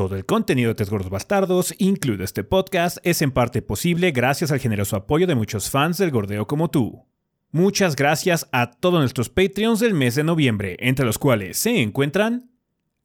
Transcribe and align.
Todo 0.00 0.16
el 0.16 0.24
contenido 0.24 0.68
de 0.68 0.76
Tres 0.76 0.88
Gordos 0.88 1.10
Bastardos, 1.10 1.74
incluido 1.76 2.24
este 2.24 2.42
podcast, 2.42 2.96
es 3.02 3.20
en 3.20 3.32
parte 3.32 3.60
posible 3.60 4.12
gracias 4.12 4.50
al 4.50 4.58
generoso 4.58 4.96
apoyo 4.96 5.26
de 5.26 5.34
muchos 5.34 5.68
fans 5.68 5.98
del 5.98 6.10
gordeo 6.10 6.46
como 6.46 6.70
tú. 6.70 7.04
Muchas 7.50 7.96
gracias 7.96 8.48
a 8.50 8.70
todos 8.70 9.00
nuestros 9.00 9.28
Patreons 9.28 9.78
del 9.78 9.92
mes 9.92 10.14
de 10.14 10.24
noviembre, 10.24 10.78
entre 10.80 11.04
los 11.04 11.18
cuales 11.18 11.58
se 11.58 11.82
encuentran 11.82 12.50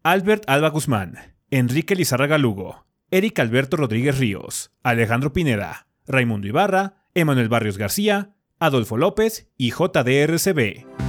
Albert 0.04 0.46
Alba 0.48 0.70
Guzmán, 0.70 1.36
Enrique 1.52 1.98
Lizarraga 1.98 2.38
Lugo, 2.38 2.86
Eric 3.12 3.40
Alberto 3.40 3.76
Rodríguez 3.76 4.18
Ríos, 4.18 4.72
Alejandro 4.82 5.34
Pineda, 5.34 5.88
Raimundo 6.08 6.48
Ibarra, 6.48 7.10
Emanuel 7.14 7.50
Barrios 7.50 7.78
García, 7.78 8.38
Adolfo 8.58 8.96
López 8.96 9.52
y 9.58 9.72
JDRCB. 9.72 11.05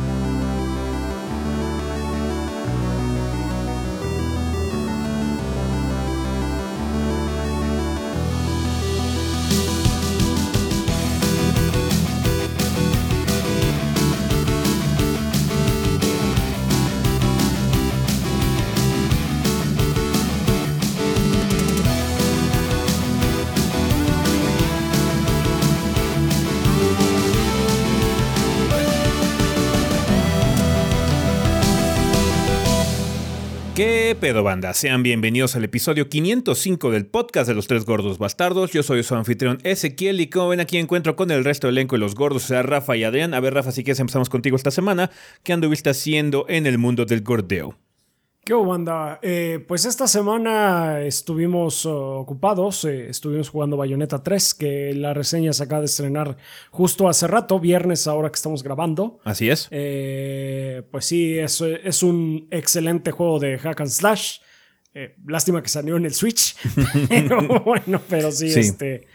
Banda? 34.46 34.72
Sean 34.74 35.02
bienvenidos 35.02 35.56
al 35.56 35.64
episodio 35.64 36.08
505 36.08 36.92
del 36.92 37.04
podcast 37.04 37.48
de 37.48 37.54
los 37.54 37.66
tres 37.66 37.84
gordos 37.84 38.18
bastardos. 38.18 38.70
Yo 38.70 38.84
soy 38.84 39.02
su 39.02 39.16
anfitrión 39.16 39.58
Ezequiel 39.64 40.20
y 40.20 40.30
como 40.30 40.50
ven 40.50 40.60
aquí 40.60 40.78
encuentro 40.78 41.16
con 41.16 41.32
el 41.32 41.44
resto 41.44 41.66
del 41.66 41.78
elenco 41.78 41.96
de 41.96 41.98
los 41.98 42.14
gordos, 42.14 42.44
o 42.44 42.46
sea, 42.46 42.62
Rafa 42.62 42.96
y 42.96 43.02
Adrián. 43.02 43.34
A 43.34 43.40
ver, 43.40 43.54
Rafa, 43.54 43.72
si 43.72 43.82
quieres 43.82 43.98
empezamos 43.98 44.30
contigo 44.30 44.56
esta 44.56 44.70
semana. 44.70 45.10
¿Qué 45.42 45.52
anduviste 45.52 45.90
haciendo 45.90 46.46
en 46.48 46.66
el 46.66 46.78
mundo 46.78 47.04
del 47.06 47.22
gordeo? 47.22 47.76
¿Qué 48.46 48.54
banda? 48.54 49.18
Eh, 49.22 49.58
pues 49.66 49.86
esta 49.86 50.06
semana 50.06 51.00
estuvimos 51.00 51.84
uh, 51.84 51.90
ocupados, 51.90 52.84
eh, 52.84 53.10
estuvimos 53.10 53.48
jugando 53.48 53.76
Bayonetta 53.76 54.22
3, 54.22 54.54
que 54.54 54.94
la 54.94 55.12
reseña 55.12 55.52
se 55.52 55.64
acaba 55.64 55.80
de 55.80 55.86
estrenar 55.86 56.36
justo 56.70 57.08
hace 57.08 57.26
rato, 57.26 57.58
viernes 57.58 58.06
ahora 58.06 58.30
que 58.30 58.36
estamos 58.36 58.62
grabando. 58.62 59.18
Así 59.24 59.50
es. 59.50 59.66
Eh, 59.72 60.84
pues 60.92 61.06
sí, 61.06 61.36
es, 61.36 61.60
es, 61.60 62.04
un 62.04 62.46
excelente 62.52 63.10
juego 63.10 63.40
de 63.40 63.58
hack 63.58 63.80
and 63.80 63.90
slash. 63.90 64.38
lástima 65.26 65.60
que 65.60 65.68
salió 65.68 65.96
en 65.96 66.04
el 66.04 66.14
Switch, 66.14 66.54
pero 67.08 67.42
bueno, 67.64 68.00
pero 68.08 68.30
sí, 68.30 68.46
este, 68.46 69.08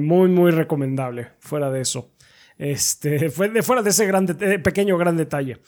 muy, 0.00 0.28
muy 0.28 0.50
recomendable, 0.50 1.28
fuera 1.40 1.70
de 1.70 1.80
eso. 1.80 2.12
Este, 2.58 3.30
fue 3.30 3.48
de 3.48 3.62
fuera 3.62 3.80
de 3.82 3.88
ese 3.88 4.04
grande, 4.04 4.34
pequeño 4.58 4.98
gran 4.98 5.16
detalle. 5.16 5.60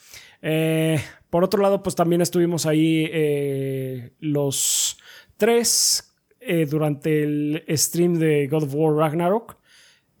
Eh, 0.47 1.01
por 1.35 1.43
otro 1.43 1.61
lado, 1.61 1.83
pues 1.83 1.97
también 1.97 2.21
estuvimos 2.21 2.65
ahí 2.65 3.09
eh, 3.11 4.13
los 4.21 4.97
tres 5.35 6.15
eh, 6.39 6.65
durante 6.65 7.23
el 7.23 7.61
stream 7.71 8.13
de 8.13 8.47
God 8.47 8.63
of 8.63 8.73
War 8.73 8.95
Ragnarok. 8.95 9.57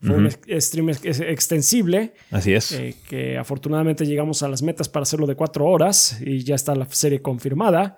Fue 0.01 0.13
un 0.13 0.29
stream 0.29 0.89
extensible. 0.89 2.15
Así 2.31 2.53
es. 2.53 2.77
que 3.07 3.37
afortunadamente 3.37 4.05
llegamos 4.05 4.43
a 4.43 4.49
las 4.49 4.61
metas 4.61 4.89
para 4.89 5.03
hacerlo 5.03 5.25
de 5.25 5.35
cuatro 5.35 5.65
horas 5.67 6.19
y 6.19 6.43
ya 6.43 6.55
está 6.55 6.75
la 6.75 6.85
serie 6.91 7.21
confirmada. 7.21 7.97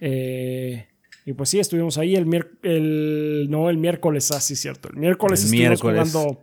y 0.00 1.32
pues 1.36 1.48
sí, 1.48 1.60
estuvimos 1.60 1.98
ahí 1.98 2.16
el, 2.16 2.26
el 2.64 3.46
no 3.48 3.70
el 3.70 3.76
miércoles, 3.78 4.32
así 4.32 4.54
ah, 4.54 4.56
cierto. 4.56 4.88
El 4.88 4.96
miércoles 4.96 5.44
estuvimos 5.44 5.80
jugando. 5.80 6.42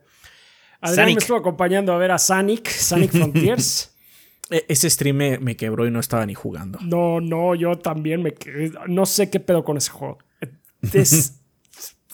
Adrián 0.79 1.07
me 1.07 1.19
estuvo 1.19 1.35
acompañando 1.35 1.91
a 1.91 1.97
ver 1.97 2.11
a 2.11 2.17
Sonic, 2.17 2.69
Sonic 2.69 3.11
Frontiers. 3.11 3.92
E, 4.49 4.65
ese 4.67 4.89
stream 4.89 5.39
me, 5.41 5.55
quebró 5.55 5.87
y 5.87 5.91
no 5.91 5.99
estaba 5.99 6.25
ni 6.25 6.33
jugando. 6.33 6.79
No, 6.81 7.21
no, 7.21 7.55
yo 7.55 7.77
también 7.77 8.21
me 8.21 8.33
No 8.87 9.05
sé 9.05 9.29
qué 9.29 9.39
pedo 9.39 9.63
con 9.63 9.77
ese 9.77 9.91
juego. 9.91 10.17
Es, 10.93 11.41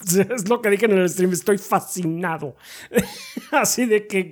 es 0.04 0.48
lo 0.48 0.62
que 0.62 0.70
dije 0.70 0.86
en 0.86 0.92
el 0.92 1.08
stream, 1.08 1.32
estoy 1.32 1.58
fascinado. 1.58 2.56
Así 3.50 3.86
de 3.86 4.06
que, 4.06 4.30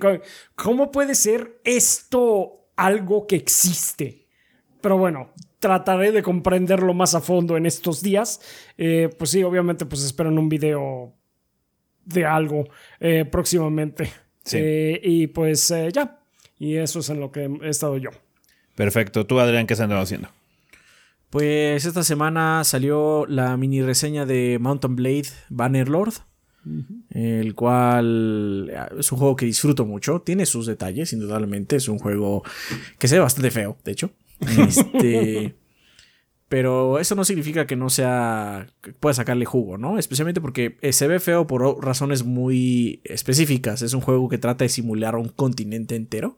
¿cómo 0.54 0.90
puede 0.90 1.14
ser 1.14 1.60
esto 1.64 2.70
algo 2.76 3.26
que 3.26 3.36
existe? 3.36 4.26
Pero 4.80 4.96
bueno, 4.96 5.32
trataré 5.58 6.12
de 6.12 6.22
comprenderlo 6.22 6.94
más 6.94 7.14
a 7.14 7.20
fondo 7.20 7.56
en 7.56 7.66
estos 7.66 8.02
días. 8.02 8.40
Eh, 8.76 9.10
pues 9.18 9.30
sí, 9.30 9.42
obviamente, 9.42 9.86
pues 9.86 10.02
esperan 10.04 10.38
un 10.38 10.48
video 10.48 11.14
de 12.04 12.24
algo 12.24 12.64
eh, 13.00 13.24
próximamente. 13.24 14.10
Sí. 14.44 14.58
Eh, 14.60 15.00
y 15.02 15.26
pues 15.26 15.72
ya, 15.92 16.17
y 16.58 16.76
eso 16.76 17.00
es 17.00 17.08
en 17.10 17.20
lo 17.20 17.30
que 17.30 17.50
he 17.62 17.68
estado 17.68 17.96
yo. 17.96 18.10
Perfecto. 18.74 19.26
¿Tú, 19.26 19.40
Adrián, 19.40 19.66
qué 19.66 19.74
has 19.74 19.80
andado 19.80 20.02
haciendo? 20.02 20.28
Pues 21.30 21.84
esta 21.84 22.02
semana 22.02 22.64
salió 22.64 23.26
la 23.26 23.56
mini 23.56 23.82
reseña 23.82 24.24
de 24.24 24.58
Mountain 24.60 24.96
Blade 24.96 25.28
Bannerlord. 25.50 26.14
El 27.10 27.54
cual 27.54 28.70
eh, 28.70 28.98
es 28.98 29.10
un 29.10 29.18
juego 29.18 29.36
que 29.36 29.46
disfruto 29.46 29.86
mucho. 29.86 30.20
Tiene 30.20 30.44
sus 30.44 30.66
detalles, 30.66 31.12
indudablemente. 31.12 31.76
Es 31.76 31.88
un 31.88 31.98
juego 31.98 32.42
que 32.98 33.08
se 33.08 33.16
ve 33.16 33.20
bastante 33.20 33.50
feo, 33.50 33.76
de 33.84 33.92
hecho. 33.92 34.10
Este, 34.40 35.56
pero 36.48 36.98
eso 36.98 37.14
no 37.14 37.24
significa 37.24 37.66
que 37.66 37.76
no 37.76 37.90
sea. 37.90 38.68
que 38.80 38.92
pueda 38.92 39.14
sacarle 39.14 39.44
jugo, 39.44 39.78
¿no? 39.78 39.98
Especialmente 39.98 40.40
porque 40.40 40.78
eh, 40.80 40.92
se 40.92 41.08
ve 41.08 41.20
feo 41.20 41.46
por 41.46 41.84
razones 41.84 42.24
muy 42.24 43.00
específicas. 43.04 43.82
Es 43.82 43.94
un 43.94 44.00
juego 44.00 44.28
que 44.28 44.38
trata 44.38 44.64
de 44.64 44.68
simular 44.68 45.16
un 45.16 45.28
continente 45.28 45.96
entero. 45.96 46.36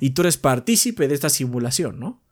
Y 0.00 0.10
tú 0.10 0.22
eres 0.22 0.36
partícipe 0.36 1.08
de 1.08 1.14
esta 1.14 1.28
simulación, 1.28 1.98
¿no? 1.98 2.22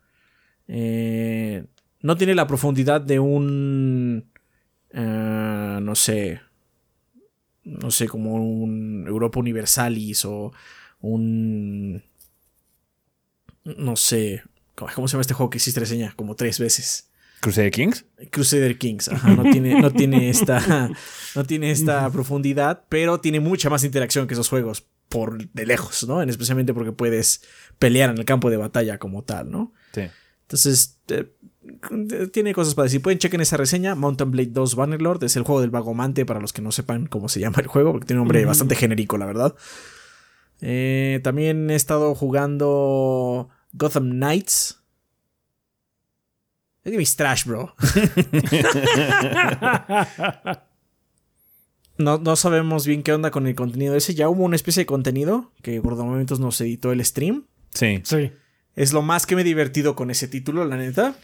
Eh, 0.69 1.64
no 2.02 2.16
tiene 2.16 2.34
la 2.34 2.47
profundidad 2.47 3.00
de 3.00 3.19
un... 3.19 4.30
Eh, 4.91 5.78
no 5.82 5.94
sé... 5.94 6.41
No 7.64 7.91
sé, 7.91 8.06
como 8.06 8.34
un 8.34 9.06
Europa 9.08 9.41
Universalis 9.41 10.24
o 10.24 10.52
un... 11.00 12.02
No 13.64 13.97
sé. 13.97 14.42
¿Cómo 14.74 15.08
se 15.08 15.12
llama 15.12 15.22
este 15.22 15.34
juego 15.34 15.50
que 15.50 15.58
hiciste 15.58 15.80
reseña? 15.80 16.12
Como 16.14 16.36
tres 16.36 16.60
veces. 16.60 17.10
¿Crusader 17.41 17.70
Kings? 17.70 18.04
Crusader 18.30 18.78
Kings, 18.78 19.08
ajá, 19.08 19.30
no 19.36 19.42
tiene, 19.50 19.80
no 19.80 19.92
tiene 19.92 20.30
esta, 20.30 20.91
no 21.34 21.44
tiene 21.44 21.70
esta 21.70 22.10
profundidad, 22.10 22.84
pero 22.88 23.20
tiene 23.20 23.41
mucha 23.41 23.68
más 23.68 23.84
interacción 23.84 24.26
que 24.26 24.34
esos 24.34 24.48
juegos 24.48 24.86
por 25.08 25.48
de 25.50 25.66
lejos, 25.66 26.06
¿no? 26.06 26.22
especialmente 26.22 26.74
porque 26.74 26.92
puedes 26.92 27.42
pelear 27.78 28.10
en 28.10 28.18
el 28.18 28.24
campo 28.24 28.50
de 28.50 28.56
batalla 28.56 28.98
como 28.98 29.22
tal, 29.22 29.50
¿no? 29.50 29.72
Sí. 29.92 30.02
Entonces, 30.42 30.98
eh, 31.08 31.32
tiene 32.32 32.54
cosas 32.54 32.74
para 32.74 32.84
decir. 32.84 33.02
Pueden 33.02 33.18
chequen 33.18 33.40
esa 33.40 33.56
reseña. 33.56 33.94
Mountain 33.94 34.30
Blade 34.30 34.50
2 34.52 34.76
Bannerlord 34.76 35.24
es 35.24 35.36
el 35.36 35.42
juego 35.42 35.60
del 35.60 35.70
vagomante 35.70 36.24
para 36.24 36.40
los 36.40 36.52
que 36.52 36.62
no 36.62 36.72
sepan 36.72 37.06
cómo 37.06 37.28
se 37.28 37.40
llama 37.40 37.56
el 37.58 37.66
juego, 37.66 37.92
porque 37.92 38.06
tiene 38.06 38.20
un 38.20 38.26
nombre 38.26 38.44
bastante 38.44 38.76
genérico, 38.76 39.18
la 39.18 39.26
verdad. 39.26 39.54
Eh, 40.60 41.20
también 41.22 41.70
he 41.70 41.74
estado 41.74 42.14
jugando 42.14 43.48
Gotham 43.72 44.10
Knights. 44.10 44.80
Es 46.84 47.16
trash, 47.16 47.46
bro. 47.46 47.74
No, 51.98 52.36
sabemos 52.36 52.86
bien 52.86 53.02
qué 53.02 53.12
onda 53.12 53.30
con 53.30 53.46
el 53.46 53.54
contenido 53.54 53.94
ese. 53.96 54.14
Ya 54.14 54.28
hubo 54.28 54.44
una 54.44 54.56
especie 54.56 54.82
de 54.82 54.86
contenido 54.86 55.52
que 55.62 55.80
por 55.80 55.96
momentos 55.96 56.40
nos 56.40 56.60
editó 56.60 56.92
el 56.92 57.04
stream. 57.04 57.44
Sí. 57.72 58.00
Sí. 58.04 58.32
Es 58.74 58.92
lo 58.92 59.00
más 59.02 59.24
que 59.24 59.34
me 59.34 59.40
he 59.40 59.44
divertido 59.44 59.96
con 59.96 60.10
ese 60.10 60.28
título, 60.28 60.64
la 60.66 60.76
neta. 60.76 61.16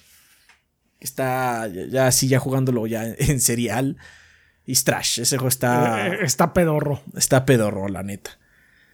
Está 0.99 1.69
ya 1.69 2.07
así, 2.07 2.29
ya 2.29 2.39
jugándolo 2.39 2.87
ya 2.87 3.05
en 3.19 3.41
serial. 3.41 3.99
Y 4.65 4.75
trash. 4.75 5.21
Ese 5.21 5.37
juego 5.37 5.49
está. 5.49 6.09
Eh, 6.09 6.19
está 6.23 6.55
pedorro. 6.55 7.03
Está 7.17 7.45
pedorro, 7.45 7.89
la 7.89 8.03
neta. 8.03 8.39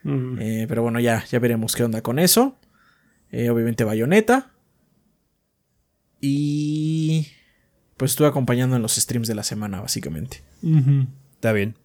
Mm. 0.02 0.38
Eh, 0.40 0.66
pero 0.68 0.82
bueno, 0.82 0.98
ya, 0.98 1.24
ya 1.30 1.38
veremos 1.38 1.76
qué 1.76 1.84
onda 1.84 2.02
con 2.02 2.18
eso. 2.18 2.58
Eh, 3.30 3.50
obviamente 3.50 3.84
Bayonetta. 3.84 4.50
Y. 6.20 7.28
Pues 7.96 8.12
estuve 8.12 8.28
acompañando 8.28 8.76
en 8.76 8.82
los 8.82 8.94
streams 8.96 9.28
de 9.28 9.34
la 9.34 9.42
semana, 9.42 9.80
básicamente. 9.80 10.42
Está 11.38 11.52
bien. 11.52 11.76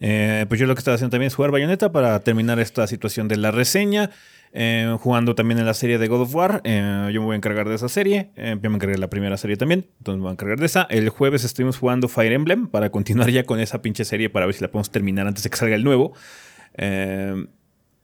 Eh, 0.00 0.44
pues 0.48 0.60
yo 0.60 0.66
lo 0.66 0.74
que 0.74 0.80
estaba 0.80 0.96
haciendo 0.96 1.12
también 1.12 1.28
es 1.28 1.34
jugar 1.34 1.50
Bayonetta 1.50 1.90
para 1.92 2.20
terminar 2.20 2.60
esta 2.60 2.86
situación 2.86 3.26
de 3.26 3.38
la 3.38 3.50
reseña. 3.50 4.10
Eh, 4.52 4.94
jugando 5.00 5.34
también 5.34 5.58
en 5.58 5.64
la 5.64 5.72
serie 5.72 5.96
de 5.96 6.06
God 6.08 6.20
of 6.20 6.34
War. 6.34 6.60
Eh, 6.64 7.08
yo 7.10 7.20
me 7.22 7.26
voy 7.26 7.32
a 7.32 7.36
encargar 7.36 7.70
de 7.70 7.74
esa 7.74 7.88
serie. 7.88 8.32
yo 8.36 8.68
me 8.68 8.76
encargué 8.76 8.96
de 8.96 8.98
la 8.98 9.08
primera 9.08 9.38
serie 9.38 9.56
también. 9.56 9.86
Entonces 9.96 10.18
me 10.18 10.24
voy 10.24 10.28
a 10.28 10.32
encargar 10.32 10.58
de 10.58 10.66
esa. 10.66 10.82
El 10.90 11.08
jueves 11.08 11.42
estuvimos 11.42 11.78
jugando 11.78 12.06
Fire 12.06 12.34
Emblem 12.34 12.66
para 12.66 12.90
continuar 12.90 13.30
ya 13.30 13.44
con 13.44 13.60
esa 13.60 13.80
pinche 13.80 14.04
serie 14.04 14.28
para 14.28 14.44
ver 14.44 14.54
si 14.54 14.60
la 14.60 14.68
podemos 14.68 14.90
terminar 14.90 15.26
antes 15.26 15.42
de 15.42 15.48
que 15.48 15.56
salga 15.56 15.74
el 15.74 15.84
nuevo. 15.84 16.12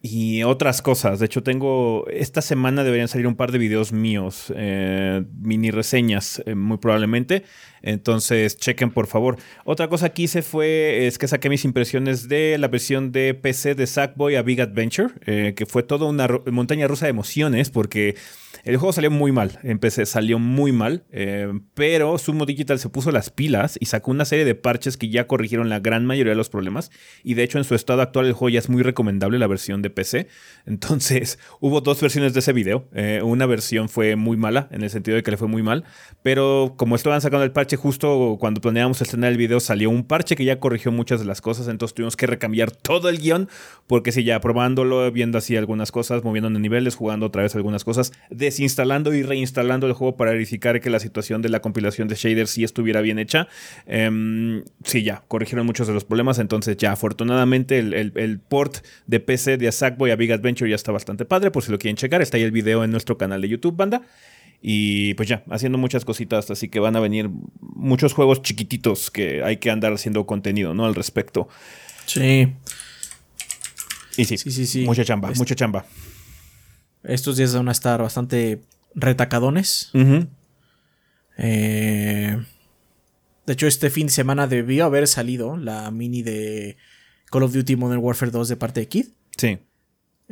y 0.00 0.42
otras 0.42 0.80
cosas. 0.80 1.18
De 1.18 1.26
hecho, 1.26 1.42
tengo. 1.42 2.06
Esta 2.08 2.40
semana 2.40 2.82
deberían 2.82 3.08
salir 3.08 3.26
un 3.26 3.36
par 3.36 3.52
de 3.52 3.58
videos 3.58 3.92
míos, 3.92 4.50
eh, 4.56 5.22
mini 5.38 5.70
reseñas, 5.70 6.42
eh, 6.46 6.54
muy 6.54 6.78
probablemente. 6.78 7.44
Entonces, 7.82 8.56
chequen 8.56 8.90
por 8.90 9.06
favor. 9.06 9.36
Otra 9.64 9.88
cosa 9.88 10.10
que 10.10 10.22
hice 10.22 10.42
fue. 10.42 11.06
Es 11.06 11.18
que 11.18 11.28
saqué 11.28 11.48
mis 11.48 11.64
impresiones 11.64 12.28
de 12.28 12.56
la 12.58 12.68
versión 12.68 13.12
de 13.12 13.34
PC 13.34 13.74
de 13.74 13.86
Sackboy 13.86 14.36
a 14.36 14.42
Big 14.42 14.60
Adventure, 14.60 15.14
eh, 15.26 15.54
que 15.56 15.66
fue 15.66 15.82
toda 15.82 16.06
una 16.06 16.28
montaña 16.50 16.86
rusa 16.88 17.06
de 17.06 17.10
emociones, 17.10 17.70
porque 17.70 18.16
el 18.64 18.76
juego 18.76 18.92
salió 18.92 19.10
muy 19.10 19.32
mal. 19.32 19.58
En 19.62 19.78
PC 19.78 20.06
salió 20.06 20.38
muy 20.38 20.72
mal. 20.72 21.04
pero 21.74 22.18
Sumo 22.18 22.46
Digital 22.46 22.78
se 22.78 22.88
puso 22.88 23.10
las 23.10 23.30
pilas 23.30 23.76
y 23.80 23.86
sacó 23.86 24.10
una 24.10 24.24
serie 24.24 24.44
de 24.44 24.54
parches 24.54 24.96
que 24.96 25.08
ya 25.08 25.26
corrigieron 25.26 25.68
la 25.68 25.80
gran 25.80 26.06
mayoría 26.06 26.32
de 26.32 26.36
los 26.36 26.48
problemas. 26.48 26.90
Y 27.24 27.34
de 27.34 27.42
hecho, 27.42 27.58
en 27.58 27.64
su 27.64 27.74
estado 27.74 28.02
actual, 28.02 28.26
el 28.26 28.32
juego 28.32 28.50
ya 28.50 28.58
es 28.58 28.68
muy 28.68 28.82
recomendable 28.82 29.38
la 29.38 29.46
versión 29.46 29.82
de 29.82 29.90
PC. 29.90 30.28
Entonces, 30.66 31.38
hubo 31.60 31.80
dos 31.80 32.00
versiones 32.00 32.34
de 32.34 32.40
ese 32.40 32.52
video. 32.52 32.88
Eh, 32.94 33.20
una 33.22 33.46
versión 33.46 33.88
fue 33.88 34.16
muy 34.16 34.36
mala, 34.36 34.68
en 34.70 34.82
el 34.82 34.90
sentido 34.90 35.16
de 35.16 35.22
que 35.22 35.30
le 35.30 35.36
fue 35.36 35.48
muy 35.48 35.62
mal, 35.62 35.84
pero 36.22 36.74
como 36.76 36.96
estaban 36.96 37.20
sacando 37.20 37.44
el 37.44 37.52
parche 37.52 37.71
justo 37.76 38.36
cuando 38.38 38.60
planeábamos 38.60 39.00
estrenar 39.00 39.32
el 39.32 39.38
video, 39.38 39.60
salió 39.60 39.90
un 39.90 40.04
parche 40.04 40.36
que 40.36 40.44
ya 40.44 40.58
corrigió 40.60 40.92
muchas 40.92 41.20
de 41.20 41.26
las 41.26 41.40
cosas, 41.40 41.68
entonces 41.68 41.94
tuvimos 41.94 42.16
que 42.16 42.26
recambiar 42.26 42.70
todo 42.70 43.08
el 43.08 43.18
guion, 43.18 43.48
porque 43.86 44.12
si 44.12 44.24
ya 44.24 44.40
probándolo, 44.40 45.10
viendo 45.12 45.38
así 45.38 45.56
algunas 45.56 45.92
cosas, 45.92 46.24
moviendo 46.24 46.50
niveles, 46.50 46.94
jugando 46.94 47.26
otra 47.26 47.42
vez 47.42 47.54
algunas 47.54 47.84
cosas, 47.84 48.12
desinstalando 48.30 49.14
y 49.14 49.22
reinstalando 49.22 49.86
el 49.86 49.92
juego 49.92 50.16
para 50.16 50.32
verificar 50.32 50.80
que 50.80 50.90
la 50.90 51.00
situación 51.00 51.42
de 51.42 51.48
la 51.48 51.60
compilación 51.60 52.08
de 52.08 52.14
shaders 52.14 52.50
sí 52.50 52.64
estuviera 52.64 53.00
bien 53.00 53.18
hecha. 53.18 53.48
Em, 53.86 54.64
sí, 54.84 55.02
ya, 55.02 55.22
corrigieron 55.28 55.66
muchos 55.66 55.86
de 55.86 55.94
los 55.94 56.04
problemas, 56.04 56.38
entonces 56.38 56.76
ya, 56.76 56.92
afortunadamente 56.92 57.78
el, 57.78 58.12
el 58.14 58.38
port 58.38 58.78
de 59.06 59.20
PC 59.20 59.56
de 59.56 59.70
Sackboy 59.72 60.10
a 60.10 60.16
Big 60.16 60.32
Adventure 60.32 60.68
ya 60.68 60.76
está 60.76 60.92
bastante 60.92 61.24
padre, 61.24 61.50
por 61.50 61.62
si 61.62 61.72
lo 61.72 61.78
quieren 61.78 61.96
checar. 61.96 62.22
Está 62.22 62.36
ahí 62.36 62.42
el 62.42 62.52
video 62.52 62.84
en 62.84 62.90
nuestro 62.90 63.18
canal 63.18 63.40
de 63.40 63.48
YouTube, 63.48 63.76
banda. 63.76 64.02
Y 64.64 65.14
pues 65.14 65.28
ya, 65.28 65.42
haciendo 65.50 65.76
muchas 65.76 66.04
cositas, 66.04 66.48
así 66.52 66.68
que 66.68 66.78
van 66.78 66.94
a 66.94 67.00
venir 67.00 67.28
muchos 67.60 68.12
juegos 68.12 68.42
chiquititos 68.42 69.10
que 69.10 69.42
hay 69.42 69.56
que 69.56 69.70
andar 69.70 69.92
haciendo 69.92 70.24
contenido, 70.24 70.72
¿no? 70.72 70.86
Al 70.86 70.94
respecto. 70.94 71.48
Sí. 72.06 72.52
Y 74.16 74.24
sí, 74.24 74.38
sí, 74.38 74.52
sí, 74.52 74.66
sí. 74.66 74.84
mucha 74.84 75.04
chamba, 75.04 75.32
mucha 75.36 75.56
chamba. 75.56 75.84
Estos 77.02 77.36
días 77.36 77.54
van 77.54 77.68
a 77.68 77.72
estar 77.72 78.00
bastante 78.00 78.62
retacadones. 78.94 79.90
Eh, 81.38 82.36
de 83.46 83.52
hecho, 83.52 83.66
este 83.66 83.90
fin 83.90 84.06
de 84.06 84.12
semana 84.12 84.46
debió 84.46 84.84
haber 84.84 85.08
salido 85.08 85.56
la 85.56 85.90
mini 85.90 86.22
de 86.22 86.76
Call 87.30 87.42
of 87.42 87.52
Duty 87.52 87.74
Modern 87.74 88.00
Warfare 88.00 88.30
2 88.30 88.48
de 88.48 88.56
parte 88.56 88.80
de 88.80 88.88
Kid. 88.88 89.06
Sí. 89.36 89.58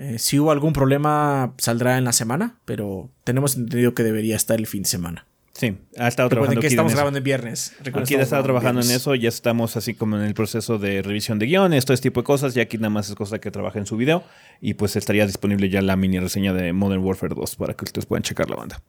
Eh, 0.01 0.19
si 0.19 0.39
hubo 0.39 0.51
algún 0.51 0.73
problema, 0.73 1.53
saldrá 1.59 1.99
en 1.99 2.05
la 2.05 2.13
semana, 2.13 2.57
pero 2.65 3.11
tenemos 3.23 3.59
entendido 3.59 3.93
que 3.93 4.03
debería 4.03 4.35
estar 4.35 4.59
el 4.59 4.67
fin 4.67 4.85
de 4.85 4.89
semana. 4.89 5.27
Sí, 5.53 5.77
ha 5.99 6.09
estado 6.09 6.31
trabajando. 6.31 6.59
que 6.63 6.69
estamos 6.69 6.95
grabando 6.95 7.19
en 7.19 7.25
viernes. 7.25 7.77
aquí 7.93 8.15
ha 8.15 8.23
estado 8.23 8.43
trabajando 8.43 8.81
en 8.81 8.91
eso, 8.91 9.15
ya 9.15 9.29
estamos 9.29 9.77
así 9.77 9.93
como 9.93 10.17
en 10.17 10.23
el 10.23 10.33
proceso 10.33 10.79
de 10.79 11.03
revisión 11.03 11.39
de 11.39 11.45
guiones, 11.45 11.85
todo 11.85 11.93
este 11.93 12.09
tipo 12.09 12.23
de 12.23 12.25
cosas. 12.25 12.57
Y 12.57 12.61
aquí 12.61 12.79
nada 12.79 12.89
más 12.89 13.11
es 13.11 13.15
cosa 13.15 13.41
que 13.41 13.51
trabaja 13.51 13.79
en 13.79 13.85
su 13.85 13.99
video. 13.99 14.25
Y 14.63 14.73
pues 14.73 14.97
estaría 14.97 15.27
disponible 15.27 15.69
ya 15.69 15.83
la 15.83 15.97
mini 15.97 16.19
reseña 16.19 16.55
de 16.55 16.73
Modern 16.73 17.03
Warfare 17.03 17.35
2 17.35 17.57
para 17.57 17.75
que 17.75 17.85
ustedes 17.85 18.07
puedan 18.07 18.23
checar 18.23 18.49
la 18.49 18.57
banda. 18.57 18.83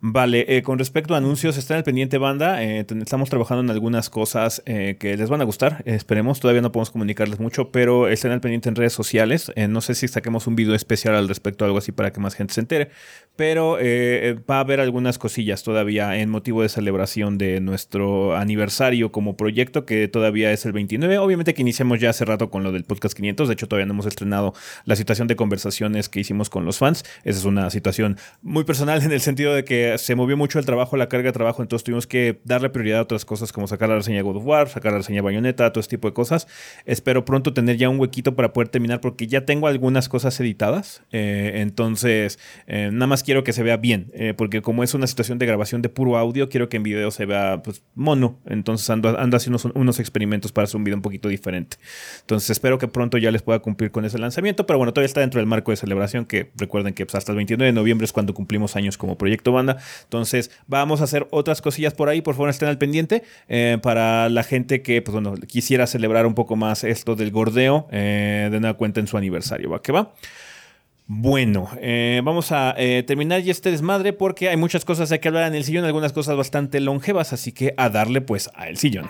Vale, 0.00 0.44
eh, 0.54 0.62
con 0.62 0.78
respecto 0.78 1.14
a 1.14 1.16
anuncios, 1.16 1.56
está 1.56 1.72
en 1.72 1.78
el 1.78 1.84
pendiente 1.84 2.18
banda. 2.18 2.62
Eh, 2.62 2.84
estamos 3.00 3.30
trabajando 3.30 3.62
en 3.64 3.70
algunas 3.70 4.10
cosas 4.10 4.62
eh, 4.66 4.96
que 5.00 5.16
les 5.16 5.30
van 5.30 5.40
a 5.40 5.44
gustar. 5.44 5.82
esperemos, 5.86 6.38
todavía 6.38 6.60
no 6.60 6.70
podemos 6.70 6.90
comunicarles 6.90 7.40
mucho, 7.40 7.70
pero 7.70 8.06
estén 8.06 8.30
al 8.32 8.40
pendiente 8.40 8.68
en 8.68 8.76
redes 8.76 8.92
sociales. 8.92 9.50
no 9.68 9.80
sé 9.80 9.94
si 9.94 10.06
saquemos 10.06 10.46
un 10.46 10.54
video 10.54 10.74
especial 10.74 11.14
al 11.14 11.28
respecto, 11.28 11.64
algo 11.64 11.78
así 11.78 11.92
para 11.92 12.12
que 12.12 12.20
más 12.20 12.34
gente 12.34 12.52
se 12.52 12.60
entere. 12.60 12.90
Pero 13.36 13.78
va 14.48 14.56
a 14.56 14.60
haber 14.60 14.80
algunas 14.80 15.18
cosillas 15.18 15.62
todavía 15.62 16.16
en 16.16 16.28
motivo 16.28 16.62
de 16.62 16.68
celebración 16.68 17.38
de 17.38 17.60
nuestro 17.60 18.36
aniversario 18.36 19.12
como 19.12 19.36
proyecto, 19.36 19.86
que 19.86 20.08
todavía 20.08 20.52
es 20.52 20.66
el 20.66 20.72
29. 20.72 21.18
Obviamente 21.18 21.54
que 21.54 21.62
iniciamos 21.62 22.00
ya 22.00 22.10
hace 22.10 22.24
rato 22.24 22.50
con 22.50 22.62
lo 22.62 22.72
del 22.72 22.84
podcast 22.84 23.16
500. 23.16 23.48
De 23.48 23.54
hecho, 23.54 23.66
todavía 23.66 23.86
no 23.86 23.94
hemos 23.94 24.06
estrenado 24.06 24.54
la 24.84 24.96
situación 24.96 25.26
de 25.26 25.36
conversaciones 25.36 26.08
que 26.08 26.20
hicimos 26.20 26.50
con 26.50 26.64
los 26.64 26.78
fans. 26.78 27.04
Esa 27.24 27.38
es 27.38 27.44
una 27.44 27.70
situación 27.70 28.18
muy 28.42 28.64
personal 28.64 29.02
en 29.02 29.12
el 29.12 29.20
sentido 29.20 29.54
de 29.54 29.64
que 29.64 29.85
se 29.96 30.14
movió 30.14 30.36
mucho 30.36 30.58
el 30.58 30.66
trabajo, 30.66 30.96
la 30.96 31.08
carga 31.08 31.28
de 31.28 31.32
trabajo, 31.32 31.62
entonces 31.62 31.84
tuvimos 31.84 32.06
que 32.06 32.40
darle 32.44 32.70
prioridad 32.70 33.00
a 33.00 33.02
otras 33.02 33.24
cosas 33.24 33.52
como 33.52 33.66
sacar 33.66 33.88
la 33.88 33.96
reseña 33.96 34.18
de 34.18 34.22
God 34.22 34.36
of 34.36 34.46
War, 34.46 34.68
sacar 34.68 34.92
la 34.92 34.98
reseña 34.98 35.18
de 35.18 35.22
Bayonetta, 35.22 35.72
todo 35.72 35.80
ese 35.80 35.90
tipo 35.90 36.08
de 36.08 36.14
cosas. 36.14 36.46
Espero 36.84 37.24
pronto 37.24 37.52
tener 37.52 37.76
ya 37.76 37.88
un 37.88 37.98
huequito 37.98 38.34
para 38.34 38.52
poder 38.52 38.68
terminar 38.68 39.00
porque 39.00 39.26
ya 39.26 39.44
tengo 39.44 39.66
algunas 39.66 40.08
cosas 40.08 40.38
editadas. 40.40 41.02
Eh, 41.12 41.52
entonces, 41.56 42.38
eh, 42.66 42.90
nada 42.92 43.06
más 43.06 43.22
quiero 43.22 43.44
que 43.44 43.52
se 43.52 43.62
vea 43.62 43.76
bien, 43.76 44.10
eh, 44.14 44.34
porque 44.36 44.62
como 44.62 44.82
es 44.82 44.94
una 44.94 45.06
situación 45.06 45.38
de 45.38 45.46
grabación 45.46 45.82
de 45.82 45.88
puro 45.88 46.16
audio, 46.16 46.48
quiero 46.48 46.68
que 46.68 46.76
en 46.76 46.82
video 46.82 47.10
se 47.10 47.26
vea 47.26 47.62
pues, 47.62 47.82
mono. 47.94 48.38
Entonces 48.46 48.88
ando, 48.90 49.16
haciendo 49.18 49.60
unos, 49.62 49.76
unos 49.76 50.00
experimentos 50.00 50.52
para 50.52 50.64
hacer 50.64 50.76
un 50.76 50.84
video 50.84 50.96
un 50.96 51.02
poquito 51.02 51.28
diferente. 51.28 51.76
Entonces 52.20 52.50
espero 52.50 52.78
que 52.78 52.88
pronto 52.88 53.18
ya 53.18 53.30
les 53.30 53.42
pueda 53.42 53.58
cumplir 53.60 53.90
con 53.90 54.04
ese 54.04 54.18
lanzamiento, 54.18 54.66
pero 54.66 54.78
bueno, 54.78 54.92
todavía 54.92 55.06
está 55.06 55.20
dentro 55.20 55.40
del 55.40 55.46
marco 55.46 55.70
de 55.70 55.76
celebración 55.76 56.24
que 56.24 56.50
recuerden 56.56 56.94
que 56.94 57.06
pues, 57.06 57.14
hasta 57.14 57.32
el 57.32 57.36
29 57.36 57.66
de 57.66 57.72
noviembre 57.72 58.04
es 58.04 58.12
cuando 58.12 58.34
cumplimos 58.34 58.76
años 58.76 58.98
como 58.98 59.18
proyecto 59.18 59.52
banda. 59.52 59.75
Entonces, 60.04 60.50
vamos 60.66 61.00
a 61.00 61.04
hacer 61.04 61.26
otras 61.30 61.62
cosillas 61.62 61.94
por 61.94 62.08
ahí. 62.08 62.22
Por 62.22 62.34
favor, 62.34 62.50
estén 62.50 62.68
al 62.68 62.78
pendiente. 62.78 63.22
Eh, 63.48 63.78
para 63.82 64.28
la 64.28 64.42
gente 64.42 64.82
que, 64.82 65.02
pues 65.02 65.12
bueno, 65.12 65.34
quisiera 65.46 65.86
celebrar 65.86 66.26
un 66.26 66.34
poco 66.34 66.56
más 66.56 66.84
esto 66.84 67.16
del 67.16 67.30
gordeo, 67.30 67.88
eh, 67.90 68.48
de 68.50 68.56
una 68.56 68.74
cuenta 68.74 69.00
en 69.00 69.06
su 69.06 69.16
aniversario. 69.16 69.70
¿Va 69.70 69.82
que 69.82 69.92
va? 69.92 70.12
Bueno, 71.08 71.70
eh, 71.80 72.20
vamos 72.24 72.50
a 72.50 72.74
terminar 73.06 73.40
ya 73.40 73.52
este 73.52 73.70
desmadre 73.70 74.12
porque 74.12 74.48
hay 74.48 74.56
muchas 74.56 74.84
cosas 74.84 75.16
que 75.16 75.28
hablar 75.28 75.46
en 75.46 75.54
el 75.54 75.62
sillón, 75.62 75.84
algunas 75.84 76.12
cosas 76.12 76.36
bastante 76.36 76.80
longevas, 76.80 77.32
así 77.32 77.52
que 77.52 77.74
a 77.76 77.88
darle 77.90 78.20
pues 78.20 78.50
a 78.54 78.68
el 78.68 78.76
sillón. 78.76 79.06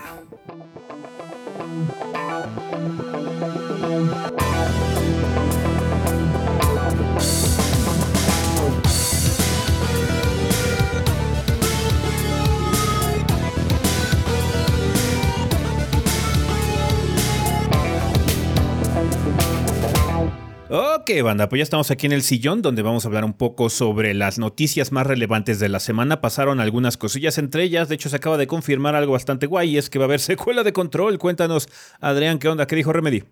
Ok, 21.08 21.22
banda, 21.22 21.48
pues 21.48 21.60
ya 21.60 21.62
estamos 21.62 21.92
aquí 21.92 22.06
en 22.06 22.12
el 22.12 22.22
sillón 22.22 22.62
donde 22.62 22.82
vamos 22.82 23.04
a 23.04 23.08
hablar 23.08 23.24
un 23.24 23.32
poco 23.32 23.70
sobre 23.70 24.12
las 24.12 24.40
noticias 24.40 24.90
más 24.90 25.06
relevantes 25.06 25.60
de 25.60 25.68
la 25.68 25.78
semana. 25.78 26.20
Pasaron 26.20 26.58
algunas 26.58 26.96
cosillas 26.96 27.38
entre 27.38 27.62
ellas, 27.62 27.88
de 27.88 27.94
hecho 27.94 28.08
se 28.08 28.16
acaba 28.16 28.36
de 28.36 28.48
confirmar 28.48 28.96
algo 28.96 29.12
bastante 29.12 29.46
guay 29.46 29.78
es 29.78 29.88
que 29.88 30.00
va 30.00 30.06
a 30.06 30.08
haber 30.08 30.18
secuela 30.32 30.64
de 30.64 30.72
control. 30.72 31.20
Cuéntanos, 31.20 31.68
Adrián, 32.00 32.40
¿qué 32.40 32.48
onda? 32.48 32.66
¿Qué 32.66 32.74
dijo 32.74 32.92
Remedy? 32.92 33.22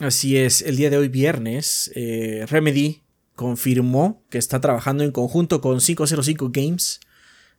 Así 0.00 0.36
es, 0.36 0.62
el 0.62 0.76
día 0.76 0.90
de 0.90 0.96
hoy 0.96 1.06
viernes, 1.06 1.92
eh, 1.94 2.44
Remedy 2.48 3.04
confirmó 3.36 4.24
que 4.28 4.38
está 4.38 4.60
trabajando 4.60 5.04
en 5.04 5.12
conjunto 5.12 5.60
con 5.60 5.78
505 5.78 6.50
Games 6.52 6.98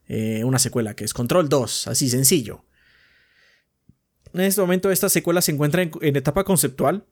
eh, 0.10 0.44
una 0.44 0.60
secuela 0.60 0.94
que 0.94 1.06
es 1.06 1.14
Control 1.14 1.48
2, 1.48 1.88
así 1.88 2.10
sencillo. 2.10 2.66
En 4.34 4.42
este 4.42 4.60
momento 4.60 4.92
esta 4.92 5.08
secuela 5.08 5.42
se 5.42 5.54
encuentra 5.54 5.84
en 5.84 6.16
etapa 6.18 6.44
conceptual 6.44 7.06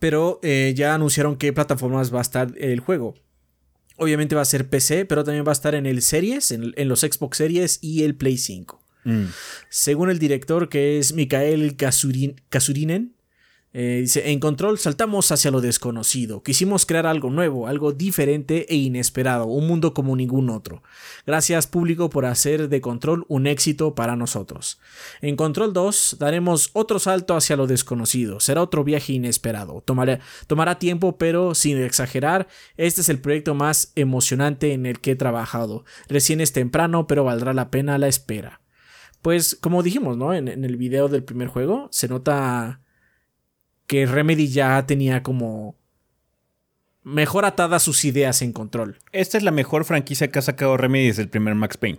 pero 0.00 0.40
eh, 0.42 0.72
ya 0.74 0.94
anunciaron 0.94 1.36
qué 1.36 1.52
plataformas 1.52 2.12
va 2.12 2.18
a 2.18 2.22
estar 2.22 2.52
el 2.58 2.80
juego. 2.80 3.14
Obviamente 3.96 4.34
va 4.34 4.40
a 4.40 4.46
ser 4.46 4.68
PC, 4.68 5.04
pero 5.04 5.22
también 5.22 5.44
va 5.46 5.50
a 5.50 5.52
estar 5.52 5.74
en 5.74 5.86
el 5.86 6.02
Series, 6.02 6.50
en, 6.50 6.88
los 6.88 7.00
Xbox 7.00 7.36
Series 7.36 7.78
y 7.82 8.02
el 8.02 8.16
Play 8.16 8.38
5. 8.38 8.82
Mm. 9.04 9.24
Según 9.68 10.10
el 10.10 10.18
director, 10.18 10.70
que 10.70 10.98
es 10.98 11.12
Mikael 11.12 11.76
Kasurinen, 11.76 13.14
eh, 13.72 13.98
dice, 14.00 14.32
en 14.32 14.40
Control 14.40 14.78
saltamos 14.78 15.30
hacia 15.30 15.52
lo 15.52 15.60
desconocido. 15.60 16.42
Quisimos 16.42 16.86
crear 16.86 17.06
algo 17.06 17.30
nuevo, 17.30 17.68
algo 17.68 17.92
diferente 17.92 18.66
e 18.68 18.74
inesperado, 18.74 19.46
un 19.46 19.68
mundo 19.68 19.94
como 19.94 20.16
ningún 20.16 20.50
otro. 20.50 20.82
Gracias 21.24 21.68
público 21.68 22.10
por 22.10 22.26
hacer 22.26 22.68
de 22.68 22.80
Control 22.80 23.24
un 23.28 23.46
éxito 23.46 23.94
para 23.94 24.16
nosotros. 24.16 24.80
En 25.20 25.36
Control 25.36 25.72
2 25.72 26.16
daremos 26.18 26.70
otro 26.72 26.98
salto 26.98 27.36
hacia 27.36 27.56
lo 27.56 27.68
desconocido. 27.68 28.40
Será 28.40 28.60
otro 28.60 28.82
viaje 28.82 29.12
inesperado. 29.12 29.82
Tomará, 29.82 30.18
tomará 30.48 30.80
tiempo, 30.80 31.16
pero 31.16 31.54
sin 31.54 31.78
exagerar, 31.78 32.48
este 32.76 33.02
es 33.02 33.08
el 33.08 33.20
proyecto 33.20 33.54
más 33.54 33.92
emocionante 33.94 34.72
en 34.72 34.84
el 34.84 34.98
que 34.98 35.12
he 35.12 35.16
trabajado. 35.16 35.84
Recién 36.08 36.40
es 36.40 36.52
temprano, 36.52 37.06
pero 37.06 37.22
valdrá 37.22 37.54
la 37.54 37.70
pena 37.70 37.98
la 37.98 38.08
espera. 38.08 38.62
Pues 39.22 39.54
como 39.54 39.84
dijimos, 39.84 40.16
¿no? 40.16 40.34
En, 40.34 40.48
en 40.48 40.64
el 40.64 40.76
video 40.76 41.06
del 41.06 41.22
primer 41.22 41.46
juego 41.46 41.88
se 41.92 42.08
nota 42.08 42.80
que 43.90 44.06
Remedy 44.06 44.46
ya 44.46 44.86
tenía 44.86 45.24
como 45.24 45.74
mejor 47.02 47.44
atadas 47.44 47.82
sus 47.82 48.04
ideas 48.04 48.40
en 48.40 48.52
control. 48.52 48.98
Esta 49.10 49.36
es 49.36 49.42
la 49.42 49.50
mejor 49.50 49.84
franquicia 49.84 50.30
que 50.30 50.38
ha 50.38 50.42
sacado 50.42 50.76
Remedy 50.76 51.08
desde 51.08 51.22
el 51.22 51.28
primer 51.28 51.56
Max 51.56 51.76
Payne. 51.76 51.98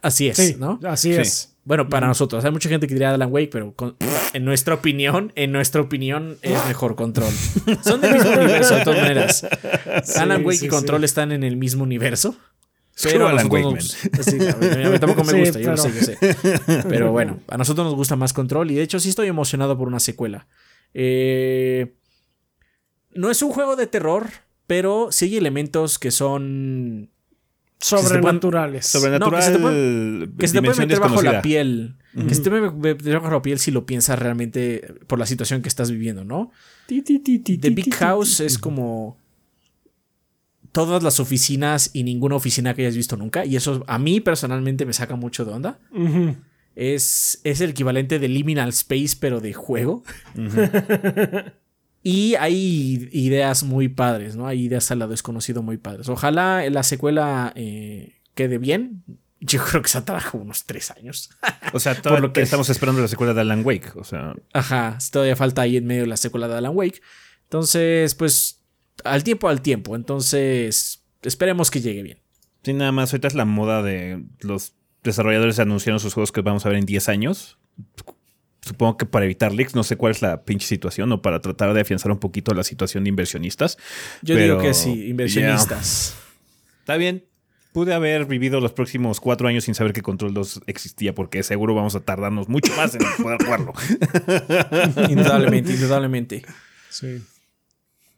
Así 0.00 0.28
es, 0.28 0.56
¿no? 0.56 0.80
Así 0.84 1.12
es. 1.12 1.54
Bueno, 1.64 1.90
para 1.90 2.06
nosotros. 2.06 2.42
Hay 2.46 2.50
mucha 2.50 2.70
gente 2.70 2.86
que 2.86 2.94
diría 2.94 3.12
Alan 3.12 3.30
Wake, 3.30 3.50
pero 3.52 3.74
en 4.32 4.44
nuestra 4.46 4.76
opinión, 4.76 5.34
en 5.34 5.52
nuestra 5.52 5.82
opinión, 5.82 6.38
es 6.40 6.66
mejor 6.66 6.96
Control. 6.96 7.30
Son 7.84 8.00
del 8.00 8.14
mismo 8.14 8.30
universo, 8.30 8.76
de 8.76 8.84
todas 8.84 9.02
maneras. 9.02 9.46
Alan 10.16 10.46
Wake 10.46 10.64
y 10.64 10.68
Control 10.68 11.04
están 11.04 11.30
en 11.32 11.44
el 11.44 11.58
mismo 11.58 11.82
universo. 11.82 12.36
Pero 13.02 13.28
Alan 13.28 13.52
Wake, 13.52 13.64
nos, 13.64 13.84
sí, 14.22 14.38
a 14.48 14.88
mí 14.88 14.98
tampoco 14.98 15.24
me 15.24 15.40
gusta, 15.40 15.60
yo 15.60 15.76
sé, 15.76 15.92
yo 15.92 16.00
sé. 16.00 16.18
Pero 16.88 17.12
bueno, 17.12 17.38
a 17.48 17.58
nosotros 17.58 17.86
nos 17.86 17.96
gusta 17.96 18.16
más 18.16 18.32
Control 18.32 18.70
y 18.70 18.76
de 18.76 18.82
hecho 18.82 18.98
sí 18.98 19.10
estoy 19.10 19.28
emocionado 19.28 19.76
por 19.76 19.88
una 19.88 20.00
secuela. 20.00 20.46
Eh, 20.94 21.94
no 23.14 23.30
es 23.30 23.42
un 23.42 23.52
juego 23.52 23.76
de 23.76 23.86
terror, 23.86 24.26
pero 24.66 25.08
sí 25.10 25.26
hay 25.26 25.36
elementos 25.36 25.98
que 25.98 26.10
son 26.10 27.10
sobrenaturales. 27.80 28.86
Sobrenatural. 28.86 29.40
que 29.40 29.46
se 30.48 30.54
te 30.54 30.62
puede, 30.62 30.78
meter 30.78 31.00
bajo 31.00 31.22
la 31.22 31.42
piel. 31.42 31.96
Que 32.14 32.34
se 32.34 32.42
te 32.42 32.50
puede 32.50 32.70
meter 32.70 33.20
bajo 33.20 33.34
la 33.34 33.42
piel 33.42 33.58
si 33.58 33.70
lo 33.70 33.86
piensas 33.86 34.18
realmente 34.18 34.94
por 35.06 35.18
la 35.18 35.26
situación 35.26 35.62
que 35.62 35.68
estás 35.68 35.90
viviendo, 35.90 36.24
¿no? 36.24 36.50
The 36.86 37.70
Big 37.70 37.94
House 37.94 38.40
es 38.40 38.58
como 38.58 39.16
todas 40.72 41.02
las 41.02 41.18
oficinas 41.20 41.90
y 41.92 42.02
ninguna 42.02 42.36
oficina 42.36 42.74
que 42.74 42.82
hayas 42.82 42.96
visto 42.96 43.16
nunca. 43.16 43.44
Y 43.44 43.56
eso 43.56 43.84
a 43.86 43.98
mí 43.98 44.20
personalmente 44.20 44.86
me 44.86 44.92
saca 44.92 45.16
mucho 45.16 45.44
de 45.44 45.52
onda. 45.52 45.78
Es, 46.78 47.40
es, 47.44 47.60
el 47.60 47.70
equivalente 47.70 48.18
de 48.18 48.28
Liminal 48.28 48.70
Space, 48.70 49.16
pero 49.18 49.40
de 49.40 49.52
juego. 49.52 50.04
Y 52.02 52.36
hay 52.36 53.08
ideas 53.12 53.64
muy 53.64 53.88
padres, 53.88 54.36
¿no? 54.36 54.46
Hay 54.46 54.64
ideas 54.64 54.90
a 54.90 54.94
lo 54.94 55.08
desconocido 55.08 55.62
muy 55.62 55.78
padres. 55.78 56.08
Ojalá 56.08 56.68
la 56.70 56.82
secuela 56.82 57.52
eh, 57.56 58.20
quede 58.34 58.58
bien. 58.58 59.04
Yo 59.40 59.62
creo 59.62 59.82
que 59.82 59.88
se 59.88 60.00
trabajo 60.02 60.38
unos 60.38 60.64
tres 60.64 60.90
años. 60.90 61.30
O 61.74 61.80
sea, 61.80 62.00
todo 62.00 62.18
lo 62.18 62.32
que 62.32 62.40
estamos 62.40 62.70
esperando 62.70 63.02
la 63.02 63.08
secuela 63.08 63.34
de 63.34 63.42
Alan 63.42 63.62
Wake. 63.62 63.92
O 63.96 64.02
sea. 64.02 64.34
Ajá, 64.54 64.96
todavía 65.12 65.36
falta 65.36 65.60
ahí 65.60 65.76
en 65.76 65.86
medio 65.86 66.06
la 66.06 66.16
secuela 66.16 66.48
de 66.48 66.54
Alan 66.54 66.72
Wake. 66.74 67.02
Entonces, 67.42 68.14
pues, 68.14 68.62
al 69.04 69.22
tiempo 69.22 69.50
al 69.50 69.60
tiempo. 69.60 69.94
Entonces, 69.94 71.04
esperemos 71.20 71.70
que 71.70 71.82
llegue 71.82 72.02
bien. 72.02 72.18
Sí, 72.62 72.72
nada 72.72 72.90
más. 72.90 73.12
Ahorita 73.12 73.28
es 73.28 73.34
la 73.34 73.44
moda 73.44 73.82
de 73.82 74.24
los 74.40 74.72
desarrolladores 75.08 75.58
anunciando 75.58 75.98
sus 75.98 76.14
juegos 76.14 76.32
que 76.32 76.40
vamos 76.40 76.64
a 76.66 76.68
ver 76.68 76.78
en 76.78 76.86
10 76.86 77.08
años 77.08 77.58
supongo 78.68 78.96
que 78.96 79.06
para 79.06 79.24
evitar 79.24 79.52
leaks, 79.52 79.74
no 79.74 79.82
sé 79.82 79.96
cuál 79.96 80.12
es 80.12 80.22
la 80.22 80.44
pinche 80.44 80.66
situación 80.66 81.10
o 81.12 81.22
para 81.22 81.40
tratar 81.40 81.72
de 81.74 81.80
afianzar 81.80 82.12
un 82.12 82.18
poquito 82.18 82.54
la 82.54 82.62
situación 82.62 83.04
de 83.04 83.10
inversionistas. 83.10 83.78
Yo 84.22 84.36
digo 84.36 84.58
que 84.58 84.74
sí, 84.74 85.08
inversionistas. 85.08 86.14
Está 86.80 86.96
bien. 86.96 87.24
Pude 87.72 87.94
haber 87.94 88.24
vivido 88.24 88.60
los 88.60 88.72
próximos 88.72 89.20
cuatro 89.20 89.46
años 89.46 89.64
sin 89.64 89.74
saber 89.74 89.92
que 89.92 90.02
Control 90.02 90.32
2 90.32 90.62
existía, 90.66 91.14
porque 91.14 91.42
seguro 91.42 91.74
vamos 91.74 91.94
a 91.94 92.00
tardarnos 92.00 92.48
mucho 92.48 92.74
más 92.76 92.94
en 92.94 93.02
poder 93.22 93.38
jugarlo. 93.42 93.72
indudablemente, 95.08 95.74
indudablemente. 95.74 96.42
Sí. 96.88 97.22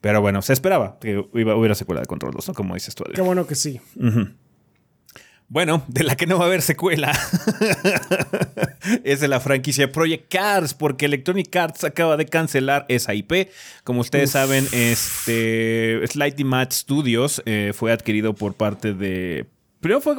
Pero 0.00 0.20
bueno, 0.20 0.40
se 0.40 0.52
esperaba 0.52 0.98
que 1.00 1.26
iba, 1.34 1.56
hubiera 1.56 1.74
secuela 1.74 2.00
de 2.00 2.06
Control 2.06 2.32
2, 2.32 2.48
¿no? 2.48 2.54
Como 2.54 2.74
dices 2.74 2.94
tú. 2.94 3.04
Qué 3.12 3.20
bueno 3.20 3.46
que 3.46 3.54
sí. 3.54 3.80
Bueno, 5.50 5.82
de 5.88 6.04
la 6.04 6.14
que 6.14 6.28
no 6.28 6.38
va 6.38 6.44
a 6.44 6.46
haber 6.46 6.62
secuela 6.62 7.10
es 9.04 9.18
de 9.18 9.26
la 9.26 9.40
franquicia 9.40 9.90
Project 9.90 10.32
Cars, 10.32 10.74
porque 10.74 11.06
Electronic 11.06 11.54
Arts 11.56 11.82
acaba 11.82 12.16
de 12.16 12.26
cancelar 12.26 12.86
esa 12.88 13.14
IP. 13.14 13.48
Como 13.82 14.00
ustedes 14.00 14.30
saben, 14.30 14.64
este 14.70 16.00
Slightly 16.06 16.44
Mad 16.44 16.68
Studios 16.70 17.42
eh, 17.46 17.72
fue 17.74 17.90
adquirido 17.90 18.32
por 18.32 18.54
parte 18.54 18.94
de. 18.94 19.44
Primero 19.80 20.00
fue. 20.00 20.14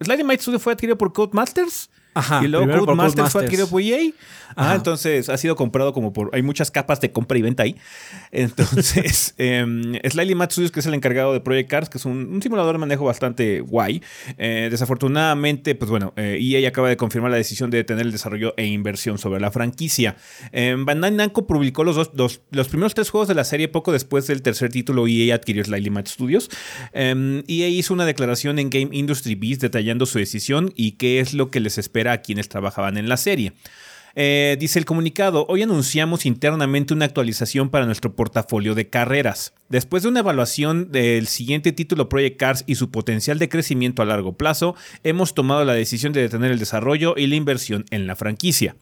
Slightly 0.00 0.24
Mad 0.24 0.40
Studios 0.40 0.62
fue 0.62 0.72
adquirido 0.72 0.96
por 0.96 1.12
Codemasters. 1.12 1.90
Ajá, 2.14 2.42
y 2.44 2.48
luego 2.48 2.86
Codemasters 2.86 3.30
fue 3.30 3.44
adquirido 3.44 3.68
por 3.68 3.82
EA. 3.82 4.12
Entonces 4.74 5.28
ha 5.28 5.36
sido 5.36 5.56
comprado 5.56 5.92
como 5.92 6.12
por. 6.12 6.30
Hay 6.32 6.42
muchas 6.42 6.70
capas 6.70 7.00
de 7.00 7.12
compra 7.12 7.38
y 7.38 7.42
venta 7.42 7.62
ahí. 7.62 7.76
Entonces, 8.32 9.34
eh, 9.38 9.64
Slightly 10.08 10.34
Mad 10.34 10.50
Studios, 10.50 10.72
que 10.72 10.80
es 10.80 10.86
el 10.86 10.94
encargado 10.94 11.32
de 11.32 11.40
Project 11.40 11.70
Cars, 11.70 11.88
que 11.88 11.98
es 11.98 12.04
un, 12.04 12.40
simulador 12.42 12.74
de 12.74 12.78
manejo 12.78 13.04
bastante 13.04 13.60
guay. 13.60 14.02
Eh, 14.38 14.68
desafortunadamente, 14.70 15.74
pues 15.74 15.90
bueno, 15.90 16.12
EA 16.16 16.24
eh, 16.24 16.62
e 16.62 16.66
acaba 16.66 16.88
de 16.88 16.96
confirmar 16.96 17.30
la 17.30 17.36
decisión 17.36 17.70
de 17.70 17.78
detener 17.78 18.06
el 18.06 18.12
desarrollo 18.12 18.54
e 18.56 18.66
inversión 18.66 19.18
sobre 19.18 19.40
la 19.40 19.50
franquicia. 19.50 20.16
Eh, 20.52 20.74
Bandai 20.78 21.12
Namco 21.12 21.46
publicó 21.46 21.84
los, 21.84 22.14
dos, 22.14 22.40
los 22.50 22.68
primeros 22.68 22.94
tres 22.94 23.10
juegos 23.10 23.28
de 23.28 23.34
la 23.34 23.44
serie 23.44 23.68
poco 23.68 23.92
después 23.92 24.26
del 24.26 24.42
tercer 24.42 24.70
título. 24.70 25.06
EA 25.06 25.34
adquirió 25.34 25.64
Slightly 25.64 25.90
Mad 25.90 26.06
Studios. 26.06 26.50
EA 26.92 27.42
e 27.46 27.70
hizo 27.70 27.94
una 27.94 28.04
declaración 28.04 28.58
en 28.58 28.70
Game 28.70 28.88
Industry 28.92 29.34
Beast 29.34 29.62
detallando 29.62 30.06
su 30.06 30.18
decisión 30.18 30.72
y 30.74 30.92
qué 30.92 31.20
es 31.20 31.34
lo 31.34 31.50
que 31.50 31.60
les 31.60 31.78
espera 31.78 31.99
a 32.08 32.22
quienes 32.22 32.48
trabajaban 32.48 32.96
en 32.96 33.08
la 33.08 33.16
serie. 33.16 33.52
Eh, 34.16 34.56
dice 34.58 34.78
el 34.78 34.84
comunicado, 34.84 35.46
hoy 35.48 35.62
anunciamos 35.62 36.26
internamente 36.26 36.94
una 36.94 37.04
actualización 37.04 37.70
para 37.70 37.86
nuestro 37.86 38.16
portafolio 38.16 38.74
de 38.74 38.88
carreras. 38.88 39.54
Después 39.68 40.02
de 40.02 40.08
una 40.08 40.20
evaluación 40.20 40.90
del 40.90 41.28
siguiente 41.28 41.72
título 41.72 42.08
Project 42.08 42.36
Cars 42.36 42.64
y 42.66 42.74
su 42.74 42.90
potencial 42.90 43.38
de 43.38 43.48
crecimiento 43.48 44.02
a 44.02 44.06
largo 44.06 44.36
plazo, 44.36 44.74
hemos 45.04 45.34
tomado 45.34 45.64
la 45.64 45.74
decisión 45.74 46.12
de 46.12 46.22
detener 46.22 46.50
el 46.50 46.58
desarrollo 46.58 47.14
y 47.16 47.26
la 47.28 47.36
inversión 47.36 47.84
en 47.90 48.06
la 48.06 48.16
franquicia. 48.16 48.74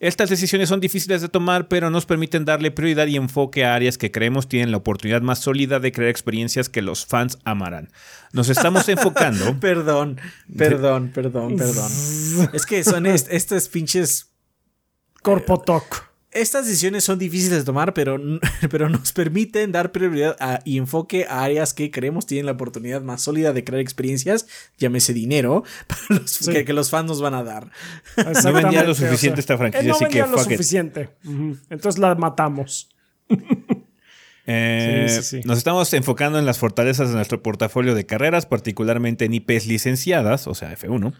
Estas 0.00 0.30
decisiones 0.30 0.68
son 0.68 0.80
difíciles 0.80 1.22
de 1.22 1.28
tomar, 1.28 1.68
pero 1.68 1.90
nos 1.90 2.06
permiten 2.06 2.44
darle 2.44 2.70
prioridad 2.70 3.06
y 3.06 3.16
enfoque 3.16 3.64
a 3.64 3.74
áreas 3.74 3.98
que 3.98 4.10
creemos 4.10 4.48
tienen 4.48 4.70
la 4.70 4.78
oportunidad 4.78 5.22
más 5.22 5.38
sólida 5.38 5.80
de 5.80 5.92
crear 5.92 6.10
experiencias 6.10 6.68
que 6.68 6.82
los 6.82 7.06
fans 7.06 7.38
amarán. 7.44 7.90
Nos 8.32 8.48
estamos 8.48 8.88
enfocando. 8.88 9.56
perdón, 9.60 10.20
perdón, 10.56 11.10
perdón, 11.14 11.56
perdón. 11.56 11.90
es 12.52 12.66
que 12.66 12.82
son 12.84 13.06
estos 13.06 13.68
pinches 13.68 14.30
Corpo 15.22 15.60
Talk. 15.60 16.13
Estas 16.34 16.66
decisiones 16.66 17.04
son 17.04 17.18
difíciles 17.18 17.58
de 17.58 17.64
tomar, 17.64 17.94
pero, 17.94 18.18
pero 18.70 18.88
nos 18.88 19.12
permiten 19.12 19.72
dar 19.72 19.92
prioridad 19.92 20.36
y 20.64 20.78
enfoque 20.78 21.26
a 21.28 21.42
áreas 21.42 21.72
que 21.72 21.90
creemos 21.90 22.26
tienen 22.26 22.46
la 22.46 22.52
oportunidad 22.52 23.02
más 23.02 23.22
sólida 23.22 23.52
de 23.52 23.64
crear 23.64 23.80
experiencias, 23.80 24.46
llámese 24.76 25.14
dinero, 25.14 25.64
para 25.86 26.20
los, 26.20 26.38
que, 26.48 26.72
los 26.72 26.90
fans 26.90 27.06
nos 27.06 27.20
van 27.20 27.34
a 27.34 27.44
dar. 27.44 27.70
No 28.16 28.52
vendía 28.52 28.84
lo 28.84 28.94
suficiente 28.94 29.40
esta 29.40 29.56
franquicia, 29.56 29.88
no 29.88 29.94
así 29.94 30.06
que 30.06 30.20
lo 30.20 30.38
suficiente. 30.38 31.10
Entonces 31.70 31.98
la 31.98 32.14
matamos. 32.14 32.90
Eh, 34.46 35.06
nos 35.44 35.56
estamos 35.56 35.92
enfocando 35.94 36.38
en 36.38 36.44
las 36.44 36.58
fortalezas 36.58 37.08
de 37.08 37.14
nuestro 37.14 37.42
portafolio 37.42 37.94
de 37.94 38.04
carreras, 38.04 38.44
particularmente 38.44 39.24
en 39.24 39.32
IPs 39.32 39.66
licenciadas, 39.66 40.46
o 40.46 40.54
sea, 40.54 40.76
F1, 40.76 41.14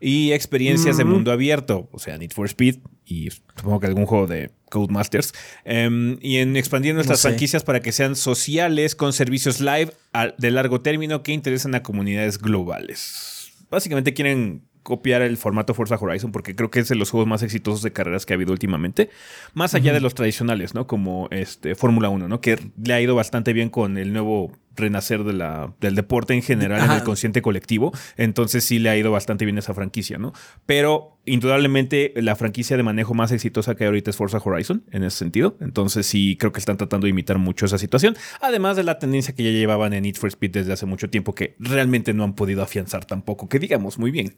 y 0.00 0.32
experiencias 0.32 0.96
de 0.96 1.04
mundo 1.04 1.30
abierto, 1.30 1.88
o 1.92 1.98
sea, 1.98 2.16
Need 2.16 2.32
for 2.32 2.46
Speed 2.46 2.76
y 3.04 3.30
supongo 3.30 3.80
que 3.80 3.86
algún 3.86 4.06
juego 4.06 4.26
de 4.26 4.50
Codemasters, 4.70 5.34
em, 5.64 6.16
y 6.22 6.36
en 6.36 6.56
expandir 6.56 6.94
nuestras 6.94 7.22
franquicias 7.22 7.64
para 7.64 7.80
que 7.80 7.92
sean 7.92 8.16
sociales 8.16 8.94
con 8.94 9.12
servicios 9.12 9.60
live 9.60 9.92
de 10.38 10.50
largo 10.50 10.80
término 10.80 11.22
que 11.22 11.32
interesan 11.32 11.74
a 11.74 11.82
comunidades 11.82 12.38
globales. 12.38 13.52
Básicamente 13.70 14.14
quieren 14.14 14.62
copiar 14.82 15.22
el 15.22 15.36
formato 15.36 15.74
Forza 15.74 15.96
Horizon 16.00 16.32
porque 16.32 16.56
creo 16.56 16.70
que 16.70 16.80
es 16.80 16.88
de 16.88 16.94
los 16.94 17.10
juegos 17.10 17.28
más 17.28 17.42
exitosos 17.42 17.82
de 17.82 17.92
carreras 17.92 18.24
que 18.24 18.32
ha 18.32 18.36
habido 18.36 18.52
últimamente, 18.52 19.10
más 19.52 19.74
allá 19.74 19.92
de 19.92 20.00
los 20.00 20.14
tradicionales, 20.14 20.74
¿no? 20.74 20.86
Como 20.86 21.28
este 21.30 21.74
Fórmula 21.74 22.08
1, 22.08 22.28
¿no? 22.28 22.40
Que 22.40 22.58
le 22.82 22.94
ha 22.94 23.00
ido 23.00 23.14
bastante 23.14 23.52
bien 23.52 23.68
con 23.68 23.98
el 23.98 24.12
nuevo 24.12 24.52
renacer 24.76 25.24
de 25.24 25.32
la, 25.32 25.72
del 25.80 25.94
deporte 25.94 26.34
en 26.34 26.42
general 26.42 26.84
en 26.84 26.90
el 26.90 27.02
consciente 27.02 27.42
colectivo. 27.42 27.92
Entonces 28.16 28.64
sí 28.64 28.78
le 28.78 28.90
ha 28.90 28.96
ido 28.96 29.10
bastante 29.10 29.44
bien 29.44 29.58
esa 29.58 29.74
franquicia, 29.74 30.18
¿no? 30.18 30.32
Pero 30.66 31.18
indudablemente 31.26 32.12
la 32.16 32.36
franquicia 32.36 32.76
de 32.76 32.82
manejo 32.82 33.14
más 33.14 33.32
exitosa 33.32 33.74
que 33.74 33.84
hay 33.84 33.88
ahorita 33.88 34.10
es 34.10 34.16
Forza 34.16 34.38
Horizon 34.42 34.84
en 34.90 35.04
ese 35.04 35.18
sentido. 35.18 35.56
Entonces 35.60 36.06
sí 36.06 36.36
creo 36.38 36.52
que 36.52 36.60
están 36.60 36.76
tratando 36.76 37.06
de 37.06 37.10
imitar 37.10 37.38
mucho 37.38 37.66
esa 37.66 37.78
situación. 37.78 38.16
Además 38.40 38.76
de 38.76 38.84
la 38.84 38.98
tendencia 38.98 39.34
que 39.34 39.44
ya 39.44 39.50
llevaban 39.50 39.92
en 39.92 40.02
Need 40.02 40.16
for 40.16 40.28
Speed 40.28 40.52
desde 40.52 40.72
hace 40.72 40.86
mucho 40.86 41.10
tiempo 41.10 41.34
que 41.34 41.56
realmente 41.58 42.14
no 42.14 42.24
han 42.24 42.34
podido 42.34 42.62
afianzar 42.62 43.04
tampoco, 43.04 43.48
que 43.48 43.58
digamos 43.58 43.98
muy 43.98 44.10
bien. 44.10 44.36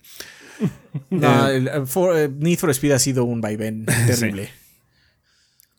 No, 1.10 1.48
eh, 1.48 1.64
eh, 1.66 2.30
Need 2.38 2.58
for 2.58 2.70
Speed 2.70 2.92
ha 2.92 2.98
sido 2.98 3.24
un 3.24 3.40
vaivén 3.40 3.86
terrible. 4.06 4.50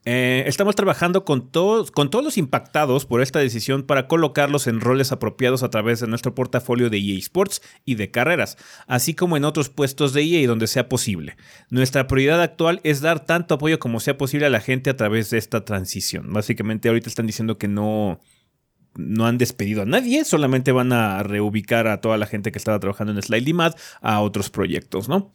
Eh, 0.05 0.43
estamos 0.47 0.75
trabajando 0.75 1.23
con 1.23 1.49
todos, 1.49 1.91
con 1.91 2.09
todos 2.09 2.25
los 2.25 2.37
impactados 2.37 3.05
por 3.05 3.21
esta 3.21 3.39
decisión 3.39 3.83
para 3.83 4.07
colocarlos 4.07 4.67
en 4.67 4.81
roles 4.81 5.13
apropiados 5.13 5.63
a 5.63 5.69
través 5.69 6.01
de 6.01 6.07
nuestro 6.07 6.35
portafolio 6.35 6.89
de 6.89 6.97
EA 6.97 7.17
Sports 7.19 7.61
y 7.85 7.95
de 7.95 8.11
carreras, 8.11 8.57
así 8.87 9.13
como 9.13 9.37
en 9.37 9.45
otros 9.45 9.69
puestos 9.69 10.11
de 10.13 10.23
EA 10.23 10.47
donde 10.47 10.67
sea 10.67 10.89
posible. 10.89 11.37
Nuestra 11.69 12.07
prioridad 12.07 12.41
actual 12.41 12.81
es 12.83 12.99
dar 12.99 13.25
tanto 13.25 13.55
apoyo 13.55 13.79
como 13.79 14.01
sea 14.01 14.17
posible 14.17 14.45
a 14.45 14.49
la 14.49 14.59
gente 14.59 14.89
a 14.89 14.97
través 14.97 15.29
de 15.29 15.37
esta 15.37 15.63
transición. 15.63 16.33
Básicamente 16.33 16.89
ahorita 16.89 17.07
están 17.07 17.27
diciendo 17.27 17.57
que 17.57 17.69
no, 17.69 18.19
no 18.95 19.25
han 19.25 19.37
despedido 19.37 19.83
a 19.83 19.85
nadie, 19.85 20.25
solamente 20.25 20.73
van 20.73 20.91
a 20.91 21.23
reubicar 21.23 21.87
a 21.87 22.01
toda 22.01 22.17
la 22.17 22.27
gente 22.27 22.51
que 22.51 22.57
estaba 22.57 22.79
trabajando 22.79 23.13
en 23.13 23.21
Slightly 23.21 23.53
Mad 23.53 23.75
a 24.01 24.19
otros 24.19 24.49
proyectos, 24.49 25.07
¿no? 25.07 25.31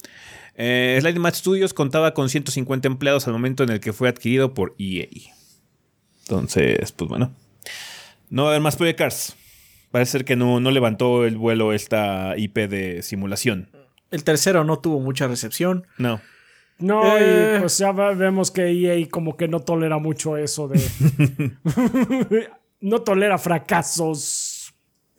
Eh, 0.61 0.99
Sliding 1.01 1.23
Match 1.23 1.37
Studios 1.37 1.73
contaba 1.73 2.13
con 2.15 2.29
150 2.29 2.89
empleados 2.89 3.27
al 3.29 3.33
momento 3.33 3.63
en 3.63 3.71
el 3.71 3.79
que 3.81 3.93
fue 3.93 4.09
adquirido 4.09 4.55
por 4.55 4.75
EA. 4.79 5.07
Entonces, 6.23 6.93
pues 6.93 7.09
bueno. 7.09 7.33
No 8.29 8.43
va 8.43 8.49
a 8.49 8.53
haber 8.53 8.63
más 8.63 8.77
Project 8.77 8.99
Cars. 8.99 9.37
Parece 9.91 10.13
ser 10.13 10.25
que 10.25 10.37
no, 10.37 10.61
no 10.61 10.71
levantó 10.71 11.25
el 11.25 11.37
vuelo 11.39 11.73
esta 11.73 12.35
IP 12.37 12.57
de 12.69 13.03
simulación. 13.03 13.71
El 14.11 14.25
tercero 14.25 14.65
no 14.65 14.79
tuvo 14.81 15.01
mucha 15.01 15.27
recepción. 15.29 15.87
No. 15.97 16.21
No, 16.79 17.03
y 17.19 17.23
Eh. 17.23 17.57
pues 17.61 17.79
ya 17.79 17.93
ve- 17.93 18.15
vemos 18.15 18.51
que 18.51 18.67
EA 18.69 19.09
como 19.09 19.37
que 19.37 19.49
no 19.49 19.61
tolera 19.61 19.99
mucho 19.99 20.37
eso 20.37 20.69
de... 20.69 20.79
no 22.81 23.01
tolera 23.03 23.39
fracasos, 23.39 24.48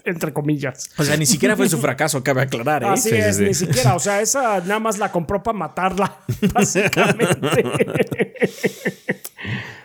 entre 0.05 0.33
comillas. 0.33 0.89
O 0.97 1.03
sea, 1.03 1.17
ni 1.17 1.25
siquiera 1.25 1.55
fue 1.55 1.67
su 1.69 1.77
fracaso, 1.79 2.23
cabe 2.23 2.41
aclarar, 2.43 2.83
¿eh? 2.83 2.87
Así 2.87 3.09
Sí, 3.09 3.15
es, 3.15 3.37
sí. 3.37 3.43
ni 3.43 3.53
siquiera, 3.53 3.95
o 3.95 3.99
sea, 3.99 4.21
esa 4.21 4.59
nada 4.61 4.79
más 4.79 4.97
la 4.97 5.11
compró 5.11 5.41
para 5.43 5.57
matarla, 5.57 6.17
básicamente. 6.53 7.63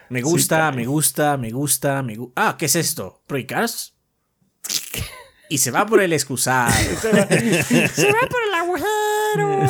Me 0.08 0.22
gusta, 0.22 0.70
me 0.72 0.86
gusta, 0.86 1.36
me 1.36 1.50
gusta, 1.50 2.02
me 2.02 2.14
gusta. 2.16 2.48
Ah, 2.48 2.56
¿qué 2.58 2.66
es 2.66 2.76
esto? 2.76 3.22
¿Proyecars? 3.26 3.94
Y 5.48 5.58
se 5.58 5.70
va 5.70 5.84
por 5.84 6.00
el 6.00 6.12
excusado. 6.12 6.72
Se 7.00 7.12
va, 7.12 7.26
se 7.26 8.12
va 8.12 8.20
por 8.28 8.40
el 8.48 8.54
agujero. 8.54 9.66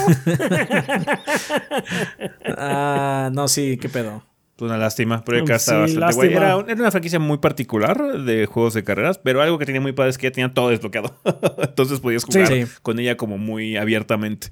Ah, 2.56 3.30
no, 3.32 3.48
sí, 3.48 3.76
qué 3.80 3.88
pedo. 3.88 4.22
Una 4.60 4.78
lástima, 4.78 5.24
porque 5.24 5.40
acá 5.40 5.58
Sí, 5.58 5.72
bastante 5.72 6.14
guay. 6.14 6.32
Era, 6.32 6.56
un- 6.56 6.70
era 6.70 6.80
una 6.80 6.90
franquicia 6.92 7.18
muy 7.18 7.38
particular 7.38 8.20
de 8.22 8.46
juegos 8.46 8.74
de 8.74 8.84
carreras, 8.84 9.18
pero 9.18 9.42
algo 9.42 9.58
que 9.58 9.66
tenía 9.66 9.80
muy 9.80 9.92
padre 9.92 10.10
es 10.10 10.18
que 10.18 10.28
ya 10.28 10.32
tenía 10.32 10.54
todo 10.54 10.68
desbloqueado. 10.68 11.16
Entonces 11.58 11.98
podías 12.00 12.24
jugar 12.24 12.46
Sí. 12.46 12.64
con 12.82 12.98
ella 13.00 13.16
como 13.16 13.36
muy 13.36 13.76
abiertamente. 13.76 14.48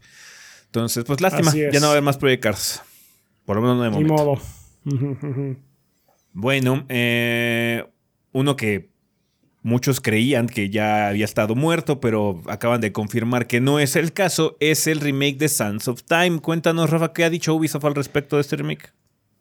Entonces, 0.66 1.04
pues 1.04 1.20
lástima, 1.20 1.52
ya 1.54 1.70
no 1.78 1.82
va 1.82 1.86
a 1.88 1.90
haber 1.92 2.02
más 2.02 2.16
Project 2.18 2.42
Cars. 2.42 2.82
Por 3.44 3.56
lo 3.56 3.62
menos 3.62 3.76
no 3.76 3.82
de 3.84 3.90
Ni 3.90 4.04
momento. 4.04 4.14
modo. 4.24 5.56
Bueno, 6.34 6.86
eh, 6.88 7.84
uno 8.32 8.56
que 8.56 8.90
muchos 9.62 10.00
creían 10.00 10.46
que 10.46 10.70
ya 10.70 11.08
había 11.08 11.26
estado 11.26 11.54
muerto, 11.54 12.00
pero 12.00 12.40
acaban 12.48 12.80
de 12.80 12.90
confirmar 12.90 13.46
que 13.46 13.60
no 13.60 13.78
es 13.78 13.96
el 13.96 14.12
caso, 14.12 14.56
es 14.58 14.86
el 14.86 15.00
remake 15.00 15.36
de 15.36 15.48
Sands 15.48 15.88
of 15.88 16.02
Time. 16.04 16.40
Cuéntanos, 16.40 16.88
Rafa, 16.90 17.12
¿qué 17.12 17.24
ha 17.24 17.30
dicho 17.30 17.54
Ubisoft 17.54 17.84
al 17.84 17.94
respecto 17.94 18.36
de 18.36 18.42
este 18.42 18.56
remake? 18.56 18.92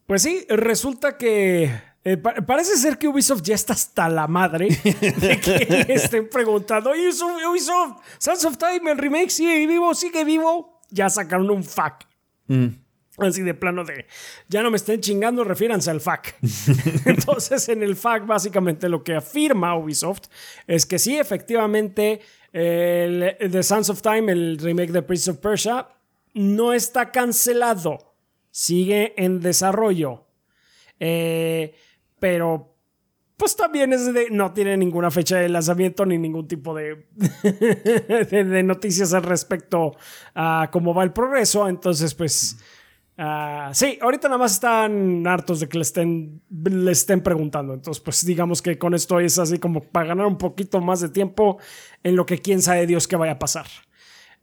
Pues 0.08 0.24
sí, 0.24 0.46
resulta 0.50 1.17
que 1.17 1.72
eh, 2.03 2.17
pa- 2.17 2.34
parece 2.36 2.75
ser 2.77 2.98
que 2.98 3.08
Ubisoft 3.08 3.43
ya 3.43 3.55
está 3.55 3.74
hasta 3.74 4.10
la 4.10 4.27
madre 4.27 4.67
de 4.67 5.39
que 5.39 5.86
le 5.88 5.93
estén 5.93 6.27
preguntando, 6.29 6.89
"Oye, 6.91 7.03
Ubisoft, 7.08 7.46
Ubisoft, 7.50 7.98
Sands 8.17 8.46
of 8.46 8.58
Time, 8.58 8.91
el 8.91 8.98
remake 8.98 9.29
sigue 9.29 9.65
vivo, 9.67 9.93
sigue 9.93 10.24
vivo. 10.25 10.81
Ya 10.89 11.10
sacaron 11.10 11.50
un 11.50 11.63
FAQ. 11.63 12.05
Así 13.17 13.41
de 13.43 13.53
plano 13.53 13.84
de, 13.86 14.08
ya 14.50 14.63
no 14.63 14.72
me 14.72 14.77
estén 14.77 15.00
chingando, 15.00 15.43
refiéranse 15.43 15.91
al 15.91 16.01
FAQ. 16.01 16.34
Entonces, 17.05 17.70
en 17.70 17.84
el 17.84 17.96
FAQ, 17.96 18.25
básicamente 18.25 18.89
lo 18.89 19.03
que 19.03 19.15
afirma 19.15 19.75
Ubisoft 19.77 20.24
es 20.67 20.86
que 20.86 20.98
sí, 20.98 21.17
efectivamente, 21.17 22.20
el, 22.51 23.36
el 23.39 23.51
The 23.51 23.63
Sands 23.63 23.89
of 23.89 24.01
Time, 24.01 24.31
el 24.31 24.58
remake 24.58 24.91
de 24.91 25.01
Prince 25.03 25.29
of 25.31 25.38
Persia, 25.38 25.88
no 26.34 26.74
está 26.74 27.12
cancelado. 27.12 28.11
Sigue 28.51 29.13
en 29.17 29.39
desarrollo. 29.39 30.27
Eh, 31.00 31.74
pero, 32.20 32.75
pues 33.41 33.55
también 33.55 33.91
es 33.91 34.13
de, 34.13 34.29
no 34.29 34.53
tiene 34.53 34.77
ninguna 34.77 35.10
fecha 35.10 35.38
de 35.38 35.50
lanzamiento 35.50 36.05
ni 36.05 36.20
ningún 36.20 36.48
tipo 36.48 36.75
de, 36.75 37.03
noticias 38.63 39.15
al 39.15 39.24
respecto 39.24 39.96
a 40.36 40.70
cómo 40.72 40.93
va 40.93 41.03
el 41.03 41.12
progreso. 41.12 41.67
Entonces, 41.67 42.13
pues, 42.13 42.60
ah, 43.17 43.72
sí, 43.74 43.98
ahorita 44.00 44.27
nada 44.27 44.38
más 44.38 44.53
están 44.53 45.25
hartos 45.25 45.62
de 45.62 45.67
que 45.67 45.79
le 45.79 45.81
estén, 45.81 46.43
le 46.50 46.91
estén 46.91 47.22
preguntando. 47.24 47.74
Entonces, 47.74 48.03
pues, 48.03 48.24
digamos 48.24 48.62
que 48.62 48.77
con 48.77 48.93
esto 48.93 49.20
es 49.20 49.39
así 49.39 49.58
como 49.58 49.81
para 49.81 50.10
ganar 50.10 50.27
un 50.27 50.38
poquito 50.38 50.79
más 50.79 51.01
de 51.01 51.10
tiempo 51.10 51.58
en 52.03 52.15
lo 52.15 52.27
que 52.27 52.38
quién 52.38 52.62
sabe 52.62 52.86
Dios 52.86 53.08
que 53.08 53.15
vaya 53.15 53.31
a 53.31 53.39
pasar. 53.39 53.65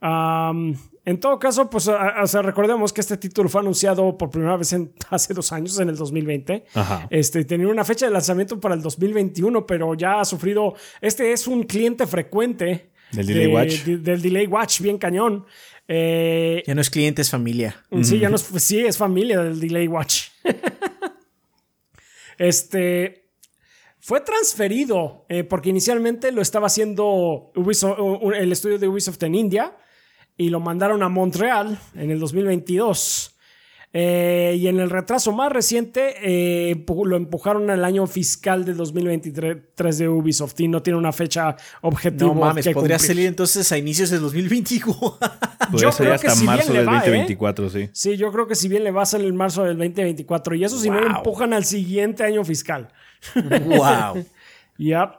Am, 0.01 0.75
en 1.11 1.19
todo 1.21 1.39
caso, 1.39 1.69
pues, 1.71 1.89
a- 1.89 2.09
a- 2.23 2.43
recordemos 2.43 2.93
que 2.93 3.01
este 3.01 3.17
título 3.17 3.49
fue 3.49 3.61
anunciado 3.61 4.17
por 4.19 4.31
primera 4.31 4.57
vez 4.57 4.73
en, 4.73 4.93
hace 5.11 5.33
dos 5.35 5.51
años, 5.53 5.79
en 5.81 5.89
el 5.89 5.97
2020. 5.97 6.65
Ajá. 6.75 7.07
Este, 7.11 7.45
tenía 7.45 7.69
una 7.69 7.85
fecha 7.85 8.07
de 8.07 8.13
lanzamiento 8.13 8.61
para 8.61 8.75
el 8.75 8.83
2021, 8.83 9.67
pero 9.67 9.95
ya 9.95 10.21
ha 10.21 10.25
sufrido. 10.25 10.75
Este 11.01 11.33
es 11.33 11.47
un 11.47 11.63
cliente 11.65 12.07
frecuente 12.07 12.91
Del 13.13 13.27
Delay 13.27 13.47
de- 13.47 13.53
Watch. 13.55 13.85
de- 13.85 13.97
del 13.99 14.23
Delay 14.23 14.47
Watch, 14.47 14.81
bien 14.81 14.99
cañón. 14.99 15.47
Eh, 15.91 16.63
Ya 16.67 16.75
no 16.75 16.83
es 16.83 16.91
cliente, 16.91 17.23
es 17.23 17.31
familia. 17.31 17.83
Sí, 18.03 18.19
ya 18.19 18.29
no 18.29 18.37
es, 18.37 18.43
sí, 18.43 18.79
es 18.81 18.99
familia 18.99 19.41
del 19.43 19.59
Delay 19.59 19.89
Watch. 19.89 20.25
este. 22.39 23.25
Fue 24.01 24.21
transferido 24.23 25.27
eh, 25.29 25.45
porque 25.45 25.69
inicialmente 25.69 26.33
lo 26.33 26.41
estaba 26.41 26.69
haciendo 26.69 27.51
Ubisoft- 27.55 28.35
el 28.37 28.53
estudio 28.53 28.79
de 28.79 28.89
Ubisoft 28.89 29.23
en 29.25 29.35
India 29.35 29.77
y 30.39 30.49
lo 30.49 30.61
mandaron 30.61 31.03
a 31.03 31.11
Montreal 31.11 31.79
en 31.95 32.11
el 32.11 32.19
2022. 32.19 33.35
Eh, 33.91 34.55
y 34.59 34.69
en 34.69 34.81
el 34.81 34.91
retraso 34.91 35.33
más 35.33 35.51
reciente 35.51 36.15
eh, 36.23 36.85
lo 37.05 37.17
empujaron 37.17 37.71
al 37.71 37.83
año 37.87 38.07
fiscal 38.07 38.67
de 38.67 38.75
2023 38.75 39.99
de 39.99 40.09
Ubisoft 40.11 40.61
y 40.61 40.69
no 40.69 40.83
tiene 40.83 40.99
una 40.99 41.11
fecha 41.11 41.57
objetiva. 41.81 42.35
No 42.35 42.39
mames, 42.39 42.67
que 42.67 42.75
podría 42.75 42.97
cumplir. 42.97 43.09
salir 43.09 43.27
entonces 43.27 43.73
a 43.73 43.79
inicios 43.79 44.11
del 44.11 44.21
2021. 44.21 44.95
Podría 44.99 45.19
Yo 45.73 45.93
ser 45.93 46.05
creo 46.05 46.15
hasta 46.15 46.29
que 46.29 46.35
si 46.35 46.41
bien 46.43 46.57
marzo 46.57 46.73
le 46.73 46.79
del 46.81 46.89
va, 46.89 46.93
¿eh? 46.93 47.01
2024, 47.01 47.71
sí. 47.71 47.89
Sí, 47.93 48.17
yo 48.19 48.31
creo 48.31 48.47
que 48.47 48.55
si 48.55 48.69
bien 48.69 48.85
le 48.85 48.91
va 48.91 49.03
a 49.03 49.07
salir 49.07 49.29
en 49.29 49.37
marzo 49.37 49.65
del 49.65 49.79
2024 49.79 50.55
y 50.55 50.65
eso 50.65 50.79
si 50.79 50.91
no 50.91 51.01
lo 51.01 51.17
empujan 51.17 51.55
al 51.55 51.65
siguiente 51.65 52.25
año 52.25 52.45
fiscal. 52.45 52.89
wow. 53.35 54.25
Yep. 54.79 55.11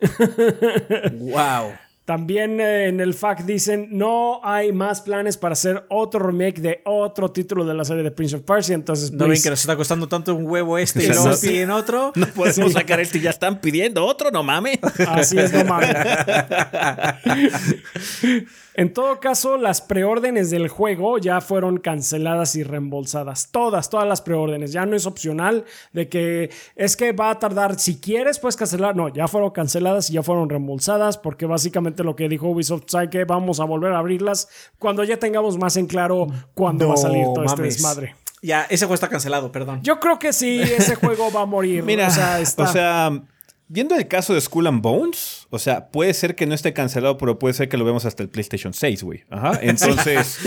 Wow. 1.12 1.72
También 2.06 2.60
eh, 2.60 2.86
en 2.86 3.00
el 3.00 3.14
FAQ 3.14 3.40
dicen 3.40 3.88
no 3.90 4.40
hay 4.44 4.72
más 4.72 5.00
planes 5.00 5.36
para 5.36 5.54
hacer 5.54 5.86
otro 5.90 6.24
remake 6.24 6.60
de 6.60 6.80
otro 6.84 7.32
título 7.32 7.64
de 7.64 7.74
la 7.74 7.84
serie 7.84 8.04
de 8.04 8.12
Prince 8.12 8.36
of 8.36 8.42
Persia. 8.42 8.76
Entonces, 8.76 9.10
¿No 9.10 9.18
ven 9.18 9.30
please, 9.30 9.42
que 9.42 9.50
nos 9.50 9.58
está 9.58 9.74
costando 9.76 10.06
tanto 10.06 10.32
un 10.32 10.46
huevo 10.46 10.78
este 10.78 11.02
y 11.02 11.08
luego 11.08 11.30
no- 11.30 11.36
piden 11.36 11.70
otro? 11.72 12.12
No 12.14 12.28
podemos 12.28 12.74
sacar 12.74 13.00
este, 13.00 13.18
ya 13.18 13.30
están 13.30 13.60
pidiendo 13.60 14.06
otro, 14.06 14.30
no 14.30 14.44
mames. 14.44 14.78
Así 15.08 15.36
es, 15.36 15.52
no 15.52 15.64
mames. 15.64 15.96
En 18.78 18.92
todo 18.92 19.20
caso, 19.20 19.56
las 19.56 19.80
preórdenes 19.80 20.50
del 20.50 20.68
juego 20.68 21.16
ya 21.16 21.40
fueron 21.40 21.78
canceladas 21.78 22.56
y 22.56 22.62
reembolsadas. 22.62 23.48
Todas, 23.50 23.88
todas 23.88 24.06
las 24.06 24.20
preórdenes. 24.20 24.70
Ya 24.70 24.84
no 24.84 24.94
es 24.94 25.06
opcional 25.06 25.64
de 25.94 26.10
que 26.10 26.50
es 26.74 26.94
que 26.94 27.12
va 27.12 27.30
a 27.30 27.38
tardar. 27.38 27.80
Si 27.80 27.98
quieres, 27.98 28.38
puedes 28.38 28.54
cancelar. 28.54 28.94
No, 28.94 29.08
ya 29.08 29.28
fueron 29.28 29.50
canceladas 29.50 30.10
y 30.10 30.12
ya 30.12 30.22
fueron 30.22 30.50
reembolsadas 30.50 31.16
porque 31.16 31.46
básicamente 31.46 32.04
lo 32.04 32.14
que 32.14 32.28
dijo 32.28 32.48
Ubisoft, 32.48 32.84
¿sabe 32.88 33.08
que 33.08 33.24
Vamos 33.24 33.60
a 33.60 33.64
volver 33.64 33.94
a 33.94 33.98
abrirlas 33.98 34.46
cuando 34.78 35.02
ya 35.04 35.18
tengamos 35.18 35.56
más 35.56 35.78
en 35.78 35.86
claro 35.86 36.26
cuándo 36.52 36.88
va 36.88 36.94
a 36.94 36.98
salir 36.98 37.24
todo 37.34 37.44
este 37.44 37.56
mames. 37.56 37.74
desmadre. 37.76 38.14
Ya, 38.42 38.64
ese 38.64 38.84
juego 38.84 38.94
está 38.94 39.08
cancelado, 39.08 39.50
perdón. 39.50 39.80
Yo 39.82 39.98
creo 40.00 40.18
que 40.18 40.34
sí, 40.34 40.60
ese 40.60 40.96
juego 40.96 41.32
va 41.32 41.40
a 41.40 41.46
morir. 41.46 41.82
Mira, 41.86 42.08
o 42.08 42.10
sea, 42.10 42.40
está... 42.40 42.64
o 42.64 42.66
sea, 42.66 43.22
viendo 43.68 43.94
el 43.94 44.06
caso 44.08 44.34
de 44.34 44.40
Skull 44.40 44.66
and 44.66 44.82
Bones, 44.82 45.46
o 45.50 45.58
sea, 45.58 45.88
puede 45.90 46.14
ser 46.14 46.34
que 46.36 46.46
no 46.46 46.54
esté 46.54 46.72
cancelado, 46.72 47.16
pero 47.18 47.38
puede 47.38 47.54
ser 47.54 47.68
que 47.68 47.76
lo 47.76 47.84
vemos 47.84 48.04
hasta 48.04 48.22
el 48.22 48.28
PlayStation 48.28 48.72
6, 48.72 49.02
güey. 49.02 49.24
Ajá. 49.30 49.58
Entonces, 49.62 50.38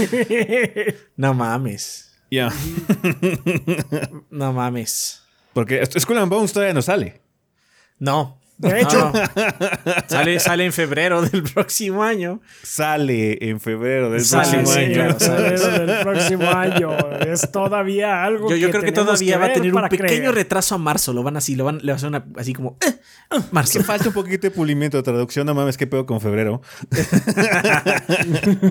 No 1.17 1.33
mames. 1.33 2.11
ya. 2.31 2.51
No 4.29 4.53
mames. 4.53 5.21
Porque 5.53 5.83
Skull 5.85 6.17
and 6.19 6.29
Bones 6.31 6.53
todavía 6.53 6.73
no 6.73 6.81
sale. 6.81 7.21
No. 7.97 8.38
De 8.59 8.81
hecho. 8.81 9.11
Sale, 10.07 10.39
sale 10.39 10.65
en 10.65 10.73
febrero 10.73 11.21
del 11.21 11.43
próximo 11.43 12.03
año. 12.03 12.41
Sale 12.61 13.37
en 13.49 13.59
febrero 13.61 14.09
del 14.11 14.21
Sale, 14.21 14.63
próximo 14.63 14.73
sí, 14.73 14.79
año. 14.79 15.15
febrero 15.19 15.85
del 15.85 15.99
próximo 16.03 16.49
año. 16.49 16.97
Es 17.25 17.49
todavía 17.51 18.23
algo 18.23 18.49
Yo, 18.49 18.57
yo 18.57 18.69
creo 18.69 18.83
que 18.83 18.91
todavía 18.91 19.37
va 19.37 19.45
a 19.45 19.53
tener 19.53 19.73
un 19.73 19.81
pequeño 19.83 20.07
creer. 20.07 20.33
retraso 20.35 20.75
a 20.75 20.77
marzo. 20.77 21.13
Lo 21.13 21.23
van 21.23 21.37
así, 21.37 21.55
lo 21.55 21.63
van, 21.63 21.77
le 21.81 21.87
va 21.87 21.93
a 21.93 21.95
hacer 21.95 22.09
una, 22.09 22.25
así 22.35 22.51
como. 22.53 22.77
eh, 22.85 22.93
ah, 23.31 23.39
marzo. 23.51 23.79
Que 23.79 23.85
falta 23.85 24.09
un 24.09 24.13
poquito 24.13 24.41
de 24.47 24.51
pulimento 24.51 24.97
de 24.97 25.03
traducción. 25.03 25.45
No 25.47 25.53
mames, 25.55 25.77
qué 25.77 25.87
pedo 25.87 26.05
con 26.05 26.19
febrero. 26.19 26.61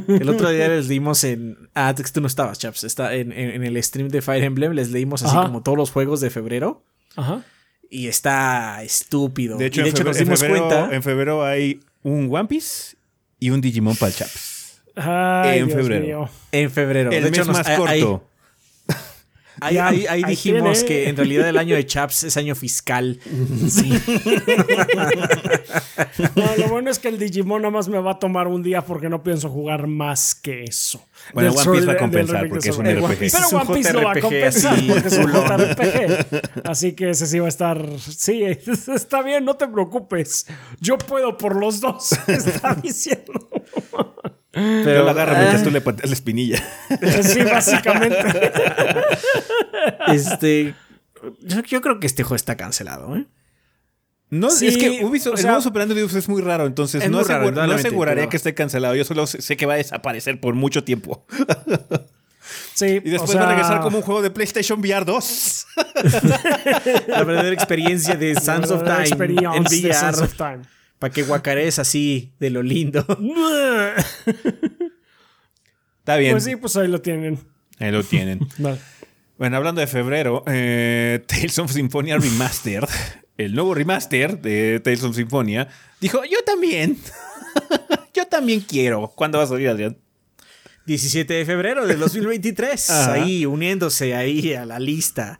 El 0.08 0.28
otro 0.28 0.50
día 0.50 0.68
les 0.68 0.88
leímos 0.88 1.24
en. 1.24 1.56
Ah, 1.74 1.94
es 1.96 2.02
que 2.04 2.10
tú 2.12 2.20
no 2.20 2.26
estabas, 2.26 2.58
chaps. 2.58 2.84
Está 2.84 3.14
en, 3.14 3.32
en- 3.32 3.50
en 3.50 3.64
el 3.64 3.82
stream 3.82 4.08
de 4.08 4.22
Fire 4.22 4.44
Emblem. 4.44 4.72
Les 4.72 4.90
leímos 4.90 5.22
así 5.22 5.34
Ajá. 5.36 5.46
como 5.46 5.62
todos 5.62 5.78
los 5.78 5.90
juegos 5.90 6.20
de 6.20 6.30
febrero. 6.30 6.84
Ajá. 7.16 7.42
Y 7.90 8.08
está 8.08 8.82
estúpido. 8.82 9.56
De 9.56 9.66
hecho, 9.66 9.80
y 9.80 9.84
de 9.84 9.88
en, 9.90 9.94
hecho 9.94 10.04
febrero, 10.04 10.10
nos 10.10 10.18
dimos 10.18 10.42
en 10.42 10.46
febrero- 10.48 10.68
cuenta. 10.68 10.94
en 10.96 11.02
febrero 11.02 11.44
hay 11.44 11.80
un 12.02 12.28
One 12.34 12.46
Piece 12.48 12.96
y 13.40 13.50
un 13.50 13.60
Digimon 13.60 13.96
para 13.96 14.08
el 14.10 14.14
Chaps. 14.16 14.80
Ay, 14.96 15.60
En 15.60 15.66
Dios 15.68 15.78
febrero. 15.78 16.04
mío. 16.04 16.30
En 16.52 16.70
febrero. 16.70 17.10
El 17.12 17.22
de 17.22 17.28
hecho, 17.28 17.40
mes 17.40 17.46
nos- 17.48 17.56
más 17.66 17.76
corto. 17.78 18.24
Ahí, 19.60 19.74
Ya, 19.74 19.88
ahí- 19.88 20.06
ahí 20.06 20.22
ahí 20.24 20.30
dijimos 20.30 20.84
tiene. 20.84 20.86
que 20.86 21.08
en 21.08 21.16
realidad 21.16 21.48
el 21.48 21.58
año 21.58 21.74
de 21.76 21.84
Chaps 21.86 22.24
es 22.24 22.36
año 22.36 22.54
fiscal. 22.54 23.18
Sí. 23.68 23.92
No, 26.36 26.56
lo 26.56 26.68
bueno 26.68 26.90
es 26.90 26.98
que 26.98 27.08
el 27.08 27.18
Digimon 27.18 27.62
nada 27.62 27.70
más 27.72 27.88
me 27.88 27.98
va 27.98 28.12
a 28.12 28.18
tomar 28.18 28.46
un 28.48 28.62
día 28.62 28.82
porque 28.82 29.08
no 29.08 29.22
pienso 29.22 29.48
jugar 29.50 29.86
más 29.86 30.34
que 30.34 30.64
eso. 30.64 31.04
Bueno, 31.32 31.50
Del 31.50 31.58
One 31.58 31.72
Piece 31.72 31.86
va 31.86 31.92
a 31.92 31.96
compensar 31.96 32.48
porque 32.48 32.68
es 32.70 32.76
un 32.78 32.86
RPG. 32.86 32.94
Pero 32.94 33.06
One 33.06 33.16
Piece 33.16 33.92
lo 33.92 34.02
va 34.02 34.12
a 34.12 34.20
compensar 34.20 34.74
así, 34.74 34.88
porque 34.88 35.08
es 35.08 35.18
un. 35.18 35.32
JRPG. 35.32 36.68
Así 36.68 36.92
que 36.92 37.10
ese 37.10 37.26
sí 37.26 37.38
va 37.38 37.46
a 37.46 37.48
estar. 37.48 37.84
Sí, 37.98 38.42
está 38.94 39.22
bien, 39.22 39.44
no 39.44 39.54
te 39.54 39.68
preocupes. 39.68 40.46
Yo 40.80 40.98
puedo 40.98 41.36
por 41.36 41.56
los 41.56 41.80
dos. 41.80 42.12
Está 42.28 42.74
diciendo. 42.74 43.48
Pero 44.84 45.04
la 45.04 45.12
agarra 45.12 45.38
mientras 45.38 45.62
tú 45.62 45.70
le 45.70 45.80
pateas 45.80 46.08
la 46.08 46.14
espinilla. 46.14 46.62
sí, 47.22 47.42
básicamente. 47.42 48.52
este. 50.08 50.74
Yo, 51.42 51.80
creo 51.80 52.00
que 52.00 52.06
este 52.06 52.22
juego 52.22 52.36
está 52.36 52.56
cancelado, 52.56 53.16
¿eh? 53.16 53.26
No, 54.30 54.48
es 54.48 54.76
que 54.76 55.04
Ubisoft, 55.04 55.40
el 55.40 55.46
modo 55.46 55.62
superando 55.62 55.94
de 55.94 56.04
Ubisoft 56.04 56.18
es 56.18 56.28
muy 56.28 56.42
raro, 56.42 56.66
entonces 56.66 57.08
no, 57.08 57.20
aseguraría 57.20 58.28
que 58.28 58.36
esté 58.36 58.52
cancelado. 58.52 58.94
Yo 58.94 59.04
solo 59.04 59.26
sé 59.26 59.56
que 59.56 59.64
va 59.64 59.74
a 59.74 59.78
desaparecer 59.78 60.38
por 60.38 60.54
mucho 60.54 60.84
tiempo. 60.84 61.24
Sí, 62.74 62.86
y 63.04 63.10
después 63.10 63.34
va 63.36 63.44
a 63.44 63.48
regresar 63.48 63.80
como 63.80 63.98
un 63.98 64.02
juego 64.02 64.20
de 64.20 64.30
PlayStation 64.30 64.80
VR 64.80 65.06
2. 65.06 65.66
La 67.08 67.24
verdadera 67.24 67.54
experiencia 67.54 68.16
de 68.16 68.38
Sons 68.38 68.70
of 68.70 68.82
Time 68.84 69.34
en 69.54 69.64
VR. 69.64 70.68
Para 70.98 71.12
que 71.12 71.22
guacarees 71.22 71.78
así 71.78 72.32
de 72.40 72.50
lo 72.50 72.62
lindo. 72.62 73.06
Está 76.00 76.16
bien. 76.16 76.32
Pues 76.32 76.44
sí, 76.44 76.56
pues 76.56 76.76
ahí 76.76 76.88
lo 76.88 77.00
tienen. 77.00 77.38
Ahí 77.78 77.90
lo 77.92 78.02
tienen. 78.02 78.40
Bueno, 79.38 79.56
hablando 79.56 79.80
de 79.80 79.86
febrero, 79.86 80.42
eh, 80.48 81.22
Tales 81.28 81.60
of 81.60 81.70
Symphonia 81.70 82.18
Remastered, 82.18 82.88
el 83.36 83.54
nuevo 83.54 83.72
remaster 83.72 84.40
de 84.40 84.80
Tales 84.80 85.04
of 85.04 85.14
Symphonia, 85.14 85.68
dijo, 86.00 86.24
yo 86.24 86.42
también. 86.44 86.98
yo 88.12 88.26
también 88.26 88.62
quiero. 88.62 89.12
¿Cuándo 89.14 89.38
va 89.38 89.44
a 89.44 89.46
salir, 89.46 89.68
Adrián? 89.68 89.96
17 90.86 91.32
de 91.32 91.46
febrero 91.46 91.86
del 91.86 92.00
2023. 92.00 92.90
ahí, 92.90 93.46
uniéndose 93.46 94.16
ahí 94.16 94.54
a 94.54 94.66
la 94.66 94.80
lista. 94.80 95.38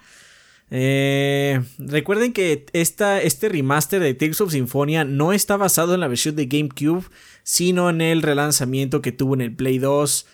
Eh, 0.70 1.62
recuerden 1.78 2.32
que 2.32 2.66
esta, 2.72 3.22
este 3.22 3.48
remaster 3.48 4.00
de 4.02 4.14
Tales 4.14 4.40
of 4.40 4.52
Symphonia 4.52 5.04
no 5.04 5.32
está 5.32 5.56
basado 5.56 5.94
en 5.94 6.00
la 6.00 6.08
versión 6.08 6.36
de 6.36 6.46
GameCube, 6.46 7.04
sino 7.42 7.90
en 7.90 8.00
el 8.00 8.22
relanzamiento 8.22 9.00
que 9.00 9.12
tuvo 9.12 9.34
en 9.34 9.40
el 9.40 9.54
Play 9.54 9.78
2, 9.78 10.26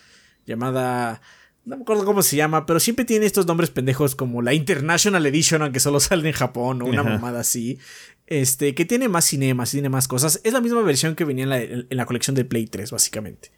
llamada... 0.47 1.21
No 1.65 1.79
me 1.79 1.83
acuerdo 1.83 2.05
cómo 2.05 2.23
se 2.23 2.37
llama, 2.37 2.67
pero 2.67 2.79
siempre 2.79 3.07
tiene 3.07 3.25
estos 3.25 3.47
nombres 3.47 3.71
pendejos 3.71 4.15
como 4.15 4.43
la 4.43 4.53
International 4.53 5.25
Edition, 5.25 5.63
aunque 5.63 5.81
solo 5.81 5.99
sale 6.01 6.29
en 6.29 6.35
Japón 6.35 6.83
o 6.83 6.85
una 6.85 7.03
mamada 7.03 7.41
así. 7.41 7.79
Este, 8.27 8.75
que 8.75 8.85
tiene 8.85 9.09
más 9.09 9.25
cinemas, 9.25 9.71
tiene 9.71 9.89
más 9.89 10.07
cosas. 10.07 10.43
Es 10.45 10.53
la 10.53 10.61
misma 10.61 10.83
versión 10.83 11.15
que 11.15 11.25
venía 11.25 11.45
en 11.45 11.51
la, 11.51 11.63
en 11.63 11.87
la 11.89 12.05
colección 12.05 12.37
de 12.37 12.45
Play 12.45 12.67
3, 12.67 12.91
básicamente 12.91 13.51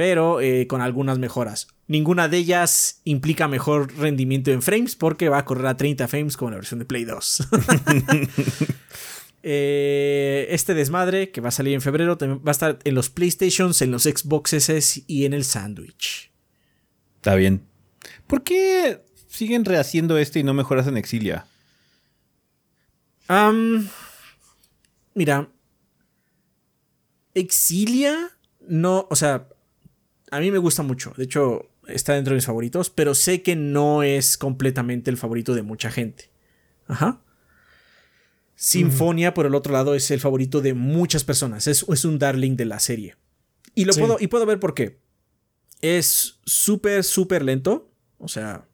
pero 0.00 0.40
eh, 0.40 0.66
con 0.66 0.80
algunas 0.80 1.18
mejoras. 1.18 1.68
Ninguna 1.86 2.26
de 2.26 2.38
ellas 2.38 3.02
implica 3.04 3.48
mejor 3.48 3.94
rendimiento 3.98 4.50
en 4.50 4.62
frames 4.62 4.96
porque 4.96 5.28
va 5.28 5.36
a 5.36 5.44
correr 5.44 5.66
a 5.66 5.76
30 5.76 6.08
frames 6.08 6.38
como 6.38 6.52
la 6.52 6.56
versión 6.56 6.78
de 6.78 6.86
Play 6.86 7.04
2. 7.04 7.48
Eh, 9.42 10.48
este 10.50 10.74
desmadre 10.74 11.30
que 11.30 11.40
va 11.40 11.48
a 11.48 11.50
salir 11.50 11.72
en 11.72 11.80
febrero 11.80 12.18
va 12.20 12.40
a 12.44 12.50
estar 12.50 12.78
en 12.84 12.94
los 12.94 13.08
PlayStations, 13.08 13.80
en 13.80 13.90
los 13.90 14.02
Xboxes 14.02 15.02
y 15.06 15.24
en 15.24 15.32
el 15.32 15.44
Sandwich. 15.44 16.30
Está 17.16 17.36
bien. 17.36 17.62
¿Por 18.26 18.42
qué 18.42 19.02
siguen 19.28 19.64
rehaciendo 19.64 20.18
este 20.18 20.40
y 20.40 20.42
no 20.42 20.52
mejoras 20.52 20.86
en 20.88 20.98
Exilia? 20.98 21.46
mira, 25.14 25.48
Exilia 27.32 28.30
no, 28.60 29.06
o 29.08 29.16
sea, 29.16 29.48
a 30.30 30.40
mí 30.40 30.50
me 30.50 30.58
gusta 30.58 30.82
mucho. 30.82 31.12
De 31.16 31.24
hecho, 31.24 31.70
está 31.88 32.14
dentro 32.14 32.32
de 32.32 32.36
mis 32.36 32.46
favoritos, 32.46 32.90
pero 32.90 33.14
sé 33.14 33.42
que 33.42 33.56
no 33.56 34.02
es 34.02 34.36
completamente 34.36 35.10
el 35.10 35.16
favorito 35.16 35.54
de 35.54 35.62
mucha 35.62 35.90
gente. 35.90 36.30
Ajá. 36.86 37.22
Sinfonia, 38.54 39.32
por 39.32 39.46
el 39.46 39.54
otro 39.54 39.72
lado, 39.72 39.94
es 39.94 40.10
el 40.10 40.20
favorito 40.20 40.60
de 40.60 40.74
muchas 40.74 41.24
personas. 41.24 41.66
Es, 41.66 41.84
es 41.88 42.04
un 42.04 42.18
darling 42.18 42.56
de 42.56 42.66
la 42.66 42.78
serie. 42.78 43.16
Y 43.74 43.84
lo 43.86 43.94
puedo, 43.94 44.18
y 44.20 44.26
puedo 44.26 44.44
ver 44.44 44.60
por 44.60 44.74
qué. 44.74 45.00
Es 45.80 46.40
súper, 46.44 47.04
súper 47.04 47.42
lento. 47.42 47.90
O 48.18 48.28
sea, 48.28 48.68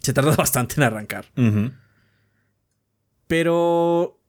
se 0.00 0.12
tarda 0.12 0.34
bastante 0.36 0.74
en 0.78 0.82
arrancar. 0.82 1.26
Pero 3.28 4.20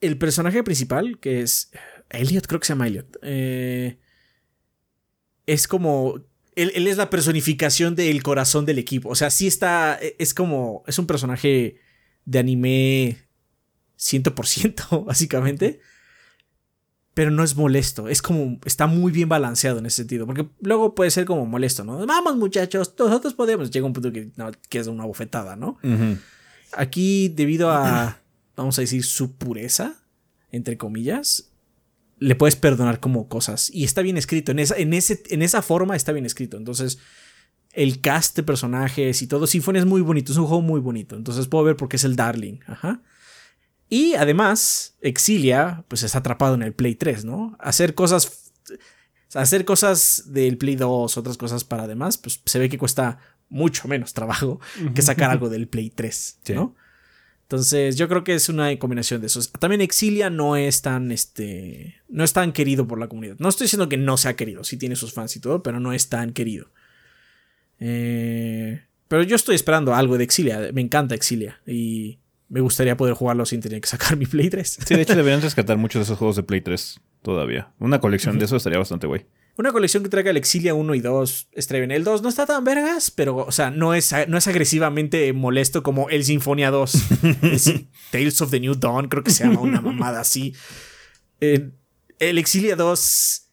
el 0.00 0.18
personaje 0.18 0.62
principal, 0.62 1.18
que 1.18 1.40
es 1.40 1.70
Elliot, 2.10 2.46
creo 2.46 2.60
que 2.60 2.66
se 2.66 2.72
llama 2.72 2.88
Elliot, 2.88 3.16
eh, 3.22 3.98
es 5.48 5.66
como 5.66 6.20
él, 6.54 6.86
es 6.86 6.96
la 6.96 7.08
personificación 7.08 7.94
del 7.94 8.22
corazón 8.22 8.66
del 8.66 8.78
equipo. 8.78 9.08
O 9.08 9.14
sea, 9.14 9.30
sí 9.30 9.46
está. 9.46 9.98
Es 10.18 10.34
como. 10.34 10.84
Es 10.86 10.98
un 10.98 11.06
personaje 11.06 11.76
de 12.24 12.38
anime 12.38 13.18
100%, 13.98 15.04
básicamente. 15.06 15.80
Pero 17.14 17.30
no 17.30 17.42
es 17.42 17.56
molesto. 17.56 18.08
Es 18.08 18.20
como. 18.20 18.58
Está 18.64 18.86
muy 18.86 19.10
bien 19.10 19.28
balanceado 19.28 19.78
en 19.78 19.86
ese 19.86 19.98
sentido. 19.98 20.26
Porque 20.26 20.48
luego 20.60 20.94
puede 20.94 21.10
ser 21.10 21.24
como 21.24 21.46
molesto, 21.46 21.84
¿no? 21.84 22.04
Vamos, 22.06 22.36
muchachos, 22.36 22.94
nosotros 22.98 23.34
podemos. 23.34 23.70
Llega 23.70 23.86
un 23.86 23.94
punto 23.94 24.12
que, 24.12 24.30
que 24.68 24.78
es 24.78 24.86
una 24.86 25.06
bofetada, 25.06 25.56
¿no? 25.56 25.78
Aquí, 26.72 27.28
debido 27.28 27.70
a. 27.70 28.20
Vamos 28.56 28.76
a 28.78 28.82
decir, 28.82 29.04
su 29.04 29.36
pureza, 29.36 29.94
entre 30.50 30.76
comillas, 30.76 31.52
le 32.18 32.34
puedes 32.34 32.56
perdonar 32.56 33.00
como 33.00 33.28
cosas. 33.28 33.70
Y 33.72 33.84
está 33.84 34.02
bien 34.02 34.16
escrito. 34.16 34.52
En 34.52 34.58
esa, 34.58 34.76
en 34.76 34.92
ese, 34.92 35.22
en 35.28 35.42
esa 35.42 35.62
forma 35.62 35.96
está 35.96 36.12
bien 36.12 36.26
escrito. 36.26 36.56
Entonces, 36.56 36.98
el 37.72 38.00
cast 38.00 38.36
de 38.36 38.42
personajes 38.42 39.22
y 39.22 39.26
todo. 39.26 39.46
Symphony 39.46 39.78
es 39.78 39.86
muy 39.86 40.00
bonito. 40.00 40.32
Es 40.32 40.38
un 40.38 40.46
juego 40.46 40.62
muy 40.62 40.80
bonito. 40.80 41.16
Entonces 41.16 41.46
puedo 41.46 41.64
ver 41.64 41.76
por 41.76 41.88
qué 41.88 41.96
es 41.96 42.04
el 42.04 42.16
Darling. 42.16 42.58
Ajá. 42.66 43.02
Y 43.88 44.14
además, 44.14 44.96
Exilia, 45.00 45.84
pues 45.88 46.02
está 46.02 46.18
atrapado 46.18 46.54
en 46.54 46.62
el 46.62 46.74
Play 46.74 46.94
3, 46.94 47.24
¿no? 47.24 47.56
Hacer 47.58 47.94
cosas. 47.94 48.52
Hacer 49.34 49.64
cosas 49.64 50.24
del 50.26 50.56
Play 50.56 50.76
2, 50.76 51.16
otras 51.18 51.36
cosas 51.36 51.62
para 51.62 51.82
además, 51.82 52.16
pues 52.16 52.40
se 52.44 52.58
ve 52.58 52.70
que 52.70 52.78
cuesta 52.78 53.18
mucho 53.50 53.86
menos 53.86 54.14
trabajo 54.14 54.58
que 54.94 55.02
sacar 55.02 55.30
algo 55.30 55.50
del 55.50 55.68
Play 55.68 55.90
3, 55.90 56.40
¿no? 56.54 56.74
Entonces, 57.50 57.96
yo 57.96 58.08
creo 58.08 58.24
que 58.24 58.34
es 58.34 58.50
una 58.50 58.78
combinación 58.78 59.22
de 59.22 59.28
esos. 59.28 59.50
También 59.52 59.80
Exilia 59.80 60.28
no 60.28 60.56
es 60.56 60.82
tan, 60.82 61.10
este, 61.10 61.94
no 62.10 62.22
es 62.22 62.34
tan 62.34 62.52
querido 62.52 62.86
por 62.86 63.00
la 63.00 63.08
comunidad. 63.08 63.36
No 63.38 63.48
estoy 63.48 63.64
diciendo 63.64 63.88
que 63.88 63.96
no 63.96 64.18
sea 64.18 64.36
querido, 64.36 64.64
sí 64.64 64.76
tiene 64.76 64.96
sus 64.96 65.14
fans 65.14 65.34
y 65.34 65.40
todo, 65.40 65.62
pero 65.62 65.80
no 65.80 65.94
es 65.94 66.10
tan 66.10 66.34
querido. 66.34 66.68
Eh, 67.80 68.82
pero 69.08 69.22
yo 69.22 69.34
estoy 69.34 69.54
esperando 69.54 69.94
algo 69.94 70.18
de 70.18 70.24
Exilia. 70.24 70.68
Me 70.74 70.82
encanta 70.82 71.14
Exilia 71.14 71.58
y 71.66 72.18
me 72.50 72.60
gustaría 72.60 72.98
poder 72.98 73.14
jugarlo 73.14 73.46
sin 73.46 73.62
tener 73.62 73.80
que 73.80 73.88
sacar 73.88 74.16
mi 74.18 74.26
Play 74.26 74.50
3. 74.50 74.80
Sí, 74.86 74.94
de 74.94 75.00
hecho 75.00 75.16
deberían 75.16 75.40
rescatar 75.40 75.78
muchos 75.78 76.00
de 76.00 76.04
esos 76.04 76.18
juegos 76.18 76.36
de 76.36 76.42
Play 76.42 76.60
3 76.60 77.00
todavía. 77.22 77.72
Una 77.78 77.98
colección 77.98 78.38
de 78.38 78.44
eso 78.44 78.56
estaría 78.56 78.78
bastante 78.78 79.06
guay. 79.06 79.24
Una 79.58 79.72
colección 79.72 80.04
que 80.04 80.08
traiga 80.08 80.30
el 80.30 80.36
Exilia 80.36 80.72
1 80.72 80.94
y 80.94 81.00
2 81.00 81.48
está 81.50 81.76
bien. 81.76 81.90
El 81.90 82.04
2 82.04 82.22
no 82.22 82.28
está 82.28 82.46
tan 82.46 82.62
vergas, 82.62 83.10
pero, 83.10 83.38
o 83.38 83.50
sea, 83.50 83.72
no 83.72 83.92
es, 83.92 84.14
no 84.28 84.38
es 84.38 84.46
agresivamente 84.46 85.32
molesto 85.32 85.82
como 85.82 86.08
el 86.10 86.22
Sinfonia 86.22 86.70
2. 86.70 86.92
Tales 88.12 88.40
of 88.40 88.52
the 88.52 88.60
New 88.60 88.76
Dawn, 88.76 89.08
creo 89.08 89.24
que 89.24 89.32
se 89.32 89.42
llama 89.42 89.60
una 89.60 89.80
mamada 89.80 90.20
así. 90.20 90.54
Eh, 91.40 91.70
el 92.20 92.38
Exilia 92.38 92.76
2 92.76 93.48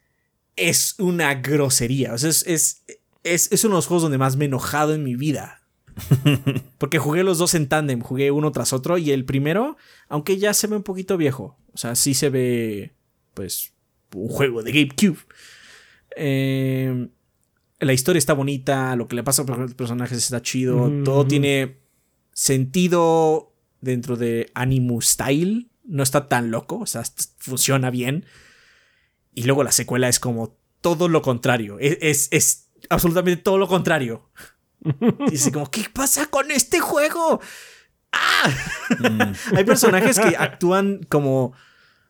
es 0.55 0.93
una 0.99 1.33
grosería. 1.33 2.13
O 2.13 2.19
sea, 2.19 2.29
es, 2.29 2.43
es, 2.45 2.83
es, 3.23 3.63
uno 3.63 3.73
de 3.73 3.77
los 3.79 3.87
juegos 3.87 4.03
donde 4.03 4.19
más 4.19 4.35
me 4.35 4.45
he 4.45 4.47
enojado 4.47 4.93
en 4.93 5.03
mi 5.03 5.15
vida. 5.15 5.63
Porque 6.77 6.99
jugué 6.99 7.23
los 7.23 7.39
dos 7.39 7.55
en 7.55 7.67
tándem, 7.67 8.01
jugué 8.01 8.29
uno 8.29 8.51
tras 8.51 8.73
otro 8.73 8.99
y 8.99 9.09
el 9.09 9.25
primero, 9.25 9.75
aunque 10.07 10.37
ya 10.37 10.53
se 10.53 10.67
ve 10.67 10.75
un 10.75 10.83
poquito 10.83 11.17
viejo, 11.17 11.57
o 11.73 11.77
sea, 11.77 11.95
sí 11.95 12.13
se 12.13 12.29
ve, 12.29 12.93
pues, 13.33 13.73
un 14.13 14.27
juego 14.27 14.61
de 14.61 14.71
GameCube. 14.71 15.17
Eh, 16.15 17.09
la 17.79 17.93
historia 17.93 18.17
está 18.17 18.33
bonita, 18.33 18.95
lo 18.95 19.07
que 19.07 19.15
le 19.15 19.23
pasa 19.23 19.43
a 19.43 19.57
los 19.57 19.73
personajes 19.73 20.17
está 20.17 20.41
chido, 20.41 20.91
todo 21.03 21.27
tiene 21.27 21.77
sentido 22.31 23.53
dentro 23.81 24.17
de 24.17 24.51
Animus 24.53 25.07
Style, 25.09 25.69
no 25.83 26.03
está 26.03 26.27
tan 26.27 26.51
loco, 26.51 26.79
o 26.79 26.85
sea, 26.85 27.03
funciona 27.37 27.89
bien. 27.89 28.25
Y 29.33 29.43
luego 29.43 29.63
la 29.63 29.71
secuela 29.71 30.07
es 30.07 30.19
como 30.19 30.57
todo 30.81 31.07
lo 31.09 31.21
contrario, 31.21 31.77
e-, 31.79 31.97
es, 32.01 32.29
es, 32.31 32.69
absolutamente 32.89 33.41
todo 33.41 33.57
lo 33.57 33.67
contrario. 33.67 34.29
Dice 35.29 35.51
como, 35.51 35.69
¿qué 35.69 35.85
pasa 35.91 36.27
con 36.27 36.51
este 36.51 36.79
juego? 36.79 37.41
¡Ah! 38.11 38.49
Mm. 38.99 39.33
Hay 39.57 39.63
personajes 39.63 40.19
que 40.19 40.35
actúan 40.37 41.01
como, 41.09 41.53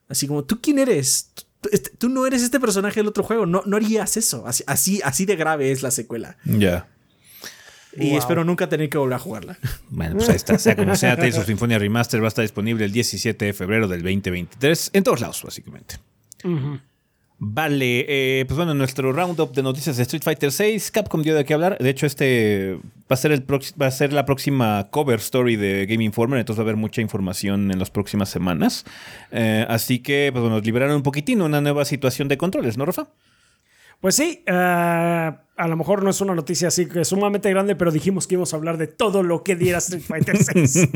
así 0.07 0.27
como, 0.27 0.43
¿tú 0.43 0.61
quién 0.61 0.79
eres? 0.79 1.31
Este, 1.71 1.91
tú 1.97 2.09
no 2.09 2.25
eres 2.25 2.41
este 2.41 2.59
personaje 2.59 2.99
del 2.99 3.07
otro 3.07 3.23
juego, 3.23 3.45
no, 3.45 3.63
no 3.65 3.77
harías 3.77 4.17
eso. 4.17 4.45
Así, 4.47 5.01
así, 5.03 5.25
de 5.25 5.35
grave 5.35 5.71
es 5.71 5.83
la 5.83 5.91
secuela. 5.91 6.37
Ya. 6.45 6.87
Y 7.97 8.15
espero 8.15 8.43
nunca 8.43 8.67
tener 8.67 8.89
que 8.89 8.97
volver 8.97 9.15
a 9.15 9.19
jugarla. 9.19 9.57
Bueno, 9.89 10.17
pues 10.17 10.27
ahí 10.27 10.35
está. 10.35 10.57
Sea 10.57 10.75
como 10.75 10.95
sea, 10.95 11.15
Tales 11.15 11.37
of 11.37 11.45
Symphonia 11.45 11.79
Remaster 11.79 12.21
va 12.21 12.25
a 12.25 12.27
estar 12.27 12.43
disponible 12.43 12.83
el 12.83 12.91
17 12.91 13.45
de 13.45 13.53
febrero 13.53 13.87
del 13.87 14.01
2023 14.01 14.89
en 14.93 15.03
todos 15.03 15.21
lados, 15.21 15.41
básicamente. 15.43 15.99
Vale, 17.37 18.05
eh, 18.07 18.45
pues 18.45 18.55
bueno, 18.55 18.73
nuestro 18.73 19.11
roundup 19.11 19.53
de 19.53 19.61
noticias 19.61 19.97
de 19.97 20.03
Street 20.03 20.23
Fighter 20.23 20.51
VI, 20.57 20.81
Capcom 20.91 21.21
dio 21.21 21.35
de 21.35 21.43
qué 21.43 21.53
hablar. 21.53 21.77
De 21.79 21.89
hecho, 21.89 22.05
este 22.05 22.79
va 23.11 23.13
a 23.13 23.17
ser, 23.17 23.33
el 23.33 23.45
va 23.49 23.87
a 23.87 23.91
ser 23.91 24.13
la 24.13 24.25
próxima 24.25 24.87
cover 24.89 25.19
story 25.19 25.57
de 25.57 25.85
Game 25.85 26.03
Informer, 26.03 26.39
entonces 26.39 26.59
va 26.59 26.63
a 26.63 26.67
haber 26.67 26.77
mucha 26.77 27.01
información 27.01 27.71
en 27.71 27.79
las 27.79 27.91
próximas 27.91 28.29
semanas. 28.29 28.85
Eh, 29.31 29.65
así 29.67 29.99
que, 29.99 30.29
pues 30.31 30.41
bueno, 30.41 30.61
liberaron 30.61 30.95
un 30.95 31.03
poquitín 31.03 31.41
una 31.41 31.59
nueva 31.59 31.83
situación 31.83 32.29
de 32.29 32.37
controles, 32.37 32.77
¿no, 32.77 32.85
Rafa? 32.85 33.09
Pues 34.01 34.15
sí, 34.15 34.43
eh, 34.45 34.51
a 34.51 35.67
lo 35.67 35.77
mejor 35.77 36.03
no 36.03 36.09
es 36.09 36.21
una 36.21 36.35
noticia 36.35 36.67
así 36.67 36.85
que 36.87 37.05
sumamente 37.05 37.49
grande, 37.49 37.75
pero 37.75 37.91
dijimos 37.91 38.27
que 38.27 38.35
íbamos 38.35 38.53
a 38.53 38.57
hablar 38.57 38.77
de 38.77 38.87
todo 38.87 39.23
lo 39.23 39.43
que 39.43 39.55
diera 39.55 39.77
Street 39.79 40.03
Fighter 40.03 40.37
6. 40.43 40.89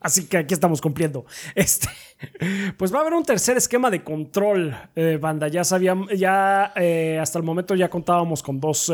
así 0.00 0.26
que 0.26 0.38
aquí 0.38 0.54
estamos 0.54 0.80
cumpliendo. 0.80 1.24
Este, 1.54 1.88
pues 2.76 2.92
va 2.92 2.98
a 2.98 3.00
haber 3.00 3.14
un 3.14 3.24
tercer 3.24 3.56
esquema 3.56 3.90
de 3.90 4.04
control, 4.04 4.76
eh, 4.94 5.18
banda. 5.20 5.48
Ya 5.48 5.64
sabíamos, 5.64 6.10
ya 6.18 6.72
eh, 6.76 7.18
hasta 7.20 7.38
el 7.38 7.44
momento 7.44 7.74
ya 7.74 7.88
contábamos 7.88 8.42
con 8.42 8.60
dos 8.60 8.92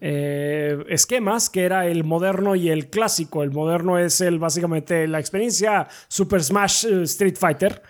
esquemas, 0.00 1.50
que 1.50 1.64
era 1.64 1.86
el 1.88 2.04
moderno 2.04 2.54
y 2.54 2.70
el 2.70 2.88
clásico. 2.88 3.42
El 3.42 3.50
moderno 3.50 3.98
es 3.98 4.20
el 4.20 4.38
básicamente 4.38 5.08
la 5.08 5.18
experiencia 5.18 5.88
Super 6.06 6.44
Smash 6.44 6.86
Street 7.02 7.36
Fighter, 7.36 7.82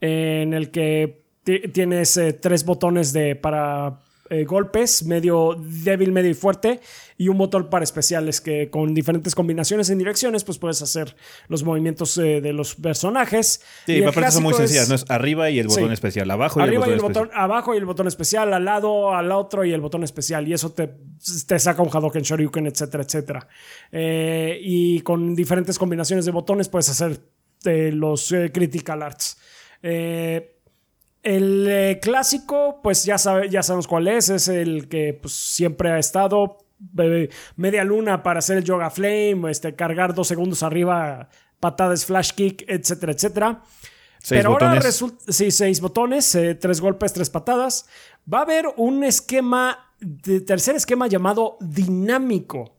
en 0.00 0.54
el 0.54 0.70
que 0.70 1.24
tienes 1.72 2.20
tres 2.40 2.64
botones 2.64 3.12
de 3.12 3.34
para 3.34 3.98
eh, 4.30 4.44
golpes, 4.44 5.04
medio 5.04 5.56
débil, 5.58 6.12
medio 6.12 6.30
y 6.30 6.34
fuerte, 6.34 6.80
y 7.16 7.28
un 7.28 7.38
botón 7.38 7.70
para 7.70 7.84
especiales 7.84 8.40
que 8.40 8.70
con 8.70 8.94
diferentes 8.94 9.34
combinaciones 9.34 9.90
en 9.90 9.98
direcciones, 9.98 10.44
pues 10.44 10.58
puedes 10.58 10.82
hacer 10.82 11.16
los 11.48 11.64
movimientos 11.64 12.16
eh, 12.18 12.40
de 12.40 12.52
los 12.52 12.74
personajes. 12.74 13.62
Sí, 13.86 14.00
me 14.00 14.12
parece 14.12 14.40
muy 14.40 14.54
sencillas, 14.54 14.88
¿no? 14.88 14.94
Es 14.94 15.04
arriba 15.08 15.50
y 15.50 15.58
el 15.58 15.68
botón 15.68 15.92
especial, 15.92 16.30
abajo 16.30 16.60
y 16.60 16.62
arriba 16.62 16.86
el 16.86 16.92
botón, 16.92 16.92
y 16.92 16.94
el 16.94 17.02
botón 17.02 17.30
abajo 17.34 17.74
y 17.74 17.78
el 17.78 17.84
botón 17.84 18.06
especial, 18.06 18.52
al 18.52 18.64
lado, 18.64 19.14
al 19.14 19.32
otro 19.32 19.64
y 19.64 19.72
el 19.72 19.80
botón 19.80 20.04
especial, 20.04 20.46
y 20.48 20.52
eso 20.52 20.72
te, 20.72 20.90
te 21.46 21.58
saca 21.58 21.82
un 21.82 21.88
Hadouken, 21.88 22.22
Shoryuken, 22.22 22.66
etcétera, 22.66 23.04
etcétera. 23.04 23.48
Eh, 23.92 24.58
y 24.62 25.00
con 25.00 25.34
diferentes 25.34 25.78
combinaciones 25.78 26.24
de 26.24 26.32
botones 26.32 26.68
puedes 26.68 26.88
hacer 26.88 27.20
los 27.64 28.34
Critical 28.52 29.02
Arts. 29.02 29.38
Eh, 29.82 30.55
el 31.26 31.66
eh, 31.68 31.98
clásico, 32.00 32.80
pues 32.82 33.04
ya, 33.04 33.16
ya 33.50 33.62
sabemos 33.64 33.88
cuál 33.88 34.06
es, 34.06 34.30
es 34.30 34.46
el 34.46 34.88
que 34.88 35.18
pues, 35.20 35.34
siempre 35.34 35.90
ha 35.90 35.98
estado 35.98 36.58
media 37.56 37.82
luna 37.82 38.22
para 38.22 38.38
hacer 38.38 38.58
el 38.58 38.64
yoga 38.64 38.90
flame, 38.90 39.50
este, 39.50 39.74
cargar 39.74 40.14
dos 40.14 40.28
segundos 40.28 40.62
arriba, 40.62 41.28
patadas, 41.58 42.06
flash 42.06 42.30
kick, 42.30 42.64
etcétera, 42.68 43.12
etcétera. 43.12 43.62
Pero 44.28 44.50
ahora 44.50 44.74
resulta, 44.78 45.32
sí, 45.32 45.50
seis 45.50 45.80
botones, 45.80 46.32
eh, 46.36 46.54
tres 46.54 46.80
golpes, 46.80 47.12
tres 47.12 47.28
patadas. 47.28 47.88
Va 48.32 48.38
a 48.38 48.42
haber 48.42 48.66
un 48.76 49.02
esquema, 49.02 49.92
de, 49.98 50.40
tercer 50.40 50.76
esquema 50.76 51.08
llamado 51.08 51.56
dinámico. 51.60 52.76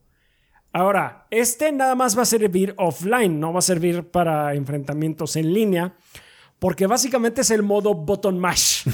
Ahora, 0.71 1.27
este 1.31 1.73
nada 1.73 1.95
más 1.95 2.17
va 2.17 2.21
a 2.21 2.25
servir 2.25 2.73
offline, 2.77 3.41
no 3.41 3.51
va 3.51 3.59
a 3.59 3.61
servir 3.61 4.09
para 4.09 4.53
enfrentamientos 4.53 5.35
en 5.35 5.53
línea. 5.53 5.95
Porque 6.59 6.87
básicamente 6.87 7.41
es 7.41 7.51
el 7.51 7.61
modo 7.61 7.93
button 7.93 8.39
mash. 8.39 8.87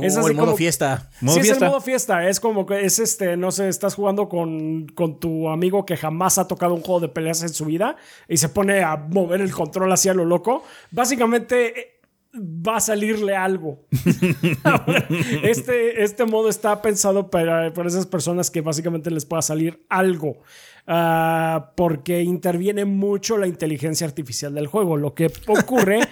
es 0.00 0.16
el 0.16 0.34
modo 0.34 0.54
fiesta. 0.54 1.10
sí, 1.20 1.40
es 1.40 1.50
el 1.50 1.58
modo 1.58 1.80
fiesta. 1.80 2.28
Es 2.28 2.38
como 2.38 2.64
que 2.64 2.84
es 2.84 3.00
este, 3.00 3.36
no 3.36 3.50
sé, 3.50 3.68
estás 3.68 3.96
jugando 3.96 4.28
con, 4.28 4.86
con, 4.94 5.18
tu 5.18 5.48
amigo 5.48 5.84
que 5.84 5.96
jamás 5.96 6.38
ha 6.38 6.46
tocado 6.46 6.74
un 6.74 6.80
juego 6.82 7.00
de 7.00 7.08
peleas 7.08 7.42
en 7.42 7.48
su 7.48 7.64
vida 7.64 7.96
y 8.28 8.36
se 8.36 8.48
pone 8.48 8.84
a 8.84 8.96
mover 8.96 9.40
el 9.40 9.50
control 9.50 9.92
hacia 9.92 10.14
lo 10.14 10.24
loco. 10.24 10.62
Básicamente 10.92 11.80
eh, 11.80 12.00
va 12.36 12.76
a 12.76 12.80
salirle 12.80 13.34
algo. 13.34 13.80
este, 15.42 16.04
este 16.04 16.24
modo 16.24 16.48
está 16.48 16.80
pensado 16.82 17.30
para, 17.30 17.72
para 17.72 17.88
esas 17.88 18.06
personas 18.06 18.48
que 18.50 18.60
básicamente 18.60 19.10
les 19.10 19.24
pueda 19.24 19.42
salir 19.42 19.84
algo. 19.88 20.38
Ah, 20.88 21.72
porque 21.74 22.22
interviene 22.22 22.84
mucho 22.84 23.36
la 23.36 23.48
inteligencia 23.48 24.06
artificial 24.06 24.54
del 24.54 24.68
juego. 24.68 24.96
Lo 24.96 25.14
que 25.14 25.32
ocurre 25.48 26.00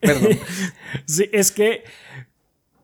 es 1.32 1.52
que 1.52 1.82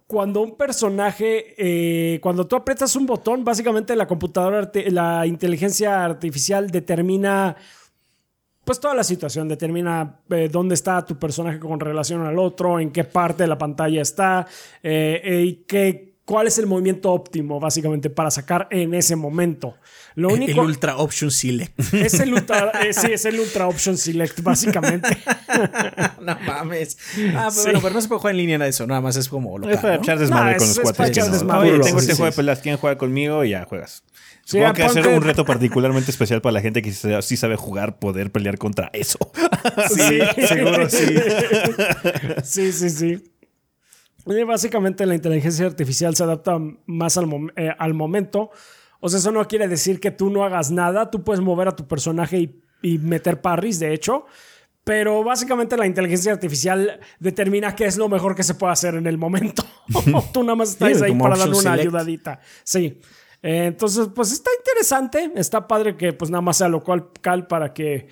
cuando 0.06 0.40
un 0.42 0.56
personaje, 0.56 1.54
eh, 1.56 2.18
cuando 2.20 2.46
tú 2.46 2.56
aprietas 2.56 2.96
un 2.96 3.06
botón, 3.06 3.44
básicamente 3.44 3.94
la 3.94 4.06
computadora, 4.06 4.70
la 4.86 5.26
inteligencia 5.26 6.04
artificial 6.04 6.70
determina 6.70 7.56
pues 8.64 8.78
toda 8.78 8.94
la 8.94 9.02
situación 9.02 9.48
determina 9.48 10.20
eh, 10.30 10.48
dónde 10.50 10.74
está 10.74 11.04
tu 11.04 11.18
personaje 11.18 11.58
con 11.58 11.80
relación 11.80 12.24
al 12.24 12.38
otro, 12.38 12.78
en 12.78 12.92
qué 12.92 13.02
parte 13.04 13.42
de 13.42 13.48
la 13.48 13.58
pantalla 13.58 14.00
está 14.00 14.46
eh, 14.82 15.44
y 15.44 15.54
qué 15.64 16.11
cuál 16.32 16.46
es 16.46 16.56
el 16.56 16.66
movimiento 16.66 17.12
óptimo, 17.12 17.60
básicamente, 17.60 18.08
para 18.08 18.30
sacar 18.30 18.66
en 18.70 18.94
ese 18.94 19.16
momento. 19.16 19.74
Lo 20.14 20.30
único, 20.30 20.62
el 20.62 20.68
Ultra 20.68 20.96
Option 20.96 21.30
Select. 21.30 21.78
Es 21.92 22.14
el 22.20 22.32
Ultra, 22.32 22.72
eh, 22.82 22.94
sí, 22.94 23.08
es 23.12 23.26
el 23.26 23.38
Ultra 23.38 23.68
Option 23.68 23.98
Select, 23.98 24.40
básicamente. 24.40 25.10
no 26.22 26.38
mames. 26.40 26.96
Ah, 27.36 27.50
pero, 27.50 27.64
bueno, 27.64 27.80
pero 27.82 27.94
no 27.94 28.00
se 28.00 28.08
puede 28.08 28.18
jugar 28.20 28.30
en 28.30 28.36
línea 28.38 28.58
de 28.58 28.68
eso, 28.70 28.86
nada 28.86 29.02
más 29.02 29.16
es 29.16 29.28
como 29.28 29.58
local, 29.58 29.74
Es 29.74 29.80
para 29.80 29.96
echar 29.96 30.18
desmadre 30.18 30.56
con 30.56 30.68
los 30.68 30.80
cuatro. 30.80 31.04
Oye, 31.04 31.78
tengo 31.80 31.98
este 31.98 32.14
juego 32.14 32.30
de 32.30 32.32
pelas, 32.32 32.60
¿quién 32.60 32.78
juega 32.78 32.96
conmigo? 32.96 33.44
Y 33.44 33.50
ya 33.50 33.66
juegas. 33.66 34.02
Supongo 34.46 34.72
que 34.72 34.84
hacer 34.84 35.06
un 35.08 35.20
reto 35.22 35.44
particularmente 35.44 36.10
especial 36.10 36.40
para 36.40 36.54
la 36.54 36.62
gente 36.62 36.80
que 36.80 36.92
sí 36.92 37.36
sabe 37.36 37.56
jugar, 37.56 37.98
poder 37.98 38.32
pelear 38.32 38.56
contra 38.56 38.88
eso. 38.94 39.18
sí, 39.94 40.18
seguro, 40.46 40.88
sí. 40.88 41.14
sí, 42.42 42.72
sí, 42.72 42.88
sí. 42.88 43.31
Básicamente 44.24 45.04
la 45.04 45.14
inteligencia 45.14 45.66
artificial 45.66 46.14
se 46.14 46.22
adapta 46.22 46.58
más 46.86 47.18
eh, 47.56 47.70
al, 47.78 47.94
momento. 47.94 48.50
O 49.00 49.08
sea, 49.08 49.18
eso 49.18 49.32
no 49.32 49.46
quiere 49.48 49.66
decir 49.66 49.98
que 49.98 50.10
tú 50.10 50.30
no 50.30 50.44
hagas 50.44 50.70
nada. 50.70 51.10
Tú 51.10 51.24
puedes 51.24 51.40
mover 51.40 51.68
a 51.68 51.76
tu 51.76 51.88
personaje 51.88 52.50
y, 52.82 52.98
meter 52.98 53.40
parries, 53.40 53.80
de 53.80 53.92
hecho. 53.92 54.26
Pero 54.84 55.22
básicamente 55.22 55.76
la 55.76 55.86
inteligencia 55.86 56.32
artificial 56.32 57.00
determina 57.20 57.74
qué 57.74 57.84
es 57.84 57.96
lo 57.96 58.08
mejor 58.08 58.34
que 58.34 58.42
se 58.42 58.54
puede 58.54 58.72
hacer 58.72 58.94
en 58.94 59.06
el 59.06 59.18
momento. 59.18 59.64
tú 60.32 60.42
nada 60.42 60.56
más 60.56 60.70
estás 60.70 61.02
ahí 61.02 61.14
para 61.14 61.36
darle 61.36 61.56
una 61.56 61.72
ayudadita. 61.72 62.40
Sí. 62.64 63.00
Eh, 63.42 63.66
entonces, 63.66 64.08
pues 64.14 64.32
está 64.32 64.50
interesante. 64.56 65.32
Está 65.34 65.66
padre 65.66 65.96
que 65.96 66.12
pues 66.12 66.30
nada 66.30 66.42
más 66.42 66.58
sea 66.58 66.68
local 66.68 67.10
para 67.48 67.72
que 67.72 68.08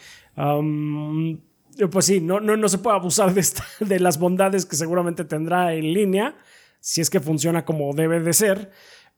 pues 1.88 2.06
sí, 2.06 2.20
no, 2.20 2.40
no, 2.40 2.56
no 2.56 2.68
se 2.68 2.78
puede 2.78 2.96
abusar 2.96 3.32
de, 3.32 3.46
de 3.80 4.00
las 4.00 4.18
bondades 4.18 4.66
que 4.66 4.76
seguramente 4.76 5.24
tendrá 5.24 5.72
en 5.72 5.94
línea, 5.94 6.36
si 6.80 7.00
es 7.00 7.08
que 7.08 7.20
funciona 7.20 7.64
como 7.64 7.94
debe 7.94 8.20
de 8.20 8.32
ser. 8.32 8.70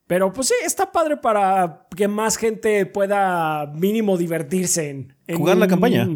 Pero 0.06 0.32
pues 0.32 0.48
sí, 0.48 0.54
está 0.64 0.92
padre 0.92 1.16
para 1.16 1.86
que 1.96 2.08
más 2.08 2.36
gente 2.36 2.84
pueda 2.86 3.66
mínimo 3.74 4.16
divertirse 4.16 4.90
en... 4.90 5.36
jugar 5.36 5.56
la 5.56 5.66
campaña. 5.66 6.06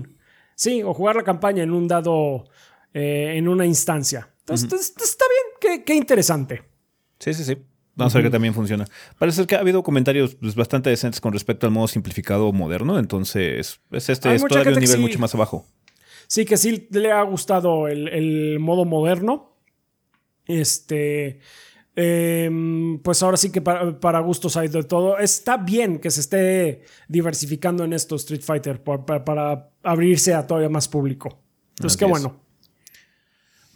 sí, 0.55 0.83
o 0.83 0.93
jugar 0.93 1.17
la 1.17 1.23
campaña 1.23 1.63
en 1.63 1.73
un 1.73 1.89
dado, 1.89 2.45
eh, 2.93 3.35
en 3.37 3.49
una 3.49 3.65
instancia. 3.65 4.29
Entonces, 4.41 4.95
está 5.03 5.25
bien, 5.61 5.83
qué, 5.85 5.95
interesante. 5.95 6.63
Sí, 7.19 7.33
sí, 7.35 7.45
sí. 7.45 7.57
Vamos 7.95 8.15
a 8.15 8.19
ver 8.19 8.27
que 8.27 8.31
también 8.31 8.53
funciona. 8.53 8.85
Parece 9.19 9.47
que 9.47 9.57
ha 9.57 9.61
habido 9.61 9.83
comentarios 9.83 10.35
pues, 10.35 10.55
bastante 10.55 10.91
decentes 10.91 11.21
con 11.21 11.33
respecto 11.33 11.67
al 11.67 11.73
modo 11.73 11.89
simplificado 11.89 12.53
moderno, 12.53 12.99
entonces 12.99 13.81
pues, 13.89 14.11
este 14.11 14.35
es 14.35 14.45
todavía 14.45 14.75
un 14.75 14.81
nivel 14.81 15.01
mucho 15.01 15.19
más 15.19 15.35
abajo 15.35 15.67
sí 16.27 16.45
que 16.45 16.57
sí 16.57 16.89
le 16.91 17.13
ha 17.13 17.23
gustado 17.23 17.89
el, 17.89 18.59
modo 18.59 18.85
moderno. 18.85 19.57
Este. 20.47 21.41
Em, 21.99 22.99
pues 22.99 23.23
ahora 23.23 23.39
sí 23.39 23.51
que 23.51 23.63
para, 23.63 24.21
gustos 24.21 24.57
hay 24.57 24.69
de 24.69 24.85
todo. 24.85 25.19
Está 25.19 25.57
bien 25.57 25.99
que 25.99 26.11
se 26.11 26.21
esté 26.21 26.83
diversificando 27.09 27.85
en 27.85 27.93
esto 27.93 28.17
Street 28.17 28.43
Fighter 28.43 28.83
para, 28.83 29.71
abrirse 29.83 30.35
a 30.35 30.47
todavía 30.47 30.69
más 30.69 30.89
público. 30.89 31.41
Entonces, 31.77 31.97
qué 31.97 32.05
bueno. 32.05 32.47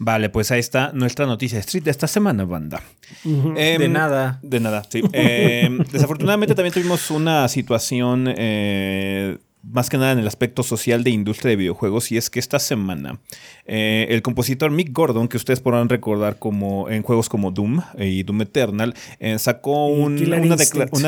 Vale, 0.02 0.30
pues 0.30 0.50
ahí 0.50 0.60
está 0.60 0.92
nuestra 0.94 1.26
noticia 1.26 1.58
Street 1.58 1.84
de 1.84 1.90
esta 1.90 2.06
semana, 2.06 2.46
banda. 2.46 2.82
Em, 3.22 3.78
de 3.78 3.88
nada. 3.88 4.40
De 4.42 4.58
nada, 4.58 4.82
sí. 4.88 5.02
Em, 5.12 5.78
desafortunadamente 5.92 6.54
también 6.54 6.72
tuvimos 6.72 7.10
una 7.10 7.46
situación 7.48 8.32
eh, 8.34 9.36
más 9.62 9.90
que 9.90 9.98
nada 9.98 10.12
en 10.12 10.18
el 10.18 10.26
aspecto 10.26 10.62
social 10.62 11.04
de 11.04 11.10
industria 11.10 11.50
de 11.50 11.56
videojuegos 11.56 12.10
y 12.12 12.16
es 12.16 12.30
que 12.30 12.38
esta 12.38 12.58
semana 12.58 13.20
eh, 13.66 14.06
el 14.10 14.22
compositor 14.22 14.70
Mick 14.70 14.92
Gordon, 14.92 15.28
que 15.28 15.36
ustedes 15.36 15.60
podrán 15.60 15.88
recordar 15.88 16.38
como 16.38 16.88
en 16.88 17.02
juegos 17.02 17.28
como 17.28 17.50
Doom 17.50 17.80
y 17.98 18.22
Doom 18.22 18.42
Eternal, 18.42 18.94
eh, 19.20 19.38
sacó 19.38 19.86
una, 19.86 20.56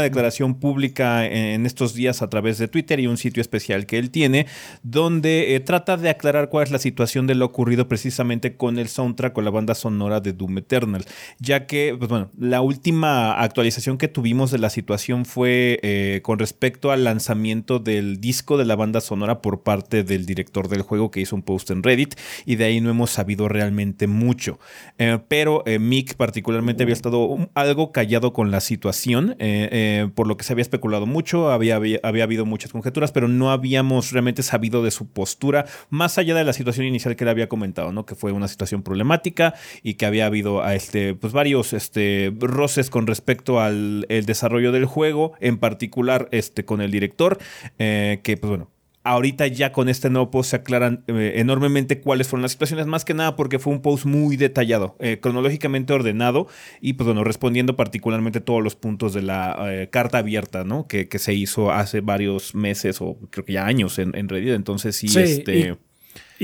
declaración 0.03 0.55
pública 0.55 1.27
en 1.27 1.67
estos 1.67 1.95
días 1.95 2.23
a 2.23 2.29
través 2.29 2.59
de 2.59 2.69
Twitter 2.69 3.01
y 3.01 3.07
un 3.07 3.17
sitio 3.17 3.41
especial 3.41 3.87
que 3.87 3.99
él 3.99 4.11
tiene 4.11 4.47
donde 4.83 5.55
eh, 5.55 5.61
trata 5.61 5.97
de 5.97 6.11
aclarar 6.11 6.51
cuál 6.51 6.65
es 6.65 6.71
la 6.71 6.79
situación 6.79 7.27
de 7.27 7.35
lo 7.35 7.47
ocurrido 7.47 7.89
precisamente 7.89 8.57
con 8.57 8.79
el 8.79 8.89
soundtrack 8.89 9.37
o 9.39 9.43
la 9.43 9.51
banda 9.51 9.75
sonora 9.75 10.21
de 10.21 10.33
Doom 10.33 10.59
Eternal, 10.59 11.05
ya 11.39 11.67
que, 11.67 11.95
pues 11.99 12.09
bueno, 12.11 12.31
la 12.39 12.61
última 12.61 13.41
actualización 13.41 13.99
que 13.99 14.09
tuvimos 14.09 14.51
de 14.51 14.59
la 14.59 14.71
situación 14.71 15.25
fue 15.25 16.21
con 16.23 16.39
respecto 16.39 16.91
al 16.91 17.05
lanzamiento 17.05 17.79
del 17.79 18.21
disco 18.21 18.42
de 18.51 18.65
la 18.65 18.77
banda 18.77 19.01
sonora 19.01 19.41
por 19.41 19.63
parte 19.63 20.03
del 20.03 20.27
director 20.27 20.69
del 20.69 20.83
juego 20.83 21.11
que 21.11 21.21
hizo 21.21 21.37
un 21.37 21.43
post 21.43 21.71
en 21.71 21.83
Reddit 21.83 22.15
y 22.45 22.57
de 22.57 22.65
ahí 22.65 22.81
no 22.81 22.91
hemos 22.91 23.11
sabido 23.11 23.49
realmente 23.49 24.07
mucho. 24.07 24.59
Eh, 24.99 25.19
pero 25.29 25.63
eh, 25.67 25.79
Mick 25.79 26.17
particularmente 26.17 26.83
había 26.83 26.93
estado 26.93 27.51
algo 27.55 27.93
callado 27.93 28.33
con 28.33 28.51
la 28.51 28.61
situación, 28.61 29.37
eh, 29.39 30.09
por 30.15 30.27
lo 30.27 30.37
que 30.37 30.45
se 30.45 30.53
había 30.53 30.63
especulado 30.63 31.07
mucho, 31.07 31.51
había, 31.51 31.77
había, 31.77 32.25
habido 32.25 32.45
muchas 32.45 32.73
conjeturas, 32.73 33.13
pero 33.13 33.29
no 33.29 33.51
habíamos 33.51 34.13
realmente 34.13 34.43
sabido 34.43 34.83
de 34.83 34.91
su 34.91 35.09
postura, 35.09 35.67
más 35.89 36.19
allá 36.19 36.35
de 36.35 36.45
la 36.45 36.53
situación 36.53 36.87
inicial 36.87 37.17
que 37.17 37.25
le 37.25 37.31
había 37.31 37.49
comentado, 37.49 37.93
¿no? 37.93 38.05
que 38.05 38.15
fue 38.15 38.33
una 38.33 38.49
situación 38.49 38.83
problemática 38.83 39.55
y 39.83 39.95
que 39.95 40.07
había 40.07 40.27
habido 40.27 40.63
a 40.63 40.75
este, 40.75 41.15
pues, 41.15 41.33
varios 41.33 41.73
este, 41.73 42.33
roces 42.41 42.91
con 42.91 43.07
respecto 43.07 43.61
al 43.61 44.07
el 44.09 44.27
desarrollo 44.27 44.73
del 44.73 44.87
juego, 44.87 45.33
en 45.41 45.59
particular 45.59 46.29
este, 46.33 46.65
con 46.65 46.81
el 46.81 46.91
director, 46.91 47.39
que 47.79 48.32
pues 48.37 48.49
bueno, 48.49 48.71
ahorita 49.05 49.47
ya 49.49 49.73
con 49.73 49.89
este 49.89 50.11
nuevo 50.11 50.31
post 50.31 50.51
se 50.51 50.57
aclaran 50.57 51.05
eh, 51.09 51.35
enormemente 51.37 52.01
cuáles 52.01 52.29
fueron 52.29 52.43
las 52.43 52.53
situaciones, 52.53 52.87
más 52.87 53.05
que 53.05 53.15
nada 53.15 53.37
porque 53.37 53.59
fue 53.59 53.73
un 53.73 53.83
post 53.83 54.05
muy 54.05 54.37
detallado, 54.37 54.97
eh, 55.01 55.19
cronológicamente 55.21 55.93
ordenado 55.93 56.47
y 56.81 56.95
pues 56.95 57.07
bueno, 57.07 57.25
respondiendo 57.25 57.77
particularmente 57.77 58.41
todos 58.41 58.63
los 58.63 58.77
puntos 58.77 59.15
de 59.15 59.23
la 59.23 59.57
eh, 59.71 59.89
carta 59.91 60.19
abierta, 60.19 60.65
¿no? 60.65 60.87
Que, 60.87 61.09
que, 61.09 61.19
se 61.19 61.35
hizo 61.35 61.73
hace 61.73 62.01
varios 62.01 62.55
meses 62.55 63.01
o 63.01 63.17
creo 63.31 63.45
que 63.45 63.53
ya 63.55 63.67
años 63.67 63.99
en, 63.99 64.17
en 64.17 64.29
Reddit, 64.29 64.55
entonces 64.55 64.97
sí, 64.97 65.07
este... 65.19 65.59
Y 65.59 65.92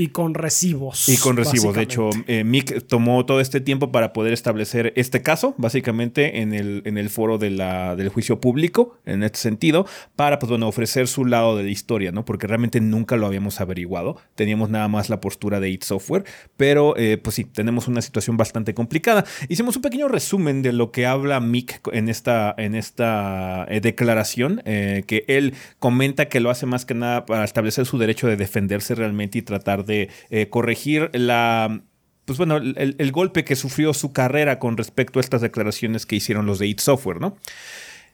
con 0.07 0.33
recibos. 0.33 1.09
Y 1.09 1.17
con 1.17 1.35
recibos. 1.35 1.75
De 1.75 1.81
hecho, 1.81 2.09
eh, 2.27 2.43
Mick 2.43 2.87
tomó 2.87 3.25
todo 3.25 3.41
este 3.41 3.59
tiempo 3.59 3.91
para 3.91 4.13
poder 4.13 4.33
establecer 4.33 4.93
este 4.95 5.21
caso, 5.21 5.55
básicamente 5.57 6.41
en 6.41 6.53
el, 6.53 6.81
en 6.85 6.97
el 6.97 7.09
foro 7.09 7.37
de 7.37 7.49
la, 7.49 7.95
del 7.95 8.09
juicio 8.09 8.39
público, 8.39 8.97
en 9.05 9.23
este 9.23 9.39
sentido, 9.39 9.85
para 10.15 10.39
pues, 10.39 10.49
bueno, 10.49 10.67
ofrecer 10.67 11.07
su 11.07 11.25
lado 11.25 11.57
de 11.57 11.63
la 11.63 11.69
historia, 11.69 12.11
¿no? 12.11 12.23
Porque 12.23 12.47
realmente 12.47 12.79
nunca 12.79 13.17
lo 13.17 13.25
habíamos 13.25 13.59
averiguado. 13.59 14.17
Teníamos 14.35 14.69
nada 14.69 14.87
más 14.87 15.09
la 15.09 15.19
postura 15.19 15.59
de 15.59 15.69
It 15.69 15.83
Software, 15.83 16.23
pero 16.55 16.95
eh, 16.97 17.17
pues 17.21 17.35
sí, 17.35 17.43
tenemos 17.43 17.87
una 17.87 18.01
situación 18.01 18.37
bastante 18.37 18.73
complicada. 18.73 19.25
Hicimos 19.49 19.75
un 19.75 19.81
pequeño 19.81 20.07
resumen 20.07 20.61
de 20.61 20.71
lo 20.71 20.91
que 20.91 21.05
habla 21.05 21.39
Mick 21.41 21.81
en 21.91 22.07
esta, 22.09 22.55
en 22.57 22.75
esta 22.75 23.65
eh, 23.69 23.81
declaración, 23.81 24.61
que 24.63 25.25
él 25.27 25.53
comenta 25.79 26.29
que 26.29 26.39
lo 26.39 26.49
hace 26.49 26.65
más 26.65 26.85
que 26.85 26.93
nada 26.93 27.25
para 27.25 27.43
establecer 27.43 27.85
su 27.85 27.97
derecho 27.97 28.27
de 28.27 28.37
defenderse 28.37 28.95
realmente 28.95 29.37
y 29.37 29.41
tratar 29.41 29.85
de 29.85 29.88
de 29.89 30.09
eh, 30.29 30.47
corregir 30.49 31.09
la 31.13 31.83
pues 32.29 32.37
bueno, 32.37 32.57
el, 32.57 33.11
golpe 33.11 33.43
que 33.43 33.55
sufrió 33.55 33.91
su 33.91 34.13
carrera 34.13 34.59
con 34.59 34.77
respecto 34.77 35.17
a 35.17 35.21
estas 35.21 35.41
declaraciones 35.41 36.05
que 36.05 36.15
hicieron 36.15 36.45
los 36.45 36.59
de 36.59 36.67
It 36.67 36.79
Software, 36.79 37.19
¿no? 37.19 37.35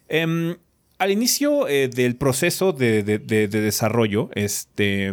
Em, 0.08 0.56
al 1.00 1.12
inicio 1.12 1.68
eh, 1.68 1.90
del 1.90 2.16
proceso 2.16 2.72
de, 2.72 3.04
desarrollo, 3.04 4.30
este, 4.34 5.12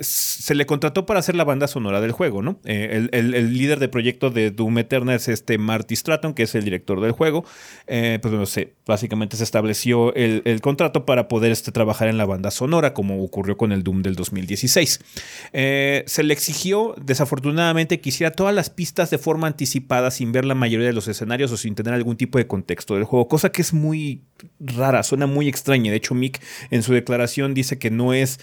se 0.00 0.54
le 0.54 0.66
contrató 0.66 1.06
para 1.06 1.20
hacer 1.20 1.34
la 1.34 1.44
banda 1.44 1.68
sonora 1.68 2.00
del 2.00 2.12
juego, 2.12 2.42
¿no? 2.42 2.58
Eh, 2.64 3.08
el, 3.12 3.54
líder 3.54 3.78
de 3.78 3.88
proyecto 3.88 4.30
de 4.30 4.50
Doom 4.50 4.78
Eternal 4.78 5.16
es 5.16 5.28
este 5.28 5.58
Marty 5.58 5.96
Stratton, 5.96 6.34
que 6.34 6.44
es 6.44 6.54
el 6.54 6.64
director 6.64 7.00
del 7.00 7.12
juego. 7.12 7.44
Eh, 7.86 8.18
pues 8.20 8.32
bueno, 8.32 8.46
se, 8.46 8.74
básicamente 8.86 9.36
se 9.36 9.44
estableció 9.44 10.14
el, 10.14 10.60
contrato 10.60 11.04
para 11.04 11.28
poder 11.28 11.52
este, 11.52 11.72
trabajar 11.72 12.08
en 12.08 12.16
la 12.16 12.24
banda 12.24 12.50
sonora, 12.50 12.94
como 12.94 13.22
ocurrió 13.22 13.56
con 13.56 13.72
el 13.72 13.82
Doom 13.82 14.02
del 14.02 14.14
2016. 14.16 15.00
Eh, 15.52 16.04
se 16.06 16.22
le 16.22 16.32
exigió, 16.32 16.94
desafortunadamente, 17.00 18.00
que 18.00 18.08
hiciera 18.08 18.32
todas 18.32 18.54
las 18.54 18.70
pistas 18.70 19.10
de 19.10 19.18
forma 19.18 19.46
anticipada, 19.46 20.10
sin 20.10 20.32
ver 20.32 20.44
la 20.44 20.54
mayoría 20.54 20.86
de 20.86 20.92
los 20.92 21.08
escenarios 21.08 21.52
o 21.52 21.56
sin 21.56 21.74
tener 21.74 21.94
algún 21.94 22.16
tipo 22.16 22.38
de 22.38 22.46
contexto 22.46 22.94
del 22.94 23.04
juego, 23.04 23.28
cosa 23.28 23.50
que 23.50 23.62
es 23.62 23.72
muy 23.72 24.22
rara, 24.60 25.02
suena 25.02 25.26
muy 25.26 25.48
extraña. 25.48 25.90
De 25.90 25.96
hecho, 25.96 26.14
Mick 26.14 26.40
en 26.70 26.82
su 26.82 26.92
declaración 26.92 27.54
dice 27.54 27.78
que 27.78 27.90
no 27.90 28.14
es 28.14 28.40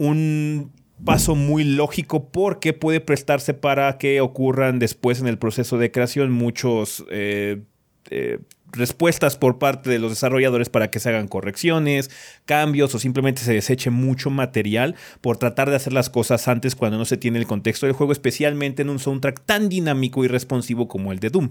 un 0.00 0.72
paso 1.04 1.34
muy 1.34 1.62
lógico 1.62 2.30
porque 2.30 2.72
puede 2.72 3.00
prestarse 3.00 3.52
para 3.52 3.98
que 3.98 4.22
ocurran 4.22 4.78
después 4.78 5.20
en 5.20 5.26
el 5.26 5.38
proceso 5.38 5.76
de 5.76 5.90
creación 5.90 6.32
muchos 6.32 7.04
eh, 7.10 7.62
eh, 8.10 8.38
respuestas 8.72 9.36
por 9.36 9.58
parte 9.58 9.90
de 9.90 9.98
los 9.98 10.10
desarrolladores 10.10 10.70
para 10.70 10.90
que 10.90 11.00
se 11.00 11.10
hagan 11.10 11.28
correcciones, 11.28 12.10
cambios 12.46 12.94
o 12.94 12.98
simplemente 12.98 13.42
se 13.42 13.52
deseche 13.52 13.90
mucho 13.90 14.30
material 14.30 14.94
por 15.20 15.36
tratar 15.36 15.68
de 15.68 15.76
hacer 15.76 15.92
las 15.92 16.08
cosas 16.08 16.48
antes 16.48 16.76
cuando 16.76 16.96
no 16.96 17.04
se 17.04 17.18
tiene 17.18 17.38
el 17.38 17.46
contexto 17.46 17.84
del 17.84 17.94
juego, 17.94 18.12
especialmente 18.12 18.80
en 18.80 18.88
un 18.88 19.00
soundtrack 19.00 19.44
tan 19.44 19.68
dinámico 19.68 20.24
y 20.24 20.28
responsivo 20.28 20.88
como 20.88 21.12
el 21.12 21.18
de 21.18 21.28
Doom. 21.28 21.50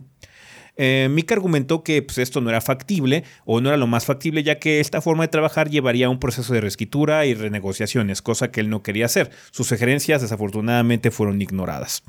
Eh, 0.82 1.10
Mick 1.12 1.30
argumentó 1.34 1.84
que 1.84 2.02
pues, 2.02 2.20
esto 2.20 2.39
no 2.39 2.50
era 2.50 2.62
factible 2.62 3.26
o 3.44 3.60
no 3.60 3.68
era 3.68 3.78
lo 3.78 3.86
más 3.86 4.06
factible, 4.06 4.44
ya 4.44 4.60
que 4.60 4.80
esta 4.80 5.02
forma 5.02 5.26
de 5.26 5.28
trabajar 5.28 5.70
llevaría 5.70 6.06
a 6.06 6.10
un 6.10 6.20
proceso 6.20 6.54
de 6.54 6.62
reescritura 6.62 7.26
y 7.26 7.34
renegociaciones, 7.34 8.22
cosa 8.22 8.50
que 8.50 8.62
él 8.62 8.70
no 8.70 8.82
quería 8.82 9.06
hacer. 9.06 9.30
Sus 9.52 9.68
sugerencias 9.68 10.22
desafortunadamente 10.22 11.12
fueron 11.12 11.42
ignoradas. 11.42 12.02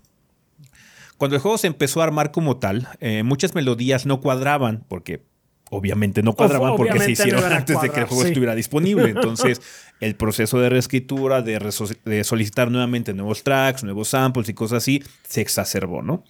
Cuando 1.16 1.34
el 1.34 1.42
juego 1.42 1.58
se 1.58 1.66
empezó 1.66 2.00
a 2.00 2.04
armar 2.04 2.30
como 2.30 2.58
tal, 2.58 2.88
eh, 3.00 3.24
muchas 3.24 3.56
melodías 3.56 4.06
no 4.06 4.20
cuadraban, 4.20 4.84
porque 4.86 5.24
obviamente 5.70 6.22
no 6.22 6.34
cuadraban 6.34 6.76
porque 6.76 7.00
se 7.00 7.10
hicieron 7.10 7.52
antes 7.52 7.80
de 7.80 7.90
que 7.90 8.00
el 8.00 8.06
juego 8.06 8.22
estuviera 8.22 8.54
disponible. 8.54 9.10
Entonces, 9.10 9.60
el 10.00 10.14
proceso 10.14 10.58
de 10.58 10.68
reescritura, 10.70 11.42
de, 11.42 12.24
solicitar 12.24 12.70
nuevamente 12.70 13.12
nuevos 13.12 13.42
tracks, 13.42 13.84
nuevos 13.84 14.08
samples 14.08 14.48
y 14.48 14.54
cosas 14.54 14.78
así, 14.78 15.02
se 15.28 15.40
exacerbó, 15.40 16.02
¿no? 16.02 16.24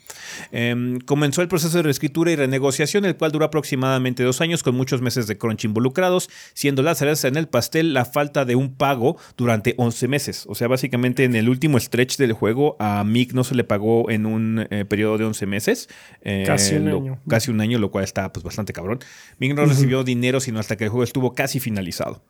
Em, 0.51 0.99
comenzó 1.01 1.41
el 1.43 1.49
proceso 1.49 1.77
de 1.77 1.85
reescritura 1.85 2.33
y 2.33 2.37
renegociación, 2.37 3.05
el 3.05 3.17
cual 3.17 3.33
duró 3.33 3.45
aproximadamente 3.45 4.23
dos 4.25 4.41
años, 4.41 4.63
con 4.63 4.75
muchos 4.75 5.01
meses 5.01 5.27
de 5.27 5.39
crunch 5.39 5.65
involucrados, 5.65 6.29
siendo 6.53 6.83
la 6.83 6.95
cereza 6.95 7.29
en 7.29 7.37
el 7.37 7.49
pastel 7.49 7.95
la 7.95 8.05
falta 8.05 8.45
de 8.45 8.57
un 8.57 8.75
pago 8.75 9.17
durante 9.37 9.75
11 9.77 10.09
meses. 10.09 10.45
O 10.49 10.55
sea, 10.55 10.69
básicamente 10.69 11.25
en 11.25 11.37
el 11.37 11.49
último 11.49 11.79
stretch 11.79 12.17
del 12.17 12.33
juego, 12.33 12.77
a 12.81 13.05
Mick 13.05 13.33
no 13.33 13.45
se 13.45 13.55
le 13.55 13.65
pagó 13.65 14.11
en 14.11 14.27
un 14.27 14.67
eh, 14.71 14.85
periodo 14.85 15.19
de 15.19 15.25
11 15.25 15.47
meses. 15.47 15.89
Eh, 16.23 16.45
casi 16.47 16.75
un 16.75 16.89
año. 16.89 17.19
Casi 17.29 17.51
un 17.51 17.61
año, 17.61 17.79
lo 17.79 17.91
cual 17.91 18.05
está 18.05 18.33
pues, 18.33 18.45
bastante 18.45 18.73
cabrón. 18.73 18.99
Mick 19.39 19.55
no 19.55 19.65
recibió 19.65 20.03
dinero 20.03 20.41
sino 20.41 20.59
hasta 20.59 20.77
que 20.77 20.85
el 20.85 20.91
juego 20.91 21.05
estuvo 21.05 21.35
casi 21.35 21.61
finalizado. 21.61 22.23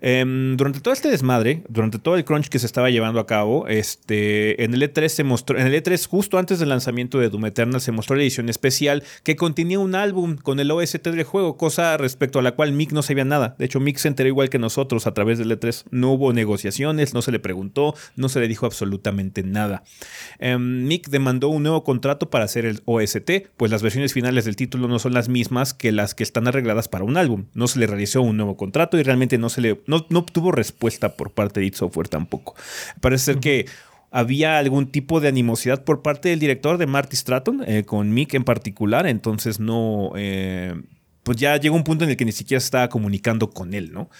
Em, 0.00 0.56
durante 0.56 0.80
todo 0.80 0.92
este 0.92 1.08
desmadre, 1.08 1.62
durante 1.68 1.98
todo 1.98 2.16
el 2.16 2.24
crunch 2.24 2.48
que 2.48 2.58
se 2.58 2.66
estaba 2.66 2.90
llevando 2.90 3.20
a 3.20 3.26
cabo, 3.26 3.66
este, 3.68 4.62
en 4.62 4.74
el 4.74 4.82
E3 4.82 5.08
se 5.08 5.24
mostró, 5.24 5.58
en 5.58 5.66
el 5.66 5.74
E3 5.74 6.06
justo 6.06 6.38
antes 6.38 6.58
del 6.58 6.68
lanzamiento 6.68 7.18
de 7.18 7.30
Doom 7.30 7.46
Eternal 7.46 7.80
se 7.80 7.92
mostró 7.92 8.16
la 8.16 8.22
edición 8.22 8.48
especial 8.48 9.02
que 9.22 9.36
contenía 9.36 9.78
un 9.78 9.94
álbum 9.94 10.36
con 10.36 10.60
el 10.60 10.70
OST 10.70 11.08
del 11.08 11.24
juego, 11.24 11.56
cosa 11.56 11.96
respecto 11.96 12.38
a 12.38 12.42
la 12.42 12.52
cual 12.52 12.72
Mick 12.72 12.92
no 12.92 13.02
sabía 13.02 13.24
nada. 13.24 13.56
De 13.58 13.64
hecho, 13.64 13.80
Mick 13.80 13.96
se 13.96 14.08
enteró 14.08 14.28
igual 14.28 14.50
que 14.50 14.58
nosotros 14.58 15.06
a 15.06 15.14
través 15.14 15.38
del 15.38 15.50
E3. 15.50 15.84
No 15.90 16.12
hubo 16.12 16.32
negociaciones, 16.32 17.14
no 17.14 17.22
se 17.22 17.32
le 17.32 17.38
preguntó, 17.38 17.94
no 18.16 18.28
se 18.28 18.40
le 18.40 18.48
dijo 18.48 18.66
absolutamente 18.66 19.42
nada. 19.42 19.84
Em, 20.38 20.86
Mick 20.86 21.08
demandó 21.08 21.48
un 21.48 21.62
nuevo 21.62 21.84
contrato 21.84 22.30
para 22.30 22.44
hacer 22.44 22.66
el 22.66 22.82
OST, 22.84 23.48
pues 23.56 23.70
las 23.70 23.82
versiones 23.82 24.12
finales 24.12 24.44
del 24.44 24.56
título 24.56 24.88
no 24.88 24.98
son 24.98 25.14
las 25.14 25.28
mismas 25.28 25.72
que 25.72 25.92
las 25.92 26.14
que 26.14 26.22
están 26.22 26.46
arregladas 26.46 26.88
para 26.88 27.04
un 27.04 27.16
álbum. 27.16 27.46
No 27.54 27.68
se 27.68 27.78
le 27.78 27.86
realizó 27.86 28.22
un 28.22 28.36
nuevo 28.36 28.56
contrato 28.56 28.98
y 28.98 29.02
realmente 29.02 29.38
no 29.38 29.48
se 29.48 29.60
le 29.60 29.82
no, 29.86 30.06
obtuvo 30.18 30.52
respuesta 30.52 31.16
por 31.16 31.32
parte 31.32 31.60
de 31.60 31.66
id 31.66 31.74
Software 31.74 32.08
tampoco. 32.08 32.54
Parece 33.00 33.24
ser 33.24 33.38
que 33.40 33.66
había 34.10 34.58
algún 34.58 34.86
tipo 34.86 35.20
de 35.20 35.28
animosidad 35.28 35.84
por 35.84 36.02
parte 36.02 36.28
del 36.28 36.38
director 36.38 36.78
de 36.78 36.86
Marty 36.86 37.16
Stratton, 37.16 37.64
eh, 37.66 37.84
con 37.84 38.12
Mick 38.12 38.34
en 38.34 38.44
particular, 38.44 39.06
entonces 39.06 39.60
no... 39.60 40.12
Eh, 40.16 40.74
pues 41.24 41.38
ya 41.38 41.56
llegó 41.56 41.74
un 41.74 41.84
punto 41.84 42.04
en 42.04 42.10
el 42.10 42.16
que 42.16 42.26
ni 42.26 42.32
siquiera 42.32 42.58
estaba 42.58 42.88
comunicando 42.90 43.50
con 43.50 43.72
él, 43.72 43.92
¿no? 43.92 44.10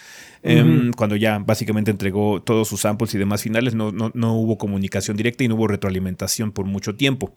Em, 0.41 0.91
cuando 0.91 1.15
ya 1.15 1.37
básicamente 1.37 1.91
entregó 1.91 2.41
todos 2.41 2.67
sus 2.67 2.81
samples 2.81 3.13
y 3.13 3.19
demás 3.19 3.43
finales, 3.43 3.75
no, 3.75 3.91
no, 3.91 4.11
no 4.15 4.33
hubo 4.33 4.57
comunicación 4.57 5.15
directa 5.15 5.43
y 5.43 5.47
no 5.47 5.53
hubo 5.53 5.67
retroalimentación 5.67 6.51
por 6.51 6.65
mucho 6.65 6.95
tiempo. 6.95 7.35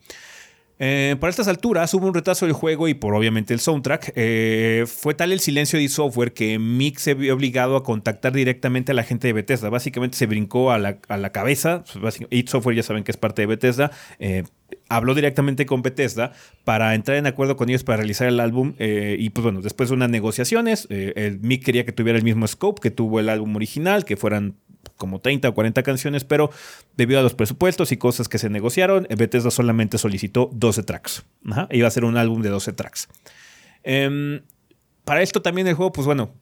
Eh, 0.81 1.17
para 1.19 1.31
estas 1.31 1.49
alturas 1.49 1.93
hubo 1.95 2.07
un 2.07 2.15
retraso 2.15 2.47
del 2.47 2.53
juego 2.53 2.87
y 2.87 2.95
por 2.95 3.15
obviamente 3.15 3.53
el 3.53 3.61
soundtrack. 3.61 4.13
Eh, 4.15 4.85
fue 4.87 5.15
tal 5.15 5.33
el 5.33 5.41
silencio 5.41 5.79
de 5.79 5.89
software 5.89 6.33
que 6.33 6.59
Mick 6.59 6.99
se 6.99 7.15
vio 7.15 7.35
obligado 7.35 7.77
a 7.77 7.83
contactar 7.83 8.33
directamente 8.33 8.93
a 8.93 8.95
la 8.95 9.03
gente 9.03 9.27
de 9.27 9.33
Bethesda. 9.33 9.71
Básicamente 9.71 10.17
se 10.17 10.27
brincó 10.27 10.71
a 10.71 10.79
la, 10.79 10.99
a 11.09 11.17
la 11.17 11.31
cabeza. 11.31 11.83
id 12.31 12.49
Software 12.49 12.77
ya 12.77 12.83
saben 12.83 13.03
que 13.03 13.11
es 13.11 13.17
parte 13.17 13.43
de 13.43 13.47
Bethesda. 13.47 13.91
Eh, 14.21 14.45
habló 14.89 15.15
directamente 15.15 15.67
con 15.67 15.83
Bethesda 15.83 16.33
para 16.65 16.95
entrar 16.95 17.17
en 17.17 17.27
acuerdo 17.27 17.57
con 17.57 17.69
ellos 17.69 17.85
para 17.85 17.97
realizar 17.97 18.29
el 18.29 18.39
álbum. 18.39 18.75
y 18.79 19.31
pues 19.31 19.43
bueno, 19.43 19.61
después 19.63 19.89
de 19.89 19.97
unas 19.97 20.11
negociaciones, 20.11 20.89
Mick 21.41 21.65
quería 21.65 21.85
que 21.85 21.93
tuviera 21.93 22.19
el 22.19 22.25
mismo 22.25 22.47
scope 22.47 22.81
que 22.81 22.91
tuvo 22.91 23.21
el 23.21 23.29
álbum 23.29 23.57
original, 23.57 24.05
que 24.05 24.17
fueran 24.17 24.57
como 24.99 25.21
30 25.21 25.49
o 25.49 25.55
40 25.55 25.83
canciones, 25.83 26.25
pero 26.25 26.51
debido 26.97 27.21
a 27.21 27.23
los 27.23 27.35
presupuestos 27.35 27.91
y 27.93 27.97
cosas 27.97 28.29
que 28.29 28.37
se 28.37 28.51
negociaron, 28.51 29.07
Bethesda 29.17 29.51
solamente 29.51 29.97
solicitó 29.97 30.51
12 30.53 30.83
tracks. 30.83 31.25
Iba 31.71 31.89
a 31.89 31.91
ser 31.91 32.05
un 32.05 32.19
álbum 32.19 32.43
de 32.43 32.51
12 32.51 32.75
tracks. 32.75 33.09
Em, 33.83 34.43
para 35.05 35.23
esto 35.23 35.41
también 35.41 35.67
el 35.67 35.75
juego, 35.75 35.93
pues 35.93 36.07
bueno, 36.07 36.35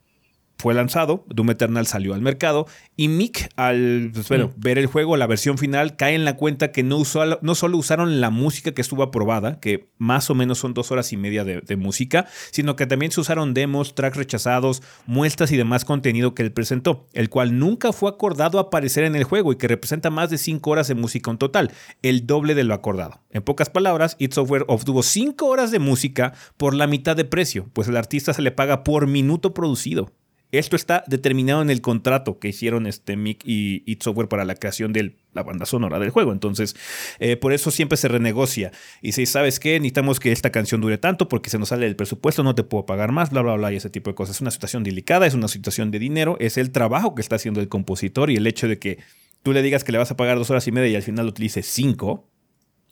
fue 0.59 0.73
lanzado, 0.73 1.25
Doom 1.29 1.51
Eternal 1.51 1.87
salió 1.87 2.15
al 2.15 2.23
mercado 2.23 2.67
y 2.97 3.09
Mick 3.09 3.51
al 3.57 4.11
pues, 4.13 4.29
bueno, 4.29 4.49
mm. 4.49 4.61
ver 4.61 4.79
el 4.79 4.87
juego, 4.87 5.17
la 5.17 5.27
versión 5.27 5.59
final, 5.59 5.97
cae 5.97 6.15
en 6.15 6.25
la 6.25 6.37
cuenta 6.37 6.73
que 6.73 6.83
no, 6.83 6.97
usó, 6.97 7.39
no 7.43 7.55
solo 7.55 7.77
usaron 7.77 8.23
la 8.23 8.31
música 8.31 8.73
que 8.73 8.81
estuvo 8.81 9.03
aprobada, 9.03 9.61
que 9.61 9.91
más 9.99 10.31
o 10.31 10.35
menos 10.35 10.59
son 10.59 10.73
dos 10.73 10.91
horas 10.91 11.13
y 11.13 11.19
media 11.19 11.45
de, 11.45 11.77
música, 11.77 12.27
sino 12.53 12.75
que 12.75 12.87
también 12.87 13.13
se 13.13 13.21
usaron 13.21 13.53
demos, 13.53 13.95
tracks 13.95 14.17
rechazados, 14.17 14.83
muestras 15.05 15.53
y 15.53 15.59
demás 15.59 15.85
contenido 15.85 16.35
que 16.35 16.43
él 16.43 16.53
presentó, 16.53 17.07
el 17.13 17.29
cual 17.29 17.59
nunca 17.59 17.93
fue 17.93 18.09
acordado 18.09 18.59
aparecer 18.59 19.05
en 19.05 19.15
el 19.15 19.25
juego 19.25 19.53
y 19.53 19.57
que 19.57 19.69
representa 19.69 20.09
más 20.09 20.31
de 20.31 20.39
cinco 20.39 20.71
horas 20.71 20.89
de 20.89 20.95
música 20.95 21.31
en 21.31 21.37
total, 21.37 21.73
el 22.01 22.27
doble 22.27 22.55
de 22.55 22.65
lo 22.65 22.73
acordado. 22.73 23.21
En 23.31 23.43
pocas 23.43 23.69
palabras, 23.69 24.17
It 24.19 24.33
Software 24.33 24.65
obtuvo 24.69 25.03
cinco 25.03 25.47
horas 25.49 25.71
de 25.71 25.81
música 25.81 26.33
por 26.57 26.73
la 26.73 26.87
mitad 26.87 27.15
de 27.15 27.27
precio, 27.27 27.69
pues 27.75 27.89
el 27.89 27.97
artista 27.99 28.33
se 28.33 28.41
le 28.41 28.53
paga 28.53 28.85
por 28.85 29.07
minuto 29.07 29.53
producido. 29.53 30.13
Esto 30.53 30.77
está 30.77 31.03
determinado 31.07 31.61
en 31.61 31.71
el 31.71 31.81
contrato 31.81 32.39
que 32.39 32.49
hicieron 32.49 32.87
este 32.87 33.17
Mick 33.17 33.43
y 33.45 33.83
It 33.87 34.03
Software 34.03 34.29
para 34.29 34.45
la 34.45 34.55
creación 34.55 34.93
de 34.93 35.17
la 35.33 35.43
banda 35.43 35.67
sonora 35.67 35.99
del 35.99 36.11
juego. 36.11 36.33
Entonces, 36.33 36.77
eh, 37.19 37.37
por 37.37 37.53
eso 37.53 37.71
siempre 37.71 37.97
se 37.97 38.09
renegocia. 38.09 38.71
Y 39.03 39.13
si 39.13 39.27
sabes 39.27 39.59
qué, 39.59 39.79
necesitamos 39.81 40.21
que 40.21 40.33
esta 40.33 40.51
canción 40.51 40.81
dure 40.81 40.99
tanto 40.99 41.29
porque 41.29 41.51
se 41.51 41.59
nos 41.59 41.71
sale 41.71 41.87
el 41.87 41.97
presupuesto, 41.97 42.43
no 42.43 42.55
te 42.55 42.63
puedo 42.63 42.87
pagar 42.87 43.13
más, 43.13 43.31
bla, 43.31 43.43
bla, 43.43 43.55
bla, 43.55 43.73
y 43.73 43.77
ese 43.77 43.91
tipo 43.91 44.11
de 44.11 44.15
cosas. 44.15 44.37
Es 44.37 44.41
una 44.41 44.51
situación 44.51 44.85
delicada, 44.85 45.27
es 45.27 45.35
una 45.35 45.49
situación 45.49 45.91
de 45.91 45.99
dinero, 45.99 46.37
es 46.39 46.57
el 46.59 46.71
trabajo 46.71 47.15
que 47.15 47.23
está 47.23 47.37
haciendo 47.37 47.61
el 47.61 47.69
compositor 47.69 48.31
y 48.31 48.37
el 48.37 48.47
hecho 48.47 48.69
de 48.69 48.79
que 48.79 48.99
tú 49.43 49.53
le 49.53 49.63
digas 49.63 49.85
que 49.85 49.93
le 49.93 49.99
vas 49.99 50.11
a 50.11 50.17
pagar 50.17 50.39
dos 50.39 50.51
horas 50.51 50.67
y 50.69 50.73
media 50.73 50.91
y 50.91 50.97
al 50.97 51.03
final 51.03 51.27
lo 51.27 51.31
utilices 51.31 51.67
cinco, 51.67 52.29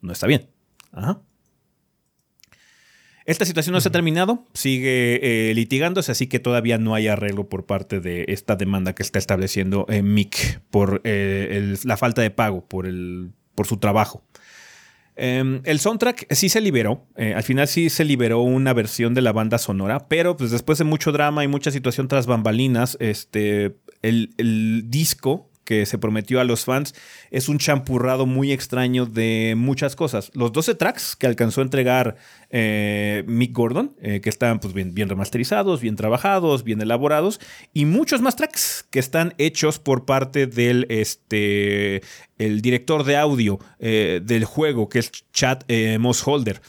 no 0.02 0.12
está 0.12 0.26
bien. 0.26 0.50
Ajá. 0.92 1.22
Esta 3.26 3.46
situación 3.46 3.72
no 3.72 3.80
se 3.80 3.88
ha 3.88 3.92
terminado, 3.92 4.44
sigue 4.52 5.50
eh, 5.50 5.54
litigándose, 5.54 6.12
así 6.12 6.26
que 6.26 6.40
todavía 6.40 6.76
no 6.76 6.94
hay 6.94 7.08
arreglo 7.08 7.48
por 7.48 7.64
parte 7.64 8.00
de 8.00 8.26
esta 8.28 8.54
demanda 8.54 8.94
que 8.94 9.02
está 9.02 9.18
estableciendo 9.18 9.86
eh, 9.88 10.02
Mick 10.02 10.60
por 10.70 11.00
eh, 11.04 11.74
la 11.84 11.96
falta 11.96 12.20
de 12.20 12.30
pago, 12.30 12.66
por, 12.68 12.86
el, 12.86 13.30
por 13.54 13.66
su 13.66 13.78
trabajo. 13.78 14.22
Em, 15.16 15.62
el 15.64 15.78
soundtrack 15.78 16.26
sí 16.34 16.50
se 16.50 16.60
liberó, 16.60 17.06
al 17.16 17.42
final 17.44 17.66
sí 17.66 17.88
se 17.88 18.04
liberó 18.04 18.40
una 18.40 18.74
versión 18.74 19.14
de 19.14 19.22
la 19.22 19.32
banda 19.32 19.56
sonora, 19.56 20.06
pero 20.08 20.36
pues 20.36 20.50
después 20.50 20.76
de 20.76 20.84
mucho 20.84 21.10
drama 21.10 21.44
y 21.44 21.48
mucha 21.48 21.70
situación 21.70 22.08
tras 22.08 22.26
bambalinas, 22.26 22.98
este, 23.00 23.76
el, 24.02 24.34
el 24.36 24.90
disco 24.90 25.50
que 25.64 25.86
se 25.86 25.98
prometió 25.98 26.40
a 26.40 26.44
los 26.44 26.64
fans 26.64 26.94
es 27.30 27.48
un 27.48 27.58
champurrado 27.58 28.26
muy 28.26 28.52
extraño 28.52 29.06
de 29.06 29.54
muchas 29.56 29.96
cosas. 29.96 30.30
Los 30.34 30.52
12 30.52 30.74
tracks 30.74 31.16
que 31.16 31.26
alcanzó 31.26 31.60
a 31.60 31.64
entregar 31.64 32.16
eh, 32.50 33.24
Mick 33.26 33.52
Gordon, 33.52 33.96
eh, 34.00 34.20
que 34.20 34.28
están 34.28 34.60
pues, 34.60 34.74
bien, 34.74 34.94
bien, 34.94 35.08
remasterizados, 35.08 35.80
bien 35.80 35.96
trabajados, 35.96 36.64
bien 36.64 36.80
elaborados, 36.80 37.40
y 37.72 37.84
muchos 37.84 38.20
más 38.20 38.36
tracks 38.36 38.86
que 38.90 38.98
están 38.98 39.34
hechos 39.38 39.78
por 39.78 40.04
parte 40.04 40.46
del 40.46 40.86
este, 40.88 42.02
el 42.38 42.60
director 42.60 43.04
de 43.04 43.16
audio 43.16 43.58
eh, 43.78 44.20
del 44.22 44.44
juego, 44.44 44.88
que 44.88 45.00
es 45.00 45.10
Chad 45.32 45.62
Mossholder. 45.98 46.60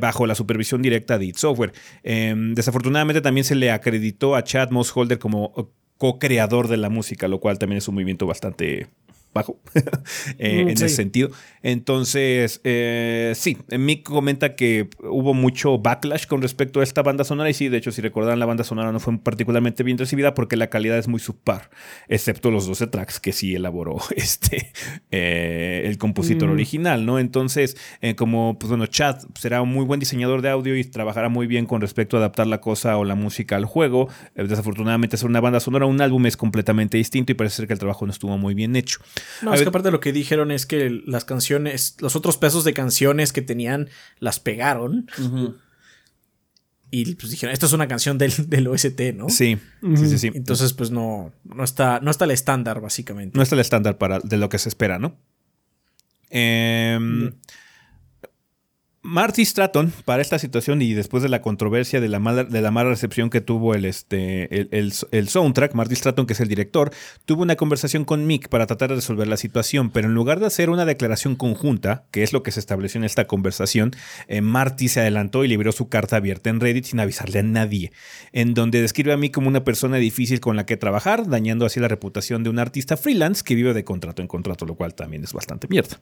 bajo 0.00 0.26
la 0.26 0.34
supervisión 0.34 0.80
directa 0.80 1.18
de 1.18 1.26
It 1.26 1.36
Software. 1.36 1.72
Em, 2.02 2.54
desafortunadamente 2.54 3.20
también 3.20 3.44
se 3.44 3.54
le 3.54 3.70
acreditó 3.70 4.34
a 4.34 4.42
Chad 4.42 4.70
Mossholder 4.70 5.18
como 5.18 5.74
co-creador 5.98 6.68
de 6.68 6.76
la 6.76 6.88
música, 6.88 7.28
lo 7.28 7.40
cual 7.40 7.58
también 7.58 7.78
es 7.78 7.88
un 7.88 7.94
movimiento 7.94 8.26
bastante 8.26 8.88
bajo 9.34 9.60
eh, 10.38 10.64
mm, 10.64 10.68
en 10.68 10.68
ese 10.68 10.88
sentido. 10.88 11.30
Entonces, 11.62 12.60
eh, 12.64 13.32
sí, 13.34 13.58
Mick 13.76 14.04
comenta 14.04 14.54
que 14.54 14.88
hubo 15.00 15.34
mucho 15.34 15.78
backlash 15.78 16.26
con 16.26 16.40
respecto 16.40 16.80
a 16.80 16.82
esta 16.84 17.02
banda 17.02 17.24
sonora 17.24 17.50
y 17.50 17.54
sí, 17.54 17.68
de 17.68 17.78
hecho, 17.78 17.90
si 17.90 18.00
recordan, 18.00 18.38
la 18.38 18.46
banda 18.46 18.64
sonora 18.64 18.92
no 18.92 19.00
fue 19.00 19.18
particularmente 19.18 19.82
bien 19.82 19.98
recibida 19.98 20.34
porque 20.34 20.56
la 20.56 20.68
calidad 20.68 20.98
es 20.98 21.08
muy 21.08 21.20
subpar, 21.20 21.70
excepto 22.08 22.50
los 22.50 22.66
12 22.66 22.86
tracks 22.86 23.18
que 23.18 23.32
sí 23.32 23.54
elaboró 23.54 23.96
este, 24.16 24.72
eh, 25.10 25.82
el 25.86 25.98
compositor 25.98 26.48
mm. 26.48 26.52
original, 26.52 27.04
¿no? 27.04 27.18
Entonces, 27.18 27.76
como, 28.16 28.58
pues 28.58 28.68
bueno, 28.68 28.86
Chad 28.86 29.18
será 29.34 29.60
un 29.60 29.70
muy 29.70 29.84
buen 29.84 29.98
diseñador 29.98 30.42
de 30.42 30.50
audio 30.50 30.76
y 30.76 30.84
trabajará 30.84 31.28
muy 31.28 31.46
bien 31.46 31.66
con 31.66 31.80
respecto 31.80 32.16
a 32.16 32.20
adaptar 32.20 32.46
la 32.46 32.60
cosa 32.60 32.96
o 32.98 33.04
la 33.04 33.16
música 33.16 33.56
al 33.56 33.64
juego. 33.64 34.08
desafortunadamente, 34.36 35.16
hacer 35.16 35.28
una 35.28 35.40
banda 35.40 35.58
sonora, 35.58 35.86
un 35.86 36.00
álbum 36.00 36.24
es 36.26 36.36
completamente 36.36 36.98
distinto 36.98 37.32
y 37.32 37.34
parece 37.34 37.56
ser 37.56 37.66
que 37.66 37.72
el 37.72 37.78
trabajo 37.78 38.06
no 38.06 38.12
estuvo 38.12 38.38
muy 38.38 38.54
bien 38.54 38.76
hecho. 38.76 39.00
No, 39.42 39.54
es 39.54 39.62
que 39.62 39.68
aparte 39.68 39.90
lo 39.90 40.00
que 40.00 40.12
dijeron 40.12 40.50
es 40.50 40.66
que 40.66 41.02
las 41.06 41.24
canciones, 41.24 41.96
los 42.00 42.16
otros 42.16 42.36
pesos 42.36 42.64
de 42.64 42.74
canciones 42.74 43.32
que 43.32 43.42
tenían, 43.42 43.88
las 44.18 44.40
pegaron. 44.40 45.06
Y 46.90 47.14
pues 47.16 47.30
dijeron, 47.30 47.52
esto 47.52 47.66
es 47.66 47.72
una 47.72 47.88
canción 47.88 48.18
del, 48.18 48.32
del 48.48 48.68
OST, 48.68 49.00
¿no? 49.14 49.28
Sí, 49.28 49.58
sí, 49.96 50.18
sí, 50.18 50.30
Entonces, 50.32 50.72
pues 50.74 50.90
no, 50.90 51.32
no 51.42 51.64
está, 51.64 52.00
no 52.00 52.10
está 52.10 52.24
el 52.24 52.30
estándar, 52.30 52.80
básicamente. 52.80 53.36
No 53.36 53.42
está 53.42 53.56
el 53.56 53.60
estándar 53.60 53.98
para 53.98 54.20
de 54.20 54.36
lo 54.36 54.48
que 54.48 54.58
se 54.58 54.68
espera, 54.68 54.98
¿no? 54.98 55.16
Eh, 56.30 57.32
Marty 59.06 59.44
Stratton, 59.44 59.92
para 60.06 60.22
esta 60.22 60.38
situación 60.38 60.80
y 60.80 60.94
después 60.94 61.22
de 61.22 61.28
la 61.28 61.42
controversia 61.42 62.00
de 62.00 62.08
la 62.08 62.20
mala, 62.20 62.44
de 62.44 62.62
la 62.62 62.70
mala 62.70 62.88
recepción 62.88 63.28
que 63.28 63.42
tuvo 63.42 63.74
el, 63.74 63.84
este, 63.84 64.48
el, 64.74 65.28
soundtrack, 65.28 65.74
Marty 65.74 65.94
Stratton, 65.94 66.24
que 66.24 66.32
es 66.32 66.40
el 66.40 66.48
director, 66.48 66.90
tuvo 67.26 67.42
una 67.42 67.54
conversación 67.56 68.06
con 68.06 68.26
Mick 68.26 68.48
para 68.48 68.66
tratar 68.66 68.88
de 68.88 68.94
resolver 68.94 69.28
la 69.28 69.36
situación, 69.36 69.90
pero 69.90 70.08
en 70.08 70.14
lugar 70.14 70.40
de 70.40 70.46
hacer 70.46 70.70
una 70.70 70.86
declaración 70.86 71.36
conjunta, 71.36 72.06
que 72.12 72.22
es 72.22 72.32
lo 72.32 72.42
que 72.42 72.50
se 72.50 72.60
estableció 72.60 72.98
en 72.98 73.04
esta 73.04 73.26
conversación, 73.26 73.92
eh, 74.26 74.40
Marty 74.40 74.88
se 74.88 75.00
adelantó 75.00 75.44
y 75.44 75.48
liberó 75.48 75.72
su 75.72 75.90
carta 75.90 76.16
abierta 76.16 76.48
en 76.48 76.60
Reddit 76.60 76.86
sin 76.86 76.98
avisarle 76.98 77.40
a 77.40 77.42
nadie, 77.42 77.92
en 78.32 78.54
donde 78.54 78.80
describe 78.80 79.12
a 79.12 79.18
Mick 79.18 79.34
como 79.34 79.48
una 79.48 79.64
persona 79.64 79.98
difícil 79.98 80.40
con 80.40 80.56
la 80.56 80.64
que 80.64 80.78
trabajar, 80.78 81.28
dañando 81.28 81.66
así 81.66 81.78
la 81.78 81.88
reputación 81.88 82.42
de 82.42 82.48
un 82.48 82.58
artista 82.58 82.96
freelance 82.96 83.44
que 83.44 83.54
vive 83.54 83.74
de 83.74 83.84
contrato 83.84 84.22
en 84.22 84.28
contrato, 84.28 84.64
lo 84.64 84.76
cual 84.76 84.94
también 84.94 85.24
es 85.24 85.34
bastante 85.34 85.68
mierda 85.68 86.00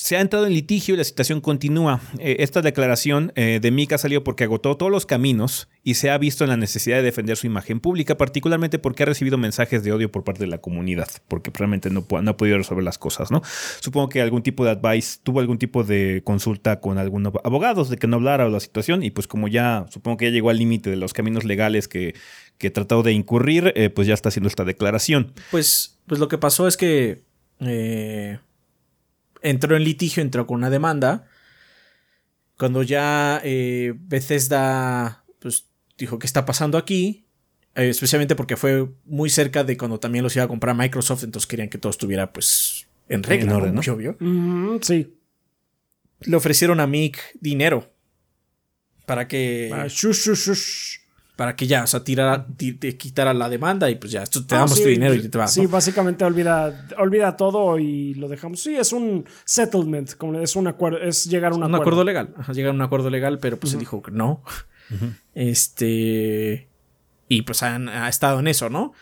se 0.00 0.16
ha 0.16 0.22
entrado 0.22 0.46
en 0.46 0.54
litigio 0.54 0.94
y 0.94 0.96
la 0.96 1.04
situación 1.04 1.42
continúa. 1.42 2.00
Eh, 2.18 2.36
esta 2.38 2.62
declaración 2.62 3.34
eh, 3.36 3.58
de 3.60 3.70
Mika 3.70 3.98
salió 3.98 4.24
porque 4.24 4.44
agotó 4.44 4.74
todos 4.78 4.90
los 4.90 5.04
caminos 5.04 5.68
y 5.84 5.94
se 5.94 6.08
ha 6.08 6.16
visto 6.16 6.42
en 6.42 6.48
la 6.48 6.56
necesidad 6.56 6.96
de 6.96 7.02
defender 7.02 7.36
su 7.36 7.46
imagen 7.46 7.80
pública, 7.80 8.16
particularmente 8.16 8.78
porque 8.78 9.02
ha 9.02 9.06
recibido 9.06 9.36
mensajes 9.36 9.84
de 9.84 9.92
odio 9.92 10.10
por 10.10 10.24
parte 10.24 10.40
de 10.40 10.46
la 10.46 10.56
comunidad, 10.56 11.08
porque 11.28 11.50
realmente 11.52 11.90
no, 11.90 12.06
no 12.22 12.30
ha 12.30 12.36
podido 12.38 12.56
resolver 12.56 12.82
las 12.82 12.96
cosas, 12.96 13.30
¿no? 13.30 13.42
Supongo 13.80 14.08
que 14.08 14.22
algún 14.22 14.42
tipo 14.42 14.64
de 14.64 14.70
advice, 14.70 15.18
tuvo 15.22 15.40
algún 15.40 15.58
tipo 15.58 15.84
de 15.84 16.22
consulta 16.24 16.80
con 16.80 16.96
algunos 16.96 17.34
abogados 17.44 17.90
de 17.90 17.98
que 17.98 18.06
no 18.06 18.16
hablara 18.16 18.44
de 18.44 18.50
la 18.50 18.60
situación 18.60 19.02
y 19.02 19.10
pues 19.10 19.26
como 19.26 19.48
ya, 19.48 19.84
supongo 19.90 20.16
que 20.16 20.24
ya 20.24 20.30
llegó 20.30 20.48
al 20.48 20.56
límite 20.56 20.88
de 20.88 20.96
los 20.96 21.12
caminos 21.12 21.44
legales 21.44 21.88
que, 21.88 22.14
que 22.56 22.70
tratado 22.70 23.02
de 23.02 23.12
incurrir, 23.12 23.74
eh, 23.76 23.90
pues 23.90 24.08
ya 24.08 24.14
está 24.14 24.30
haciendo 24.30 24.48
esta 24.48 24.64
declaración. 24.64 25.34
Pues, 25.50 25.98
pues 26.06 26.18
lo 26.18 26.28
que 26.28 26.38
pasó 26.38 26.66
es 26.66 26.78
que 26.78 27.20
entró 29.42 29.76
en 29.76 29.84
litigio, 29.84 30.22
entró 30.22 30.46
con 30.46 30.58
una 30.58 30.70
demanda. 30.70 31.26
Cuando 32.58 32.82
ya 32.82 33.40
eh, 33.44 33.94
Bethesda 33.96 35.24
pues, 35.38 35.66
dijo 35.96 36.18
qué 36.18 36.26
está 36.26 36.44
pasando 36.44 36.78
aquí, 36.78 37.24
eh, 37.74 37.88
especialmente 37.88 38.36
porque 38.36 38.56
fue 38.56 38.88
muy 39.04 39.30
cerca 39.30 39.64
de 39.64 39.76
cuando 39.76 39.98
también 39.98 40.22
los 40.22 40.34
iba 40.36 40.44
a 40.44 40.48
comprar 40.48 40.76
Microsoft, 40.76 41.24
entonces 41.24 41.46
querían 41.46 41.68
que 41.68 41.78
todo 41.78 41.90
estuviera 41.90 42.32
pues 42.32 42.86
en 43.08 43.22
regla, 43.22 43.50
en 43.50 43.56
orden, 43.56 43.74
¿no? 43.74 43.80
obvio. 43.92 44.16
sí. 44.82 45.16
Le 46.22 46.36
ofrecieron 46.36 46.80
a 46.80 46.86
Mick 46.86 47.18
dinero 47.40 47.90
para 49.06 49.26
que 49.26 49.70
ah, 49.72 49.86
shush, 49.88 50.28
shush, 50.28 50.48
shush 50.48 50.99
para 51.40 51.56
que 51.56 51.66
ya, 51.66 51.84
o 51.84 51.86
sea, 51.86 52.04
tirara, 52.04 52.46
quitara 52.98 53.32
la 53.32 53.48
demanda 53.48 53.88
y 53.88 53.94
pues 53.94 54.12
ya, 54.12 54.26
te 54.26 54.40
ah, 54.40 54.58
damos 54.58 54.74
tu 54.74 54.86
dinero 54.86 55.14
y 55.14 55.26
te 55.26 55.38
vas. 55.38 55.54
Sí, 55.54 55.64
básicamente 55.64 56.22
olvida, 56.22 56.86
olvida 56.98 57.34
todo 57.34 57.78
y 57.78 58.12
lo 58.12 58.28
dejamos. 58.28 58.60
Sí, 58.60 58.76
es 58.76 58.92
un 58.92 59.24
settlement, 59.46 60.16
como 60.16 60.38
es 60.38 60.54
un 60.54 60.66
acuerdo, 60.66 60.98
es 60.98 61.24
llegar 61.24 61.52
a 61.52 61.54
un, 61.54 61.62
un 61.62 61.74
acuerdo. 61.74 62.04
legal, 62.04 62.34
llegar 62.52 62.72
a 62.72 62.74
un 62.74 62.82
acuerdo 62.82 63.08
legal, 63.08 63.38
pero 63.38 63.58
pues 63.58 63.72
se 63.72 63.78
dijo 63.78 64.02
que 64.02 64.10
no. 64.10 64.42
Este. 65.34 66.68
Y 67.26 67.40
pues 67.40 67.62
han, 67.62 67.88
ha 67.88 68.10
estado 68.10 68.40
en 68.40 68.46
eso, 68.46 68.68
¿no? 68.68 68.92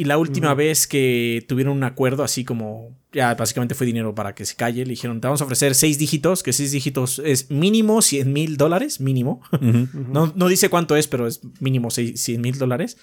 Y 0.00 0.04
la 0.04 0.16
última 0.16 0.54
vez 0.54 0.86
que 0.86 1.44
tuvieron 1.48 1.76
un 1.76 1.82
acuerdo, 1.82 2.22
así 2.22 2.44
como 2.44 2.96
ya 3.12 3.34
básicamente 3.34 3.74
fue 3.74 3.84
dinero 3.84 4.14
para 4.14 4.32
que 4.32 4.46
se 4.46 4.54
calle, 4.54 4.84
le 4.84 4.90
dijeron, 4.90 5.20
te 5.20 5.26
vamos 5.26 5.40
a 5.40 5.44
ofrecer 5.44 5.74
seis 5.74 5.98
dígitos, 5.98 6.44
que 6.44 6.52
seis 6.52 6.70
dígitos 6.70 7.20
es 7.24 7.50
mínimo 7.50 8.00
100 8.00 8.32
mil 8.32 8.56
dólares, 8.56 9.00
mínimo. 9.00 9.42
no, 9.60 10.32
no, 10.36 10.46
dice 10.46 10.70
cuánto 10.70 10.94
es, 10.94 11.08
pero 11.08 11.26
es 11.26 11.40
mínimo 11.58 11.90
100 11.90 12.40
mil 12.40 12.58
dólares. 12.58 12.96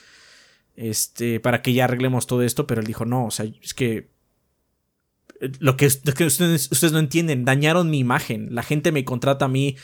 Este, 0.78 1.42
para 1.42 1.62
que 1.62 1.74
ya 1.74 1.84
arreglemos 1.84 2.28
todo 2.28 2.44
esto, 2.44 2.66
pero 2.66 2.80
él 2.80 2.88
dijo, 2.88 3.04
no, 3.04 3.26
o 3.26 3.32
sea, 3.32 3.46
es 3.62 3.74
que 3.74 4.10
eh, 5.42 5.52
lo 5.60 5.76
que, 5.76 5.90
que 6.16 6.24
ustedes, 6.24 6.72
ustedes 6.72 6.94
no 6.94 7.00
entienden, 7.00 7.44
dañaron 7.44 7.90
mi 7.90 8.00
imagen. 8.00 8.56
La 8.56 8.64
gente 8.64 8.94
me 8.94 9.04
contrata 9.04 9.44
a 9.44 9.50
mí 9.50 9.76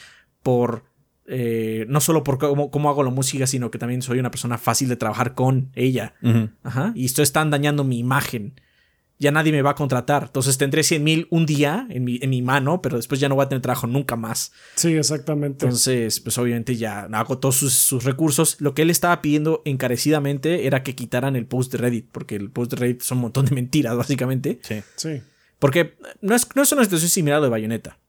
por 0.43 0.86
eh, 1.34 1.86
no 1.88 2.01
solo 2.01 2.25
por 2.25 2.38
cómo, 2.38 2.89
hago 2.89 3.03
la 3.03 3.09
música, 3.09 3.47
sino 3.47 3.71
que 3.71 3.79
también 3.79 4.01
soy 4.01 4.19
una 4.19 4.32
persona 4.32 4.57
fácil 4.57 4.89
de 4.89 4.97
trabajar 4.97 5.34
con 5.34 5.71
ella. 5.75 6.13
Ajá. 6.61 6.91
Y 6.93 7.05
esto 7.05 7.23
están 7.23 7.49
dañando 7.49 7.86
mi 7.86 7.99
imagen. 7.99 8.59
ya 9.17 9.32
nadie 9.32 9.53
me 9.53 9.61
va 9.61 9.69
a 9.69 9.75
contratar. 9.75 10.23
Entonces 10.23 10.57
tendré 10.57 10.84
100 10.84 11.01
mil 11.01 11.27
un 11.29 11.45
día 11.45 11.88
en 11.89 12.03
mi, 12.03 12.19
en 12.21 12.32
mi 12.32 12.41
mano, 12.41 12.82
pero 12.82 12.97
después 12.97 13.21
ya 13.21 13.29
no 13.29 13.36
voy 13.36 13.45
a 13.45 13.49
tener 13.49 13.61
trabajo 13.61 13.88
nunca 13.88 14.17
más. 14.17 14.51
Sí, 14.75 14.93
exactamente. 14.93 15.65
Entonces, 15.65 16.19
pues 16.19 16.38
obviamente 16.38 16.75
ya 16.75 17.03
agotó 17.13 17.53
sus, 17.53 17.75
sus 17.75 18.03
recursos. 18.03 18.57
Lo 18.59 18.73
que 18.73 18.82
él 18.82 18.89
estaba 18.89 19.21
pidiendo 19.21 19.61
encarecidamente 19.63 20.67
era 20.67 20.84
que 20.84 20.95
quitaran 20.95 21.38
el 21.38 21.45
post 21.45 21.71
de 21.71 21.77
Reddit, 21.77 22.09
porque 22.11 22.36
el 22.36 22.51
post 22.51 22.71
de 22.71 22.77
Reddit 22.77 23.03
son 23.03 23.19
un 23.19 23.21
montón 23.21 23.45
de 23.45 23.55
mentiras, 23.55 23.95
básicamente. 23.95 24.59
Sí. 24.63 24.82
Sí. 24.97 25.21
Porque 25.59 25.95
no 26.19 26.36
es, 26.36 26.45
no 26.55 26.63
es 26.63 26.71
una 26.73 26.84
situación 26.84 27.09
similar 27.09 27.38
a 27.38 27.39
lo 27.39 27.45
de 27.45 27.51
Bayonetta. 27.51 28.00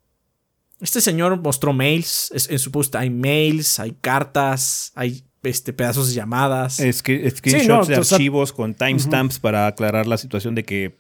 Este 0.83 1.01
señor 1.01 1.41
mostró 1.41 1.73
mails, 1.73 2.31
es- 2.35 2.51
en 2.51 2.59
su 2.59 2.71
post 2.71 2.95
hay 2.97 3.09
mails, 3.09 3.79
hay 3.79 3.93
cartas, 4.01 4.93
hay 4.95 5.23
este, 5.45 5.73
pedazos 5.73 6.09
de 6.09 6.15
llamadas. 6.15 6.79
Es 6.81 7.03
que 7.03 7.29
screenshots 7.31 7.63
Sí, 7.63 7.69
no, 7.69 7.85
de 7.85 7.99
o 7.99 8.05
sea- 8.05 8.17
archivos 8.17 8.53
con 8.53 8.75
timestamps 8.75 9.39
para 9.39 9.67
aclarar 9.67 10.07
la 10.07 10.17
situación 10.19 10.55
de 10.55 10.65
que 10.65 10.95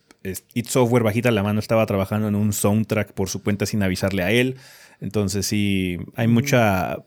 id 0.54 0.66
Software 0.68 1.02
bajita 1.02 1.30
la 1.32 1.42
mano 1.42 1.58
estaba 1.60 1.84
trabajando 1.86 2.28
en 2.28 2.34
un 2.36 2.52
soundtrack 2.52 3.12
por 3.12 3.28
su 3.28 3.42
cuenta 3.42 3.66
sin 3.66 3.82
avisarle 3.82 4.22
a 4.22 4.30
él. 4.30 4.56
Entonces 5.00 5.46
sí, 5.46 5.98
hay 6.14 6.28
mucha 6.28 6.98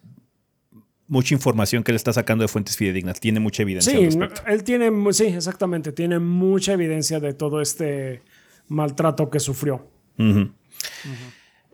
mucha 1.08 1.34
información 1.36 1.84
que 1.84 1.92
él 1.92 1.96
está 1.98 2.12
sacando 2.14 2.42
de 2.42 2.48
fuentes 2.48 2.76
fidedignas. 2.78 3.20
Tiene 3.20 3.40
mucha 3.40 3.62
evidencia 3.62 3.92
Sí, 3.94 3.98
al 4.00 4.06
respecto. 4.06 4.42
él 4.48 4.64
tiene, 4.64 4.92
sí, 5.14 5.26
exactamente, 5.26 5.92
tiene 5.92 6.18
mucha 6.20 6.74
evidencia 6.74 7.20
de 7.20 7.34
todo 7.36 7.62
este 7.62 8.24
maltrato 8.68 9.30
que 9.30 9.40
sufrió. 9.40 9.88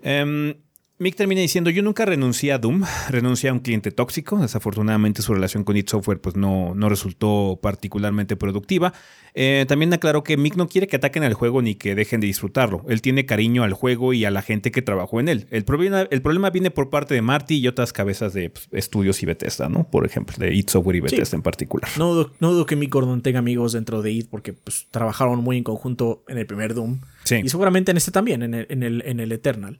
Em, 0.04 0.56
Mick 1.02 1.16
termina 1.16 1.42
diciendo, 1.42 1.72
yo 1.72 1.82
nunca 1.82 2.06
renuncié 2.06 2.52
a 2.52 2.60
Doom, 2.60 2.84
renuncié 3.10 3.50
a 3.50 3.54
un 3.54 3.60
cliente 3.60 3.90
tóxico, 3.90 4.38
desafortunadamente 4.38 5.24
su 5.24 5.34
relación 5.34 5.64
con 5.64 5.76
id 5.76 5.90
Software 5.90 6.22
pues 6.22 6.36
no, 6.36 6.76
no 6.76 6.90
resultó 6.90 7.58
particularmente 7.60 8.36
productiva. 8.36 8.94
Eh, 9.34 9.66
también 9.68 9.92
aclaró 9.94 10.24
que 10.24 10.38
Mick 10.38 10.58
no 10.58 10.68
quiere 10.68 10.86
que 10.86 10.98
ataquen 10.98 11.24
al 11.24 11.34
juego 11.34 11.64
ni 11.64 11.74
que 11.74 11.96
dejen 11.96 12.22
de 12.22 12.28
disfrutarlo, 12.28 12.86
él 12.88 13.02
tiene 13.02 13.26
cariño 13.26 13.64
al 13.64 13.74
juego 13.74 14.14
y 14.14 14.26
a 14.26 14.30
la 14.30 14.44
gente 14.44 14.70
que 14.70 14.84
trabajó 14.84 15.20
en 15.20 15.28
él. 15.28 15.48
El 15.50 15.64
problema, 15.64 16.02
el 16.02 16.22
problema 16.22 16.52
viene 16.52 16.70
por 16.70 16.92
parte 16.92 17.16
de 17.16 17.24
Marty 17.24 17.58
y 17.58 17.68
otras 17.68 17.94
cabezas 17.94 18.36
de 18.36 18.52
pues, 18.52 18.70
estudios 18.72 19.24
y 19.24 19.26
Bethesda, 19.26 19.70
¿no? 19.70 19.90
Por 19.90 20.06
ejemplo, 20.06 20.36
de 20.38 20.54
id 20.54 20.70
Software 20.70 20.98
y 20.98 21.00
Bethesda 21.00 21.36
en 21.36 21.42
particular. 21.42 21.90
No 21.98 22.14
dudo, 22.14 22.32
no 22.40 22.52
dudo 22.52 22.68
que 22.68 22.76
Mick 22.76 22.94
Gordon 22.94 23.24
tenga 23.24 23.40
amigos 23.40 23.74
dentro 23.74 24.04
de 24.04 24.12
IT 24.12 24.28
porque 24.30 24.54
pues, 24.54 24.86
trabajaron 24.92 25.40
muy 25.40 25.58
en 25.58 25.64
conjunto 25.64 26.24
en 26.28 26.38
el 26.38 26.46
primer 26.46 26.76
Doom. 26.76 27.00
Sí. 27.24 27.38
Y 27.44 27.50
seguramente 27.50 27.90
en 27.90 27.98
este 27.98 28.12
también, 28.12 28.44
en 28.44 28.54
el, 28.54 28.68
en 28.70 28.84
el, 28.84 29.02
en 29.04 29.20
el 29.20 29.32
Eternal. 29.32 29.80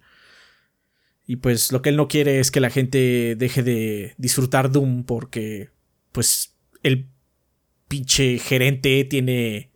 Y 1.26 1.38
pues 1.38 1.72
lo 1.72 1.82
que 1.82 1.90
él 1.90 1.98
no 1.98 2.08
quiere 2.08 2.40
es 2.40 2.52
que 2.52 2.60
la 2.60 2.70
gente 2.70 3.36
deje 3.38 3.64
de 3.64 4.16
disfrutar 4.18 4.72
Doom 4.72 5.04
porque 5.04 5.70
pues 6.12 6.56
el 6.84 7.08
pinche 7.88 8.38
gerente 8.40 9.04
tiene 9.06 9.72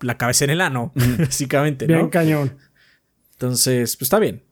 la 0.00 0.18
cabeza 0.18 0.44
en 0.44 0.50
el 0.50 0.60
ano, 0.60 0.92
básicamente, 1.18 1.86
Bien 1.86 2.00
¿no? 2.00 2.10
cañón. 2.10 2.56
Entonces, 3.32 3.96
pues 3.96 4.06
está 4.06 4.18
bien. 4.18 4.42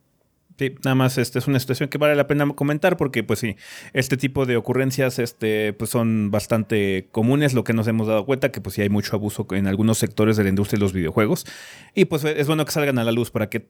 Sí, 0.59 0.73
nada 0.85 0.95
más 0.95 1.19
este 1.19 1.41
es 1.41 1.49
una 1.49 1.59
situación 1.59 1.89
que 1.89 1.99
vale 1.99 2.15
la 2.15 2.29
pena 2.29 2.47
comentar 2.55 2.97
porque 2.97 3.25
pues 3.25 3.41
sí, 3.41 3.57
este 3.93 4.17
tipo 4.17 4.47
de 4.47 4.57
ocurrencias 4.57 5.19
este 5.19 5.73
pues 5.73 5.91
son 5.91 6.31
bastante 6.31 7.09
comunes, 7.11 7.55
lo 7.55 7.65
que 7.65 7.73
nos 7.73 7.89
hemos 7.89 8.07
dado 8.07 8.25
cuenta 8.25 8.53
que 8.53 8.61
pues 8.61 8.77
sí 8.77 8.83
hay 8.83 8.89
mucho 8.89 9.17
abuso 9.17 9.49
en 9.51 9.67
algunos 9.67 9.99
sectores 9.99 10.37
de 10.37 10.45
la 10.45 10.51
industria 10.51 10.79
de 10.79 10.85
los 10.85 10.93
videojuegos 10.93 11.45
y 11.93 12.05
pues 12.05 12.23
es 12.23 12.47
bueno 12.47 12.65
que 12.65 12.71
salgan 12.71 12.99
a 12.99 13.05
la 13.05 13.11
luz 13.11 13.33
para 13.33 13.51
que 13.51 13.67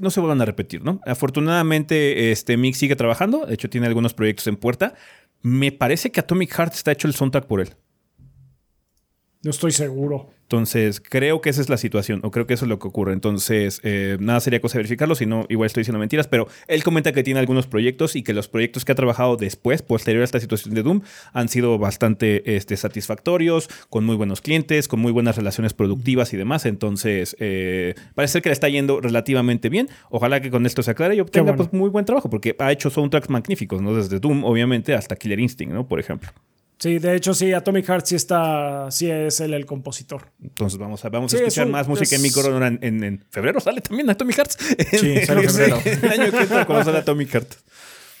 no 0.00 0.10
se 0.10 0.20
vuelvan 0.20 0.40
a 0.40 0.44
repetir, 0.44 0.82
¿no? 0.82 1.00
Afortunadamente 1.06 2.30
este 2.30 2.56
Mick 2.56 2.74
sigue 2.74 2.96
trabajando, 2.96 3.46
de 3.46 3.54
hecho 3.54 3.70
tiene 3.70 3.86
algunos 3.86 4.14
proyectos 4.14 4.46
en 4.46 4.56
puerta. 4.56 4.94
Me 5.42 5.72
parece 5.72 6.10
que 6.10 6.20
Atomic 6.20 6.52
Heart 6.52 6.74
está 6.74 6.92
hecho 6.92 7.06
el 7.08 7.14
soundtrack 7.14 7.46
por 7.46 7.60
él. 7.60 7.74
No 9.42 9.50
estoy 9.50 9.70
seguro. 9.70 10.30
Entonces, 10.42 11.00
creo 11.00 11.42
que 11.42 11.50
esa 11.50 11.60
es 11.60 11.68
la 11.68 11.76
situación, 11.76 12.20
o 12.24 12.30
creo 12.30 12.46
que 12.46 12.54
eso 12.54 12.64
es 12.64 12.70
lo 12.70 12.78
que 12.78 12.88
ocurre. 12.88 13.12
Entonces, 13.12 13.80
eh, 13.84 14.16
nada 14.18 14.40
sería 14.40 14.60
cosa 14.60 14.74
de 14.74 14.78
verificarlo, 14.78 15.14
si 15.14 15.26
no, 15.26 15.44
igual 15.50 15.66
estoy 15.66 15.82
diciendo 15.82 15.98
mentiras, 15.98 16.26
pero 16.26 16.48
él 16.68 16.82
comenta 16.82 17.12
que 17.12 17.22
tiene 17.22 17.38
algunos 17.38 17.66
proyectos 17.66 18.16
y 18.16 18.22
que 18.22 18.32
los 18.32 18.48
proyectos 18.48 18.86
que 18.86 18.92
ha 18.92 18.94
trabajado 18.94 19.36
después, 19.36 19.82
posterior 19.82 20.22
a 20.22 20.24
esta 20.24 20.40
situación 20.40 20.74
de 20.74 20.82
Doom, 20.82 21.02
han 21.34 21.48
sido 21.48 21.78
bastante 21.78 22.56
este, 22.56 22.78
satisfactorios, 22.78 23.68
con 23.90 24.06
muy 24.06 24.16
buenos 24.16 24.40
clientes, 24.40 24.88
con 24.88 25.00
muy 25.00 25.12
buenas 25.12 25.36
relaciones 25.36 25.74
productivas 25.74 26.32
y 26.32 26.38
demás. 26.38 26.64
Entonces, 26.64 27.36
eh, 27.38 27.94
parece 28.14 28.32
ser 28.32 28.42
que 28.42 28.48
le 28.48 28.54
está 28.54 28.70
yendo 28.70 29.00
relativamente 29.02 29.68
bien. 29.68 29.90
Ojalá 30.08 30.40
que 30.40 30.50
con 30.50 30.64
esto 30.64 30.82
se 30.82 30.92
aclare 30.92 31.14
y 31.14 31.20
obtenga 31.20 31.52
bueno. 31.52 31.56
pues, 31.58 31.72
muy 31.78 31.90
buen 31.90 32.06
trabajo, 32.06 32.30
porque 32.30 32.56
ha 32.58 32.72
hecho 32.72 32.88
soundtracks 32.88 33.28
magníficos, 33.28 33.82
¿no? 33.82 33.94
Desde 33.94 34.18
Doom, 34.18 34.44
obviamente, 34.44 34.94
hasta 34.94 35.14
Killer 35.14 35.38
Instinct, 35.38 35.74
¿no? 35.74 35.86
Por 35.86 36.00
ejemplo. 36.00 36.30
Sí, 36.78 36.98
de 37.00 37.16
hecho, 37.16 37.34
sí, 37.34 37.52
Atomic 37.52 37.86
Heart 37.86 38.06
sí 38.06 38.14
está, 38.14 38.88
sí 38.90 39.10
es 39.10 39.40
él 39.40 39.52
el 39.54 39.66
compositor. 39.66 40.30
Entonces 40.40 40.78
vamos 40.78 41.04
a, 41.04 41.08
vamos 41.08 41.32
Sí, 41.32 41.36
a 41.38 41.40
escuchar 41.40 41.62
es 41.64 41.66
un- 41.66 41.72
más 41.72 41.88
música 41.88 42.14
en 42.16 42.22
mi 42.22 42.28
es- 42.28 42.34
corona 42.34 42.68
en, 42.68 42.78
en- 42.82 43.02
en 43.04 43.24
febrero. 43.30 43.58
¿Sale 43.58 43.80
también 43.80 44.08
Atomic 44.10 44.36
Hearts? 44.36 44.56
Sí, 44.92 45.20
sale 45.26 45.42
en 45.42 45.50
febrero. 45.50 45.78
El 45.84 46.20
año 46.20 46.30
que 46.30 46.38
entra 46.42 46.64
cuando 46.66 46.84
sale 46.84 46.98
Atomic 46.98 47.30
Heart. 47.30 47.54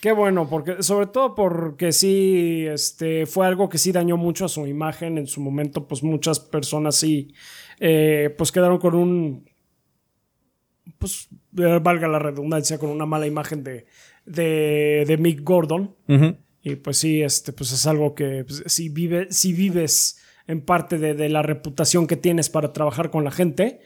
Qué 0.00 0.12
bueno, 0.12 0.48
porque 0.48 0.82
sobre 0.82 1.06
todo 1.06 1.34
porque 1.34 1.92
sí, 1.92 2.64
este, 2.68 3.26
fue 3.26 3.46
algo 3.46 3.68
que 3.68 3.78
sí 3.78 3.90
dañó 3.92 4.16
mucho 4.16 4.44
a 4.44 4.48
su 4.48 4.66
imagen. 4.66 5.18
En 5.18 5.26
su 5.28 5.40
momento, 5.40 5.86
pues 5.86 6.02
muchas 6.02 6.38
personas 6.40 6.96
sí, 6.96 7.34
eh, 7.80 8.34
pues 8.36 8.50
quedaron 8.52 8.78
con 8.78 8.94
un, 8.94 9.44
pues 10.98 11.28
eh, 11.58 11.78
valga 11.82 12.08
la 12.08 12.18
redundancia, 12.18 12.78
con 12.78 12.90
una 12.90 13.06
mala 13.06 13.26
imagen 13.26 13.62
de, 13.62 13.86
de, 14.24 15.04
de 15.06 15.16
Mick 15.16 15.42
Gordon. 15.42 15.94
Y 16.62 16.76
pues 16.76 16.98
sí, 16.98 17.22
este, 17.22 17.52
pues 17.52 17.72
es 17.72 17.86
algo 17.86 18.14
que 18.14 18.44
pues, 18.44 18.62
si, 18.66 18.88
vive, 18.88 19.28
si 19.30 19.52
vives 19.52 20.18
en 20.46 20.60
parte 20.60 20.98
de, 20.98 21.14
de 21.14 21.28
la 21.28 21.42
reputación 21.42 22.06
que 22.06 22.16
tienes 22.16 22.50
para 22.50 22.72
trabajar 22.72 23.10
con 23.10 23.24
la 23.24 23.30
gente, 23.30 23.80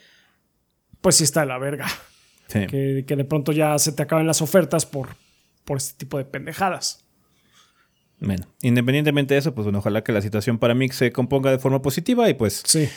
pues 1.01 1.17
sí 1.17 1.25
está 1.25 1.41
de 1.41 1.47
la 1.47 1.59
verga. 1.59 1.87
Sí. 2.49 2.67
Que, 2.67 3.05
que 3.07 3.17
de 3.17 3.25
pronto 3.25 3.53
ya 3.53 3.79
se 3.79 3.93
te 3.93 4.03
acaben 4.03 4.27
las 4.27 4.43
ofertas 4.43 4.87
por, 4.87 5.09
por 5.65 5.79
este 5.79 5.99
tipo 5.99 6.19
de 6.19 6.25
pendejadas. 6.25 7.05
Bueno, 8.21 8.47
independientemente 8.63 9.35
de 9.35 9.41
eso, 9.41 9.55
pues 9.55 9.65
bueno, 9.65 9.81
ojalá 9.81 10.05
que 10.05 10.13
la 10.13 10.23
situación 10.23 10.59
para 10.59 10.75
Mick 10.75 10.93
se 10.93 11.11
componga 11.11 11.51
de 11.51 11.59
forma 11.59 11.83
positiva 11.83 12.29
y 12.29 12.35
pues 12.35 12.63
Sí. 12.65 12.89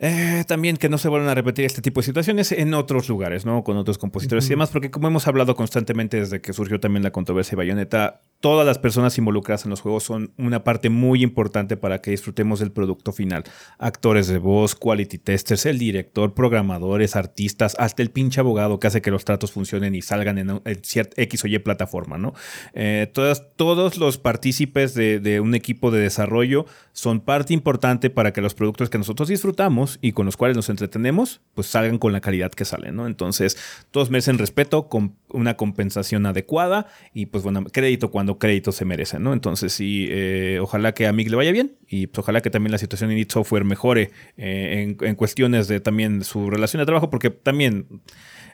Eh, 0.00 0.44
también 0.46 0.76
que 0.76 0.88
no 0.88 0.96
se 0.96 1.08
vuelvan 1.08 1.28
a 1.28 1.34
repetir 1.34 1.64
este 1.64 1.82
tipo 1.82 2.00
de 2.00 2.06
situaciones 2.06 2.52
en 2.52 2.72
otros 2.74 3.08
lugares, 3.08 3.44
¿no? 3.44 3.64
Con 3.64 3.76
otros 3.76 3.98
compositores 3.98 4.46
y 4.46 4.50
demás, 4.50 4.70
porque 4.70 4.90
como 4.90 5.08
hemos 5.08 5.26
hablado 5.26 5.56
constantemente 5.56 6.18
desde 6.18 6.40
que 6.40 6.52
surgió 6.52 6.78
también 6.78 7.02
la 7.02 7.10
controversia 7.10 7.52
de 7.52 7.56
Bayonetta, 7.56 8.22
todas 8.40 8.64
las 8.64 8.78
personas 8.78 9.18
involucradas 9.18 9.64
en 9.64 9.70
los 9.70 9.80
juegos 9.80 10.04
son 10.04 10.32
una 10.38 10.62
parte 10.62 10.88
muy 10.88 11.22
importante 11.22 11.76
para 11.76 12.00
que 12.00 12.12
disfrutemos 12.12 12.60
del 12.60 12.70
producto 12.70 13.12
final. 13.12 13.42
Actores 13.78 14.28
de 14.28 14.38
voz, 14.38 14.76
quality 14.76 15.18
testers, 15.18 15.66
el 15.66 15.78
director, 15.78 16.32
programadores, 16.32 17.16
artistas, 17.16 17.74
hasta 17.78 18.02
el 18.02 18.10
pinche 18.10 18.40
abogado 18.40 18.78
que 18.78 18.86
hace 18.86 19.02
que 19.02 19.10
los 19.10 19.24
tratos 19.24 19.50
funcionen 19.50 19.96
y 19.96 20.02
salgan 20.02 20.38
en, 20.38 20.60
en 20.64 20.84
cierta 20.84 21.20
X 21.22 21.44
o 21.44 21.48
Y 21.48 21.58
plataforma, 21.58 22.18
¿no? 22.18 22.34
Eh, 22.74 23.10
todas, 23.12 23.44
todos 23.56 23.96
los 23.96 24.18
partícipes 24.18 24.94
de, 24.94 25.18
de 25.18 25.40
un 25.40 25.56
equipo 25.56 25.90
de 25.90 26.00
desarrollo 26.00 26.66
son 26.92 27.20
parte 27.20 27.52
importante 27.52 28.10
para 28.10 28.32
que 28.32 28.40
los 28.40 28.54
productos 28.54 28.90
que 28.90 28.98
nosotros 28.98 29.28
disfrutamos 29.28 29.87
y 30.02 30.12
con 30.12 30.26
los 30.26 30.36
cuales 30.36 30.56
nos 30.56 30.68
entretenemos, 30.68 31.40
pues 31.54 31.68
salgan 31.68 31.98
con 31.98 32.12
la 32.12 32.20
calidad 32.20 32.50
que 32.50 32.64
salen, 32.64 32.96
¿no? 32.96 33.06
Entonces, 33.06 33.56
todos 33.90 34.10
merecen 34.10 34.38
respeto, 34.38 34.88
con 34.88 35.16
una 35.28 35.56
compensación 35.56 36.26
adecuada 36.26 36.86
y 37.14 37.26
pues 37.26 37.42
bueno, 37.44 37.64
crédito 37.64 38.10
cuando 38.10 38.38
crédito 38.38 38.72
se 38.72 38.84
merece, 38.84 39.18
¿no? 39.18 39.32
Entonces, 39.32 39.72
sí, 39.72 40.06
eh, 40.10 40.58
ojalá 40.60 40.92
que 40.92 41.06
a 41.06 41.12
Mick 41.12 41.30
le 41.30 41.36
vaya 41.36 41.52
bien 41.52 41.76
y 41.88 42.08
pues, 42.08 42.20
ojalá 42.20 42.40
que 42.40 42.50
también 42.50 42.72
la 42.72 42.78
situación 42.78 43.10
en 43.10 43.18
id 43.18 43.30
Software 43.30 43.64
mejore 43.64 44.10
eh, 44.36 44.96
en, 45.00 45.06
en 45.06 45.14
cuestiones 45.14 45.68
de 45.68 45.80
también 45.80 46.24
su 46.24 46.50
relación 46.50 46.80
de 46.80 46.86
trabajo, 46.86 47.10
porque 47.10 47.30
también 47.30 47.86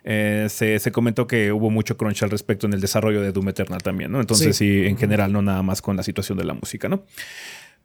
eh, 0.07 0.45
se, 0.49 0.77
se 0.77 0.91
comentó 0.91 1.25
que 1.25 1.51
hubo 1.51 1.71
mucho 1.71 1.97
crunch 1.97 2.21
al 2.21 2.29
respecto 2.29 2.67
en 2.67 2.73
el 2.73 2.79
desarrollo 2.79 3.21
de 3.21 3.31
Doom 3.31 3.49
Eternal 3.49 3.81
también, 3.81 4.11
¿no? 4.11 4.21
Entonces, 4.21 4.55
sí, 4.55 4.85
en 4.85 4.97
general, 4.97 5.31
no 5.31 5.41
nada 5.41 5.63
más 5.63 5.81
con 5.81 5.97
la 5.97 6.03
situación 6.03 6.37
de 6.37 6.43
la 6.43 6.53
música, 6.53 6.87
¿no? 6.87 7.05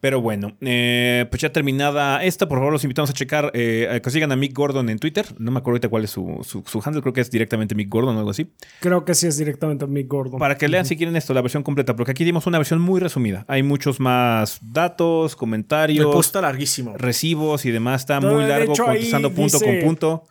Pero 0.00 0.22
bueno, 0.22 0.56
eh, 0.62 1.26
pues 1.30 1.42
ya 1.42 1.52
terminada 1.52 2.24
esta, 2.24 2.48
por 2.48 2.56
favor 2.58 2.72
los 2.72 2.82
invitamos 2.84 3.10
a 3.10 3.12
checar, 3.12 3.50
eh, 3.52 3.86
a 3.92 4.00
que 4.00 4.10
sigan 4.10 4.32
a 4.32 4.36
Mick 4.36 4.54
Gordon 4.56 4.88
en 4.88 4.98
Twitter. 4.98 5.26
No 5.38 5.50
me 5.50 5.58
acuerdo 5.58 5.74
ahorita 5.74 5.88
cuál 5.90 6.04
es 6.04 6.10
su, 6.10 6.38
su, 6.42 6.62
su 6.66 6.80
handle, 6.82 7.02
creo 7.02 7.12
que 7.12 7.20
es 7.20 7.30
directamente 7.30 7.74
Mick 7.74 7.90
Gordon 7.90 8.16
o 8.16 8.18
algo 8.18 8.30
así. 8.30 8.50
Creo 8.80 9.04
que 9.04 9.14
sí 9.14 9.26
es 9.26 9.36
directamente 9.36 9.86
Mick 9.86 10.08
Gordon. 10.08 10.38
Para 10.38 10.56
que 10.56 10.68
lean 10.68 10.86
si 10.86 10.96
quieren 10.96 11.16
esto, 11.16 11.34
la 11.34 11.42
versión 11.42 11.62
completa, 11.62 11.96
porque 11.96 12.12
aquí 12.12 12.24
dimos 12.24 12.46
una 12.46 12.56
versión 12.56 12.80
muy 12.80 12.98
resumida. 12.98 13.44
Hay 13.46 13.62
muchos 13.62 14.00
más 14.00 14.58
datos, 14.62 15.32
El 15.32 15.38
comentarios, 15.38 16.06
post 16.06 16.28
está 16.28 16.40
larguísimo. 16.40 16.96
recibos 16.96 17.66
y 17.66 17.70
demás. 17.70 18.00
Está 18.00 18.20
muy 18.20 18.44
largo, 18.46 18.72
hecho, 18.72 18.84
contestando 18.86 19.30
punto 19.32 19.58
dice- 19.58 19.64
con 19.80 19.86
punto. 19.86 20.24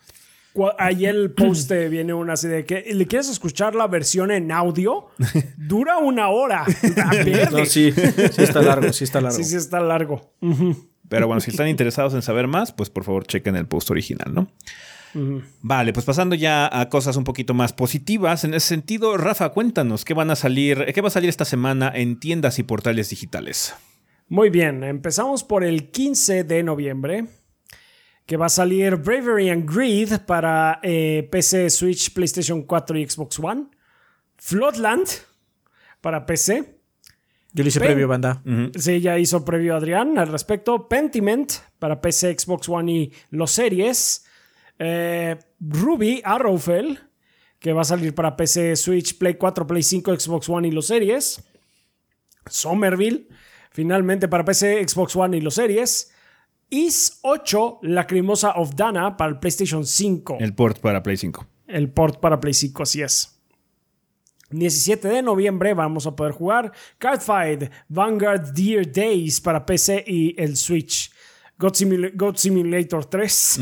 Ahí 0.77 1.05
el 1.05 1.31
post 1.31 1.71
viene 1.89 2.13
una 2.13 2.33
así 2.33 2.47
de 2.47 2.65
que 2.65 2.83
le 2.93 3.07
quieres 3.07 3.29
escuchar 3.29 3.75
la 3.75 3.87
versión 3.87 4.31
en 4.31 4.51
audio, 4.51 5.07
dura 5.57 5.97
una 5.97 6.29
hora. 6.29 6.65
No, 7.51 7.65
sí, 7.65 7.91
sí 7.91 8.41
está 8.41 8.61
largo, 8.61 8.91
sí 8.91 9.03
está 9.03 9.21
largo. 9.21 9.37
Sí, 9.37 9.43
sí, 9.43 9.55
está 9.55 9.79
largo. 9.79 10.33
Pero 11.07 11.27
bueno, 11.27 11.39
si 11.39 11.51
están 11.51 11.67
interesados 11.67 12.13
en 12.13 12.21
saber 12.21 12.47
más, 12.47 12.71
pues 12.71 12.89
por 12.89 13.03
favor 13.03 13.25
chequen 13.25 13.55
el 13.55 13.67
post 13.67 13.89
original, 13.91 14.33
¿no? 14.33 14.51
Vale, 15.61 15.93
pues 15.93 16.05
pasando 16.05 16.35
ya 16.35 16.69
a 16.71 16.89
cosas 16.89 17.15
un 17.15 17.23
poquito 17.23 17.53
más 17.53 17.73
positivas. 17.73 18.43
En 18.43 18.53
ese 18.53 18.67
sentido, 18.67 19.17
Rafa, 19.17 19.49
cuéntanos 19.49 20.05
qué 20.05 20.13
van 20.13 20.29
a 20.29 20.35
salir, 20.35 20.85
qué 20.93 21.01
va 21.01 21.07
a 21.07 21.11
salir 21.11 21.29
esta 21.29 21.45
semana 21.45 21.91
en 21.93 22.19
tiendas 22.19 22.59
y 22.59 22.63
portales 22.63 23.09
digitales. 23.09 23.75
Muy 24.27 24.51
bien, 24.51 24.83
empezamos 24.83 25.43
por 25.43 25.63
el 25.63 25.89
15 25.89 26.43
de 26.43 26.61
noviembre, 26.61 27.25
que 28.29 28.37
va 28.37 28.45
a 28.45 28.49
salir 28.49 28.95
Bravery 28.97 29.49
and 29.49 29.67
Greed 29.67 30.19
para 30.27 30.79
eh, 30.83 31.27
PC, 31.31 31.67
Switch, 31.71 32.13
PlayStation 32.13 32.61
4 32.61 32.99
y 32.99 33.09
Xbox 33.09 33.39
One. 33.39 33.65
Floodland 34.37 35.07
para 35.99 36.27
PC. 36.27 36.77
Yo 37.53 37.63
le 37.63 37.69
hice 37.69 37.79
previo, 37.79 38.07
banda. 38.07 38.43
Sí, 38.75 39.01
ya 39.01 39.17
hizo 39.17 39.43
previo 39.43 39.75
Adrián 39.75 40.19
al 40.19 40.27
respecto. 40.27 40.87
Pentiment 40.87 41.53
para 41.79 41.99
PC, 41.99 42.37
Xbox 42.37 42.69
One 42.69 42.91
y 42.91 43.11
los 43.31 43.49
series. 43.49 44.27
Eh, 44.77 45.35
Ruby 45.59 46.21
Arrowfell, 46.23 46.99
que 47.57 47.73
va 47.73 47.81
a 47.81 47.85
salir 47.85 48.13
para 48.13 48.37
PC, 48.37 48.75
Switch, 48.75 49.17
Play 49.17 49.37
4, 49.39 49.65
Play 49.65 49.81
5, 49.81 50.19
Xbox 50.19 50.47
One 50.49 50.67
y 50.67 50.71
los 50.71 50.85
series. 50.85 51.43
Somerville, 52.47 53.27
finalmente 53.71 54.27
para 54.27 54.45
PC, 54.45 54.87
Xbox 54.87 55.15
One 55.15 55.35
y 55.35 55.41
los 55.41 55.55
series. 55.55 56.11
Is 56.69 57.19
8, 57.23 57.79
Lacrimosa 57.83 58.51
of 58.51 58.75
Dana 58.75 59.17
para 59.17 59.31
el 59.31 59.39
PlayStation 59.39 59.85
5. 59.85 60.37
El 60.39 60.53
port 60.53 60.79
para 60.79 61.01
Play 61.01 61.17
5. 61.17 61.45
El 61.67 61.89
port 61.89 62.19
para 62.19 62.39
Play 62.39 62.53
5, 62.53 62.83
así 62.83 63.01
es. 63.01 63.39
17 64.51 65.07
de 65.07 65.21
noviembre 65.21 65.73
vamos 65.73 66.07
a 66.07 66.15
poder 66.15 66.33
jugar 66.33 66.71
Cardfight 66.97 67.71
Vanguard 67.87 68.51
Dear 68.53 68.91
Days 68.91 69.39
para 69.39 69.63
PC 69.65 70.03
y 70.07 70.35
el 70.41 70.57
Switch. 70.57 71.11
God, 71.59 71.73
Simulator 72.35 73.03
3, 73.03 73.59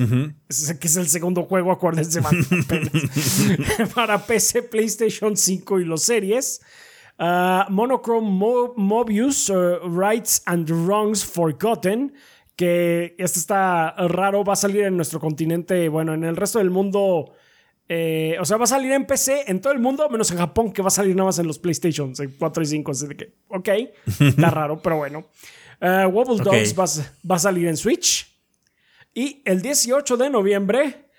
que 0.80 0.88
es 0.88 0.98
el 0.98 1.08
segundo 1.08 1.44
juego, 1.46 1.72
acuérdense, 1.72 2.22
para 3.96 4.20
PC, 4.24 4.62
PlayStation 4.62 5.36
5 5.36 5.80
y 5.80 5.86
los 5.86 6.04
series. 6.04 6.62
Uh, 7.18 7.64
Monochrome 7.72 8.30
Mobius, 8.78 9.50
uh, 9.50 9.80
Rights 9.90 10.44
and 10.46 10.70
Wrongs 10.70 11.26
Forgotten, 11.26 12.14
que 12.58 13.16
este 13.18 13.40
está 13.40 13.96
raro, 14.10 14.44
va 14.44 14.54
a 14.54 14.58
salir 14.58 14.84
en 14.84 14.98
nuestro 14.98 15.22
continente, 15.22 15.88
bueno, 15.88 16.14
en 16.14 16.26
el 16.26 16.36
resto 16.36 16.60
del 16.60 16.72
mundo 16.72 17.32
eh, 17.90 18.36
o 18.40 18.46
sea, 18.46 18.58
va 18.58 18.66
a 18.66 18.68
salir 18.68 18.92
en 18.92 19.06
PC 19.06 19.46
en 19.48 19.62
todo 19.62 19.72
el 19.72 19.80
mundo, 19.80 20.10
menos 20.10 20.30
en 20.32 20.38
Japón, 20.38 20.74
que 20.74 20.82
va 20.82 20.90
a 20.90 20.92
salir 20.92 21.16
nada 21.16 21.28
más 21.28 21.40
en 21.40 21.48
los 21.48 21.58
PlayStation 21.58 22.14
4 22.38 22.64
y 22.64 22.66
5. 22.66 22.92
Así 22.92 23.08
de 23.08 23.16
que, 23.16 23.34
ok, 23.48 23.70
está 24.20 24.50
raro, 24.50 24.82
pero 24.82 24.98
bueno. 24.98 25.26
Uh, 25.80 26.08
Wobble 26.10 26.44
Dogs 26.44 26.78
va, 26.78 27.36
a 27.36 27.40
salir 27.40 27.68
en 27.68 27.78
Switch. 27.78 28.28
Y 29.14 29.42
el 29.46 29.62
18 29.62 30.18
de 30.18 30.30
noviembre, 30.30 31.10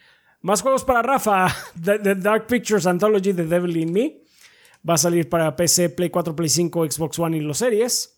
más 0.43 0.61
juegos 0.61 0.85
para 0.85 1.01
Rafa. 1.03 1.49
The, 1.83 2.17
Dark 2.17 2.47
Pictures 2.47 2.87
Anthology 2.87 3.33
The 3.33 3.45
Devil 3.45 3.77
in 3.77 3.93
Me. 3.93 4.19
Va 4.89 4.95
a 4.95 4.99
salir 4.99 5.29
para 5.29 5.57
PC, 5.57 5.91
Play 5.91 6.11
4, 6.11 6.37
Play 6.37 6.49
5, 6.49 6.91
Xbox 6.91 7.19
One 7.19 7.37
y 7.37 7.41
los 7.41 7.59
series. 7.59 8.18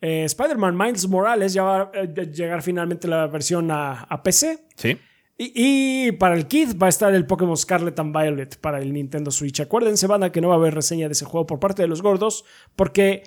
Eh, 0.00 0.24
Spider-Man 0.24 0.76
Miles 0.76 1.08
Morales 1.08 1.52
ya 1.52 1.62
va 1.62 1.90
a 1.94 2.04
llegar 2.04 2.62
finalmente 2.62 3.08
la 3.08 3.26
versión 3.26 3.70
a, 3.70 4.02
a 4.02 4.22
PC. 4.22 4.64
Sí. 4.76 4.98
Y, 5.40 6.12
para 6.12 6.34
el 6.34 6.48
Kid 6.48 6.76
va 6.82 6.86
a 6.86 6.88
estar 6.88 7.14
el 7.14 7.24
Pokémon 7.24 7.56
Scarlet 7.56 7.96
and 8.00 8.16
Violet 8.16 8.56
para 8.56 8.80
el 8.80 8.92
Nintendo 8.92 9.30
Switch. 9.30 9.60
Acuérdense, 9.60 10.08
banda, 10.08 10.32
que 10.32 10.40
no 10.40 10.48
va 10.48 10.54
a 10.54 10.56
haber 10.58 10.74
reseña 10.74 11.06
de 11.06 11.12
ese 11.12 11.24
juego 11.24 11.46
por 11.46 11.60
parte 11.60 11.82
de 11.82 11.88
los 11.88 12.02
gordos, 12.02 12.44
porque 12.74 13.22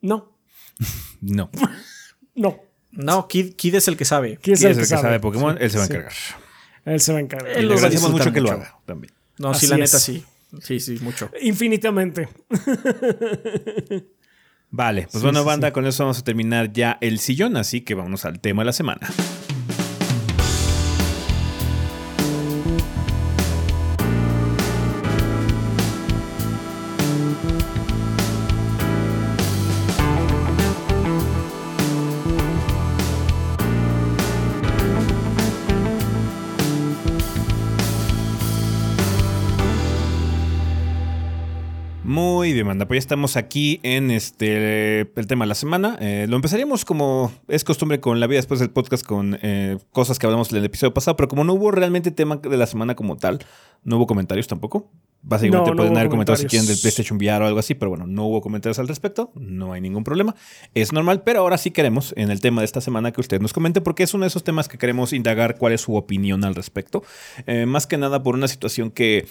no. 0.00 0.38
no. 1.20 1.50
no. 2.34 2.60
No, 2.92 3.28
Kid, 3.28 3.74
es 3.74 3.88
el 3.88 3.96
que 3.96 4.04
sabe. 4.04 4.38
Kid 4.38 4.52
es, 4.52 4.64
el, 4.64 4.76
que, 4.76 4.86
sabe. 4.86 5.20
Pokémon, 5.20 5.58
él 5.60 5.70
se 5.70 5.76
va 5.76 5.84
a 5.84 5.86
encargar. 5.86 6.12
Él 6.84 7.00
se 7.00 7.12
va 7.12 7.18
a 7.18 7.20
encargar. 7.20 7.56
Él 7.56 7.68
le 7.68 7.74
agradecemos 7.74 8.10
mucho 8.10 8.32
que 8.32 8.40
lo 8.40 8.52
haga 8.52 8.78
también. 8.86 9.12
No, 9.38 9.52
sí, 9.52 9.66
la 9.66 9.76
neta 9.76 9.98
sí. 9.98 10.24
Sí, 10.62 10.80
sí, 10.80 10.98
mucho. 11.02 11.30
Infinitamente. 11.42 12.28
Vale, 14.70 15.08
pues 15.10 15.22
bueno, 15.22 15.44
banda, 15.44 15.72
con 15.72 15.86
eso 15.86 16.04
vamos 16.04 16.18
a 16.18 16.24
terminar 16.24 16.72
ya 16.72 16.98
el 17.00 17.18
sillón, 17.18 17.56
así 17.56 17.80
que 17.82 17.94
vamos 17.94 18.24
al 18.24 18.40
tema 18.40 18.62
de 18.62 18.66
la 18.66 18.72
semana. 18.72 19.08
Muy 42.56 42.60
bien, 42.60 42.68
manda. 42.68 42.88
Pues 42.88 42.96
ya 42.96 43.00
estamos 43.00 43.36
aquí 43.36 43.80
en 43.82 44.10
este 44.10 45.00
el 45.00 45.26
tema 45.26 45.44
de 45.44 45.48
la 45.50 45.54
semana. 45.54 45.98
Eh, 46.00 46.24
lo 46.26 46.36
empezaríamos 46.36 46.86
como 46.86 47.30
es 47.48 47.64
costumbre 47.64 48.00
con 48.00 48.18
la 48.18 48.26
vida 48.26 48.38
después 48.38 48.60
del 48.60 48.70
podcast 48.70 49.04
con 49.04 49.38
eh, 49.42 49.76
cosas 49.92 50.18
que 50.18 50.24
hablamos 50.24 50.50
en 50.52 50.56
el 50.56 50.64
episodio 50.64 50.94
pasado, 50.94 51.18
pero 51.18 51.28
como 51.28 51.44
no 51.44 51.52
hubo 51.52 51.70
realmente 51.70 52.10
tema 52.12 52.36
de 52.36 52.56
la 52.56 52.66
semana 52.66 52.94
como 52.94 53.18
tal, 53.18 53.40
no 53.84 53.98
hubo 53.98 54.06
comentarios 54.06 54.46
tampoco. 54.46 54.90
Básicamente 55.20 55.72
pueden 55.72 55.96
haber 55.96 56.08
comentarios 56.08 56.40
si 56.40 56.46
quieren 56.46 56.66
del 56.66 56.78
PlayStation 56.78 57.18
VR 57.18 57.44
o 57.44 57.46
algo 57.48 57.58
así, 57.58 57.74
pero 57.74 57.90
bueno, 57.90 58.06
no 58.06 58.26
hubo 58.26 58.40
comentarios 58.40 58.78
al 58.78 58.86
respecto, 58.86 59.32
no 59.34 59.72
hay 59.72 59.80
ningún 59.80 60.04
problema. 60.04 60.34
Es 60.72 60.92
normal, 60.92 61.24
pero 61.24 61.40
ahora 61.40 61.58
sí 61.58 61.72
queremos 61.72 62.14
en 62.16 62.30
el 62.30 62.40
tema 62.40 62.60
de 62.60 62.64
esta 62.64 62.80
semana 62.80 63.12
que 63.12 63.20
usted 63.20 63.40
nos 63.40 63.52
comente, 63.52 63.80
porque 63.80 64.04
es 64.04 64.14
uno 64.14 64.22
de 64.22 64.28
esos 64.28 64.44
temas 64.44 64.68
que 64.68 64.78
queremos 64.78 65.12
indagar 65.12 65.58
cuál 65.58 65.72
es 65.72 65.80
su 65.80 65.96
opinión 65.96 66.44
al 66.44 66.54
respecto. 66.54 67.02
Eh, 67.46 67.66
más 67.66 67.86
que 67.88 67.98
nada 67.98 68.22
por 68.22 68.34
una 68.36 68.46
situación 68.46 68.92
que 68.92 69.26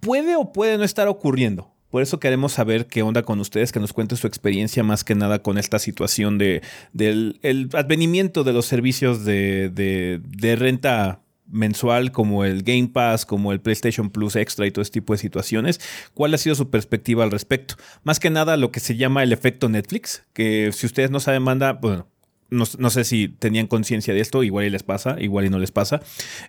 puede 0.00 0.36
o 0.36 0.52
puede 0.52 0.78
no 0.78 0.84
estar 0.84 1.08
ocurriendo. 1.08 1.72
Por 1.92 2.00
eso 2.00 2.18
queremos 2.18 2.52
saber 2.52 2.86
qué 2.86 3.02
onda 3.02 3.22
con 3.22 3.38
ustedes, 3.38 3.70
que 3.70 3.78
nos 3.78 3.92
cuenten 3.92 4.16
su 4.16 4.26
experiencia 4.26 4.82
más 4.82 5.04
que 5.04 5.14
nada 5.14 5.42
con 5.42 5.58
esta 5.58 5.78
situación 5.78 6.38
de, 6.38 6.62
del 6.94 7.38
el 7.42 7.68
advenimiento 7.74 8.44
de 8.44 8.54
los 8.54 8.64
servicios 8.64 9.26
de, 9.26 9.68
de, 9.68 10.56
renta 10.56 11.20
mensual 11.46 12.10
como 12.10 12.46
el 12.46 12.62
Game 12.62 12.88
Pass, 12.88 13.26
como 13.26 13.52
el 13.52 13.60
PlayStation 13.60 14.08
Plus 14.08 14.36
Extra 14.36 14.66
y 14.66 14.70
todo 14.70 14.80
este 14.80 15.00
tipo 15.00 15.12
de 15.12 15.18
situaciones. 15.18 15.80
¿Cuál 16.14 16.32
ha 16.32 16.38
sido 16.38 16.54
su 16.54 16.70
perspectiva 16.70 17.24
al 17.24 17.30
respecto? 17.30 17.74
Más 18.04 18.18
que 18.18 18.30
nada 18.30 18.56
lo 18.56 18.72
que 18.72 18.80
se 18.80 18.96
llama 18.96 19.22
el 19.22 19.30
efecto 19.30 19.68
Netflix, 19.68 20.24
que 20.32 20.72
si 20.72 20.86
ustedes 20.86 21.10
no 21.10 21.20
saben, 21.20 21.42
manda, 21.42 21.74
bueno, 21.74 22.08
no, 22.52 22.90
sé 22.90 23.04
si 23.04 23.28
tenían 23.28 23.66
conciencia 23.66 24.12
de 24.12 24.20
esto, 24.20 24.42
igual 24.42 24.66
y 24.66 24.70
les 24.70 24.82
pasa, 24.82 25.16
igual 25.18 25.46
y 25.46 25.50
no 25.50 25.58
les 25.58 25.70
pasa. 25.70 26.00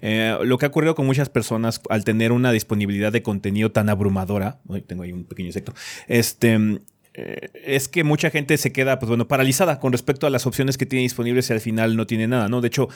Eh, 0.02 0.38
lo 0.44 0.58
que 0.58 0.66
ha 0.66 0.70
ocurrido 0.70 0.96
con 0.96 1.06
muchas 1.06 1.30
personas 1.30 1.82
al 1.90 2.04
tener 2.04 2.32
una 2.32 2.52
disponibilidad 2.52 3.12
de 3.12 3.24
contenido 3.24 3.72
tan 3.72 3.90
abrumadora, 3.90 4.60
tengo 4.86 5.04
ahí 5.04 5.14
un 5.14 5.24
pequeño 5.24 5.48
insecto, 5.48 5.74
este, 6.08 6.82
eh, 7.16 7.50
es 7.54 7.88
que 7.88 8.04
mucha 8.04 8.32
gente 8.32 8.58
se 8.58 8.72
queda, 8.72 8.98
pues 8.98 9.08
bueno, 9.08 9.28
paralizada 9.28 9.80
con 9.80 9.92
respecto 9.92 10.26
a 10.26 10.32
las 10.32 10.48
opciones 10.48 10.80
que 10.80 10.88
tiene 10.88 11.04
disponibles 11.04 11.48
y 11.50 11.54
al 11.54 11.62
final 11.62 11.96
no 11.96 12.08
tiene 12.08 12.28
nada, 12.28 12.50
¿no? 12.50 12.60
De 12.60 12.70
hecho, 12.70 12.90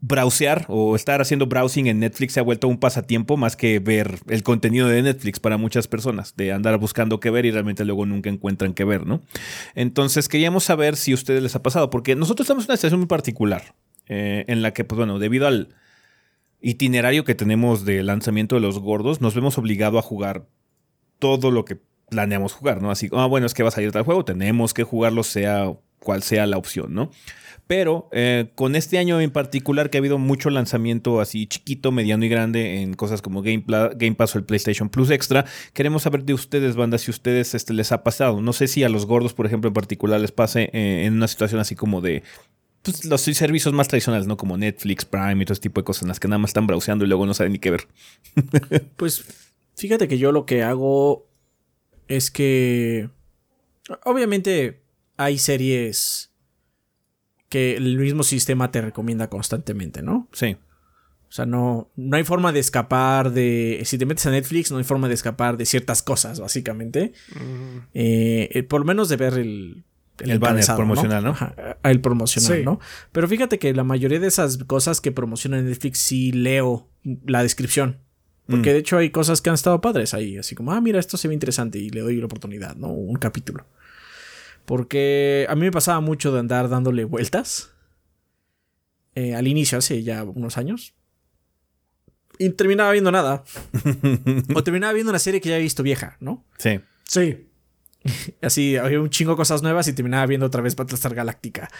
browsear 0.00 0.66
o 0.68 0.94
estar 0.94 1.20
haciendo 1.20 1.46
browsing 1.46 1.88
en 1.88 1.98
Netflix 1.98 2.34
se 2.34 2.40
ha 2.40 2.44
vuelto 2.44 2.68
un 2.68 2.78
pasatiempo 2.78 3.36
más 3.36 3.56
que 3.56 3.80
ver 3.80 4.20
el 4.28 4.44
contenido 4.44 4.86
de 4.86 5.02
Netflix 5.02 5.40
para 5.40 5.56
muchas 5.56 5.88
personas, 5.88 6.36
de 6.36 6.52
andar 6.52 6.78
buscando 6.78 7.18
qué 7.18 7.30
ver 7.30 7.44
y 7.44 7.50
realmente 7.50 7.84
luego 7.84 8.06
nunca 8.06 8.30
encuentran 8.30 8.72
qué 8.72 8.84
ver, 8.84 9.04
¿no? 9.04 9.22
Entonces, 9.74 10.28
queríamos 10.28 10.62
saber 10.62 10.94
si 10.94 11.10
a 11.10 11.16
ustedes 11.16 11.42
les 11.42 11.56
ha 11.56 11.62
pasado, 11.62 11.90
porque 11.90 12.14
nosotros 12.14 12.44
estamos 12.44 12.64
en 12.64 12.70
una 12.70 12.76
situación 12.76 13.00
muy 13.00 13.08
particular, 13.08 13.74
eh, 14.06 14.44
en 14.46 14.62
la 14.62 14.72
que, 14.72 14.84
pues 14.84 14.96
bueno, 14.96 15.18
debido 15.18 15.48
al 15.48 15.74
itinerario 16.60 17.24
que 17.24 17.34
tenemos 17.34 17.84
de 17.84 18.04
lanzamiento 18.04 18.54
de 18.54 18.60
los 18.60 18.78
gordos, 18.78 19.20
nos 19.20 19.34
vemos 19.34 19.58
obligados 19.58 19.98
a 19.98 20.02
jugar 20.02 20.46
todo 21.18 21.50
lo 21.50 21.64
que 21.64 21.78
planeamos 22.08 22.52
jugar, 22.52 22.82
¿no? 22.82 22.90
Así, 22.90 23.08
ah, 23.12 23.26
bueno, 23.26 23.46
es 23.46 23.54
que 23.54 23.62
va 23.62 23.68
a 23.68 23.72
salir 23.72 23.92
tal 23.92 24.04
juego, 24.04 24.24
tenemos 24.24 24.74
que 24.74 24.84
jugarlo 24.84 25.22
sea 25.22 25.72
cual 25.98 26.22
sea 26.22 26.46
la 26.46 26.56
opción, 26.56 26.94
¿no? 26.94 27.10
Pero 27.66 28.08
eh, 28.12 28.52
con 28.54 28.76
este 28.76 28.96
año 28.96 29.20
en 29.20 29.32
particular 29.32 29.90
que 29.90 29.98
ha 29.98 30.00
habido 30.00 30.18
mucho 30.18 30.50
lanzamiento 30.50 31.20
así 31.20 31.48
chiquito, 31.48 31.90
mediano 31.90 32.24
y 32.24 32.28
grande 32.28 32.82
en 32.82 32.94
cosas 32.94 33.22
como 33.22 33.42
Game, 33.42 33.64
Game 33.66 34.14
Pass 34.14 34.36
o 34.36 34.38
el 34.38 34.44
PlayStation 34.44 34.88
Plus 34.88 35.10
Extra, 35.10 35.44
queremos 35.72 36.02
saber 36.02 36.22
de 36.22 36.32
ustedes, 36.32 36.76
banda, 36.76 36.96
si 36.98 37.10
ustedes 37.10 37.54
este, 37.54 37.74
les 37.74 37.90
ha 37.90 38.04
pasado. 38.04 38.40
No 38.40 38.52
sé 38.52 38.68
si 38.68 38.84
a 38.84 38.88
los 38.88 39.06
gordos, 39.06 39.34
por 39.34 39.46
ejemplo, 39.46 39.66
en 39.66 39.74
particular 39.74 40.20
les 40.20 40.30
pase 40.30 40.70
eh, 40.72 41.06
en 41.06 41.14
una 41.14 41.26
situación 41.26 41.60
así 41.60 41.74
como 41.74 42.00
de 42.00 42.22
pues, 42.82 43.04
los 43.04 43.20
servicios 43.22 43.74
más 43.74 43.88
tradicionales, 43.88 44.28
¿no? 44.28 44.36
Como 44.36 44.56
Netflix, 44.56 45.04
Prime 45.04 45.42
y 45.42 45.44
todo 45.44 45.54
ese 45.54 45.62
tipo 45.62 45.80
de 45.80 45.84
cosas 45.84 46.02
en 46.02 46.08
las 46.08 46.20
que 46.20 46.28
nada 46.28 46.38
más 46.38 46.50
están 46.50 46.68
browseando 46.68 47.04
y 47.04 47.08
luego 47.08 47.26
no 47.26 47.34
saben 47.34 47.52
ni 47.52 47.58
qué 47.58 47.72
ver. 47.72 47.88
pues 48.96 49.24
fíjate 49.74 50.06
que 50.06 50.18
yo 50.18 50.30
lo 50.30 50.46
que 50.46 50.62
hago 50.62 51.26
es 52.08 52.30
que 52.30 53.10
obviamente 54.04 54.82
hay 55.16 55.38
series 55.38 56.32
que 57.48 57.76
el 57.76 57.98
mismo 57.98 58.22
sistema 58.22 58.70
te 58.70 58.80
recomienda 58.80 59.28
constantemente, 59.28 60.02
¿no? 60.02 60.28
Sí. 60.32 60.56
O 61.28 61.32
sea, 61.32 61.46
no, 61.46 61.90
no 61.96 62.16
hay 62.16 62.24
forma 62.24 62.52
de 62.52 62.60
escapar 62.60 63.32
de... 63.32 63.82
Si 63.84 63.98
te 63.98 64.06
metes 64.06 64.26
a 64.26 64.30
Netflix, 64.30 64.70
no 64.70 64.78
hay 64.78 64.84
forma 64.84 65.08
de 65.08 65.14
escapar 65.14 65.56
de 65.56 65.66
ciertas 65.66 66.02
cosas, 66.02 66.40
básicamente. 66.40 67.12
Eh, 67.94 68.48
eh, 68.52 68.62
por 68.62 68.80
lo 68.80 68.86
menos 68.86 69.08
de 69.08 69.16
ver 69.16 69.34
el... 69.34 69.84
El, 70.18 70.38
banner 70.38 70.64
promocional, 70.64 71.22
¿no? 71.22 71.36
el 71.82 72.00
promocional, 72.00 72.64
¿no? 72.64 72.80
Pero 73.12 73.28
fíjate 73.28 73.58
que 73.58 73.74
la 73.74 73.84
mayoría 73.84 74.18
de 74.18 74.28
esas 74.28 74.56
cosas 74.64 75.02
que 75.02 75.12
promocionan 75.12 75.66
Netflix 75.66 75.98
sí 75.98 76.32
leo 76.32 76.88
la 77.26 77.42
descripción. 77.42 77.98
Porque 78.46 78.70
mm. 78.70 78.72
de 78.72 78.78
hecho 78.78 78.98
hay 78.98 79.10
cosas 79.10 79.40
que 79.40 79.50
han 79.50 79.54
estado 79.54 79.80
padres 79.80 80.14
ahí, 80.14 80.38
así 80.38 80.54
como, 80.54 80.72
ah, 80.72 80.80
mira, 80.80 81.00
esto 81.00 81.16
se 81.16 81.28
ve 81.28 81.34
interesante 81.34 81.78
y 81.78 81.90
le 81.90 82.00
doy 82.00 82.16
la 82.16 82.26
oportunidad, 82.26 82.76
¿no? 82.76 82.88
Un 82.88 83.16
capítulo. 83.16 83.66
Porque 84.64 85.46
a 85.48 85.54
mí 85.54 85.62
me 85.62 85.72
pasaba 85.72 86.00
mucho 86.00 86.32
de 86.32 86.40
andar 86.40 86.68
dándole 86.68 87.04
vueltas. 87.04 87.72
eh, 89.14 89.34
al 89.34 89.48
inicio, 89.48 89.78
hace 89.78 90.02
ya 90.02 90.24
unos 90.24 90.58
años. 90.58 90.94
Y 92.38 92.50
terminaba 92.50 92.92
viendo 92.92 93.10
nada. 93.10 93.44
o 94.54 94.62
terminaba 94.62 94.92
viendo 94.92 95.10
una 95.10 95.18
serie 95.18 95.40
que 95.40 95.48
ya 95.48 95.58
he 95.58 95.62
visto 95.62 95.82
vieja, 95.82 96.16
¿no? 96.20 96.44
Sí. 96.58 96.80
Sí. 97.04 97.46
Así, 98.42 98.76
había 98.76 99.00
un 99.00 99.10
chingo 99.10 99.32
de 99.32 99.36
cosas 99.36 99.62
nuevas 99.62 99.88
y 99.88 99.92
terminaba 99.92 100.26
viendo 100.26 100.46
otra 100.46 100.62
vez 100.62 100.76
Battlestar 100.76 101.14
Galáctica. 101.14 101.70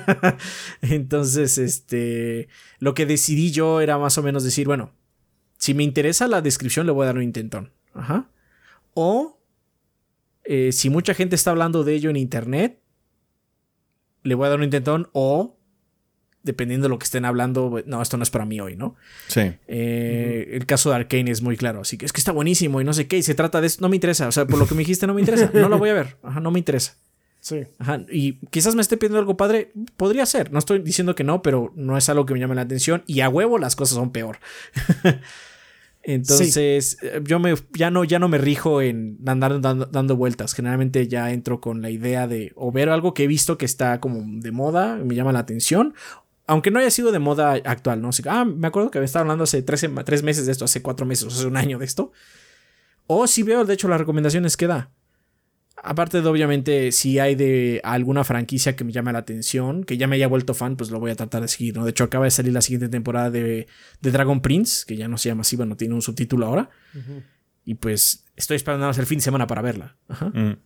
Entonces, 0.82 1.58
este. 1.58 2.48
Lo 2.78 2.94
que 2.94 3.06
decidí 3.06 3.52
yo 3.52 3.80
era 3.80 3.98
más 3.98 4.18
o 4.18 4.22
menos 4.22 4.44
decir, 4.44 4.66
bueno, 4.66 4.92
si 5.64 5.72
me 5.72 5.82
interesa 5.82 6.28
la 6.28 6.42
descripción, 6.42 6.84
le 6.84 6.92
voy 6.92 7.04
a 7.04 7.06
dar 7.06 7.16
un 7.16 7.22
intentón. 7.22 7.72
Ajá. 7.94 8.28
O. 8.92 9.40
Eh, 10.44 10.72
si 10.72 10.90
mucha 10.90 11.14
gente 11.14 11.36
está 11.36 11.52
hablando 11.52 11.84
de 11.84 11.94
ello 11.94 12.10
en 12.10 12.16
internet, 12.16 12.82
le 14.24 14.34
voy 14.34 14.44
a 14.44 14.50
dar 14.50 14.58
un 14.58 14.64
intentón. 14.64 15.08
O 15.12 15.56
dependiendo 16.42 16.84
de 16.84 16.90
lo 16.90 16.98
que 16.98 17.04
estén 17.04 17.24
hablando, 17.24 17.82
no, 17.86 18.02
esto 18.02 18.18
no 18.18 18.24
es 18.24 18.28
para 18.28 18.44
mí 18.44 18.60
hoy, 18.60 18.76
¿no? 18.76 18.96
Sí. 19.28 19.54
Eh, 19.66 20.50
el 20.52 20.66
caso 20.66 20.90
de 20.90 20.96
Arkane 20.96 21.30
es 21.30 21.40
muy 21.40 21.56
claro, 21.56 21.80
así 21.80 21.96
que 21.96 22.04
es 22.04 22.12
que 22.12 22.20
está 22.20 22.32
buenísimo 22.32 22.82
y 22.82 22.84
no 22.84 22.92
sé 22.92 23.08
qué, 23.08 23.16
y 23.16 23.22
se 23.22 23.34
trata 23.34 23.62
de 23.62 23.68
esto, 23.68 23.80
no 23.80 23.88
me 23.88 23.96
interesa, 23.96 24.28
o 24.28 24.32
sea, 24.32 24.46
por 24.46 24.58
lo 24.58 24.66
que 24.66 24.74
me 24.74 24.80
dijiste 24.80 25.06
no 25.06 25.14
me 25.14 25.22
interesa, 25.22 25.50
no 25.54 25.70
lo 25.70 25.78
voy 25.78 25.88
a 25.88 25.94
ver, 25.94 26.18
ajá, 26.22 26.40
no 26.40 26.50
me 26.50 26.58
interesa. 26.58 26.98
Sí. 27.40 27.62
Ajá, 27.78 28.02
y 28.10 28.34
quizás 28.50 28.74
me 28.74 28.82
esté 28.82 28.98
pidiendo 28.98 29.18
algo 29.18 29.38
padre, 29.38 29.72
podría 29.96 30.26
ser, 30.26 30.52
no 30.52 30.58
estoy 30.58 30.80
diciendo 30.80 31.14
que 31.14 31.24
no, 31.24 31.40
pero 31.40 31.72
no 31.74 31.96
es 31.96 32.10
algo 32.10 32.26
que 32.26 32.34
me 32.34 32.40
llame 32.40 32.54
la 32.54 32.60
atención 32.60 33.02
y 33.06 33.20
a 33.20 33.30
huevo 33.30 33.56
las 33.56 33.74
cosas 33.74 33.96
son 33.96 34.12
peor. 34.12 34.38
Entonces, 36.04 36.98
eh, 37.02 37.20
yo 37.24 37.38
me, 37.38 37.54
ya, 37.72 37.90
no, 37.90 38.04
ya 38.04 38.18
no 38.18 38.28
me 38.28 38.38
rijo 38.38 38.82
en 38.82 39.18
andar 39.26 39.60
dando, 39.60 39.86
dando, 39.86 40.16
vueltas. 40.16 40.52
Generalmente 40.52 41.08
ya 41.08 41.32
entro 41.32 41.60
con 41.60 41.80
la 41.80 41.90
idea 41.90 42.26
de 42.26 42.52
o 42.56 42.70
ver 42.72 42.90
algo 42.90 43.14
que 43.14 43.24
he 43.24 43.26
visto 43.26 43.56
que 43.56 43.64
está 43.64 44.00
como 44.00 44.22
de 44.40 44.52
moda, 44.52 44.96
me 44.96 45.14
llama 45.14 45.32
la 45.32 45.38
atención, 45.38 45.94
aunque 46.46 46.70
no 46.70 46.78
haya 46.78 46.90
sido 46.90 47.10
de 47.10 47.18
moda 47.18 47.52
actual, 47.64 48.02
¿no? 48.02 48.10
ah, 48.28 48.44
me 48.44 48.66
acuerdo 48.66 48.90
que 48.90 48.98
me 48.98 49.06
estaba 49.06 49.22
hablando 49.22 49.44
hace 49.44 49.62
tres, 49.62 49.86
tres, 50.04 50.22
meses 50.22 50.46
de 50.46 50.52
esto, 50.52 50.66
hace 50.66 50.82
cuatro 50.82 51.06
meses, 51.06 51.32
hace 51.32 51.46
un 51.46 51.56
año 51.56 51.78
de 51.78 51.86
esto. 51.86 52.12
O 53.06 53.26
si 53.26 53.42
veo, 53.42 53.64
de 53.64 53.74
hecho, 53.74 53.88
las 53.88 53.98
recomendaciones 53.98 54.56
que 54.56 54.66
da. 54.66 54.90
Aparte 55.86 56.22
de, 56.22 56.28
obviamente, 56.28 56.92
si 56.92 57.18
hay 57.18 57.34
de 57.34 57.80
alguna 57.84 58.24
franquicia 58.24 58.74
que 58.74 58.84
me 58.84 58.92
llame 58.92 59.12
la 59.12 59.18
atención, 59.18 59.84
que 59.84 59.98
ya 59.98 60.06
me 60.06 60.16
haya 60.16 60.28
vuelto 60.28 60.54
fan, 60.54 60.76
pues 60.76 60.90
lo 60.90 60.98
voy 60.98 61.10
a 61.10 61.14
tratar 61.14 61.42
de 61.42 61.48
seguir, 61.48 61.76
¿no? 61.76 61.84
De 61.84 61.90
hecho, 61.90 62.04
acaba 62.04 62.24
de 62.24 62.30
salir 62.30 62.52
la 62.52 62.62
siguiente 62.62 62.88
temporada 62.88 63.30
de, 63.30 63.66
de 64.00 64.10
Dragon 64.10 64.40
Prince, 64.40 64.84
que 64.86 64.96
ya 64.96 65.08
no 65.08 65.18
se 65.18 65.28
llama 65.28 65.42
así, 65.42 65.56
bueno, 65.56 65.76
tiene 65.76 65.94
un 65.94 66.02
subtítulo 66.02 66.46
ahora. 66.46 66.70
Y 67.64 67.74
pues 67.74 68.24
estoy 68.36 68.56
esperando 68.56 68.88
el 68.88 69.06
fin 69.06 69.18
de 69.18 69.24
semana 69.24 69.46
para 69.46 69.62
verla. 69.62 69.96
Ajá. 70.08 70.26
Mm. 70.26 70.56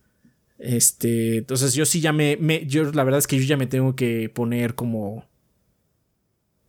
Este, 0.59 1.37
entonces 1.37 1.73
yo 1.73 1.85
sí 1.85 2.01
ya 2.01 2.11
me, 2.11 2.37
me, 2.37 2.65
yo 2.65 2.91
la 2.91 3.03
verdad 3.03 3.19
es 3.19 3.27
que 3.27 3.37
yo 3.37 3.43
ya 3.43 3.55
me 3.55 3.67
tengo 3.67 3.95
que 3.95 4.29
poner 4.29 4.75
como 4.75 5.28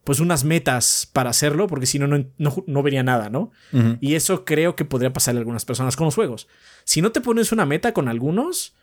pues 0.05 0.21
unas 0.21 0.45
metas 0.45 1.09
para 1.13 1.31
hacerlo, 1.31 1.67
porque 1.67 1.87
si 1.87 1.99
no, 1.99 2.09
no, 2.09 2.83
vería 2.83 3.03
nada, 3.03 3.29
¿no? 3.29 3.53
Y 4.01 4.15
eso 4.15 4.45
creo 4.45 4.75
que 4.77 4.85
podría 4.85 5.13
pasarle 5.13 5.39
a 5.39 5.43
algunas 5.43 5.65
personas 5.65 5.97
con 5.97 6.07
los 6.07 6.15
juegos. 6.15 6.49
Si 6.85 7.03
no 7.03 7.13
te 7.13 7.21
pones 7.21 7.53
una 7.53 7.67
meta 7.67 7.93
con 7.93 8.09
algunos, 8.09 8.75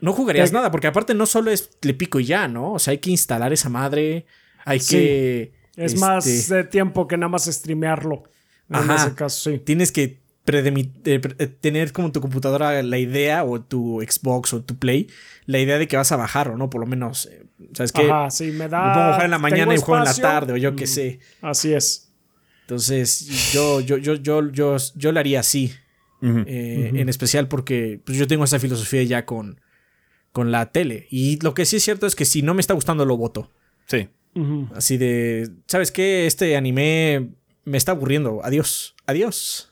no 0.00 0.12
jugarías 0.12 0.52
nada, 0.52 0.70
porque 0.70 0.86
aparte 0.86 1.14
no 1.14 1.26
solo 1.26 1.50
es 1.50 1.70
le 1.82 1.94
pico 1.94 2.20
y 2.20 2.24
ya, 2.24 2.48
¿no? 2.48 2.72
O 2.72 2.78
sea, 2.78 2.92
hay 2.92 2.98
que 2.98 3.10
instalar 3.10 3.52
esa 3.52 3.68
madre, 3.68 4.26
hay 4.64 4.80
que... 4.80 5.52
Es 5.76 5.96
más 6.00 6.26
este 6.26 6.56
de 6.56 6.64
tiempo 6.64 7.06
que 7.06 7.16
nada 7.16 7.28
más 7.28 7.44
streamearlo. 7.44 8.24
En 8.70 8.90
ese 8.90 9.14
caso, 9.14 9.50
sí. 9.50 9.58
Tienes 9.58 9.92
que 9.92 10.20
eh, 10.56 11.22
tener 11.60 11.92
como 11.92 12.12
tu 12.12 12.20
computadora 12.20 12.82
la 12.82 12.98
idea 12.98 13.44
o 13.44 13.60
tu 13.60 14.00
Xbox 14.00 14.54
o 14.54 14.62
tu 14.62 14.78
Play 14.78 15.08
la 15.46 15.58
idea 15.58 15.78
de 15.78 15.86
que 15.86 15.96
vas 15.96 16.10
a 16.12 16.16
bajar 16.16 16.48
o 16.48 16.56
no 16.56 16.70
por 16.70 16.80
lo 16.80 16.86
menos 16.86 17.26
eh, 17.26 17.44
sabes 17.72 17.92
que 17.92 18.10
Ajá, 18.10 18.30
sí, 18.30 18.52
me 18.52 18.68
da 18.68 18.86
me 18.86 18.94
puedo 18.94 19.06
bajar 19.08 19.24
en 19.26 19.30
la 19.30 19.38
mañana 19.38 19.74
y 19.74 19.78
juego 19.78 19.98
en 19.98 20.04
la 20.04 20.14
tarde 20.14 20.52
o 20.54 20.56
yo 20.56 20.74
qué 20.76 20.84
mm, 20.84 20.88
sé. 20.88 21.20
así 21.42 21.72
es. 21.72 22.12
Entonces 22.62 23.52
yo 23.52 23.80
yo 23.80 23.96
yo 23.96 24.14
yo 24.14 24.50
yo, 24.50 24.76
yo 24.94 25.12
lo 25.12 25.20
haría 25.20 25.40
así 25.40 25.72
eh, 26.22 26.90
en 26.94 27.08
especial 27.08 27.48
porque 27.48 28.00
pues, 28.04 28.18
yo 28.18 28.26
tengo 28.26 28.44
esa 28.44 28.58
filosofía 28.58 29.02
ya 29.04 29.24
con 29.24 29.60
con 30.32 30.52
la 30.52 30.70
tele. 30.72 31.06
Y 31.10 31.38
lo 31.42 31.54
que 31.54 31.64
sí 31.64 31.76
es 31.76 31.82
cierto 31.82 32.06
es 32.06 32.14
que 32.14 32.24
si 32.24 32.42
no 32.42 32.54
me 32.54 32.60
está 32.60 32.74
gustando 32.74 33.04
lo 33.04 33.16
voto. 33.16 33.50
Sí. 33.86 34.08
Así 34.74 34.98
de 34.98 35.50
sabes 35.66 35.90
qué 35.90 36.26
este 36.26 36.56
anime 36.56 37.30
me 37.64 37.76
está 37.76 37.92
aburriendo. 37.92 38.40
Adiós. 38.44 38.94
Adiós 39.06 39.67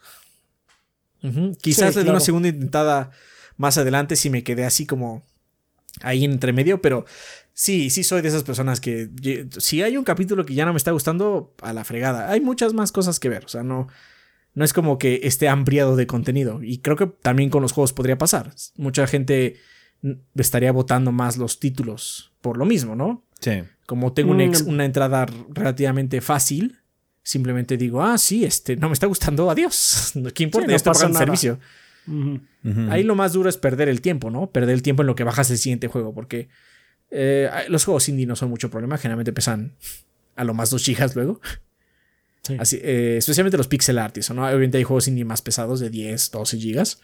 Quizás 1.60 1.96
le 1.96 2.04
dé 2.04 2.10
una 2.10 2.20
segunda 2.20 2.48
intentada 2.48 3.10
más 3.56 3.78
adelante 3.78 4.16
si 4.16 4.30
me 4.30 4.44
quedé 4.44 4.64
así 4.64 4.86
como 4.86 5.22
ahí 6.02 6.24
entre 6.24 6.52
medio, 6.52 6.80
pero 6.80 7.06
sí, 7.54 7.90
sí 7.90 8.04
soy 8.04 8.22
de 8.22 8.28
esas 8.28 8.42
personas 8.42 8.80
que 8.80 9.08
si 9.58 9.82
hay 9.82 9.96
un 9.96 10.04
capítulo 10.04 10.44
que 10.44 10.54
ya 10.54 10.64
no 10.64 10.72
me 10.72 10.76
está 10.76 10.90
gustando, 10.90 11.54
a 11.62 11.72
la 11.72 11.84
fregada. 11.84 12.30
Hay 12.30 12.40
muchas 12.40 12.74
más 12.74 12.92
cosas 12.92 13.18
que 13.18 13.28
ver, 13.28 13.44
o 13.44 13.48
sea, 13.48 13.62
no, 13.62 13.88
no 14.54 14.64
es 14.64 14.72
como 14.72 14.98
que 14.98 15.20
esté 15.24 15.48
hambriado 15.48 15.96
de 15.96 16.06
contenido. 16.06 16.62
Y 16.62 16.78
creo 16.78 16.96
que 16.96 17.06
también 17.06 17.50
con 17.50 17.62
los 17.62 17.72
juegos 17.72 17.92
podría 17.92 18.18
pasar. 18.18 18.52
Mucha 18.76 19.06
gente 19.06 19.56
estaría 20.34 20.72
votando 20.72 21.12
más 21.12 21.36
los 21.36 21.58
títulos 21.58 22.32
por 22.40 22.58
lo 22.58 22.64
mismo, 22.64 22.94
¿no? 22.94 23.24
Sí. 23.40 23.62
Como 23.86 24.12
tengo 24.12 24.32
una, 24.32 24.46
mm. 24.46 24.68
una 24.68 24.84
entrada 24.84 25.26
relativamente 25.50 26.20
fácil, 26.20 26.78
simplemente 27.26 27.76
digo, 27.76 28.04
ah, 28.04 28.16
sí, 28.18 28.44
este, 28.44 28.76
no 28.76 28.88
me 28.88 28.92
está 28.92 29.08
gustando, 29.08 29.50
adiós. 29.50 30.12
¿Qué 30.34 30.44
importa? 30.44 30.70
ya 30.70 30.76
está 30.76 30.92
pagando 30.92 31.18
servicio. 31.18 31.58
Ahí 32.88 33.02
lo 33.02 33.16
más 33.16 33.32
duro 33.32 33.48
es 33.48 33.56
perder 33.56 33.88
el 33.88 34.00
tiempo, 34.00 34.30
¿no? 34.30 34.48
Perder 34.52 34.74
el 34.74 34.82
tiempo 34.82 35.02
en 35.02 35.08
lo 35.08 35.16
que 35.16 35.24
bajas 35.24 35.50
el 35.50 35.58
siguiente 35.58 35.88
juego, 35.88 36.14
porque 36.14 36.48
eh, 37.10 37.50
los 37.68 37.84
juegos 37.84 38.08
indie 38.08 38.26
no 38.26 38.36
son 38.36 38.48
mucho 38.48 38.70
problema, 38.70 38.96
generalmente 38.96 39.32
pesan 39.32 39.74
a 40.36 40.44
lo 40.44 40.54
más 40.54 40.70
2 40.70 40.84
gigas 40.84 41.16
luego. 41.16 41.40
Así, 42.60 42.78
eh, 42.80 43.16
especialmente 43.18 43.56
los 43.56 43.66
pixel 43.66 43.98
art, 43.98 44.16
¿no? 44.32 44.46
Obviamente 44.46 44.78
hay 44.78 44.84
juegos 44.84 45.08
indie 45.08 45.24
más 45.24 45.42
pesados 45.42 45.80
de 45.80 45.90
10, 45.90 46.30
12 46.30 46.58
gigas. 46.58 47.00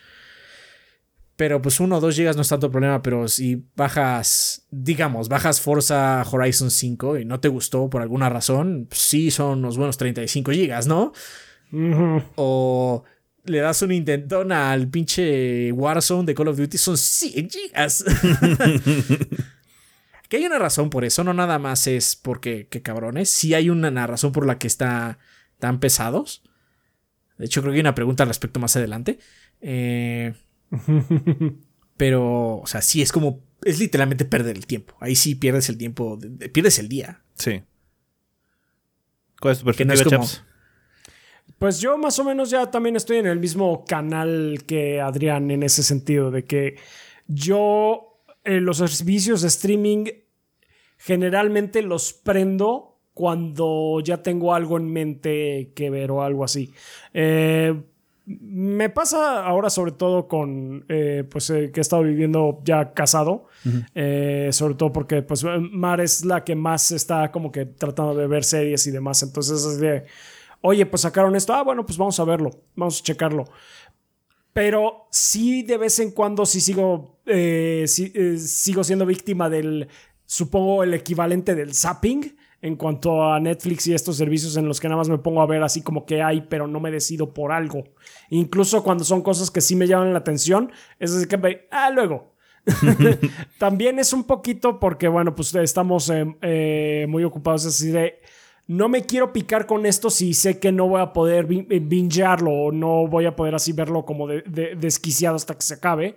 Pero 1.42 1.60
pues 1.60 1.80
uno 1.80 1.96
o 1.96 2.00
dos 2.00 2.14
gigas 2.14 2.36
no 2.36 2.42
es 2.42 2.48
tanto 2.48 2.70
problema, 2.70 3.02
pero 3.02 3.26
si 3.26 3.66
bajas, 3.74 4.64
digamos, 4.70 5.28
bajas 5.28 5.60
Forza 5.60 6.22
Horizon 6.22 6.70
5 6.70 7.18
y 7.18 7.24
no 7.24 7.40
te 7.40 7.48
gustó 7.48 7.90
por 7.90 8.00
alguna 8.00 8.28
razón, 8.28 8.86
pues 8.88 9.00
sí 9.00 9.32
son 9.32 9.58
unos 9.58 9.76
buenos 9.76 9.98
35 9.98 10.52
gigas, 10.52 10.86
¿no? 10.86 11.12
O 12.36 13.02
le 13.44 13.58
das 13.58 13.82
un 13.82 13.90
intentón 13.90 14.52
al 14.52 14.86
pinche 14.86 15.72
Warzone 15.72 16.26
de 16.26 16.34
Call 16.36 16.46
of 16.46 16.58
Duty, 16.58 16.78
son 16.78 16.96
100 16.96 17.50
gigas. 17.50 18.04
que 20.28 20.36
hay 20.36 20.46
una 20.46 20.60
razón 20.60 20.90
por 20.90 21.04
eso, 21.04 21.24
no 21.24 21.34
nada 21.34 21.58
más 21.58 21.88
es 21.88 22.14
porque, 22.14 22.68
qué 22.70 22.82
cabrones, 22.82 23.30
sí 23.30 23.52
hay 23.52 23.68
una 23.68 24.06
razón 24.06 24.30
por 24.30 24.46
la 24.46 24.60
que 24.60 24.68
está 24.68 25.18
tan 25.58 25.80
pesados. 25.80 26.44
De 27.36 27.46
hecho, 27.46 27.62
creo 27.62 27.72
que 27.72 27.78
hay 27.78 27.80
una 27.80 27.96
pregunta 27.96 28.22
al 28.22 28.28
respecto 28.28 28.60
más 28.60 28.76
adelante. 28.76 29.18
Eh, 29.60 30.34
Pero, 31.96 32.58
o 32.58 32.66
sea, 32.66 32.82
sí 32.82 33.02
es 33.02 33.12
como. 33.12 33.40
Es 33.64 33.78
literalmente 33.78 34.24
perder 34.24 34.56
el 34.56 34.66
tiempo. 34.66 34.94
Ahí 35.00 35.14
sí 35.14 35.34
pierdes 35.34 35.68
el 35.68 35.78
tiempo. 35.78 36.18
pierdes 36.52 36.78
el 36.78 36.88
día. 36.88 37.22
Sí. 37.34 37.62
¿Cuál 39.40 39.52
es 39.52 39.58
tu 39.58 39.64
perspectiva, 39.64 40.24
Pues 41.58 41.80
yo 41.80 41.98
más 41.98 42.18
o 42.18 42.24
menos 42.24 42.50
ya 42.50 42.70
también 42.70 42.96
estoy 42.96 43.18
en 43.18 43.26
el 43.26 43.38
mismo 43.38 43.84
canal 43.84 44.64
que 44.66 45.00
Adrián 45.00 45.50
en 45.50 45.62
ese 45.62 45.82
sentido, 45.82 46.30
de 46.30 46.44
que 46.44 46.76
yo 47.26 48.22
eh, 48.44 48.60
los 48.60 48.78
servicios 48.78 49.42
de 49.42 49.48
streaming 49.48 50.06
generalmente 50.96 51.82
los 51.82 52.12
prendo 52.12 53.00
cuando 53.14 54.00
ya 54.00 54.22
tengo 54.22 54.54
algo 54.54 54.76
en 54.76 54.92
mente 54.92 55.72
que 55.74 55.90
ver 55.90 56.10
o 56.10 56.22
algo 56.22 56.44
así. 56.44 56.72
Eh, 57.12 57.82
me 58.24 58.88
pasa 58.88 59.44
ahora 59.44 59.68
sobre 59.68 59.92
todo 59.92 60.28
con, 60.28 60.84
eh, 60.88 61.24
pues, 61.28 61.50
eh, 61.50 61.70
que 61.72 61.80
he 61.80 61.82
estado 61.82 62.02
viviendo 62.02 62.60
ya 62.64 62.92
casado, 62.92 63.46
eh, 63.94 64.50
sobre 64.52 64.74
todo 64.74 64.92
porque, 64.92 65.22
pues, 65.22 65.44
Mar 65.44 66.00
es 66.00 66.24
la 66.24 66.44
que 66.44 66.54
más 66.54 66.92
está 66.92 67.32
como 67.32 67.50
que 67.50 67.66
tratando 67.66 68.14
de 68.14 68.26
ver 68.26 68.44
series 68.44 68.86
y 68.86 68.92
demás, 68.92 69.22
entonces 69.22 69.64
es 69.64 69.78
de, 69.78 70.04
oye, 70.60 70.86
pues 70.86 71.02
sacaron 71.02 71.34
esto, 71.34 71.52
ah, 71.52 71.62
bueno, 71.62 71.84
pues 71.84 71.98
vamos 71.98 72.18
a 72.20 72.24
verlo, 72.24 72.50
vamos 72.76 73.00
a 73.00 73.02
checarlo. 73.02 73.44
Pero 74.52 75.08
sí, 75.10 75.62
de 75.62 75.78
vez 75.78 75.98
en 75.98 76.10
cuando 76.10 76.44
sí 76.46 76.60
sigo, 76.60 77.20
sigo 77.86 78.84
siendo 78.84 79.06
víctima 79.06 79.48
del, 79.48 79.88
supongo, 80.26 80.84
el 80.84 80.94
equivalente 80.94 81.54
del 81.54 81.74
zapping, 81.74 82.36
en 82.62 82.76
cuanto 82.76 83.24
a 83.24 83.40
Netflix 83.40 83.88
y 83.88 83.94
estos 83.94 84.16
servicios 84.16 84.56
en 84.56 84.66
los 84.66 84.80
que 84.80 84.88
nada 84.88 84.98
más 84.98 85.08
me 85.08 85.18
pongo 85.18 85.42
a 85.42 85.46
ver 85.46 85.64
así 85.64 85.82
como 85.82 86.06
que 86.06 86.22
hay, 86.22 86.42
pero 86.42 86.68
no 86.68 86.78
me 86.78 86.92
decido 86.92 87.34
por 87.34 87.50
algo. 87.50 87.82
Incluso 88.30 88.84
cuando 88.84 89.02
son 89.02 89.20
cosas 89.20 89.50
que 89.50 89.60
sí 89.60 89.74
me 89.74 89.88
llaman 89.88 90.12
la 90.12 90.20
atención, 90.20 90.70
es 91.00 91.12
decir, 91.12 91.26
que, 91.26 91.66
ah, 91.72 91.90
luego. 91.90 92.32
También 93.58 93.98
es 93.98 94.12
un 94.12 94.22
poquito 94.22 94.78
porque, 94.78 95.08
bueno, 95.08 95.34
pues 95.34 95.52
estamos 95.56 96.08
eh, 96.08 96.24
eh, 96.40 97.06
muy 97.08 97.24
ocupados 97.24 97.66
así 97.66 97.88
de, 97.88 98.20
no 98.68 98.88
me 98.88 99.02
quiero 99.02 99.32
picar 99.32 99.66
con 99.66 99.84
esto 99.84 100.08
si 100.08 100.32
sé 100.32 100.60
que 100.60 100.70
no 100.70 100.86
voy 100.86 101.00
a 101.00 101.12
poder 101.12 101.46
bingearlo 101.46 102.52
o 102.52 102.72
no 102.72 103.08
voy 103.08 103.26
a 103.26 103.34
poder 103.34 103.56
así 103.56 103.72
verlo 103.72 104.04
como 104.04 104.28
desquiciado 104.28 105.34
hasta 105.34 105.56
que 105.56 105.62
se 105.62 105.74
acabe. 105.74 106.16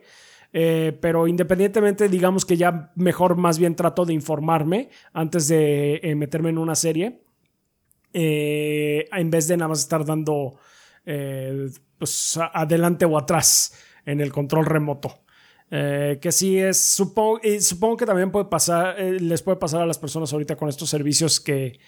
Eh, 0.57 0.97
pero 1.01 1.27
independientemente, 1.27 2.07
digamos 2.07 2.45
que 2.45 2.55
ya 2.55 2.93
mejor 2.95 3.35
más 3.35 3.59
bien 3.59 3.75
trato 3.75 4.05
de 4.05 4.13
informarme 4.13 4.89
antes 5.11 5.49
de 5.49 5.99
eh, 6.01 6.15
meterme 6.15 6.47
en 6.47 6.57
una 6.57 6.75
serie. 6.75 7.19
Eh, 8.13 9.05
en 9.11 9.29
vez 9.29 9.49
de 9.49 9.57
nada 9.57 9.67
más 9.67 9.81
estar 9.81 10.05
dando 10.05 10.57
pues, 11.97 12.39
adelante 12.53 13.03
o 13.03 13.17
atrás 13.17 13.73
en 14.05 14.21
el 14.21 14.31
control 14.31 14.65
remoto. 14.65 15.25
que 15.69 16.31
sí 16.31 16.57
es, 16.57 16.79
supongo, 16.79 17.41
y 17.43 17.59
supongo 17.59 17.97
que 17.97 18.05
también 18.05 18.31
puede 18.31 18.45
pasar, 18.45 18.97
les 18.97 19.41
puede 19.41 19.57
pasar 19.57 19.81
a 19.81 19.85
las 19.85 19.97
personas 19.97 20.31
ahorita 20.31 20.55
con 20.55 20.69
estos 20.69 20.89
servicios 20.89 21.41
que, 21.41 21.81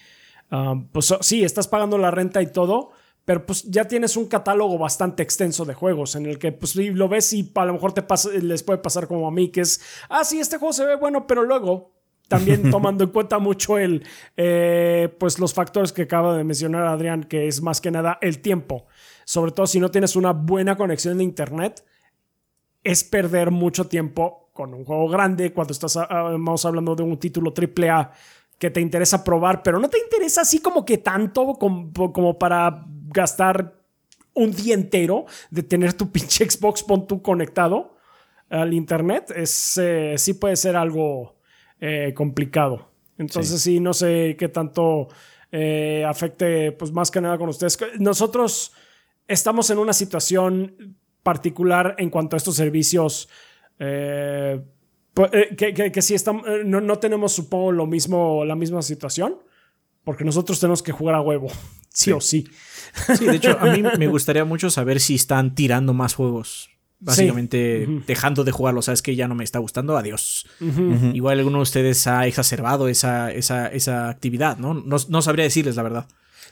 um, 0.50 0.88
pues 0.88 1.14
sí, 1.22 1.42
estás 1.42 1.68
pagando 1.68 1.96
la 1.96 2.10
renta 2.10 2.42
y 2.42 2.52
todo, 2.52 2.90
pero 3.28 3.44
pues 3.44 3.62
ya 3.64 3.84
tienes 3.84 4.16
un 4.16 4.26
catálogo 4.26 4.78
bastante 4.78 5.22
extenso 5.22 5.66
de 5.66 5.74
juegos 5.74 6.16
en 6.16 6.24
el 6.24 6.38
que 6.38 6.50
pues 6.50 6.74
lo 6.76 7.10
ves 7.10 7.34
y 7.34 7.52
a 7.56 7.66
lo 7.66 7.74
mejor 7.74 7.92
te 7.92 8.00
pasa, 8.00 8.30
les 8.30 8.62
puede 8.62 8.78
pasar 8.78 9.06
como 9.06 9.28
a 9.28 9.30
mí, 9.30 9.50
que 9.50 9.60
es, 9.60 9.82
ah, 10.08 10.24
sí, 10.24 10.40
este 10.40 10.56
juego 10.56 10.72
se 10.72 10.86
ve 10.86 10.96
bueno, 10.96 11.26
pero 11.26 11.42
luego 11.42 11.92
también 12.26 12.70
tomando 12.70 13.04
en 13.04 13.10
cuenta 13.10 13.38
mucho 13.38 13.76
el, 13.76 14.02
eh, 14.34 15.14
pues 15.20 15.38
los 15.38 15.52
factores 15.52 15.92
que 15.92 16.04
acaba 16.04 16.38
de 16.38 16.42
mencionar 16.42 16.86
Adrián, 16.86 17.24
que 17.24 17.48
es 17.48 17.60
más 17.60 17.82
que 17.82 17.90
nada 17.90 18.16
el 18.22 18.38
tiempo. 18.38 18.86
Sobre 19.26 19.52
todo 19.52 19.66
si 19.66 19.78
no 19.78 19.90
tienes 19.90 20.16
una 20.16 20.32
buena 20.32 20.78
conexión 20.78 21.18
de 21.18 21.24
internet, 21.24 21.84
es 22.82 23.04
perder 23.04 23.50
mucho 23.50 23.88
tiempo 23.88 24.48
con 24.54 24.72
un 24.72 24.86
juego 24.86 25.06
grande 25.06 25.52
cuando 25.52 25.72
estás, 25.72 25.96
vamos 25.96 26.64
hablando 26.64 26.96
de 26.96 27.02
un 27.02 27.18
título 27.18 27.52
AAA 27.54 28.10
que 28.58 28.70
te 28.70 28.80
interesa 28.80 29.22
probar, 29.22 29.62
pero 29.62 29.78
no 29.78 29.90
te 29.90 29.98
interesa 29.98 30.40
así 30.40 30.60
como 30.60 30.86
que 30.86 30.96
tanto 30.96 31.58
como 31.58 32.38
para 32.38 32.86
gastar 33.08 33.74
un 34.34 34.52
día 34.52 34.74
entero 34.74 35.26
de 35.50 35.62
tener 35.62 35.92
tu 35.92 36.10
pinche 36.12 36.48
Xbox 36.48 36.82
pon 36.82 37.06
tú 37.06 37.22
conectado 37.22 37.96
al 38.48 38.72
internet, 38.72 39.32
es, 39.36 39.76
eh, 39.76 40.14
sí 40.16 40.34
puede 40.34 40.56
ser 40.56 40.76
algo 40.76 41.36
eh, 41.80 42.12
complicado. 42.14 42.90
Entonces 43.18 43.60
sí. 43.60 43.78
no 43.80 43.92
sé 43.92 44.36
qué 44.38 44.48
tanto 44.48 45.08
eh, 45.52 46.04
afecte, 46.08 46.72
pues 46.72 46.92
más 46.92 47.10
que 47.10 47.20
nada 47.20 47.36
con 47.36 47.48
ustedes. 47.48 47.78
Nosotros 47.98 48.72
estamos 49.26 49.68
en 49.70 49.78
una 49.78 49.92
situación 49.92 50.96
particular 51.22 51.94
en 51.98 52.08
cuanto 52.10 52.36
a 52.36 52.38
estos 52.38 52.54
servicios. 52.56 53.28
que, 53.76 54.64
que, 55.92 56.02
si 56.02 56.14
estamos, 56.14 56.44
no, 56.64 56.80
no, 56.80 56.98
tenemos, 56.98 57.32
supongo, 57.32 57.72
lo 57.72 57.86
mismo, 57.86 58.44
la 58.44 58.54
misma 58.54 58.80
situación, 58.82 59.36
porque 60.04 60.24
nosotros 60.24 60.60
tenemos 60.60 60.82
que 60.82 60.92
jugar 60.92 61.14
a 61.14 61.20
huevo, 61.20 61.48
sí. 61.92 62.12
o 62.12 62.20
sí. 62.20 62.46
Sí, 63.16 63.26
de 63.26 63.36
hecho, 63.36 63.58
a 63.58 63.66
mí 63.66 63.82
me 63.98 64.06
gustaría 64.08 64.44
mucho 64.44 64.70
saber 64.70 65.00
si 65.00 65.14
están 65.14 65.54
tirando 65.54 65.94
más 65.94 66.14
juegos. 66.14 66.70
Básicamente 67.00 67.86
dejando 68.08 68.42
de 68.42 68.50
jugarlo. 68.50 68.82
Sabes 68.82 69.02
que 69.02 69.14
ya 69.14 69.28
no 69.28 69.36
me 69.36 69.44
está 69.44 69.60
gustando. 69.60 69.96
Adiós. 69.96 70.46
Igual 71.14 71.38
alguno 71.38 71.58
de 71.58 71.62
ustedes 71.62 72.08
ha 72.08 72.26
exacerbado 72.26 72.88
esa, 72.88 73.30
esa, 73.30 73.68
esa 73.68 74.08
actividad, 74.08 74.58
¿no? 74.58 74.74
¿no? 74.74 74.96
¿no? 75.08 75.22
sabría 75.22 75.44
decirles 75.44 75.76
la 75.76 75.84
verdad. 75.84 76.08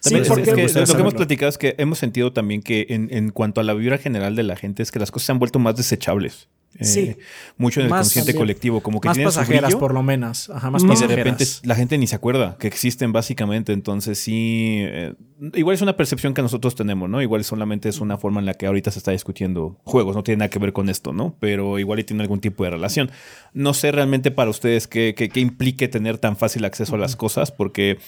También 0.06 0.24
sí, 0.24 0.30
porque 0.30 0.64
es 0.64 0.72
que 0.72 0.80
lo 0.80 0.86
que 0.86 1.00
hemos 1.00 1.14
platicado 1.14 1.48
es 1.48 1.58
que 1.58 1.74
hemos 1.78 1.98
sentido 1.98 2.32
también 2.32 2.62
que 2.62 2.86
en, 2.90 3.08
en, 3.10 3.30
cuanto 3.30 3.60
a 3.60 3.64
la 3.64 3.74
vibra 3.74 3.98
general 3.98 4.36
de 4.36 4.42
la 4.42 4.56
gente 4.56 4.82
es 4.82 4.90
que 4.90 4.98
las 4.98 5.10
cosas 5.10 5.26
se 5.26 5.32
han 5.32 5.38
vuelto 5.38 5.58
más 5.58 5.76
desechables. 5.76 6.48
Sí. 6.80 7.00
Eh, 7.00 7.18
mucho 7.56 7.80
en 7.80 7.86
el 7.86 7.92
consciente 7.92 8.34
colectivo. 8.34 8.80
Como 8.80 9.00
que 9.00 9.08
más 9.08 9.18
pasajeras, 9.18 9.74
por 9.76 9.94
lo 9.94 10.02
menos. 10.02 10.50
Ajá, 10.50 10.70
más 10.70 10.82
y 10.82 11.06
de 11.06 11.16
repente 11.16 11.44
la 11.62 11.74
gente 11.74 11.96
ni 11.98 12.06
se 12.06 12.16
acuerda 12.16 12.56
que 12.58 12.66
existen, 12.66 13.12
básicamente. 13.12 13.72
Entonces, 13.72 14.18
sí. 14.18 14.80
Eh, 14.80 15.14
igual 15.54 15.74
es 15.74 15.82
una 15.82 15.96
percepción 15.96 16.34
que 16.34 16.42
nosotros 16.42 16.74
tenemos, 16.74 17.08
¿no? 17.08 17.22
Igual 17.22 17.44
solamente 17.44 17.88
es 17.88 18.00
una 18.00 18.18
forma 18.18 18.40
en 18.40 18.46
la 18.46 18.54
que 18.54 18.66
ahorita 18.66 18.90
se 18.90 18.98
está 18.98 19.12
discutiendo 19.12 19.78
juegos. 19.84 20.16
No 20.16 20.22
tiene 20.22 20.40
nada 20.40 20.50
que 20.50 20.58
ver 20.58 20.72
con 20.72 20.88
esto, 20.88 21.12
¿no? 21.12 21.36
Pero 21.40 21.78
igual 21.78 22.04
tiene 22.04 22.22
algún 22.22 22.40
tipo 22.40 22.64
de 22.64 22.70
relación. 22.70 23.10
No 23.52 23.74
sé 23.74 23.92
realmente 23.92 24.30
para 24.30 24.50
ustedes 24.50 24.86
qué, 24.86 25.14
qué, 25.16 25.40
implique 25.40 25.88
tener 25.88 26.18
tan 26.18 26.36
fácil 26.36 26.64
acceso 26.64 26.94
a 26.94 26.98
las 26.98 27.16
cosas, 27.16 27.50
porque 27.50 27.98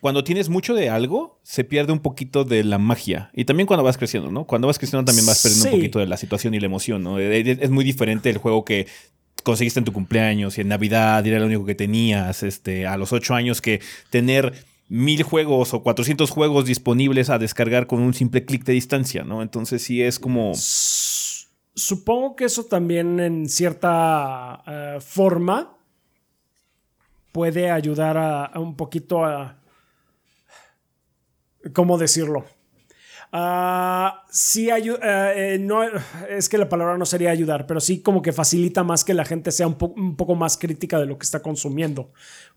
cuando 0.00 0.22
tienes 0.22 0.48
mucho 0.48 0.74
de 0.74 0.90
algo, 0.90 1.40
se 1.42 1.64
pierde 1.64 1.92
un 1.92 1.98
poquito 1.98 2.44
de 2.44 2.62
la 2.62 2.78
magia. 2.78 3.30
Y 3.34 3.44
también 3.44 3.66
cuando 3.66 3.82
vas 3.82 3.98
creciendo, 3.98 4.30
¿no? 4.30 4.44
Cuando 4.44 4.68
vas 4.68 4.78
creciendo 4.78 5.04
también 5.04 5.26
vas 5.26 5.42
perdiendo 5.42 5.70
un 5.70 5.72
poquito 5.72 5.98
de 5.98 6.06
la 6.06 6.16
situación 6.16 6.54
y 6.54 6.60
la 6.60 6.66
emoción, 6.66 7.02
¿no? 7.02 7.18
Eh, 7.18 7.40
eh, 7.40 7.58
es 7.60 7.70
muy 7.70 7.84
diferente 7.84 8.30
el 8.30 8.38
juego 8.38 8.64
que 8.64 8.86
conseguiste 9.42 9.80
en 9.80 9.84
tu 9.84 9.92
cumpleaños 9.92 10.56
y 10.56 10.60
en 10.60 10.68
Navidad 10.68 11.24
y 11.24 11.30
era 11.30 11.40
lo 11.40 11.46
único 11.46 11.64
que 11.64 11.74
tenías, 11.74 12.42
este, 12.42 12.86
a 12.86 12.96
los 12.96 13.12
ocho 13.12 13.34
años 13.34 13.60
que 13.60 13.80
tener 14.10 14.52
mil 14.88 15.22
juegos 15.24 15.74
o 15.74 15.82
400 15.82 16.30
juegos 16.30 16.64
disponibles 16.64 17.28
a 17.28 17.38
descargar 17.38 17.86
con 17.88 18.00
un 18.00 18.14
simple 18.14 18.44
clic 18.44 18.64
de 18.64 18.74
distancia, 18.74 19.24
¿no? 19.24 19.42
Entonces 19.42 19.82
sí 19.82 20.02
es 20.02 20.18
como... 20.18 20.52
Supongo 20.54 22.34
que 22.36 22.44
eso 22.44 22.64
también 22.64 23.20
en 23.20 23.48
cierta 23.48 24.62
eh, 24.66 24.98
forma 25.00 25.76
puede 27.30 27.70
ayudar 27.70 28.16
a 28.16 28.58
un 28.58 28.74
poquito 28.76 29.24
a 29.24 29.57
¿Cómo 31.72 31.98
decirlo? 31.98 32.44
Uh, 33.32 34.08
sí 34.30 34.70
ayuda, 34.70 35.34
eh, 35.34 35.58
no, 35.58 35.82
es 36.30 36.48
que 36.48 36.56
la 36.56 36.68
palabra 36.68 36.96
no 36.96 37.04
sería 37.04 37.30
ayudar, 37.30 37.66
pero 37.66 37.78
sí 37.78 38.00
como 38.00 38.22
que 38.22 38.32
facilita 38.32 38.84
más 38.84 39.04
que 39.04 39.12
la 39.12 39.26
gente 39.26 39.52
sea 39.52 39.66
un, 39.66 39.76
un, 39.96 40.16
poco 40.16 40.34
más 40.34 40.56
crítica 40.56 40.98
de 40.98 41.04
lo 41.06 41.18
que 41.18 41.24
está 41.24 41.42
consumiendo. 41.42 42.12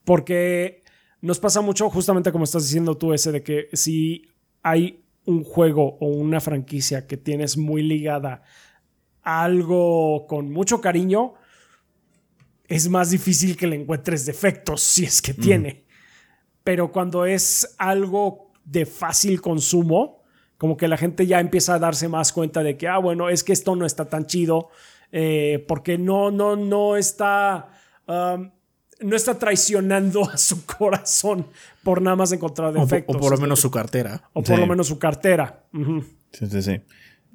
Porque 0.05 0.83
nos 1.19 1.39
pasa 1.39 1.61
mucho, 1.61 1.89
justamente 1.89 2.31
como 2.31 2.45
estás 2.45 2.63
diciendo 2.63 2.95
tú, 2.95 3.13
ese 3.13 3.31
de 3.31 3.43
que 3.43 3.67
si 3.73 4.29
hay 4.63 5.03
un 5.25 5.43
juego 5.43 5.97
o 5.99 6.07
una 6.07 6.39
franquicia 6.39 7.05
que 7.05 7.17
tienes 7.17 7.57
muy 7.57 7.83
ligada 7.83 8.43
a 9.23 9.43
algo 9.43 10.25
con 10.27 10.51
mucho 10.51 10.79
cariño, 10.81 11.33
es 12.67 12.89
más 12.89 13.11
difícil 13.11 13.57
que 13.57 13.67
le 13.67 13.75
encuentres 13.75 14.25
defectos 14.25 14.81
si 14.81 15.03
es 15.03 15.21
que 15.21 15.33
tiene. 15.33 15.85
Pero 16.63 16.91
cuando 16.91 17.25
es 17.25 17.75
algo 17.77 18.50
de 18.71 18.85
fácil 18.85 19.41
consumo, 19.41 20.23
como 20.57 20.77
que 20.77 20.87
la 20.87 20.97
gente 20.97 21.27
ya 21.27 21.39
empieza 21.39 21.75
a 21.75 21.79
darse 21.79 22.07
más 22.07 22.31
cuenta 22.31 22.63
de 22.63 22.77
que, 22.77 22.87
ah, 22.87 22.99
bueno, 22.99 23.29
es 23.29 23.43
que 23.43 23.51
esto 23.51 23.75
no 23.75 23.85
está 23.85 24.05
tan 24.05 24.25
chido, 24.27 24.69
eh, 25.11 25.65
porque 25.67 25.97
no, 25.97 26.31
no, 26.31 26.55
no 26.55 26.95
está, 26.95 27.69
um, 28.07 28.49
no 29.01 29.15
está 29.15 29.37
traicionando 29.37 30.23
a 30.23 30.37
su 30.37 30.65
corazón 30.77 31.47
por 31.83 32.01
nada 32.01 32.15
más 32.15 32.31
encontrar 32.31 32.71
defectos. 32.71 33.17
O, 33.17 33.19
por 33.19 33.31
lo 33.31 33.37
menos 33.37 33.59
su 33.59 33.69
cartera. 33.69 34.29
O 34.33 34.41
por 34.41 34.57
lo 34.57 34.67
menos 34.67 34.87
su 34.87 34.97
cartera. 34.97 35.65
Sí, 36.31 36.47
sí, 36.47 36.61
sí. 36.61 36.81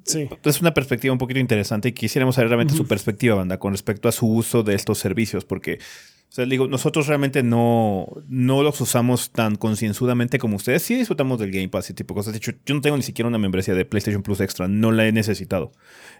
Sí. 0.05 0.29
Es 0.45 0.61
una 0.61 0.73
perspectiva 0.73 1.13
un 1.13 1.19
poquito 1.19 1.41
interesante 1.41 1.89
y 1.89 1.93
quisiéramos 1.93 2.37
saber 2.37 2.49
realmente 2.49 2.75
su 2.75 2.87
perspectiva, 2.87 3.35
banda, 3.35 3.59
con 3.59 3.73
respecto 3.73 4.09
a 4.09 4.13
su 4.13 4.29
uso 4.29 4.63
de 4.63 4.77
estos 4.77 4.99
servicios, 4.99 5.45
porque 5.45 5.81
o 6.29 6.33
sea, 6.37 6.45
digo, 6.45 6.67
nosotros 6.67 7.07
realmente 7.07 7.43
no, 7.43 8.09
no 8.29 8.63
los 8.63 8.81
usamos 8.81 9.31
tan 9.31 9.57
concienzudamente 9.57 10.39
como 10.39 10.57
ustedes. 10.57 10.83
Sí 10.83 10.95
disfrutamos 10.95 11.39
del 11.39 11.51
Game 11.51 11.69
Pass 11.69 11.91
y 11.91 11.95
tipo 11.95 12.15
de 12.15 12.19
cosas. 12.19 12.33
De 12.33 12.39
hecho, 12.39 12.53
yo 12.67 12.75
no 12.75 12.81
tengo 12.81 12.97
ni 12.97 13.03
siquiera 13.03 13.29
una 13.29 13.39
membresía 13.39 13.75
de 13.75 13.85
PlayStation 13.85 14.23
Plus 14.23 14.41
Extra. 14.41 14.69
No 14.69 14.93
la 14.93 15.07
he 15.07 15.13
necesitado. 15.13 15.73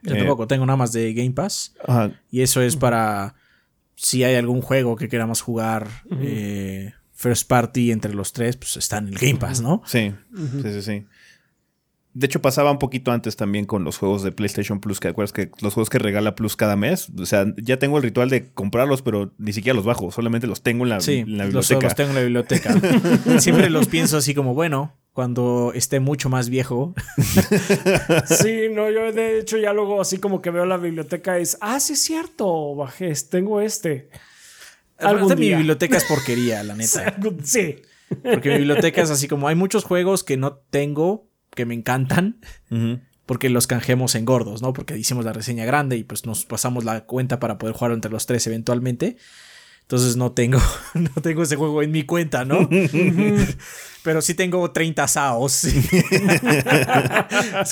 Yo 0.03 0.15
eh, 0.15 0.19
tampoco 0.19 0.47
tengo 0.47 0.65
nada 0.65 0.77
más 0.77 0.93
de 0.93 1.13
Game 1.13 1.33
Pass. 1.33 1.75
Y 2.31 2.41
eso 2.41 2.63
es 2.63 2.77
para 2.77 3.35
si 3.97 4.25
hay 4.25 4.37
algún 4.37 4.63
juego 4.63 4.95
que 4.97 5.09
queramos 5.09 5.41
jugar 5.41 5.89
eh, 6.21 6.93
first 7.13 7.49
party 7.49 7.91
entre 7.91 8.15
los 8.15 8.33
tres, 8.33 8.57
pues 8.57 8.77
está 8.77 8.99
en 8.99 9.09
el 9.09 9.19
Game 9.19 9.37
Pass, 9.37 9.61
¿no? 9.61 9.83
Sí, 9.87 10.15
sí, 10.63 10.73
sí, 10.73 10.83
sí. 10.83 11.07
De 12.17 12.25
hecho, 12.25 12.41
pasaba 12.41 12.71
un 12.71 12.79
poquito 12.79 13.13
antes 13.13 13.37
también 13.37 13.67
con 13.67 13.85
los 13.85 13.99
juegos 13.99 14.23
de 14.23 14.33
PlayStation 14.33 14.81
Plus, 14.81 15.01
que 15.01 15.09
acuerdas 15.09 15.35
que 15.35 15.51
los 15.61 15.75
juegos 15.75 15.91
que 15.91 15.99
regala 15.99 16.35
Plus 16.35 16.57
cada 16.57 16.75
mes. 16.75 17.11
O 17.19 17.27
sea, 17.27 17.45
ya 17.59 17.79
tengo 17.79 17.99
el 17.99 18.03
ritual 18.03 18.31
de 18.31 18.51
comprarlos, 18.53 19.03
pero 19.03 19.35
ni 19.37 19.53
siquiera 19.53 19.77
los 19.77 19.85
bajo, 19.85 20.11
solamente 20.11 20.47
los 20.47 20.63
tengo 20.63 20.85
en 20.85 20.89
la, 20.89 21.01
sí, 21.01 21.27
la 21.27 21.45
biblioteca. 21.45 21.81
Los, 21.83 21.95
tengo 21.95 22.09
en 22.09 22.15
la 22.15 22.23
biblioteca. 22.23 22.75
Siempre 23.39 23.69
los 23.69 23.89
pienso 23.89 24.17
así 24.17 24.35
como, 24.35 24.55
bueno, 24.55 24.97
cuando 25.13 25.73
esté 25.75 26.01
mucho 26.01 26.31
más 26.31 26.49
viejo. 26.49 26.95
sí, 28.27 28.63
no, 28.73 28.91
yo 28.91 29.13
de 29.13 29.41
hecho 29.41 29.59
ya 29.59 29.75
luego 29.75 30.01
así 30.01 30.17
como 30.17 30.41
que 30.41 30.51
veo 30.51 30.65
la 30.65 30.79
biblioteca 30.79 31.39
y 31.39 31.43
es, 31.43 31.59
ah, 31.61 31.81
sí 31.81 31.93
es 31.93 32.03
cierto, 32.03 32.75
bajé, 32.77 33.13
tengo 33.31 33.61
este. 33.61 34.09
Algún 34.97 35.39
mi 35.39 35.55
biblioteca 35.55 35.99
es 35.99 36.05
porquería, 36.09 36.63
la 36.63 36.75
neta. 36.75 37.15
Sí. 37.43 37.77
Porque 38.23 38.49
mi 38.49 38.57
biblioteca 38.57 39.03
es 39.03 39.11
así 39.11 39.29
como 39.29 39.49
hay 39.49 39.55
muchos 39.55 39.85
juegos 39.85 40.25
que 40.25 40.39
no 40.39 40.55
tengo 40.71 41.26
que 41.57 41.67
me 41.67 41.75
encantan. 41.75 42.39
Porque 43.27 43.51
los 43.51 43.67
canjeamos 43.67 44.15
en 44.15 44.25
gordos, 44.25 44.63
¿no? 44.63 44.73
Porque 44.73 44.97
hicimos 44.97 45.25
la 45.25 45.33
reseña 45.33 45.65
grande 45.65 45.97
y 45.97 46.05
pues 46.05 46.27
nos 46.27 46.45
pasamos 46.45 46.85
la 46.85 47.07
cuenta 47.07 47.41
para 47.41 47.59
poder 47.59 47.75
jugar 47.75 47.91
entre 47.91 48.13
los 48.13 48.27
tres 48.27 48.47
eventualmente. 48.47 49.17
Entonces 49.87 50.17
no 50.17 50.33
tengo, 50.33 50.59
no 50.95 51.11
tengo 51.23 51.45
ese 51.45 51.55
juego 51.57 51.83
en 51.83 51.93
mi 51.93 52.03
cuenta, 52.05 52.45
¿no? 52.45 52.69
Pero 54.03 54.21
sí 54.23 54.35
tengo 54.35 54.71
30 54.71 55.09
SAOs. 55.09 55.65
es 55.65 55.83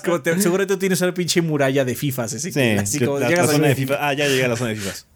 como 0.03 0.21
seguro 0.41 0.67
tú 0.67 0.77
tienes 0.77 1.01
una 1.01 1.15
pinche 1.15 1.41
muralla 1.43 1.85
de 1.85 1.95
FIFAs. 1.95 2.35
Así, 2.35 2.51
sí, 2.51 2.99
como 3.01 3.21
llegas 3.21 3.55
a 3.55 3.59
de 3.59 3.77
FIFA. 3.77 3.99
Ah, 4.01 4.15
ya 4.15 4.27
llegué 4.27 4.45
a 4.45 4.49
la 4.49 4.57
zona 4.57 4.71
de 4.71 4.77
FIFAs. 4.77 5.07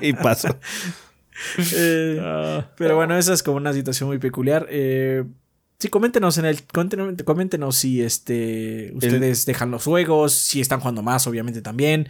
y 0.00 0.12
paso. 0.12 0.56
Eh, 1.74 2.20
ah. 2.22 2.70
pero 2.76 2.94
bueno, 2.96 3.18
esa 3.18 3.34
es 3.34 3.42
como 3.42 3.56
una 3.56 3.72
situación 3.72 4.08
muy 4.08 4.18
peculiar. 4.18 4.68
Eh, 4.70 5.24
Sí, 5.84 5.90
coméntenos 5.90 6.38
en 6.38 6.46
el. 6.46 6.62
Coméntenos 6.64 7.76
si 7.76 8.00
este. 8.00 8.90
Ustedes 8.94 9.44
dejan 9.44 9.70
los 9.70 9.84
juegos. 9.84 10.32
Si 10.32 10.62
están 10.62 10.80
jugando 10.80 11.02
más, 11.02 11.26
obviamente 11.26 11.60
también. 11.60 12.08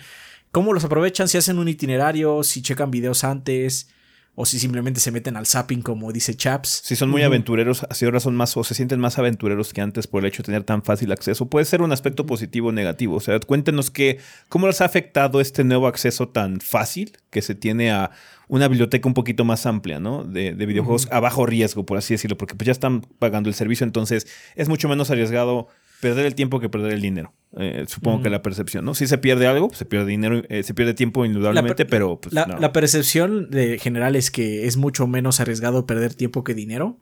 cómo 0.52 0.72
los 0.72 0.84
aprovechan, 0.84 1.26
si 1.26 1.38
hacen 1.38 1.58
un 1.58 1.66
itinerario, 1.66 2.44
si 2.44 2.62
checan 2.62 2.92
videos 2.92 3.24
antes, 3.24 3.88
o 4.34 4.46
si 4.46 4.58
simplemente 4.58 5.00
se 5.00 5.10
meten 5.12 5.36
al 5.36 5.46
zapping 5.46 5.82
como 5.82 6.12
dice 6.12 6.34
Chaps. 6.34 6.82
Si 6.84 6.96
son 6.96 7.10
muy 7.10 7.22
aventureros, 7.22 7.86
así 7.88 8.04
ahora 8.04 8.20
son 8.20 8.34
más 8.34 8.56
o 8.56 8.64
se 8.64 8.74
sienten 8.74 9.00
más 9.00 9.18
aventureros 9.18 9.72
que 9.72 9.80
antes 9.80 10.06
por 10.06 10.22
el 10.22 10.28
hecho 10.28 10.42
de 10.42 10.46
tener 10.46 10.64
tan 10.64 10.82
fácil 10.82 11.12
acceso. 11.12 11.46
Puede 11.46 11.64
ser 11.64 11.82
un 11.82 11.92
aspecto 11.92 12.26
positivo 12.26 12.68
o 12.68 12.72
negativo. 12.72 13.16
O 13.16 13.20
sea, 13.20 13.38
cuéntenos 13.40 13.90
que, 13.90 14.18
cómo 14.48 14.66
les 14.66 14.80
ha 14.80 14.86
afectado 14.86 15.40
este 15.40 15.64
nuevo 15.64 15.86
acceso 15.86 16.28
tan 16.28 16.60
fácil 16.60 17.16
que 17.30 17.42
se 17.42 17.54
tiene 17.54 17.92
a 17.92 18.10
una 18.48 18.68
biblioteca 18.68 19.08
un 19.08 19.14
poquito 19.14 19.44
más 19.44 19.66
amplia, 19.66 20.00
¿no? 20.00 20.24
De, 20.24 20.52
videojuegos 20.52 21.08
a 21.10 21.20
bajo 21.20 21.46
riesgo, 21.46 21.86
por 21.86 21.98
así 21.98 22.14
decirlo, 22.14 22.36
porque 22.36 22.54
pues 22.54 22.66
ya 22.66 22.72
están 22.72 23.02
pagando 23.18 23.48
el 23.48 23.54
servicio, 23.54 23.84
entonces 23.84 24.26
es 24.54 24.68
mucho 24.68 24.88
menos 24.88 25.10
arriesgado 25.10 25.68
perder 26.00 26.26
el 26.26 26.34
tiempo 26.34 26.60
que 26.60 26.68
perder 26.68 26.92
el 26.92 27.00
dinero. 27.00 27.32
Eh, 27.56 27.84
supongo 27.88 28.22
que 28.22 28.30
la 28.30 28.42
percepción, 28.42 28.84
¿no? 28.84 28.94
Si 28.94 29.06
se 29.06 29.18
pierde 29.18 29.46
algo, 29.46 29.70
se 29.72 29.84
pierde 29.84 30.06
dinero, 30.06 30.42
eh, 30.48 30.62
se 30.62 30.74
pierde 30.74 30.94
tiempo 30.94 31.24
indudablemente, 31.24 31.84
pero 31.84 32.20
pues, 32.20 32.34
la, 32.34 32.72
percepción 32.72 33.50
de 33.50 33.78
general 33.78 34.16
es 34.16 34.30
que 34.30 34.66
es 34.66 34.76
mucho 34.76 35.06
menos 35.06 35.40
arriesgado 35.40 35.86
perder 35.86 36.14
tiempo 36.14 36.42
que 36.42 36.54
dinero. 36.54 37.00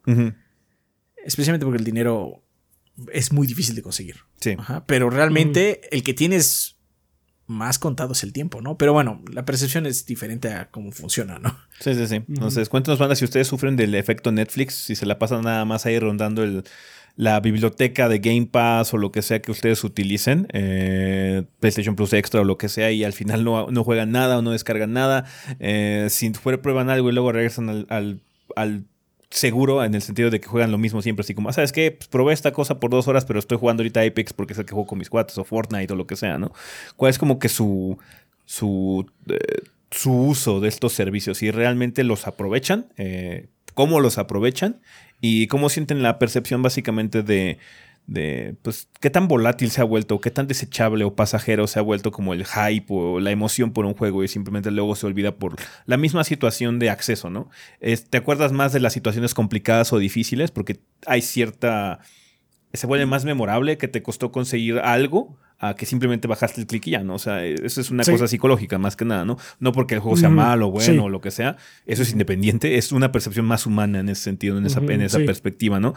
Especialmente 1.25 1.65
porque 1.65 1.79
el 1.79 1.85
dinero 1.85 2.43
es 3.11 3.31
muy 3.31 3.47
difícil 3.47 3.75
de 3.75 3.81
conseguir. 3.81 4.17
Sí. 4.39 4.55
pero 4.85 5.09
realmente 5.09 5.81
el 5.95 6.03
que 6.03 6.13
tienes 6.13 6.77
más 7.45 7.79
contado 7.79 8.13
es 8.13 8.23
el 8.23 8.33
tiempo, 8.33 8.61
¿no? 8.61 8.77
Pero 8.77 8.93
bueno, 8.93 9.21
la 9.31 9.45
percepción 9.45 9.85
es 9.85 10.05
diferente 10.05 10.49
a 10.49 10.69
cómo 10.69 10.91
funciona, 10.91 11.39
¿no? 11.39 11.55
Sí, 11.79 11.93
sí, 11.93 12.07
sí. 12.07 12.15
Entonces, 12.15 12.69
cuéntanos, 12.69 12.99
banda, 12.99 13.15
si 13.15 13.25
ustedes 13.25 13.47
sufren 13.47 13.75
del 13.75 13.95
efecto 13.95 14.31
Netflix, 14.31 14.75
si 14.75 14.95
se 14.95 15.05
la 15.05 15.19
pasan 15.19 15.43
nada 15.43 15.65
más 15.65 15.85
ahí 15.85 15.99
rondando 15.99 16.43
el 16.43 16.63
la 17.15 17.39
biblioteca 17.39 18.09
de 18.09 18.19
Game 18.19 18.47
Pass 18.47 18.93
o 18.93 18.97
lo 18.97 19.11
que 19.11 19.21
sea 19.21 19.41
que 19.41 19.51
ustedes 19.51 19.83
utilicen, 19.83 20.47
eh, 20.51 21.43
PlayStation 21.59 21.95
Plus 21.95 22.13
Extra 22.13 22.41
o 22.41 22.43
lo 22.43 22.57
que 22.57 22.69
sea, 22.69 22.91
y 22.91 23.03
al 23.03 23.13
final 23.13 23.43
no, 23.43 23.83
juegan 23.83 24.11
nada 24.11 24.39
o 24.39 24.41
no 24.41 24.51
descargan 24.51 24.93
nada, 24.93 25.25
eh, 25.59 26.07
si 26.09 26.31
fuera 26.33 26.61
prueban 26.61 26.89
algo 26.89 27.09
y 27.09 27.13
luego 27.13 27.31
regresan 27.31 27.85
al, 27.89 28.19
seguro 29.29 29.83
en 29.83 29.95
el 29.95 30.01
sentido 30.01 30.29
de 30.29 30.39
que 30.39 30.47
juegan 30.47 30.71
lo 30.71 30.77
mismo 30.77 31.01
siempre, 31.01 31.21
así 31.21 31.33
como, 31.33 31.49
ah, 31.49 31.53
¿sabes 31.53 31.71
qué? 31.71 31.91
Pues 31.91 32.07
probé 32.07 32.33
esta 32.33 32.51
cosa 32.51 32.79
por 32.79 32.91
dos 32.91 33.07
horas, 33.07 33.25
pero 33.25 33.39
estoy 33.39 33.57
jugando 33.57 33.81
ahorita 33.81 34.01
Apex 34.01 34.33
porque 34.33 34.53
es 34.53 34.59
el 34.59 34.65
que 34.65 34.73
juego 34.73 34.87
con 34.87 34.99
mis 34.99 35.09
cuates 35.09 35.37
o 35.37 35.43
Fortnite 35.43 35.91
o 35.93 35.95
lo 35.95 36.05
que 36.05 36.15
sea, 36.15 36.37
¿no? 36.37 36.51
¿Cuál 36.95 37.09
es 37.09 37.17
como 37.17 37.39
que 37.39 37.49
su, 37.49 37.97
su, 38.45 39.07
eh, 39.27 39.63
su 39.89 40.11
uso 40.13 40.59
de 40.59 40.67
estos 40.67 40.93
servicios? 40.93 41.39
Si 41.39 41.49
realmente 41.49 42.03
los 42.03 42.27
aprovechan, 42.27 42.85
cómo 43.73 43.99
los 43.99 44.19
aprovechan 44.19 44.81
y 45.25 45.47
cómo 45.47 45.69
sienten 45.69 46.03
la 46.03 46.19
percepción 46.19 46.61
básicamente 46.61 47.23
de, 47.23 47.57
de 48.07 48.57
pues, 48.61 48.89
qué 48.99 49.09
tan 49.09 49.29
volátil 49.29 49.71
se 49.71 49.79
ha 49.79 49.85
vuelto, 49.85 50.19
qué 50.19 50.31
tan 50.31 50.47
desechable 50.47 51.05
o 51.05 51.15
pasajero 51.15 51.65
se 51.65 51.79
ha 51.79 51.81
vuelto 51.81 52.11
como 52.11 52.33
el 52.33 52.45
hype 52.45 52.85
o 52.89 53.21
la 53.21 53.31
emoción 53.31 53.71
por 53.71 53.85
un 53.85 53.93
juego 53.93 54.25
y 54.25 54.27
simplemente 54.27 54.69
luego 54.69 54.97
se 54.97 55.05
olvida 55.05 55.33
por 55.37 55.55
la 55.85 55.95
misma 55.95 56.25
situación 56.25 56.77
de 56.77 56.89
acceso, 56.89 57.29
¿no? 57.29 57.49
¿Te 57.79 58.17
acuerdas 58.17 58.51
más 58.51 58.73
de 58.73 58.81
las 58.81 58.91
situaciones 58.91 59.33
complicadas 59.33 59.93
o 59.93 59.97
difíciles? 59.97 60.51
Porque 60.51 60.81
hay 61.07 61.21
cierta... 61.21 61.99
se 62.73 62.85
vuelve 62.85 63.05
más 63.05 63.23
memorable 63.23 63.77
que 63.77 63.87
te 63.87 64.03
costó 64.03 64.33
conseguir 64.33 64.79
algo 64.79 65.37
a 65.63 65.75
que 65.75 65.85
simplemente 65.85 66.27
bajaste 66.27 66.59
el 66.59 66.67
clic 66.67 66.87
y 66.87 66.91
ya, 66.91 67.03
¿no? 67.03 67.15
O 67.15 67.19
sea, 67.19 67.45
eso 67.45 67.79
es 67.79 67.89
una 67.89 68.03
cosa 68.03 68.27
psicológica 68.27 68.77
más 68.77 68.97
que 68.97 69.05
nada, 69.05 69.23
¿no? 69.23 69.37
No 69.59 69.71
porque 69.71 69.95
el 69.95 70.01
juego 70.01 70.17
sea 70.17 70.29
malo, 70.29 70.69
bueno 70.69 71.05
o 71.05 71.09
lo 71.09 71.21
que 71.21 71.31
sea, 71.31 71.55
eso 71.85 72.01
es 72.01 72.11
independiente, 72.11 72.77
es 72.77 72.91
una 72.91 73.13
percepción 73.13 73.45
más 73.45 73.65
humana 73.65 74.01
en 74.01 74.09
ese 74.09 74.23
sentido, 74.23 74.57
en 74.57 74.65
esa, 74.65 74.79
en 74.79 75.01
esa 75.01 75.19
perspectiva, 75.19 75.79
¿no? 75.79 75.93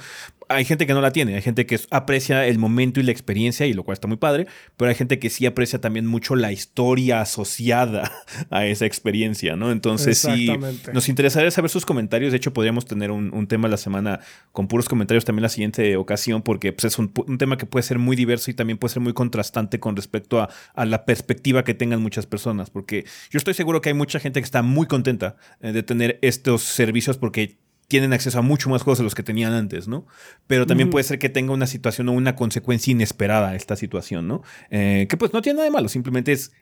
Hay 0.48 0.64
gente 0.64 0.86
que 0.86 0.94
no 0.94 1.00
la 1.00 1.10
tiene, 1.10 1.34
hay 1.34 1.42
gente 1.42 1.66
que 1.66 1.78
aprecia 1.90 2.46
el 2.46 2.58
momento 2.58 3.00
y 3.00 3.02
la 3.02 3.12
experiencia, 3.12 3.66
y 3.66 3.72
lo 3.72 3.82
cual 3.84 3.94
está 3.94 4.08
muy 4.08 4.16
padre, 4.16 4.46
pero 4.76 4.88
hay 4.88 4.94
gente 4.94 5.18
que 5.18 5.30
sí 5.30 5.46
aprecia 5.46 5.80
también 5.80 6.06
mucho 6.06 6.36
la 6.36 6.52
historia 6.52 7.20
asociada 7.20 8.12
a 8.50 8.66
esa 8.66 8.86
experiencia, 8.86 9.56
¿no? 9.56 9.72
Entonces 9.72 10.18
sí, 10.18 10.52
nos 10.92 11.08
interesaría 11.08 11.50
saber 11.50 11.70
sus 11.70 11.84
comentarios, 11.84 12.32
de 12.32 12.38
hecho 12.38 12.52
podríamos 12.52 12.86
tener 12.86 13.10
un, 13.10 13.46
tema 13.46 13.68
la 13.68 13.76
semana 13.76 14.20
con 14.50 14.66
puros 14.66 14.88
comentarios 14.88 15.24
también 15.24 15.42
la 15.42 15.48
siguiente 15.48 15.96
ocasión, 15.96 16.42
porque 16.42 16.72
pues, 16.72 16.86
es 16.86 16.98
un, 16.98 17.12
un 17.26 17.38
tema 17.38 17.56
que 17.56 17.66
puede 17.66 17.84
ser 17.84 17.98
muy 17.98 18.16
diverso 18.16 18.50
y 18.50 18.54
también 18.54 18.78
puede 18.78 18.94
ser 18.94 19.02
muy 19.02 19.12
contrastante 19.12 19.78
con 19.80 19.96
respecto 19.96 20.40
a, 20.40 20.84
la 20.84 21.04
perspectiva 21.04 21.64
que 21.64 21.74
tengan 21.74 22.00
muchas 22.00 22.26
personas, 22.26 22.70
porque 22.70 23.04
yo 23.30 23.38
estoy 23.38 23.54
seguro 23.54 23.80
que 23.80 23.88
hay 23.88 23.94
mucha 23.94 24.20
gente 24.20 24.40
que 24.40 24.44
está 24.44 24.62
muy 24.62 24.86
contenta 24.86 25.36
eh, 25.60 25.72
de 25.72 25.82
tener 25.82 26.18
estos 26.22 26.62
servicios 26.62 27.18
porque 27.18 27.56
tienen 27.88 28.12
acceso 28.12 28.38
a 28.38 28.42
mucho 28.42 28.68
más 28.68 28.82
juegos 28.82 28.98
de 28.98 29.04
los 29.04 29.14
que 29.14 29.22
tenían 29.22 29.52
antes, 29.52 29.86
¿no? 29.86 30.06
Pero 30.46 30.66
también 30.66 30.90
puede 30.90 31.04
ser 31.04 31.18
que 31.18 31.28
tenga 31.28 31.52
una 31.52 31.66
situación 31.66 32.08
o 32.08 32.12
una 32.12 32.34
consecuencia 32.34 32.90
inesperada 32.90 33.54
esta 33.54 33.76
situación, 33.76 34.26
¿no? 34.26 34.42
Eh, 34.70 35.06
que 35.08 35.16
pues 35.16 35.32
no 35.32 35.40
tiene 35.40 35.58
nada 35.58 35.66
de 35.66 35.70
malo, 35.70 35.88
simplemente 35.88 36.32
es, 36.32 36.52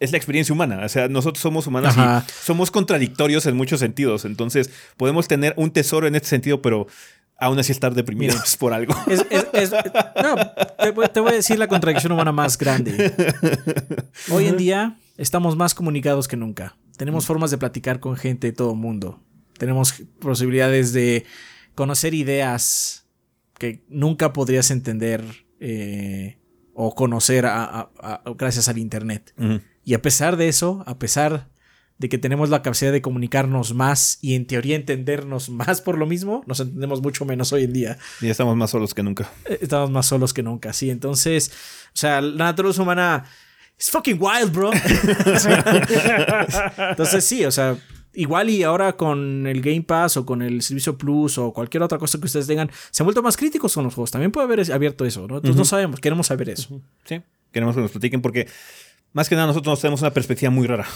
es 0.00 0.10
la 0.10 0.18
experiencia 0.18 0.52
humana. 0.52 0.80
O 0.84 0.88
sea, 0.88 1.08
nosotros 1.08 1.40
somos 1.40 1.66
humanos 1.66 1.94
y 1.96 2.32
somos 2.44 2.70
contradictorios 2.70 3.46
en 3.46 3.56
muchos 3.56 3.80
sentidos. 3.80 4.24
Entonces, 4.24 4.70
podemos 4.96 5.28
tener 5.28 5.54
un 5.56 5.70
tesoro 5.70 6.08
en 6.08 6.16
este 6.16 6.28
sentido, 6.28 6.60
pero 6.60 6.88
aún 7.38 7.58
así 7.58 7.72
estar 7.72 7.94
deprimidos 7.94 8.56
por 8.58 8.72
algo. 8.72 8.94
no, 10.22 11.08
te, 11.08 11.20
voy 11.20 11.30
a 11.30 11.34
decir 11.34 11.58
la 11.58 11.68
contradicción 11.68 12.12
humana 12.12 12.32
más 12.32 12.58
grande. 12.58 13.12
Hoy 14.30 14.46
en 14.46 14.56
día 14.56 14.96
estamos 15.16 15.56
más 15.56 15.74
comunicados 15.74 16.26
que 16.26 16.36
nunca. 16.36 16.76
Tenemos 16.96 17.26
formas 17.26 17.50
de 17.50 17.58
platicar 17.58 18.00
con 18.00 18.16
gente 18.16 18.48
de 18.48 18.52
todo 18.52 18.72
el 18.72 18.78
mundo. 18.78 19.20
Tenemos 19.64 19.94
posibilidades 20.20 20.92
de 20.92 21.24
conocer 21.74 22.12
ideas 22.12 23.06
que 23.58 23.82
nunca 23.88 24.34
podrías 24.34 24.70
entender 24.70 25.24
eh, 25.58 26.36
o 26.74 26.94
conocer 26.94 27.46
gracias 28.36 28.68
al 28.68 28.76
Internet. 28.76 29.34
Y 29.82 29.94
a 29.94 30.02
pesar 30.02 30.36
de 30.36 30.48
eso, 30.48 30.84
a 30.86 30.98
pesar 30.98 31.48
de 31.96 32.10
que 32.10 32.18
tenemos 32.18 32.50
la 32.50 32.60
capacidad 32.60 32.92
de 32.92 33.00
comunicarnos 33.00 33.72
más 33.72 34.18
y 34.20 34.34
en 34.34 34.46
teoría 34.46 34.76
entendernos 34.76 35.48
más 35.48 35.80
por 35.80 35.96
lo 35.96 36.04
mismo, 36.04 36.44
nos 36.46 36.60
entendemos 36.60 37.00
mucho 37.00 37.24
menos 37.24 37.50
hoy 37.54 37.64
en 37.64 37.72
día. 37.72 37.96
Y 38.20 38.28
estamos 38.28 38.56
más 38.56 38.68
solos 38.68 38.92
que 38.92 39.02
nunca. 39.02 39.32
Eh, 39.46 39.60
estamos 39.62 39.90
más 39.90 40.04
solos 40.04 40.34
que 40.34 40.42
nunca, 40.42 40.74
sí. 40.74 40.90
Entonces, 40.90 41.50
o 41.86 41.96
sea, 41.96 42.20
la 42.20 42.44
naturaleza 42.44 42.82
humana 42.82 43.24
es 43.78 43.90
fucking 43.90 44.18
wild, 44.20 44.52
bro. 44.52 44.72
Entonces, 46.90 47.24
sí, 47.24 47.46
o 47.46 47.50
sea, 47.50 47.78
igual 48.14 48.50
y 48.50 48.62
ahora 48.62 48.96
con 48.96 49.46
el 49.46 49.60
Game 49.60 49.82
Pass 49.82 50.16
o 50.16 50.26
con 50.26 50.42
el 50.42 50.62
Servicio 50.62 50.96
Plus 50.96 51.38
o 51.38 51.52
cualquier 51.52 51.82
otra 51.82 51.98
cosa 51.98 52.18
que 52.18 52.26
ustedes 52.26 52.46
tengan, 52.46 52.70
se 52.90 53.02
han 53.02 53.06
vuelto 53.06 53.22
más 53.22 53.36
críticos 53.36 53.74
con 53.74 53.84
los 53.84 53.94
juegos. 53.94 54.10
También 54.10 54.32
puede 54.32 54.44
haber 54.46 54.72
abierto 54.72 55.04
eso, 55.04 55.26
¿no? 55.26 55.36
Entonces 55.36 55.56
no 55.56 55.64
sabemos, 55.64 56.00
queremos 56.00 56.26
saber 56.26 56.48
eso. 56.50 56.80
Sí, 57.04 57.20
queremos 57.52 57.74
que 57.74 57.82
nos 57.82 57.90
platiquen 57.90 58.22
porque 58.22 58.48
más 59.12 59.28
que 59.28 59.34
nada 59.34 59.46
nosotros 59.46 59.80
tenemos 59.80 60.00
una 60.00 60.12
perspectiva 60.12 60.50
muy 60.50 60.66
rara. 60.66 60.86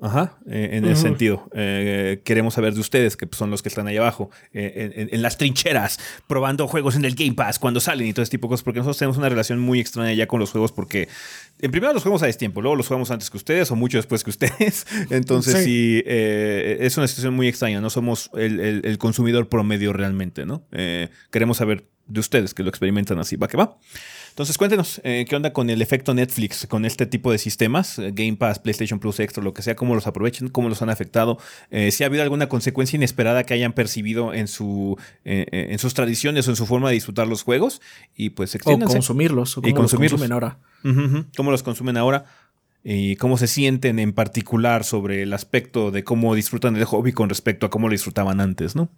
Ajá, 0.00 0.38
eh, 0.46 0.70
en 0.72 0.84
ese 0.84 1.02
sentido. 1.02 1.48
Eh, 1.54 2.20
queremos 2.24 2.54
saber 2.54 2.74
de 2.74 2.80
ustedes, 2.80 3.16
que 3.16 3.28
son 3.32 3.50
los 3.50 3.62
que 3.62 3.68
están 3.68 3.86
ahí 3.86 3.96
abajo, 3.96 4.30
eh, 4.52 5.08
en, 5.10 5.22
las 5.22 5.38
trincheras, 5.38 5.98
probando 6.26 6.66
juegos 6.66 6.96
en 6.96 7.04
el 7.04 7.14
Game 7.14 7.34
Pass 7.34 7.58
cuando 7.58 7.80
salen 7.80 8.06
y 8.08 8.12
todo 8.12 8.22
ese 8.22 8.30
tipo 8.30 8.46
de 8.46 8.50
cosas, 8.50 8.64
porque 8.64 8.80
nosotros 8.80 8.98
tenemos 8.98 9.16
una 9.16 9.28
relación 9.28 9.60
muy 9.60 9.80
extraña 9.80 10.12
ya 10.12 10.26
con 10.26 10.40
los 10.40 10.50
juegos, 10.50 10.72
porque 10.72 11.08
en 11.60 11.70
primero 11.70 11.92
los 11.92 12.02
jugamos 12.02 12.22
a 12.22 12.26
destiempo, 12.26 12.60
luego 12.60 12.76
los 12.76 12.88
jugamos 12.88 13.10
antes 13.10 13.30
que 13.30 13.36
ustedes 13.36 13.70
o 13.70 13.76
mucho 13.76 13.96
después 13.96 14.24
que 14.24 14.30
ustedes. 14.30 14.86
Entonces, 15.10 15.64
sí, 15.64 16.02
es 16.04 16.96
una 16.96 17.06
situación 17.06 17.34
muy 17.34 17.48
extraña, 17.48 17.80
no 17.80 17.88
somos 17.88 18.30
el, 18.34 18.98
consumidor 18.98 19.48
promedio 19.48 19.92
realmente, 19.92 20.44
¿no? 20.44 20.66
queremos 21.30 21.58
saber 21.58 21.88
de 22.06 22.20
ustedes 22.20 22.52
que 22.52 22.62
lo 22.62 22.68
experimentan 22.68 23.18
así, 23.18 23.36
va 23.36 23.48
que 23.48 23.56
va. 23.56 23.78
Entonces, 24.34 24.58
cuéntenos, 24.58 25.00
eh, 25.04 25.26
¿qué 25.28 25.36
onda 25.36 25.52
con 25.52 25.70
el 25.70 25.80
efecto 25.80 26.12
Netflix, 26.12 26.66
con 26.66 26.84
este 26.84 27.06
tipo 27.06 27.30
de 27.30 27.38
sistemas, 27.38 28.00
eh, 28.00 28.10
Game 28.12 28.34
Pass, 28.34 28.58
PlayStation 28.58 28.98
Plus 28.98 29.20
Extra, 29.20 29.44
lo 29.44 29.54
que 29.54 29.62
sea, 29.62 29.76
cómo 29.76 29.94
los 29.94 30.08
aprovechan, 30.08 30.48
cómo 30.48 30.68
los 30.68 30.82
han 30.82 30.90
afectado? 30.90 31.38
Eh, 31.70 31.92
si 31.92 32.02
ha 32.02 32.08
habido 32.08 32.24
alguna 32.24 32.48
consecuencia 32.48 32.96
inesperada 32.96 33.44
que 33.44 33.54
hayan 33.54 33.74
percibido 33.74 34.34
en, 34.34 34.48
su, 34.48 34.98
en 35.24 35.78
sus 35.78 35.94
tradiciones 35.94 36.48
o 36.48 36.50
en 36.50 36.56
su 36.56 36.66
forma 36.66 36.88
de 36.88 36.94
disfrutar 36.94 37.28
los 37.28 37.44
juegos, 37.44 37.80
y 38.16 38.30
pues 38.30 38.56
O 38.64 38.78
consumirlos, 38.80 39.56
o 39.56 39.62
cómo 39.62 39.82
los 39.82 39.94
consumen 39.94 40.32
ahora. 40.32 40.58
¿Cómo 41.36 41.52
los 41.52 41.62
consumen 41.62 41.96
ahora? 41.96 42.24
y 42.86 43.16
cómo 43.16 43.38
se 43.38 43.46
sienten 43.46 43.98
en 43.98 44.12
particular 44.12 44.84
sobre 44.84 45.22
el 45.22 45.32
aspecto 45.32 45.90
de 45.90 46.04
cómo 46.04 46.34
disfrutan 46.34 46.76
el 46.76 46.84
hobby 46.84 47.12
con 47.12 47.30
respecto 47.30 47.64
a 47.64 47.70
cómo 47.70 47.88
lo 47.88 47.92
disfrutaban 47.92 48.42
antes, 48.42 48.76
¿no? 48.76 48.90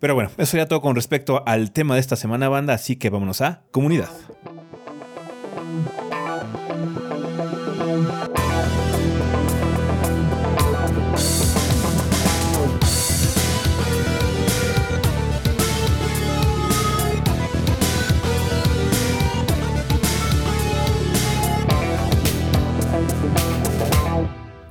Pero 0.00 0.14
bueno, 0.14 0.30
eso 0.38 0.56
ya 0.56 0.66
todo 0.66 0.80
con 0.80 0.94
respecto 0.94 1.42
al 1.46 1.72
tema 1.72 1.94
de 1.94 2.00
esta 2.00 2.16
semana, 2.16 2.48
banda, 2.48 2.74
así 2.74 2.96
que 2.96 3.10
vámonos 3.10 3.40
a 3.40 3.62
comunidad. 3.72 4.10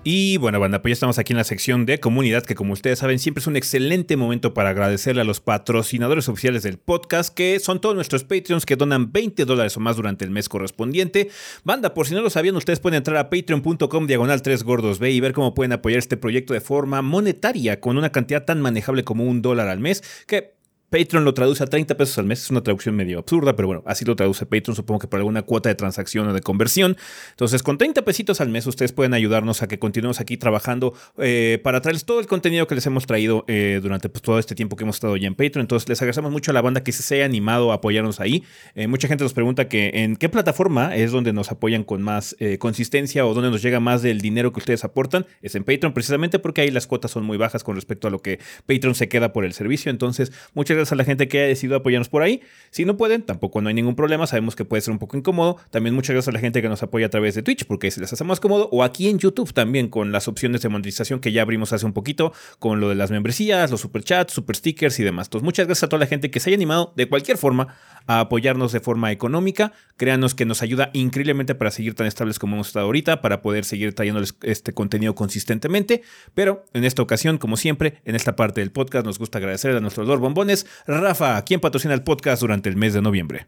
Y 0.10 0.38
bueno, 0.38 0.62
banda, 0.62 0.82
pues 0.82 0.92
ya 0.92 0.94
estamos 0.94 1.20
aquí 1.20 1.34
en 1.34 1.38
la 1.38 1.44
sección 1.44 1.86
de 1.86 2.00
comunidad, 2.00 2.44
que 2.44 2.56
como 2.56 2.72
ustedes 2.72 3.00
saben, 3.00 3.20
siempre 3.20 3.42
es 3.42 3.48
un 3.48 3.58
excelente 3.58 4.16
momento 4.16 4.54
para 4.54 4.70
agradecerle 4.70 5.20
a 5.20 5.26
los 5.26 5.42
patrocinadores 5.42 6.30
oficiales 6.30 6.64
del 6.64 6.78
podcast, 6.78 7.34
que 7.34 7.60
son 7.60 7.82
todos 7.82 7.94
nuestros 7.94 8.24
Patreons 8.24 8.66
que 8.66 8.78
donan 8.78 9.12
20 9.12 9.44
dólares 9.44 9.76
o 9.76 9.82
más 9.82 9.98
durante 9.98 10.24
el 10.24 10.32
mes 10.32 10.48
correspondiente. 10.48 11.30
Banda, 11.66 11.94
por 11.94 12.08
si 12.08 12.14
no 12.14 12.22
lo 12.22 12.30
sabían, 12.30 12.56
ustedes 12.56 12.80
pueden 12.80 13.00
entrar 13.00 13.18
a 13.18 13.30
patreon.com 13.30 14.08
diagonal 14.08 14.42
3 14.42 14.64
gordos 14.64 15.00
B 15.00 15.12
y 15.12 15.20
ver 15.20 15.34
cómo 15.34 15.54
pueden 15.54 15.74
apoyar 15.74 16.00
este 16.00 16.16
proyecto 16.16 16.54
de 16.54 16.62
forma 16.62 17.02
monetaria 17.02 17.82
con 17.82 17.98
una 17.98 18.10
cantidad 18.10 18.46
tan 18.46 18.62
manejable 18.62 19.04
como 19.04 19.26
un 19.26 19.42
dólar 19.42 19.68
al 19.68 19.82
mes, 19.82 20.02
que 20.26 20.57
Patreon 20.90 21.26
lo 21.26 21.34
traduce 21.34 21.64
a 21.64 21.68
30 21.68 21.98
pesos 21.98 22.18
al 22.18 22.26
mes, 22.26 22.44
es 22.44 22.50
una 22.50 22.62
traducción 22.62 22.96
medio 22.96 23.20
absurda, 23.20 23.58
pero 23.58 23.68
bueno, 23.68 23.84
así 23.86 24.06
lo 24.06 24.16
traduce 24.16 24.46
Patreon, 24.46 24.74
supongo 24.74 25.00
que 25.00 25.08
por 25.08 25.20
alguna 25.20 25.42
cuota 25.42 25.68
de 25.68 25.76
transacción 25.76 26.30
o 26.30 26.34
de 26.34 26.40
conversión. 26.40 26.96
Entonces, 27.32 27.62
con 27.62 27.78
30 27.78 28.04
pesitos 28.04 28.40
al 28.40 28.48
mes, 28.48 28.66
ustedes 28.68 28.94
pueden 28.94 29.14
ayudarnos 29.14 29.62
a 29.62 29.68
que 29.68 29.80
continuemos 29.80 30.22
aquí 30.22 30.38
trabajando 30.38 30.94
eh, 31.18 31.60
para 31.62 31.82
traerles 31.82 32.06
todo 32.06 32.22
el 32.22 32.28
contenido 32.28 32.68
que 32.68 32.76
les 32.76 32.86
hemos 32.86 33.06
traído 33.06 33.44
eh, 33.50 33.80
durante 33.82 34.08
pues, 34.08 34.22
todo 34.22 34.40
este 34.40 34.56
tiempo 34.56 34.78
que 34.78 34.84
hemos 34.84 34.96
estado 34.96 35.18
ya 35.18 35.28
en 35.28 35.36
Patreon. 35.36 35.62
Entonces, 35.62 35.90
les 35.90 36.02
agradecemos 36.02 36.32
mucho 36.32 36.52
a 36.52 36.54
la 36.54 36.62
banda 36.62 36.82
que 36.84 36.94
se 36.94 37.16
haya 37.16 37.26
animado 37.26 37.74
a 37.74 37.76
apoyarnos 37.76 38.22
ahí. 38.22 38.46
Eh, 38.74 38.88
mucha 38.88 39.10
gente 39.10 39.26
nos 39.26 39.34
pregunta 39.34 39.68
que 39.68 39.92
en 39.94 40.16
qué 40.16 40.30
plataforma 40.30 40.96
es 40.96 41.12
donde 41.12 41.34
nos 41.34 41.52
apoyan 41.52 41.84
con 41.84 42.02
más 42.02 42.36
consistencia 42.60 43.26
o 43.26 43.34
donde 43.34 43.52
nos 43.52 43.62
llega 43.62 43.80
más 43.80 44.02
del 44.02 44.22
dinero 44.22 44.54
que 44.54 44.60
ustedes 44.60 44.86
aportan. 44.86 45.26
Es 45.42 45.56
en 45.56 45.66
Patreon, 45.66 45.94
precisamente 45.94 46.40
porque 46.40 46.62
ahí 46.62 46.72
las 46.72 46.88
cuotas 46.88 47.12
son 47.12 47.26
muy 47.26 47.38
bajas 47.38 47.64
con 47.64 47.76
respecto 47.76 48.08
a 48.08 48.12
lo 48.12 48.22
que 48.22 48.40
Patreon 48.66 48.96
se 48.96 49.10
queda 49.10 49.34
por 49.34 49.44
el 49.44 49.54
servicio. 49.54 49.90
Entonces, 49.90 50.32
muchas 50.54 50.77
gracias 50.78 50.94
a 50.94 50.96
la 50.96 51.04
gente 51.04 51.28
que 51.28 51.40
haya 51.40 51.48
decidido 51.48 51.78
apoyarnos 51.78 52.10
por 52.10 52.22
ahí. 52.22 52.42
Si 52.72 52.86
no 52.86 52.98
pueden, 52.98 53.24
tampoco 53.24 53.62
no 53.62 53.70
hay 53.70 53.76
ningún 53.76 53.96
problema. 53.96 54.28
Sabemos 54.28 54.56
que 54.56 54.66
puede 54.66 54.82
ser 54.82 54.92
un 54.92 55.00
poco 55.00 55.18
incómodo. 55.18 55.58
También 55.72 55.96
muchas 55.96 56.14
gracias 56.14 56.30
a 56.30 56.32
la 56.32 56.40
gente 56.40 56.62
que 56.62 56.70
nos 56.70 56.84
apoya 56.84 57.08
a 57.08 57.10
través 57.10 57.36
de 57.36 57.44
Twitch, 57.44 57.66
porque 57.66 57.92
se 57.92 58.00
les 58.00 58.12
hace 58.14 58.24
más 58.24 58.40
cómodo. 58.40 58.70
O 58.72 58.84
aquí 58.84 59.10
en 59.10 59.20
YouTube 59.20 59.54
también, 59.54 59.90
con 59.90 60.12
las 60.12 60.28
opciones 60.28 60.62
de 60.62 60.70
monetización 60.70 61.20
que 61.20 61.32
ya 61.32 61.42
abrimos 61.42 61.74
hace 61.74 61.86
un 61.86 61.94
poquito, 61.94 62.34
con 62.60 62.80
lo 62.80 62.90
de 62.90 62.96
las 62.96 63.12
membresías, 63.12 63.72
los 63.72 63.82
super 63.82 64.04
chats, 64.04 64.34
super 64.34 64.56
stickers 64.56 65.00
y 65.00 65.04
demás. 65.04 65.28
Entonces, 65.28 65.44
muchas 65.44 65.68
gracias 65.68 65.84
a 65.84 65.90
toda 65.90 66.00
la 66.00 66.08
gente 66.08 66.32
que 66.32 66.40
se 66.40 66.50
haya 66.50 66.56
animado 66.56 66.94
de 66.96 67.10
cualquier 67.10 67.38
forma 67.38 67.76
a 68.06 68.22
apoyarnos 68.22 68.72
de 68.72 68.80
forma 68.80 69.12
económica. 69.12 69.74
Créanos 69.98 70.36
que 70.36 70.46
nos 70.46 70.62
ayuda 70.62 70.92
increíblemente 70.94 71.56
para 71.56 71.72
seguir 71.72 71.96
tan 71.96 72.08
estables 72.08 72.40
como 72.40 72.56
hemos 72.56 72.68
estado 72.68 72.86
ahorita, 72.86 73.22
para 73.22 73.42
poder 73.42 73.66
seguir 73.66 73.94
trayéndoles 73.94 74.36
este 74.44 74.74
contenido 74.74 75.16
consistentemente. 75.16 76.04
Pero 76.34 76.66
en 76.74 76.84
esta 76.84 77.02
ocasión, 77.02 77.38
como 77.38 77.58
siempre, 77.58 78.02
en 78.06 78.16
esta 78.16 78.36
parte 78.36 78.62
del 78.62 78.72
podcast 78.72 79.06
nos 79.06 79.20
gusta 79.20 79.40
agradecer 79.40 79.76
a 79.76 79.80
nuestros 79.80 80.08
dos 80.08 80.20
bombones. 80.20 80.67
Rafa, 80.86 81.44
¿quién 81.44 81.60
patrocina 81.60 81.94
el 81.94 82.04
podcast 82.04 82.42
durante 82.42 82.70
el 82.70 82.76
mes 82.76 82.94
de 82.94 83.02
noviembre? 83.02 83.48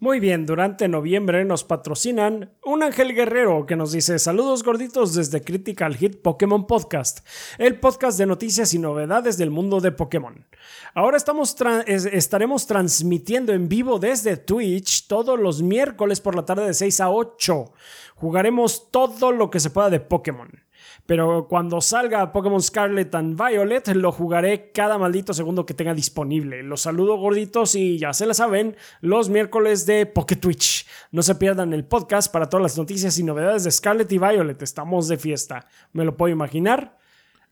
Muy 0.00 0.20
bien, 0.20 0.46
durante 0.46 0.86
noviembre 0.86 1.44
nos 1.44 1.64
patrocinan 1.64 2.52
un 2.64 2.84
Ángel 2.84 3.16
Guerrero 3.16 3.66
que 3.66 3.74
nos 3.74 3.90
dice 3.90 4.20
saludos 4.20 4.62
gorditos 4.62 5.12
desde 5.12 5.42
Critical 5.42 5.96
Hit 5.96 6.22
Pokémon 6.22 6.68
Podcast, 6.68 7.26
el 7.58 7.80
podcast 7.80 8.16
de 8.16 8.26
noticias 8.26 8.72
y 8.74 8.78
novedades 8.78 9.38
del 9.38 9.50
mundo 9.50 9.80
de 9.80 9.90
Pokémon. 9.90 10.46
Ahora 10.94 11.16
estaremos 11.16 12.66
transmitiendo 12.68 13.52
en 13.52 13.68
vivo 13.68 13.98
desde 13.98 14.36
Twitch 14.36 15.08
todos 15.08 15.36
los 15.36 15.62
miércoles 15.62 16.20
por 16.20 16.36
la 16.36 16.44
tarde 16.44 16.66
de 16.66 16.74
6 16.74 17.00
a 17.00 17.10
8. 17.10 17.72
Jugaremos 18.14 18.92
todo 18.92 19.32
lo 19.32 19.50
que 19.50 19.58
se 19.58 19.70
pueda 19.70 19.90
de 19.90 19.98
Pokémon. 19.98 20.48
Pero 21.08 21.48
cuando 21.48 21.80
salga 21.80 22.32
Pokémon 22.32 22.60
Scarlet 22.60 23.14
and 23.14 23.34
Violet, 23.34 23.88
lo 23.94 24.12
jugaré 24.12 24.70
cada 24.72 24.98
maldito 24.98 25.32
segundo 25.32 25.64
que 25.64 25.72
tenga 25.72 25.94
disponible. 25.94 26.62
Los 26.62 26.82
saludo 26.82 27.16
gorditos 27.16 27.74
y 27.76 27.96
ya 27.96 28.12
se 28.12 28.26
la 28.26 28.34
saben, 28.34 28.76
los 29.00 29.30
miércoles 29.30 29.86
de 29.86 30.04
Poké 30.04 30.36
Twitch. 30.36 30.86
No 31.10 31.22
se 31.22 31.36
pierdan 31.36 31.72
el 31.72 31.86
podcast 31.86 32.30
para 32.30 32.50
todas 32.50 32.62
las 32.62 32.76
noticias 32.76 33.18
y 33.18 33.22
novedades 33.22 33.64
de 33.64 33.70
Scarlet 33.70 34.12
y 34.12 34.18
Violet. 34.18 34.60
Estamos 34.60 35.08
de 35.08 35.16
fiesta. 35.16 35.66
Me 35.94 36.04
lo 36.04 36.14
puedo 36.14 36.30
imaginar. 36.30 36.98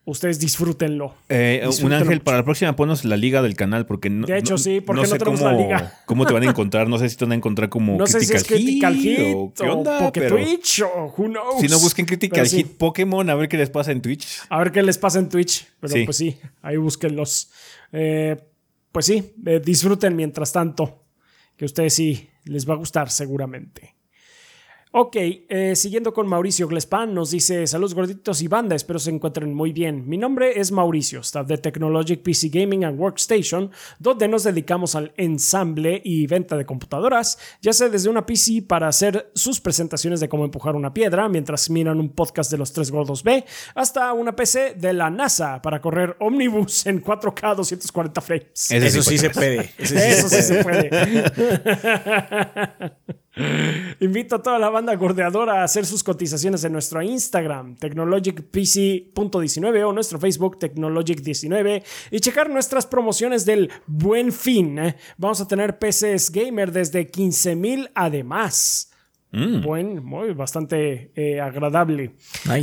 Ustedes 0.08 0.38
disfrútenlo. 0.38 1.16
Eh, 1.28 1.68
un 1.82 1.92
ángel, 1.92 2.20
para 2.20 2.36
la 2.36 2.44
próxima 2.44 2.76
ponos 2.76 3.04
la 3.04 3.16
liga 3.16 3.42
del 3.42 3.56
canal, 3.56 3.86
porque 3.86 4.08
no. 4.08 4.28
De 4.28 4.38
hecho, 4.38 4.56
sí, 4.56 4.80
porque 4.80 5.02
no, 5.02 5.08
sé 5.08 5.18
tenemos 5.18 5.40
cómo, 5.40 5.50
la 5.50 5.58
liga. 5.58 5.94
¿Cómo 6.06 6.24
te 6.24 6.32
van 6.32 6.44
a 6.44 6.46
encontrar? 6.46 6.88
No 6.88 6.96
sé 6.96 7.08
si 7.08 7.16
te 7.16 7.24
van 7.24 7.32
a 7.32 7.34
encontrar 7.34 7.68
como 7.68 7.98
no 7.98 8.04
Critical, 8.04 8.20
sé 8.20 8.26
si 8.26 8.34
es 8.36 8.44
Critical 8.44 8.94
Hit, 8.94 9.34
o 9.34 9.52
qué 9.52 9.68
onda. 9.68 10.12
Twitch 10.12 10.82
o 10.82 11.12
who 11.16 11.26
knows. 11.26 11.60
Si 11.60 11.66
no 11.66 11.80
busquen 11.80 12.06
Critical 12.06 12.46
Hit 12.46 12.78
Pokémon, 12.78 13.28
a 13.28 13.34
ver 13.34 13.48
qué 13.48 13.56
les 13.56 13.68
pasa 13.68 13.90
en 13.90 14.00
Twitch. 14.00 14.42
A 14.48 14.60
ver 14.60 14.70
qué 14.70 14.80
les 14.80 14.96
pasa 14.96 15.18
en 15.18 15.28
Twitch. 15.28 15.66
Pero 15.80 16.04
pues 16.04 16.16
sí, 16.16 16.38
ahí 16.62 16.76
búsquenlos. 16.76 17.50
Eh, 17.90 18.36
pues 18.92 19.06
sí, 19.06 19.34
eh, 19.44 19.60
disfruten 19.62 20.14
mientras 20.14 20.52
tanto. 20.52 21.02
Que 21.56 21.64
a 21.64 21.66
ustedes 21.66 21.94
sí 21.94 22.30
les 22.44 22.68
va 22.68 22.74
a 22.74 22.76
gustar 22.76 23.10
seguramente. 23.10 23.95
Ok, 24.98 25.14
eh, 25.14 25.76
siguiendo 25.76 26.14
con 26.14 26.26
Mauricio 26.26 26.66
Glespan, 26.66 27.12
nos 27.12 27.30
dice: 27.30 27.66
Saludos 27.66 27.94
gorditos 27.94 28.40
y 28.40 28.48
banda, 28.48 28.74
espero 28.74 28.98
se 28.98 29.10
encuentren 29.10 29.52
muy 29.52 29.70
bien. 29.70 30.08
Mi 30.08 30.16
nombre 30.16 30.58
es 30.58 30.72
Mauricio, 30.72 31.20
staff 31.20 31.46
de 31.46 31.58
Technologic 31.58 32.22
PC 32.22 32.48
Gaming 32.48 32.82
and 32.86 32.98
Workstation, 32.98 33.70
donde 33.98 34.26
nos 34.26 34.44
dedicamos 34.44 34.94
al 34.94 35.12
ensamble 35.18 36.00
y 36.02 36.26
venta 36.26 36.56
de 36.56 36.64
computadoras, 36.64 37.36
ya 37.60 37.74
sea 37.74 37.90
desde 37.90 38.08
una 38.08 38.24
PC 38.24 38.62
para 38.66 38.88
hacer 38.88 39.30
sus 39.34 39.60
presentaciones 39.60 40.20
de 40.20 40.30
cómo 40.30 40.46
empujar 40.46 40.74
una 40.74 40.94
piedra 40.94 41.28
mientras 41.28 41.68
miran 41.68 42.00
un 42.00 42.14
podcast 42.14 42.50
de 42.50 42.56
los 42.56 42.72
tres 42.72 42.90
gordos 42.90 43.22
B, 43.22 43.44
hasta 43.74 44.14
una 44.14 44.34
PC 44.34 44.76
de 44.78 44.94
la 44.94 45.10
NASA 45.10 45.60
para 45.60 45.78
correr 45.82 46.16
Omnibus 46.20 46.86
en 46.86 47.04
4K 47.04 47.54
240 47.54 48.20
frames. 48.22 48.70
Eso, 48.70 49.02
sí, 49.02 49.18
se 49.18 49.28
puede. 49.28 49.74
Eso 49.76 50.30
sí 50.30 50.40
se 50.40 50.64
puede. 50.64 50.90
Invito 54.00 54.36
a 54.36 54.42
toda 54.42 54.58
la 54.58 54.70
banda 54.70 54.96
gordeadora 54.96 55.60
a 55.60 55.64
hacer 55.64 55.84
sus 55.84 56.02
cotizaciones 56.02 56.64
en 56.64 56.72
nuestro 56.72 57.02
Instagram, 57.02 57.76
technologicpc.19 57.76 59.86
o 59.86 59.92
nuestro 59.92 60.18
Facebook, 60.18 60.58
technologic19 60.58 61.84
y 62.10 62.20
checar 62.20 62.48
nuestras 62.48 62.86
promociones 62.86 63.44
del 63.44 63.70
buen 63.86 64.32
fin. 64.32 64.94
Vamos 65.18 65.42
a 65.42 65.48
tener 65.48 65.78
PCs 65.78 66.30
gamer 66.30 66.72
desde 66.72 67.10
15.000 67.10 67.90
además. 67.94 68.90
Mm. 69.32 69.60
Buen, 69.60 70.04
muy, 70.04 70.32
bastante 70.32 71.10
eh, 71.14 71.40
agradable. 71.40 72.14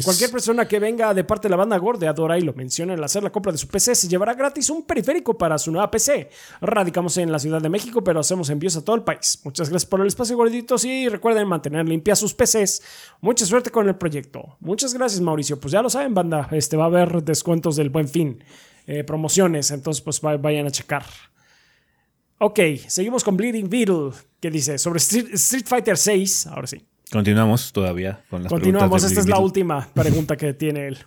Cualquier 0.04 0.32
persona 0.32 0.68
que 0.68 0.80
venga 0.80 1.14
de 1.14 1.24
parte 1.24 1.48
de 1.48 1.52
la 1.52 1.58
banda 1.58 1.78
gordeadora 1.78 2.38
y 2.38 2.42
lo 2.42 2.54
mencione 2.54 2.94
al 2.94 3.04
hacer 3.04 3.22
la 3.22 3.32
compra 3.32 3.52
de 3.52 3.58
su 3.58 3.68
PC 3.68 3.94
se 3.96 4.08
llevará 4.08 4.34
gratis 4.34 4.70
un 4.70 4.84
periférico 4.84 5.38
para 5.38 5.58
su 5.58 5.72
nueva 5.72 5.92
PC. 5.92 6.30
Radicamos 6.62 7.18
en 7.18 7.32
la 7.32 7.40
Ciudad 7.40 7.62
de 7.62 7.70
México, 7.70 8.04
pero 8.04 8.22
hacemos 8.22 8.50
envíos 8.50 8.78
a 8.78 8.84
todo 8.84 8.96
el 8.96 9.04
país. 9.04 9.40
Muchas 9.44 9.70
gracias 9.70 9.90
por 9.90 10.02
el 10.02 10.08
espacio, 10.08 10.38
gorditos, 10.38 10.86
y 10.86 11.10
recuerden 11.10 11.48
mantener 11.48 11.88
limpias 11.88 12.20
sus 12.20 12.34
PCs. 12.34 12.82
Mucha 13.22 13.46
suerte 13.46 13.70
con 13.70 13.88
el 13.88 13.96
proyecto. 13.96 14.58
Muchas 14.62 14.94
gracias, 14.94 15.22
Mauricio. 15.22 15.60
Pues 15.60 15.74
ya 15.74 15.82
lo 15.82 15.90
saben, 15.90 16.14
banda, 16.14 16.48
este 16.52 16.78
va 16.78 16.86
a 16.86 16.88
haber 16.88 17.24
descuentos 17.24 17.76
del 17.76 17.90
buen 17.90 18.08
fin, 18.08 18.44
eh, 18.88 19.04
promociones, 19.04 19.70
entonces 19.72 20.02
pues 20.02 20.22
vayan 20.22 20.66
a 20.66 20.72
checar. 20.72 21.04
Ok, 22.40 22.60
seguimos 22.88 23.24
con 23.24 23.38
Bleeding 23.38 23.70
Beetle, 23.70 24.12
que 24.44 24.52
dice 24.52 24.78
sobre 24.78 24.98
Street, 24.98 25.66
Fighter 25.66 25.98
6. 25.98 26.48
Ahora 26.48 26.68
sí. 26.68 26.86
Continuamos 27.10 27.72
todavía 27.72 28.22
con 28.30 28.44
las 28.44 28.52
Continuamos, 28.52 29.02
esta 29.02 29.22
es 29.22 29.30
la 29.30 29.40
última 29.40 29.88
pregunta 29.94 30.36
que 30.36 30.54
tiene 30.54 30.88
él. 30.88 30.98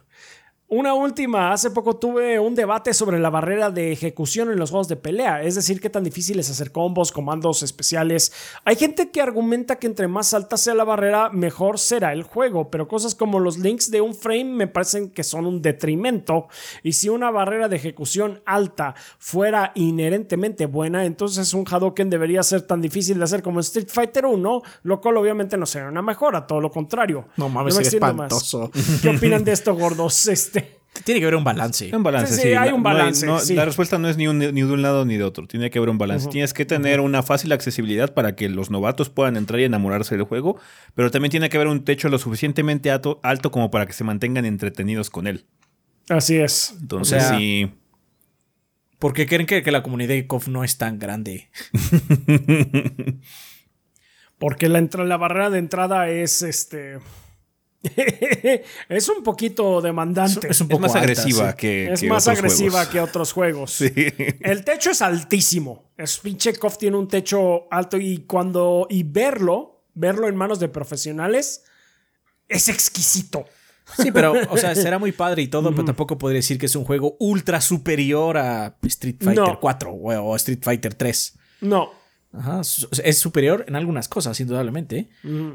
Una 0.69 0.95
última, 0.95 1.53
hace 1.53 1.71
poco 1.71 1.95
tuve 1.95 2.41
un 2.41 2.57
debate 2.57 2.93
sobre 2.93 3.21
la 3.21 3.31
barrera 3.31 3.71
de 3.71 3.93
ejecución 3.93 4.51
en 4.51 4.59
los 4.59 4.71
juegos 4.71 4.89
de 4.89 4.97
pelea, 4.97 5.45
es 5.45 5.55
decir, 5.55 5.81
qué 5.81 5.89
tan 5.91 6.03
difícil 6.03 6.41
es 6.41 6.51
hacer 6.51 6.73
combos, 6.73 7.12
comandos 7.12 7.62
especiales. 7.62 8.33
Hay 8.64 8.75
gente 8.75 9.12
que 9.12 9.23
argumenta 9.23 9.77
que 9.77 9.87
entre 9.87 10.09
más 10.09 10.35
alta 10.35 10.57
sea 10.57 10.75
la 10.75 10.83
barrera, 10.83 11.31
mejor 11.31 11.79
será 11.79 12.12
el 12.12 12.25
juego, 12.25 12.69
pero 12.69 12.89
cosas 12.89 13.14
como 13.14 13.39
los 13.39 13.59
links 13.59 13.93
de 13.93 14.01
un 14.01 14.12
frame 14.12 14.43
me 14.43 14.67
parecen 14.67 15.11
que 15.11 15.23
son 15.23 15.47
un 15.47 15.62
detrimento. 15.62 16.49
Y 16.83 16.95
si 16.95 17.09
una 17.11 17.31
barrera 17.31 17.69
de 17.69 17.77
ejecución 17.77 18.43
alta 18.45 18.97
fuera 19.21 19.71
inherentemente 19.77 20.67
buena, 20.67 21.05
entonces 21.05 21.55
un 21.55 21.64
Hadoken 21.71 22.11
debería 22.11 22.43
ser 22.43 22.62
tan 22.62 22.81
difícil 22.81 23.19
de 23.19 23.25
hacer 23.25 23.41
como 23.41 23.61
Street 23.61 23.89
Fighter 23.89 24.27
1, 24.27 24.62
lo 24.83 25.01
cual 25.01 25.17
obviamente 25.19 25.57
no 25.57 25.64
sería 25.64 25.91
una 25.91 26.03
mejora, 26.03 26.45
todo 26.45 26.61
lo 26.61 26.73
contrario. 26.73 27.29
No 27.37 27.49
mames, 27.49 27.79
es 27.79 27.95
espantoso. 27.95 28.73
¿Qué 29.01 29.11
opinan 29.11 29.45
de 29.45 29.53
esto, 29.53 29.73
gordos? 29.73 30.27
Este, 30.27 30.57
tiene 31.05 31.20
que 31.20 31.26
haber 31.26 31.36
un 31.36 31.44
balance. 31.44 31.94
Un 31.94 32.03
balance, 32.03 32.34
sí. 32.34 32.49
hay 32.55 32.70
un 32.70 32.82
balance. 32.82 33.55
La 33.55 33.64
respuesta 33.64 33.99
no 33.99 34.09
es 34.09 34.16
ni, 34.16 34.26
ni, 34.26 34.51
de 34.51 34.64
un 34.64 34.82
lado 34.82 35.05
ni 35.05 35.16
de 35.16 35.24
otro. 35.24 35.47
Tiene 35.47 35.70
que 35.70 35.78
haber 35.78 35.90
un 35.90 35.99
balance. 35.99 36.28
Tienes 36.28 36.53
que 36.55 36.64
tener 36.64 37.01
una 37.01 37.22
fácil 37.22 37.53
accesibilidad 37.53 38.14
para 38.14 38.36
que 38.36 38.49
los 38.49 38.70
novatos 38.70 39.11
puedan 39.11 39.36
entrar 39.36 39.61
y 39.61 39.64
enamorarse 39.64 40.16
del 40.16 40.24
juego, 40.24 40.59
pero 40.94 41.11
también 41.11 41.30
tiene 41.30 41.49
que 41.49 41.57
haber 41.57 41.68
un 41.68 41.84
techo 41.84 42.09
lo 42.09 42.18
suficientemente 42.18 42.90
alto, 42.90 43.20
alto 43.22 43.51
como 43.51 43.70
para 43.70 43.86
que 43.86 43.92
se 43.92 44.05
mantengan 44.05 44.44
entretenidos 44.44 45.11
con 45.11 45.26
él. 45.26 45.47
Así 46.09 46.36
es. 46.36 46.74
Entonces, 46.80 47.24
sí. 47.36 47.70
¿Por 48.99 49.12
qué 49.12 49.26
creen 49.26 49.47
que, 49.47 49.62
que 49.62 49.70
la 49.70 49.82
comunidad 49.82 50.14
de 50.14 50.26
KOF 50.26 50.49
no 50.49 50.64
es 50.64 50.78
tan 50.78 50.99
grande? 50.99 51.51
Porque 54.38 54.68
la, 54.68 54.80
la 54.80 55.16
barrera 55.16 55.51
de 55.51 55.59
entrada 55.59 56.09
es 56.09 56.42
este 56.42 56.99
es 58.89 59.09
un 59.09 59.22
poquito 59.22 59.80
demandante. 59.80 60.49
Es, 60.49 60.61
un 60.61 60.68
poco 60.68 60.82
más 60.82 60.95
agresiva 60.95 61.55
que. 61.55 61.93
Es 61.93 62.03
más 62.05 62.28
agresiva 62.28 62.89
que 62.89 63.01
otros 63.01 63.32
juegos. 63.32 63.81
El 64.40 64.65
techo 64.65 64.90
es 64.90 65.02
altísimo. 65.02 65.90
Es 65.97 66.19
pinche 66.19 66.55
KOF 66.55 66.78
tiene 66.78 66.97
un 66.97 67.09
techo 67.09 67.66
alto 67.70 67.97
y 67.98 68.24
cuando. 68.27 68.86
Y 68.90 69.02
verlo, 69.02 69.85
verlo 69.94 70.28
en 70.28 70.36
manos 70.36 70.61
de 70.61 70.69
profesionales, 70.69 71.65
es 72.48 72.69
exquisito. 72.69 73.47
Sí, 73.97 74.11
pero, 74.11 74.35
o 74.51 74.56
sea, 74.56 74.74
será 74.74 74.98
muy 74.98 75.12
padre 75.12 75.43
y 75.43 75.48
todo, 75.48 75.70
pero 75.70 75.85
tampoco 75.85 76.19
podría 76.19 76.39
decir 76.39 76.59
que 76.59 76.66
es 76.66 76.77
un 76.77 76.85
juego 76.85 77.16
ultra 77.20 77.61
superior 77.61 78.36
a 78.36 78.77
Street 78.82 79.16
Fighter 79.20 79.59
4 79.61 79.93
o 79.93 80.36
Street 80.36 80.61
Fighter 80.62 80.94
3. 80.94 81.39
No. 81.61 82.06
Ajá, 82.32 82.61
es 82.61 83.19
superior 83.19 83.65
en 83.66 83.77
algunas 83.77 84.09
cosas, 84.09 84.39
indudablemente, 84.40 85.09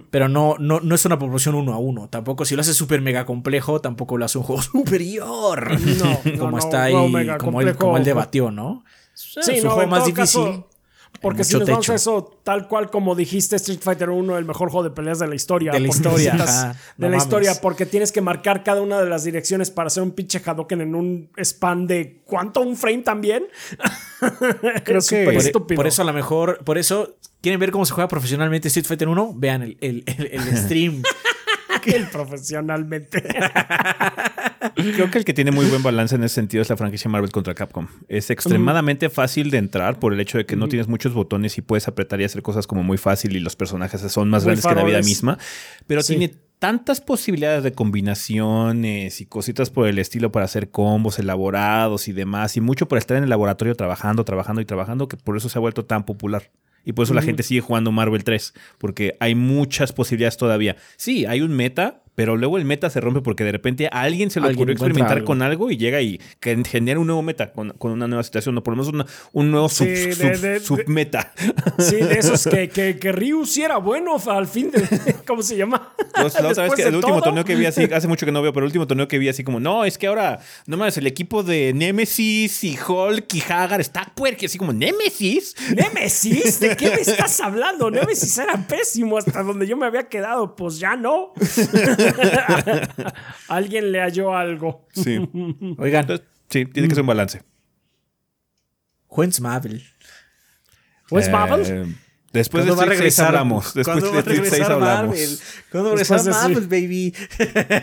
pero 0.10 0.28
no, 0.28 0.56
no, 0.58 0.80
no 0.80 0.96
es 0.96 1.06
una 1.06 1.20
proporción 1.20 1.54
uno 1.56 1.74
a 1.74 1.78
uno. 1.78 2.10
Tampoco 2.10 2.44
si 2.46 2.56
lo 2.56 2.62
hace 2.62 2.74
súper 2.74 3.02
mega 3.02 3.26
complejo, 3.26 3.82
tampoco 3.82 4.18
lo 4.18 4.26
hace 4.26 4.40
un 4.40 4.44
juego 4.44 4.62
superior. 4.62 5.80
No, 5.80 6.40
como 6.40 6.58
está 6.58 6.84
ahí, 6.84 6.94
como, 6.94 7.62
él, 7.62 7.76
como, 7.76 7.98
él, 7.98 8.04
debatió, 8.04 8.50
¿no? 8.50 8.84
Sí, 9.14 9.40
es 9.52 9.64
un 9.64 9.70
juego 9.70 9.90
más 9.90 10.06
difícil. 10.06 10.64
Porque 11.22 11.44
si 11.44 11.56
nos 11.56 11.70
vamos 11.70 11.88
a 11.90 11.96
eso, 11.96 12.40
tal 12.44 12.68
cual 12.68 12.90
como 12.90 13.14
dijiste, 13.14 13.56
Street 13.58 13.80
Fighter 13.82 14.10
1, 14.10 14.38
el 14.38 14.46
mejor 14.46 14.72
juego 14.72 14.84
de 14.84 14.90
peleas 14.90 15.20
de 15.20 15.28
la 15.28 15.36
historia. 15.36 15.72
De 15.72 15.80
la 15.80 15.88
historia. 15.88 16.76
de 16.98 17.10
la 17.10 17.18
historia, 17.18 17.62
porque 17.62 17.86
tienes 17.86 18.12
que 18.12 18.22
marcar 18.22 18.64
cada 18.64 18.82
una 18.82 19.00
de 19.00 19.08
las 19.08 19.24
direcciones 19.24 19.70
para 19.70 19.88
hacer 19.88 20.02
un 20.02 20.12
pinche 20.12 20.42
Hadoken 20.44 20.82
en 20.82 20.96
un 20.96 21.30
span 21.38 21.86
de 21.86 22.22
¿cuánto? 22.26 22.62
¿Un 22.62 22.76
frame 22.76 23.04
también? 23.04 23.46
Creo 24.84 25.02
que 25.02 25.26
por, 25.26 25.34
estúpido. 25.36 25.76
por 25.76 25.88
eso 25.88 26.02
a 26.02 26.06
lo 26.06 26.14
mejor, 26.14 26.64
por 26.64 26.80
eso, 26.80 27.18
¿quieren 27.42 27.60
ver 27.60 27.72
cómo 27.72 27.86
se 27.86 27.94
juega 27.94 28.08
profesionalmente 28.08 28.70
Street 28.70 28.88
Fighter 28.88 29.08
1? 29.08 29.34
Vean 29.36 29.62
el, 29.62 29.78
el, 29.80 30.04
el 30.08 30.58
stream. 30.58 31.04
el 31.86 32.10
profesionalmente. 32.10 33.24
Creo 34.76 35.10
que 35.10 35.18
el 35.18 35.26
que 35.26 35.34
tiene 35.34 35.52
muy 35.52 35.66
buen 35.66 35.84
balance 35.84 36.16
en 36.16 36.24
ese 36.24 36.36
sentido 36.36 36.62
es 36.62 36.70
la 36.70 36.78
franquicia 36.78 37.10
Marvel 37.10 37.32
contra 37.32 37.54
Capcom. 37.54 37.88
Es 38.08 38.30
extremadamente 38.30 39.10
fácil 39.10 39.50
de 39.50 39.58
entrar 39.58 40.00
por 40.00 40.14
el 40.14 40.20
hecho 40.20 40.38
de 40.38 40.46
que 40.46 40.56
no 40.56 40.68
tienes 40.68 40.88
muchos 40.88 41.14
botones 41.14 41.58
y 41.58 41.62
puedes 41.62 41.88
apretar 41.88 42.22
y 42.22 42.24
hacer 42.24 42.42
cosas 42.42 42.68
como 42.68 42.84
muy 42.84 42.98
fácil 42.98 43.36
y 43.36 43.40
los 43.40 43.56
personajes 43.56 44.02
son 44.02 44.30
más 44.30 44.46
grandes 44.46 44.66
que 44.66 44.76
la 44.76 44.84
vida 44.84 45.02
misma. 45.02 45.38
Pero 45.88 46.04
tiene 46.04 46.34
tantas 46.62 47.02
posibilidades 47.02 47.64
de 47.64 47.72
combinaciones 47.72 49.20
y 49.20 49.26
cositas 49.26 49.72
por 49.72 49.88
el 49.88 49.98
estilo 49.98 50.32
para 50.32 50.46
hacer 50.46 50.70
combos 50.70 51.18
elaborados 51.18 52.08
y 52.08 52.12
demás, 52.12 52.56
y 52.56 52.62
mucho 52.62 52.88
por 52.88 53.00
estar 53.00 53.18
en 53.18 53.24
el 53.24 53.30
laboratorio 53.30 53.76
trabajando, 53.76 54.24
trabajando 54.26 54.62
y 54.62 54.66
trabajando, 54.66 55.08
que 55.08 55.18
por 55.18 55.36
eso 55.36 55.50
se 55.50 55.58
ha 55.58 55.62
vuelto 55.62 55.86
tan 55.86 56.06
popular. 56.06 56.52
Y 56.86 56.94
por 56.94 57.04
eso 57.04 57.16
la 57.16 57.24
gente 57.24 57.44
sigue 57.44 57.62
jugando 57.62 57.92
Marvel 57.92 58.24
3, 58.24 58.54
porque 58.78 59.18
hay 59.20 59.34
muchas 59.34 59.92
posibilidades 59.94 60.38
todavía. 60.38 60.78
Sí, 60.98 61.26
hay 61.26 61.42
un 61.42 61.52
meta, 61.52 62.04
pero 62.16 62.38
luego 62.38 62.58
el 62.58 62.66
meta 62.66 62.90
se 62.90 63.00
rompe 63.00 63.22
porque 63.22 63.44
de 63.44 63.52
repente 63.52 63.88
a 63.88 64.02
alguien 64.02 64.30
se 64.30 64.40
le 64.40 64.52
ocurrió 64.52 64.74
experimentar 64.74 65.24
con 65.24 65.42
algo 65.42 65.72
y 65.72 65.78
llega 65.78 66.02
y 66.02 66.20
genera 66.42 67.00
un 67.00 67.08
nuevo 67.08 67.22
meta 67.22 67.52
con, 67.52 67.74
una 67.80 68.08
nueva 68.08 68.24
situación, 68.24 68.58
o 68.58 68.64
por 68.64 68.76
lo 68.76 68.84
menos 68.84 69.08
un 69.32 69.52
nuevo 69.52 69.70
sub, 69.70 69.88
submeta. 70.62 71.34
Sí, 71.78 71.96
de 71.96 72.20
esos 72.20 72.46
que, 72.46 72.70
que, 72.74 72.98
que, 72.98 73.12
Ryu 73.12 73.46
sí 73.46 73.64
era 73.64 73.78
bueno 73.78 74.18
al 74.28 74.48
fin 74.48 74.72
de. 74.72 74.82
¿Cómo 75.28 75.42
se 75.42 75.58
llama? 75.58 75.94
la 76.16 76.50
otra 76.50 76.64
vez 76.64 76.74
que 76.74 76.84
el 76.84 76.96
último 76.96 77.22
torneo 77.22 77.46
que 77.46 77.56
vi 77.56 77.66
así, 77.66 77.84
hace 77.94 78.08
mucho 78.08 78.26
que 78.26 78.32
no 78.32 78.42
veo, 78.42 78.54
pero 78.54 78.66
el 78.66 78.70
último 78.70 78.88
torneo 78.88 79.08
que 79.08 79.18
vi 79.18 79.30
así 79.30 79.44
como, 79.44 79.60
no, 79.60 79.86
es 79.86 79.98
que 79.98 80.08
ahora, 80.08 80.40
no 80.66 80.78
mames, 80.78 80.98
el 80.98 81.08
equipo 81.08 81.44
de 81.44 81.74
Nemesis 81.74 82.64
y 82.64 82.78
Hulk 82.78 83.34
y 83.34 83.42
Hagar 83.42 83.82
está 83.82 84.12
puerque, 84.16 84.46
así 84.46 84.58
como, 84.58 84.74
¿Nemesis? 84.74 85.56
¿Nemesis? 85.76 86.60
¿De 86.60 86.76
qué 86.76 86.90
me 86.90 87.02
estás 87.02 87.40
hablando? 87.40 87.90
Nemesis 87.90 88.38
era 88.38 88.56
pésimo 88.68 89.18
hasta 89.18 89.44
donde 89.44 89.68
yo 89.68 89.78
me 89.78 89.86
había 89.86 90.08
quedado, 90.08 90.56
pues 90.56 90.80
ya 90.80 90.96
no. 90.96 91.34
Alguien 93.48 93.92
le 93.92 94.02
halló 94.02 94.36
algo. 94.36 94.88
Sí. 94.94 95.18
Oigan. 95.78 96.08
sí, 96.50 96.66
tiene 96.66 96.88
que 96.88 96.96
ser 96.96 97.02
un 97.02 97.08
balance. 97.08 97.42
When's 99.10 99.42
Marvel? 99.42 99.84
¿When's 101.10 101.28
eh, 101.28 101.32
Marvel? 101.32 101.96
Después 102.34 102.66
de 102.66 102.72
Street 102.72 103.00
6 103.00 103.20
hablamos. 103.20 103.74
Después 103.74 104.02
de 104.02 104.20
Street 104.20 104.44
6 104.50 104.62
hablamos. 104.64 105.42
¿Cuándo 105.70 105.92
regresa 105.92 106.24
Marvel, 106.24 106.68
baby? 106.68 107.14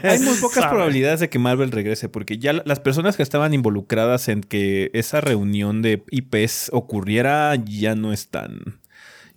Hay 0.03 0.21
muy 0.21 0.37
pocas 0.41 0.67
probabilidades 0.67 1.21
de 1.21 1.29
que 1.29 1.39
Marvel 1.39 1.71
regrese, 1.71 2.09
porque 2.09 2.39
ya 2.39 2.55
las 2.55 2.81
personas 2.81 3.17
que 3.17 3.23
estaban 3.23 3.53
involucradas 3.53 4.29
en 4.29 4.41
que 4.41 4.91
esa 4.95 5.21
reunión 5.21 5.83
de 5.83 6.03
IPs 6.11 6.71
ocurriera 6.73 7.55
ya 7.57 7.95
no 7.95 8.13
están. 8.13 8.81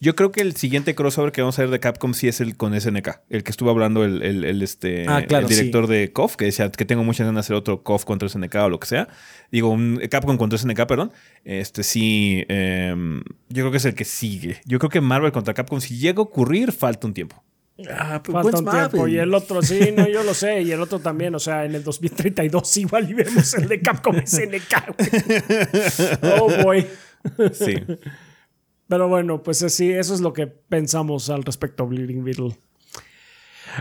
Yo 0.02 0.16
creo 0.16 0.32
que 0.32 0.42
el 0.42 0.56
siguiente 0.56 0.96
crossover 0.96 1.32
que 1.32 1.42
vamos 1.42 1.60
a 1.60 1.62
ver 1.62 1.70
de 1.70 1.80
Capcom 1.80 2.16
sí 2.16 2.28
es 2.28 2.42
el 2.42 2.58
con 2.58 2.80
SNK, 2.80 3.22
el 3.30 3.44
que 3.44 3.52
estuvo 3.52 3.70
hablando 3.70 4.04
el, 4.04 4.24
el, 4.24 4.64
este, 4.64 5.06
ah, 5.08 5.20
el 5.20 5.48
director 5.48 5.86
de 5.86 6.12
KOF, 6.12 6.38
que 6.38 6.46
decía 6.46 6.72
que 6.72 6.86
tengo 6.86 7.04
muchas 7.04 7.28
ganas 7.28 7.46
de 7.46 7.46
hacer 7.46 7.56
otro 7.56 7.84
KOF 7.84 8.04
contra 8.04 8.28
SNK 8.28 8.56
o 8.56 8.70
lo 8.70 8.80
que 8.80 8.88
sea. 8.88 9.08
Digo, 9.52 9.70
un 9.70 10.02
Capcom 10.10 10.38
contra 10.38 10.58
SNK, 10.58 10.88
perdón. 10.88 11.12
Este 11.46 11.84
sí, 11.84 12.44
em, 12.48 13.22
yo 13.50 13.64
creo 13.64 13.70
que 13.70 13.78
es 13.78 13.86
el 13.86 13.94
que 13.94 14.04
sigue. 14.04 14.60
Yo 14.66 14.80
creo 14.80 14.90
que 14.90 15.02
Marvel 15.02 15.32
contra 15.32 15.54
Capcom, 15.54 15.80
si 15.80 16.00
llega 16.00 16.18
a 16.18 16.24
ocurrir, 16.24 16.72
falta 16.72 17.06
un 17.06 17.14
tiempo. 17.14 17.44
Ah, 17.88 18.22
pues 18.24 18.34
Falta 18.34 18.58
un 18.58 18.90
tiempo. 18.90 19.08
Y 19.08 19.20
el 19.20 19.32
otro, 19.36 19.62
sí, 19.62 19.94
no, 19.96 20.08
yo 20.08 20.24
lo 20.24 20.34
sé. 20.34 20.64
Y 20.64 20.72
el 20.72 20.82
otro 20.82 20.98
también. 20.98 21.36
O 21.36 21.40
sea, 21.40 21.66
en 21.66 21.76
el 21.76 21.84
2032 21.84 22.78
igual 22.78 23.08
y 23.08 23.14
vemos 23.14 23.54
el 23.54 23.68
de 23.68 23.82
Capcom 23.82 24.16
SNK. 24.26 24.96
oh, 26.40 26.64
boy. 26.64 26.88
Sí. 27.54 27.76
Pero 28.92 29.08
bueno, 29.08 29.42
pues 29.42 29.64
así, 29.64 29.90
eso 29.90 30.14
es 30.14 30.20
lo 30.20 30.34
que 30.34 30.48
pensamos 30.48 31.30
al 31.30 31.44
respecto, 31.44 31.88
Bleeding 31.88 32.26
Beetle. 32.26 32.60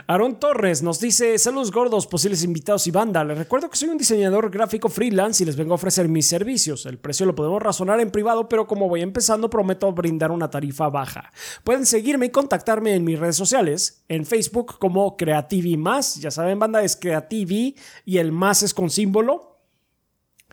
Aaron 0.06 0.38
Torres 0.38 0.84
nos 0.84 1.00
dice: 1.00 1.36
Saludos 1.36 1.72
gordos, 1.72 2.06
posibles 2.06 2.44
invitados 2.44 2.86
y 2.86 2.92
banda. 2.92 3.24
Les 3.24 3.36
recuerdo 3.36 3.68
que 3.68 3.76
soy 3.76 3.88
un 3.88 3.98
diseñador 3.98 4.52
gráfico 4.52 4.88
freelance 4.88 5.42
y 5.42 5.46
les 5.46 5.56
vengo 5.56 5.72
a 5.72 5.74
ofrecer 5.74 6.08
mis 6.08 6.28
servicios. 6.28 6.86
El 6.86 6.98
precio 6.98 7.26
lo 7.26 7.34
podemos 7.34 7.60
razonar 7.60 7.98
en 7.98 8.12
privado, 8.12 8.48
pero 8.48 8.68
como 8.68 8.88
voy 8.88 9.02
empezando, 9.02 9.50
prometo 9.50 9.90
brindar 9.92 10.30
una 10.30 10.48
tarifa 10.48 10.88
baja. 10.88 11.32
Pueden 11.64 11.86
seguirme 11.86 12.26
y 12.26 12.30
contactarme 12.30 12.94
en 12.94 13.02
mis 13.02 13.18
redes 13.18 13.34
sociales: 13.34 14.04
en 14.06 14.24
Facebook 14.24 14.78
como 14.78 15.16
Creativi 15.16 15.76
Más. 15.76 16.20
Ya 16.20 16.30
saben, 16.30 16.60
banda 16.60 16.84
es 16.84 16.94
Creativi 16.94 17.74
y 18.04 18.18
el 18.18 18.30
más 18.30 18.62
es 18.62 18.72
con 18.72 18.90
símbolo. 18.90 19.58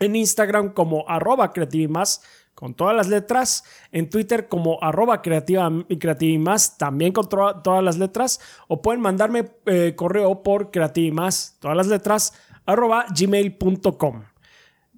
En 0.00 0.16
Instagram 0.16 0.74
como 0.74 1.08
arroba 1.08 1.52
Creativi 1.52 1.86
Más 1.86 2.22
con 2.58 2.74
todas 2.74 2.96
las 2.96 3.06
letras, 3.06 3.62
en 3.92 4.10
Twitter 4.10 4.48
como 4.48 4.82
arroba 4.82 5.22
creativa 5.22 5.70
y 5.88 6.38
más, 6.38 6.76
también 6.76 7.12
con 7.12 7.28
todas 7.28 7.84
las 7.84 7.98
letras, 7.98 8.40
o 8.66 8.82
pueden 8.82 9.00
mandarme 9.00 9.52
eh, 9.66 9.94
correo 9.94 10.42
por 10.42 10.72
más 11.12 11.56
todas 11.60 11.76
las 11.76 11.86
letras, 11.86 12.32
arroba 12.66 13.06
gmail.com. 13.16 14.24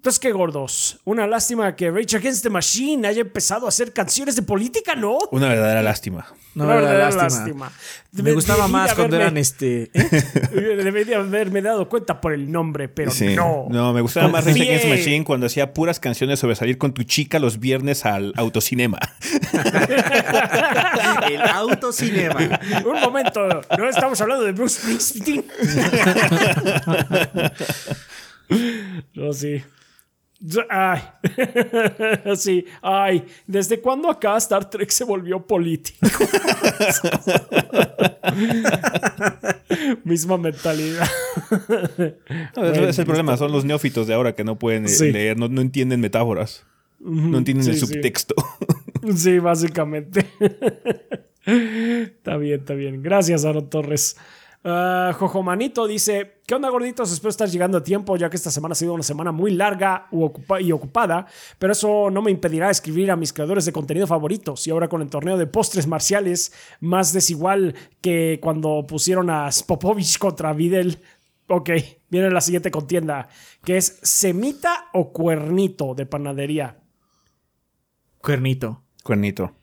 Entonces, 0.01 0.19
qué 0.19 0.31
gordos. 0.31 0.99
Una 1.05 1.27
lástima 1.27 1.75
que 1.75 1.91
Rage 1.91 2.17
Against 2.17 2.41
the 2.41 2.49
Machine 2.49 3.07
haya 3.07 3.21
empezado 3.21 3.67
a 3.67 3.69
hacer 3.69 3.93
canciones 3.93 4.35
de 4.35 4.41
política, 4.41 4.95
¿no? 4.95 5.19
Una 5.29 5.47
verdadera 5.47 5.83
lástima. 5.83 6.25
Una 6.55 6.65
verdadera 6.65 7.11
lástima. 7.11 7.71
Me 8.11 8.33
gustaba 8.33 8.67
más 8.67 8.95
cuando 8.95 9.17
eran 9.17 9.37
este. 9.37 9.91
¿eh? 9.93 10.09
Debería 10.83 11.17
haberme 11.17 11.61
dado 11.61 11.87
cuenta 11.87 12.19
por 12.19 12.33
el 12.33 12.51
nombre, 12.51 12.89
pero 12.89 13.11
no. 13.35 13.67
No, 13.69 13.93
me 13.93 14.01
gustaba 14.01 14.27
más 14.27 14.43
Rage 14.43 14.63
Against 14.63 14.85
the 14.85 14.89
Machine 14.89 15.23
cuando 15.23 15.45
hacía 15.45 15.71
puras 15.71 15.99
canciones 15.99 16.39
sobre 16.39 16.55
salir 16.55 16.79
con 16.79 16.95
tu 16.95 17.03
chica 17.03 17.37
los 17.37 17.59
viernes 17.59 18.03
al 18.03 18.33
autocinema. 18.37 18.97
el 21.29 21.41
autocinema. 21.43 22.59
Un 22.87 23.01
momento, 23.01 23.61
no 23.77 23.87
estamos 23.87 24.19
hablando 24.19 24.45
de 24.45 24.51
Bruce 24.53 24.79
Springsteen. 24.79 25.45
no, 29.13 29.31
sí. 29.33 29.61
Ay, 30.69 31.01
sí, 32.35 32.65
ay, 32.81 33.23
¿desde 33.45 33.79
cuándo 33.79 34.09
acá 34.09 34.35
Star 34.37 34.67
Trek 34.67 34.89
se 34.89 35.03
volvió 35.03 35.45
político? 35.45 35.99
Misma 40.03 40.37
mentalidad. 40.37 41.07
es 42.57 42.97
el 42.97 43.05
problema, 43.05 43.37
son 43.37 43.51
los 43.51 43.65
neófitos 43.65 44.07
de 44.07 44.15
ahora 44.15 44.33
que 44.33 44.43
no 44.43 44.57
pueden 44.57 44.87
eh, 44.87 45.11
leer, 45.11 45.37
no, 45.37 45.61
entienden 45.61 45.99
metáforas, 46.01 46.65
no 46.99 47.37
entienden 47.37 47.67
el 47.69 47.77
subtexto. 47.77 48.33
sí, 49.15 49.37
básicamente. 49.37 50.25
está 51.45 52.37
bien, 52.37 52.61
está 52.61 52.73
bien. 52.73 53.03
Gracias, 53.03 53.45
Aaron 53.45 53.69
Torres. 53.69 54.17
Uh, 54.63 55.11
Jojo 55.13 55.41
Manito 55.41 55.87
dice: 55.87 56.41
¿Qué 56.45 56.53
onda, 56.53 56.69
gorditos? 56.69 57.11
Espero 57.11 57.29
estar 57.29 57.49
llegando 57.49 57.79
a 57.79 57.83
tiempo, 57.83 58.15
ya 58.15 58.29
que 58.29 58.35
esta 58.35 58.51
semana 58.51 58.73
ha 58.73 58.75
sido 58.75 58.93
una 58.93 59.01
semana 59.03 59.31
muy 59.31 59.51
larga 59.51 60.07
y 60.59 60.71
ocupada, 60.71 61.25
pero 61.57 61.73
eso 61.73 62.11
no 62.11 62.21
me 62.21 62.29
impedirá 62.29 62.69
escribir 62.69 63.09
a 63.09 63.15
mis 63.15 63.33
creadores 63.33 63.65
de 63.65 63.71
contenido 63.71 64.05
favoritos. 64.05 64.67
Y 64.67 64.71
ahora 64.71 64.87
con 64.87 65.01
el 65.01 65.09
torneo 65.09 65.37
de 65.37 65.47
postres 65.47 65.87
marciales, 65.87 66.53
más 66.79 67.11
desigual 67.11 67.73
que 68.01 68.39
cuando 68.41 68.85
pusieron 68.87 69.31
a 69.31 69.51
Spopovich 69.51 70.19
contra 70.19 70.53
Videl. 70.53 70.99
Ok, 71.47 71.71
viene 72.09 72.29
la 72.29 72.41
siguiente 72.41 72.69
contienda, 72.69 73.27
que 73.63 73.77
es 73.77 73.99
semita 74.03 74.89
o 74.93 75.11
cuernito 75.11 75.95
de 75.95 76.05
panadería. 76.05 76.77
Cuernito. 78.19 78.83
Cuernito 79.03 79.60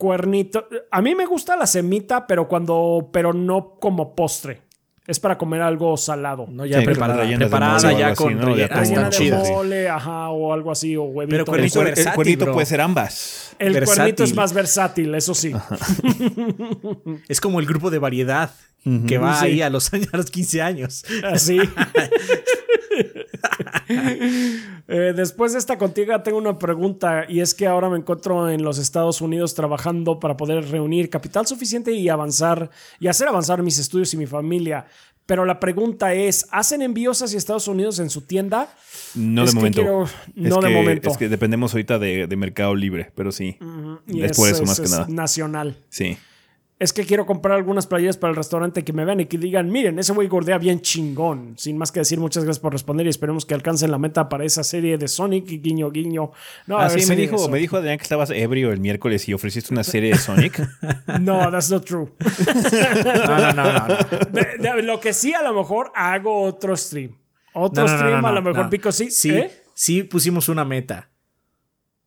cuernito. 0.00 0.66
A 0.90 1.02
mí 1.02 1.14
me 1.14 1.26
gusta 1.26 1.56
la 1.56 1.66
semita, 1.66 2.26
pero 2.26 2.48
cuando, 2.48 3.10
pero 3.12 3.34
no 3.34 3.74
como 3.78 4.14
postre. 4.14 4.62
Es 5.06 5.18
para 5.20 5.36
comer 5.36 5.60
algo 5.60 5.96
salado. 5.96 6.46
No, 6.48 6.64
ya 6.64 6.82
preparada, 6.82 7.26
preparada 7.36 7.92
ya 7.92 8.14
con, 8.14 8.38
¿no? 8.38 8.56
ya 8.56 8.68
de 8.68 9.32
mole, 9.32 9.88
ajá, 9.88 10.30
o 10.30 10.52
algo 10.52 10.70
así, 10.70 10.96
o 10.96 11.02
huevito. 11.02 11.32
Pero 11.32 11.44
cuernito, 11.44 11.82
el, 11.82 12.12
cuernito 12.14 12.52
puede 12.52 12.66
ser 12.66 12.80
ambas. 12.80 13.54
El 13.58 13.84
cuernito 13.84 14.24
es 14.24 14.34
más 14.34 14.52
versátil, 14.54 15.14
eso 15.14 15.34
sí. 15.34 15.52
es 17.28 17.40
como 17.40 17.60
el 17.60 17.66
grupo 17.66 17.90
de 17.90 17.98
variedad 17.98 18.52
que 19.06 19.18
va 19.18 19.40
ahí 19.40 19.62
a 19.62 19.70
los, 19.70 19.92
años, 19.94 20.08
a 20.12 20.16
los 20.16 20.30
15 20.30 20.62
años. 20.62 21.04
Así. 21.24 21.58
Eh, 24.88 25.12
después 25.14 25.52
de 25.52 25.58
esta 25.58 25.78
contigo 25.78 26.20
tengo 26.22 26.38
una 26.38 26.58
pregunta 26.58 27.24
y 27.28 27.40
es 27.40 27.54
que 27.54 27.66
ahora 27.66 27.88
me 27.88 27.96
encuentro 27.96 28.50
en 28.50 28.62
los 28.62 28.78
Estados 28.78 29.20
Unidos 29.20 29.54
trabajando 29.54 30.18
para 30.18 30.36
poder 30.36 30.68
reunir 30.68 31.08
capital 31.08 31.46
suficiente 31.46 31.92
y 31.92 32.08
avanzar 32.08 32.70
y 32.98 33.06
hacer 33.06 33.28
avanzar 33.28 33.62
mis 33.62 33.78
estudios 33.78 34.12
y 34.14 34.16
mi 34.16 34.26
familia. 34.26 34.86
Pero 35.26 35.44
la 35.44 35.60
pregunta 35.60 36.12
es, 36.12 36.46
¿hacen 36.50 36.82
envíos 36.82 37.22
hacia 37.22 37.38
Estados 37.38 37.68
Unidos 37.68 38.00
en 38.00 38.10
su 38.10 38.22
tienda? 38.22 38.68
No 39.14 39.46
de 39.46 39.52
momento. 39.52 40.08
no 40.34 40.60
de 40.60 40.68
momento. 40.70 41.10
Es 41.10 41.16
que 41.16 41.28
dependemos 41.28 41.72
ahorita 41.72 42.00
de, 42.00 42.26
Mercado 42.36 42.74
Libre, 42.74 43.12
pero 43.14 43.30
sí. 43.30 43.56
Después 44.06 44.52
eso, 44.52 44.64
más 44.64 44.80
que 44.80 44.88
nada. 44.88 45.06
Nacional. 45.08 45.76
Sí 45.88 46.18
es 46.80 46.94
que 46.94 47.04
quiero 47.04 47.26
comprar 47.26 47.58
algunas 47.58 47.86
playeras 47.86 48.16
para 48.16 48.30
el 48.30 48.36
restaurante 48.36 48.82
que 48.84 48.94
me 48.94 49.04
vean 49.04 49.20
y 49.20 49.26
que 49.26 49.36
digan, 49.36 49.70
miren, 49.70 49.98
ese 49.98 50.14
güey 50.14 50.28
gordea 50.28 50.56
bien 50.56 50.80
chingón. 50.80 51.52
Sin 51.58 51.76
más 51.76 51.92
que 51.92 52.00
decir, 52.00 52.18
muchas 52.18 52.42
gracias 52.44 52.58
por 52.58 52.72
responder 52.72 53.06
y 53.06 53.10
esperemos 53.10 53.44
que 53.44 53.52
alcancen 53.52 53.90
la 53.90 53.98
meta 53.98 54.30
para 54.30 54.44
esa 54.44 54.64
serie 54.64 54.96
de 54.96 55.06
Sonic 55.06 55.50
y 55.50 55.58
guiño 55.58 55.90
guiño. 55.90 56.30
No, 56.66 56.78
ah, 56.78 56.88
sí, 56.88 57.04
me 57.06 57.16
dijo, 57.16 57.50
me 57.50 57.58
dijo 57.58 57.76
Adrián 57.76 57.98
que 57.98 58.04
estabas 58.04 58.30
ebrio 58.30 58.72
el 58.72 58.80
miércoles 58.80 59.28
y 59.28 59.34
ofreciste 59.34 59.74
una 59.74 59.84
serie 59.84 60.12
de 60.12 60.16
Sonic. 60.16 60.58
no, 61.20 61.50
that's 61.50 61.70
not 61.70 61.84
true. 61.84 62.08
no, 63.26 63.52
no, 63.52 63.86
no, 64.58 64.76
lo 64.80 65.00
que 65.00 65.12
sí, 65.12 65.34
a 65.34 65.42
lo 65.42 65.52
mejor 65.52 65.92
hago 65.94 66.44
otro 66.44 66.74
stream. 66.78 67.14
Otro 67.52 67.86
stream, 67.86 68.24
a 68.24 68.32
lo 68.32 68.40
mejor 68.40 68.70
pico 68.70 68.90
sí. 68.90 69.10
Sí, 69.10 69.32
¿eh? 69.32 69.50
sí 69.74 70.02
pusimos 70.02 70.48
una 70.48 70.64
meta. 70.64 71.10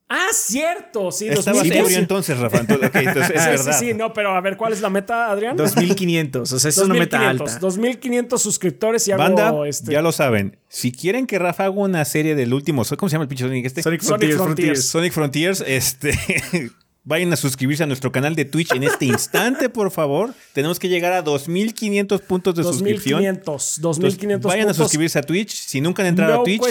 Ah, 0.10 0.28
cierto. 0.32 1.12
Sí, 1.12 1.28
Estabas 1.28 1.66
ebrio 1.66 1.98
entonces, 1.98 2.38
Rafa. 2.38 2.60
Entonces, 2.60 2.92
entonces 2.94 3.30
es 3.36 3.42
sí, 3.42 3.50
verdad. 3.50 3.80
Sí, 3.80 3.86
sí, 3.88 3.94
no, 3.94 4.14
pero 4.14 4.36
a 4.36 4.42
ver, 4.42 4.58
¿cuál 4.58 4.74
es 4.74 4.82
la 4.82 4.90
meta, 4.90 5.32
Adrián? 5.32 5.58
2500. 5.58 6.52
O 6.52 6.60
sea, 6.60 6.70
es 6.70 6.78
una 6.78 6.94
meta 6.94 7.30
alta. 7.30 7.58
2500 7.60 8.42
suscriptores 8.42 9.08
y 9.08 9.12
hago 9.12 9.24
Banda, 9.24 9.68
este... 9.68 9.92
ya 9.92 10.02
lo 10.02 10.12
saben. 10.12 10.58
Si 10.68 10.92
quieren 10.92 11.26
que 11.26 11.40
Rafa 11.40 11.66
haga 11.66 11.74
una 11.74 12.06
serie 12.06 12.36
del 12.36 12.54
último, 12.54 12.84
¿cómo 12.98 13.10
se 13.10 13.14
llama 13.14 13.24
el 13.24 13.30
pinche 13.30 13.46
Sonic 13.46 13.66
este? 13.66 13.82
Sonic 13.82 14.04
Frontiers. 14.04 14.36
Sonic 14.36 14.46
Frontiers. 14.46 14.86
Sonic 14.86 15.14
Frontiers, 15.14 15.64
este. 15.66 16.14
Vayan 17.06 17.34
a 17.34 17.36
suscribirse 17.36 17.84
a 17.84 17.86
nuestro 17.86 18.14
canal 18.14 18.34
de 18.34 18.46
Twitch 18.46 18.72
en 18.74 18.84
este 18.84 19.06
instante, 19.06 19.68
por 19.68 19.92
favor. 19.92 20.34
Tenemos 20.54 20.80
que 20.80 20.88
llegar 20.88 21.12
a 21.12 21.22
2500 21.22 22.22
puntos 22.22 22.56
de 22.56 22.64
suscripción. 22.64 23.22
2500. 23.22 23.82
2500 23.82 24.50
Vayan 24.50 24.70
a 24.70 24.74
suscribirse 24.74 25.20
a 25.20 25.22
Twitch. 25.22 25.52
Si 25.54 25.82
nunca 25.82 26.02
han 26.02 26.08
entrado 26.08 26.40
a 26.40 26.44
Twitch, 26.46 26.62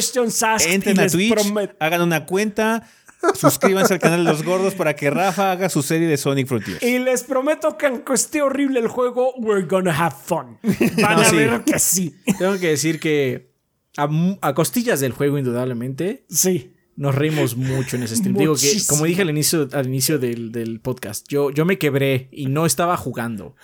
entren 0.67 1.01
a 1.01 1.09
Twitch, 1.09 1.37
hagan 1.79 2.01
una 2.01 2.25
cuenta 2.25 2.89
Suscríbanse 3.35 3.95
al 3.95 4.01
canal 4.01 4.25
de 4.25 4.31
los 4.31 4.43
gordos 4.43 4.75
para 4.75 4.95
que 4.97 5.11
Rafa 5.11 5.53
haga 5.53 5.69
su 5.69 5.83
serie 5.83 6.09
de 6.09 6.17
Sonic 6.17 6.47
Frontiers. 6.47 6.83
Y 6.83 6.99
les 6.99 7.23
prometo 7.23 7.77
que 7.77 7.87
aunque 7.87 8.15
esté 8.15 8.43
horrible 8.43 8.81
el 8.81 8.89
juego, 8.89 9.35
we're 9.37 9.67
gonna 9.67 9.97
have 9.97 10.15
fun. 10.25 10.59
Van 11.01 11.19
a 11.21 11.31
ver 11.31 11.63
que 11.65 11.79
sí. 11.79 12.17
Tengo 12.39 12.59
que 12.59 12.69
decir 12.69 13.01
que 13.01 13.53
a, 13.97 14.55
costillas 14.55 15.01
del 15.01 15.13
juego, 15.13 15.39
indudablemente. 15.39 16.25
Sí. 16.29 16.75
Nos 16.97 17.15
reímos 17.15 17.57
mucho 17.57 17.97
en 17.97 18.03
ese 18.03 18.17
stream. 18.17 18.37
Digo 18.37 18.55
que, 18.55 18.83
como 18.87 19.05
dije 19.05 19.23
al 19.23 19.31
inicio, 19.31 19.69
al 19.73 19.87
inicio 19.87 20.19
del, 20.19 20.81
podcast, 20.83 21.27
yo, 21.29 21.51
yo 21.51 21.65
me 21.65 21.79
quebré 21.79 22.29
y 22.33 22.47
no 22.47 22.67
estaba 22.67 22.97
jugando. 22.97 23.55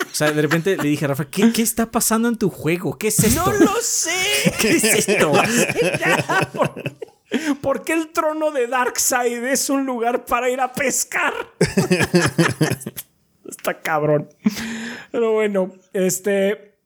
O 0.00 0.18
sea, 0.18 0.32
de 0.32 0.40
repente 0.40 0.78
le 0.78 0.88
dije 0.88 1.04
a 1.04 1.08
Rafa, 1.08 1.26
¿qué, 1.26 1.52
¿qué, 1.52 1.60
está 1.60 1.90
pasando 1.90 2.28
en 2.28 2.36
tu 2.36 2.48
juego? 2.48 2.96
¿Qué 2.96 3.08
es 3.08 3.22
esto? 3.22 3.44
¡No 3.44 3.52
lo 3.52 3.74
sé! 3.82 4.54
¿Qué 4.60 4.70
es 4.70 4.84
esto? 4.84 5.32
¿Por 7.60 7.82
qué 7.82 7.92
el 7.92 8.08
trono 8.08 8.50
de 8.50 8.66
Darkseid 8.66 9.44
es 9.44 9.68
un 9.70 9.84
lugar 9.84 10.24
para 10.24 10.48
ir 10.48 10.60
a 10.60 10.72
pescar? 10.72 11.34
Está 13.48 13.80
cabrón. 13.80 14.28
Pero 15.10 15.32
bueno, 15.32 15.72
este. 15.92 16.78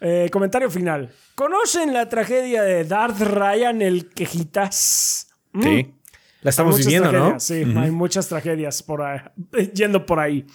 Eh, 0.00 0.28
comentario 0.30 0.70
final. 0.70 1.12
¿Conocen 1.34 1.92
la 1.92 2.08
tragedia 2.08 2.62
de 2.62 2.84
Darth 2.84 3.20
Ryan 3.20 3.82
el 3.82 4.08
Quejitas? 4.10 5.28
¿Mm? 5.52 5.62
Sí. 5.62 5.94
La 6.42 6.50
estamos 6.50 6.78
viviendo, 6.78 7.10
¿no? 7.10 7.40
Sí, 7.40 7.64
hay 7.76 7.90
muchas 7.90 8.28
tragedias 8.28 8.82
por 8.82 9.02
ahí, 9.02 9.20
yendo 9.74 10.06
por 10.06 10.20
ahí. 10.20 10.46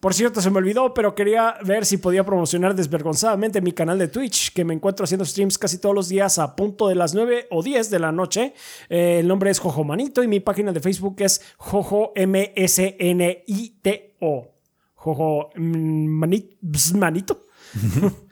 Por 0.00 0.14
cierto, 0.14 0.40
se 0.40 0.50
me 0.50 0.58
olvidó, 0.58 0.92
pero 0.94 1.14
quería 1.14 1.56
ver 1.64 1.86
si 1.86 1.96
podía 1.96 2.24
promocionar 2.24 2.74
desvergonzadamente 2.74 3.60
mi 3.60 3.72
canal 3.72 3.98
de 3.98 4.08
Twitch, 4.08 4.52
que 4.52 4.64
me 4.64 4.74
encuentro 4.74 5.04
haciendo 5.04 5.24
streams 5.24 5.58
casi 5.58 5.78
todos 5.78 5.94
los 5.94 6.08
días 6.08 6.38
a 6.38 6.54
punto 6.54 6.88
de 6.88 6.94
las 6.94 7.14
9 7.14 7.46
o 7.50 7.62
10 7.62 7.90
de 7.90 7.98
la 7.98 8.12
noche. 8.12 8.54
Eh, 8.88 9.18
el 9.20 9.28
nombre 9.28 9.50
es 9.50 9.58
Jojo 9.58 9.84
Manito 9.84 10.22
y 10.22 10.28
mi 10.28 10.40
página 10.40 10.72
de 10.72 10.80
Facebook 10.80 11.16
es 11.20 11.40
Jojo 11.56 12.12
M-S-N-I-T-O. 12.14 12.56
Jojo 14.94 15.50
Manito. 15.56 17.40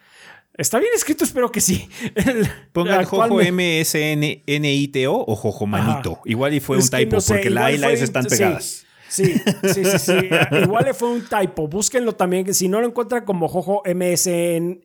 Está 0.57 0.79
bien 0.79 0.93
escrito, 0.95 1.25
espero 1.25 1.51
que 1.51 1.61
sí. 1.61 1.89
Pongan 2.73 3.05
Jojo 3.05 3.41
M-S-N-I-T-O 3.41 5.25
o 5.27 5.35
Jojo 5.35 5.67
Manito. 5.67 6.21
Igual 6.25 6.55
y 6.55 6.61
fue 6.61 6.77
un 6.77 6.89
typo, 6.89 7.17
porque 7.27 7.51
la 7.51 7.67
A 7.67 7.73
y 7.73 7.79
la 7.79 7.91
S 7.91 8.05
están 8.05 8.27
pegadas. 8.27 8.65
Sí, 8.65 8.84
sí, 9.15 9.35
sí, 9.73 9.85
sí. 9.99 10.13
Igual 10.63 10.95
fue 10.95 11.09
un 11.11 11.25
typo. 11.25 11.69
Búsquenlo 11.69 12.13
también. 12.15 12.53
Si 12.55 12.69
no 12.69 12.81
lo 12.81 12.87
encuentran 12.87 13.25
como 13.25 13.49
Jojo 13.49 13.83
MSNITO, 13.87 14.77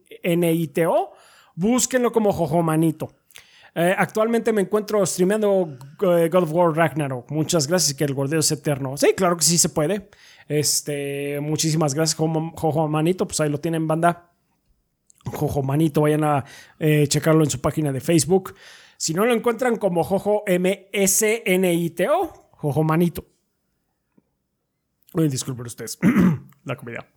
búsquenlo 1.56 2.12
como 2.12 2.32
Jojo 2.32 2.62
Manito. 2.62 3.14
Eh, 3.76 3.94
actualmente 3.98 4.52
me 4.52 4.62
encuentro 4.62 5.06
streameando 5.06 5.78
eh, 6.02 6.30
God 6.32 6.44
of 6.44 6.54
War 6.54 6.76
Ragnarok. 6.76 7.32
Muchas 7.32 7.68
gracias, 7.68 7.96
que 7.96 8.04
el 8.04 8.14
gordeo 8.14 8.40
es 8.40 8.52
eterno. 8.52 8.98
Sí, 8.98 9.14
claro 9.16 9.38
que 9.38 9.44
sí 9.44 9.58
se 9.58 9.70
puede. 9.70 10.10
Este, 10.48 11.40
muchísimas 11.42 11.94
gracias, 11.94 12.18
Jojo 12.18 12.88
Manito. 12.88 13.28
Pues 13.28 13.40
ahí 13.40 13.50
lo 13.50 13.60
tienen, 13.60 13.88
banda. 13.88 14.32
Jojo 15.26 15.62
Manito, 15.64 16.02
vayan 16.02 16.24
a 16.24 16.46
eh, 16.80 17.06
checarlo 17.08 17.44
en 17.44 17.50
su 17.50 17.62
página 17.62 17.92
de 17.92 18.00
Facebook. 18.02 18.56
Si 18.98 19.14
no 19.14 19.26
lo 19.26 19.34
encuentran 19.34 19.78
como 19.78 20.04
Jojo 20.04 20.44
MSNITO, 20.48 21.14
Jojo 22.52 22.84
Manito. 22.84 23.26
Disculpen 25.14 25.66
ustedes, 25.66 25.98
la 26.64 26.76
comida. 26.76 27.08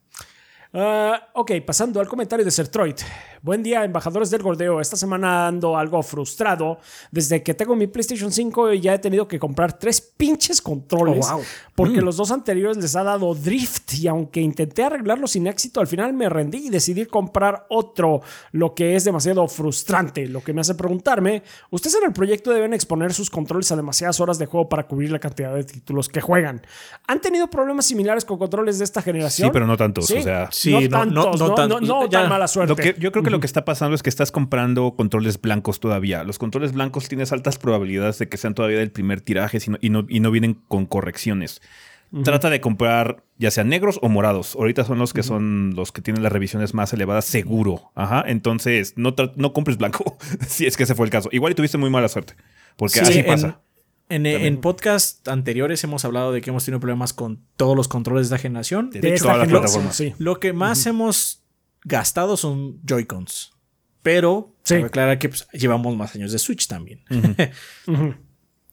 Ah, 0.75 1.29
ok, 1.35 1.53
pasando 1.67 2.01
al 2.01 2.09
comentario 2.09 2.45
de 2.45 2.51
Sertroid. 2.51 2.97
Buen 3.43 3.63
día, 3.63 3.85
embajadores 3.85 4.31
del 4.31 4.41
gordeo. 4.41 4.81
Esta 4.81 4.97
semana 4.97 5.49
ando 5.49 5.77
algo 5.77 6.01
frustrado. 6.03 6.79
Desde 7.11 7.43
que 7.43 7.53
tengo 7.55 7.75
mi 7.75 7.89
PlayStation 7.89 8.31
5 8.31 8.73
ya 8.75 8.95
he 8.95 8.99
tenido 9.01 9.27
que 9.29 9.39
comprar 9.39 9.79
tres 9.79 10.01
pinches 10.01 10.63
controles. 10.63 11.27
Oh, 11.29 11.43
porque 11.75 12.01
mm. 12.01 12.05
los 12.05 12.17
dos 12.17 12.31
anteriores 12.31 12.77
les 12.77 12.95
ha 12.97 13.03
dado 13.03 13.35
drift. 13.35 13.95
Y 13.95 14.07
aunque 14.07 14.41
intenté 14.41 14.85
arreglarlo 14.85 15.27
sin 15.27 15.47
éxito, 15.47 15.81
al 15.81 15.89
final 15.89 16.15
me 16.15 16.29
rendí 16.29 16.69
y 16.69 16.71
decidí 16.71 17.05
comprar 17.05 17.67
otro. 17.69 18.23
Lo 18.53 18.75
que 18.75 18.95
es 18.95 19.05
demasiado 19.05 19.47
frustrante. 19.49 20.29
Lo 20.29 20.43
que 20.43 20.53
me 20.55 20.61
hace 20.61 20.77
preguntarme: 20.77 21.43
¿Ustedes 21.71 21.97
en 21.97 22.05
el 22.05 22.13
proyecto 22.13 22.53
deben 22.53 22.73
exponer 22.73 23.13
sus 23.13 23.29
controles 23.29 23.71
a 23.73 23.77
demasiadas 23.77 24.21
horas 24.21 24.39
de 24.39 24.47
juego 24.47 24.69
para 24.69 24.87
cubrir 24.87 25.11
la 25.11 25.19
cantidad 25.19 25.53
de 25.53 25.65
títulos 25.65 26.09
que 26.09 26.21
juegan? 26.21 26.65
¿Han 27.09 27.21
tenido 27.21 27.51
problemas 27.51 27.87
similares 27.87 28.25
con 28.25 28.39
controles 28.39 28.79
de 28.79 28.85
esta 28.85 29.03
generación? 29.03 29.49
Sí, 29.49 29.53
pero 29.53 29.67
no 29.67 29.77
tantos. 29.77 30.09
O 30.09 30.23
sea, 30.23 30.49
sí, 30.63 30.89
no, 30.89 31.05
no, 31.07 31.33
no, 31.33 31.81
no, 31.81 32.09
tan 32.09 32.29
mala 32.29 32.49
suerte. 32.49 32.95
yo 32.99 33.13
creo 33.13 33.25
que 33.25 33.31
lo 33.31 33.41
que 33.41 33.47
está 33.47 33.65
pasando 33.65 33.95
es 33.95 34.03
que 34.03 34.11
estás 34.11 34.33
comprando 34.33 34.95
controles 34.97 35.41
blancos 35.41 35.81
todavía. 35.81 36.25
Los 36.25 36.39
controles 36.39 36.73
blancos 36.73 37.09
tienes 37.09 37.33
altas 37.33 37.59
probabilidades 37.59 38.19
de 38.19 38.29
que 38.29 38.37
sean 38.37 38.55
todavía 38.55 38.79
del 38.79 38.91
primer 38.91 39.21
tiraje 39.21 39.59
y 39.81 39.91
no, 39.91 40.07
y 40.09 40.21
no, 40.21 40.31
vienen 40.31 40.55
con 40.69 40.87
correcciones. 40.87 41.61
Trata 42.25 42.51
de 42.51 42.61
comprar 42.61 43.25
ya 43.39 43.51
sean 43.51 43.69
negros 43.69 43.99
o 44.03 44.09
morados. 44.11 44.55
Ahorita 44.55 44.85
son 44.85 44.99
los 44.99 45.15
que 45.15 45.23
son 45.23 45.73
los 45.75 45.93
que 45.93 46.03
tienen 46.03 46.23
las 46.23 46.31
revisiones 46.31 46.75
más 46.75 46.93
elevadas, 46.93 47.25
seguro. 47.25 47.91
Ajá. 47.95 48.23
Entonces, 48.27 48.93
no, 48.97 49.15
no 49.37 49.53
compres 49.55 49.79
blanco, 49.79 50.19
si 50.47 50.67
es 50.67 50.77
que 50.77 50.83
ese 50.83 50.95
fue 50.95 51.07
el 51.07 51.11
caso. 51.11 51.31
Igual 51.33 51.53
y 51.53 51.55
tuviste 51.55 51.79
muy 51.79 51.89
mala 51.89 52.09
suerte. 52.09 52.35
Porque 52.77 53.01
así 53.01 53.23
pasa. 53.23 53.47
En, 53.47 53.72
en, 54.09 54.61
podcast 54.61 55.27
anteriores 55.29 55.83
hemos 55.85 56.05
hablado 56.05 56.33
de 56.33 56.41
que 56.41 56.51
hemos 56.51 56.65
tenido 56.65 56.81
problemas 56.81 57.13
con 57.13 57.41
todos 57.57 57.77
los 57.77 57.89
controles 57.89 58.29
de 58.29 58.37
la 58.37 58.39
generación. 58.39 58.91
De, 58.91 59.15
hecho, 59.15 59.25
todas 59.25 59.39
las 59.39 59.49
plataformas. 59.49 59.97
Sí. 59.97 60.15
Lo 60.19 60.39
que 60.39 60.53
más 60.53 60.85
hemos 60.87 61.43
gastado 61.85 62.37
son 62.37 62.81
Joy-Cons. 62.85 63.53
Pero, 64.03 64.55
sí. 64.65 64.75
aclarar 64.75 65.19
que 65.19 65.29
pues, 65.29 65.47
llevamos 65.53 65.97
más 65.97 66.15
años 66.15 66.33
de 66.33 66.39
Switch 66.39 66.67
también. 66.67 67.03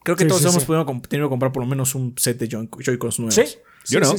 Creo 0.03 0.15
que 0.15 0.25
todos 0.25 0.43
hemos 0.43 0.65
podido, 0.65 0.85
tenido 1.07 1.27
que 1.27 1.29
comprar 1.29 1.51
por 1.51 1.63
lo 1.63 1.67
menos 1.67 1.93
un 1.93 2.15
set 2.17 2.39
de 2.39 2.47
Joy-Cons 2.47 3.19
nuevos. 3.19 3.35
Sí. 3.35 3.43
Yo 3.87 3.99
no. 3.99 4.13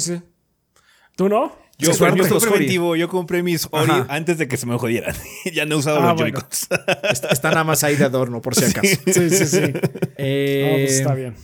¿Tú 1.16 1.28
no? 1.28 1.52
Yo, 1.80 1.92
yo, 1.92 2.96
yo 2.96 3.08
compré 3.08 3.42
mis 3.42 3.66
Ori 3.70 3.92
antes 4.08 4.36
de 4.38 4.46
que 4.48 4.56
se 4.56 4.66
me 4.66 4.76
jodieran. 4.78 5.14
ya 5.52 5.64
no 5.64 5.76
he 5.76 5.78
usado 5.78 6.00
ah, 6.00 6.12
los 6.12 6.20
Joy-Cons. 6.20 6.68
está, 7.30 7.50
nada 7.50 7.64
más 7.64 7.82
ahí 7.84 7.96
de 7.96 8.04
adorno, 8.04 8.42
por 8.42 8.54
si 8.54 8.64
acaso. 8.64 9.00
Sí, 9.06 9.30
sí, 9.30 9.46
sí. 9.46 9.72
Eh, 10.16 10.82
pues 10.84 10.92
está 10.98 11.14
bien. 11.14 11.34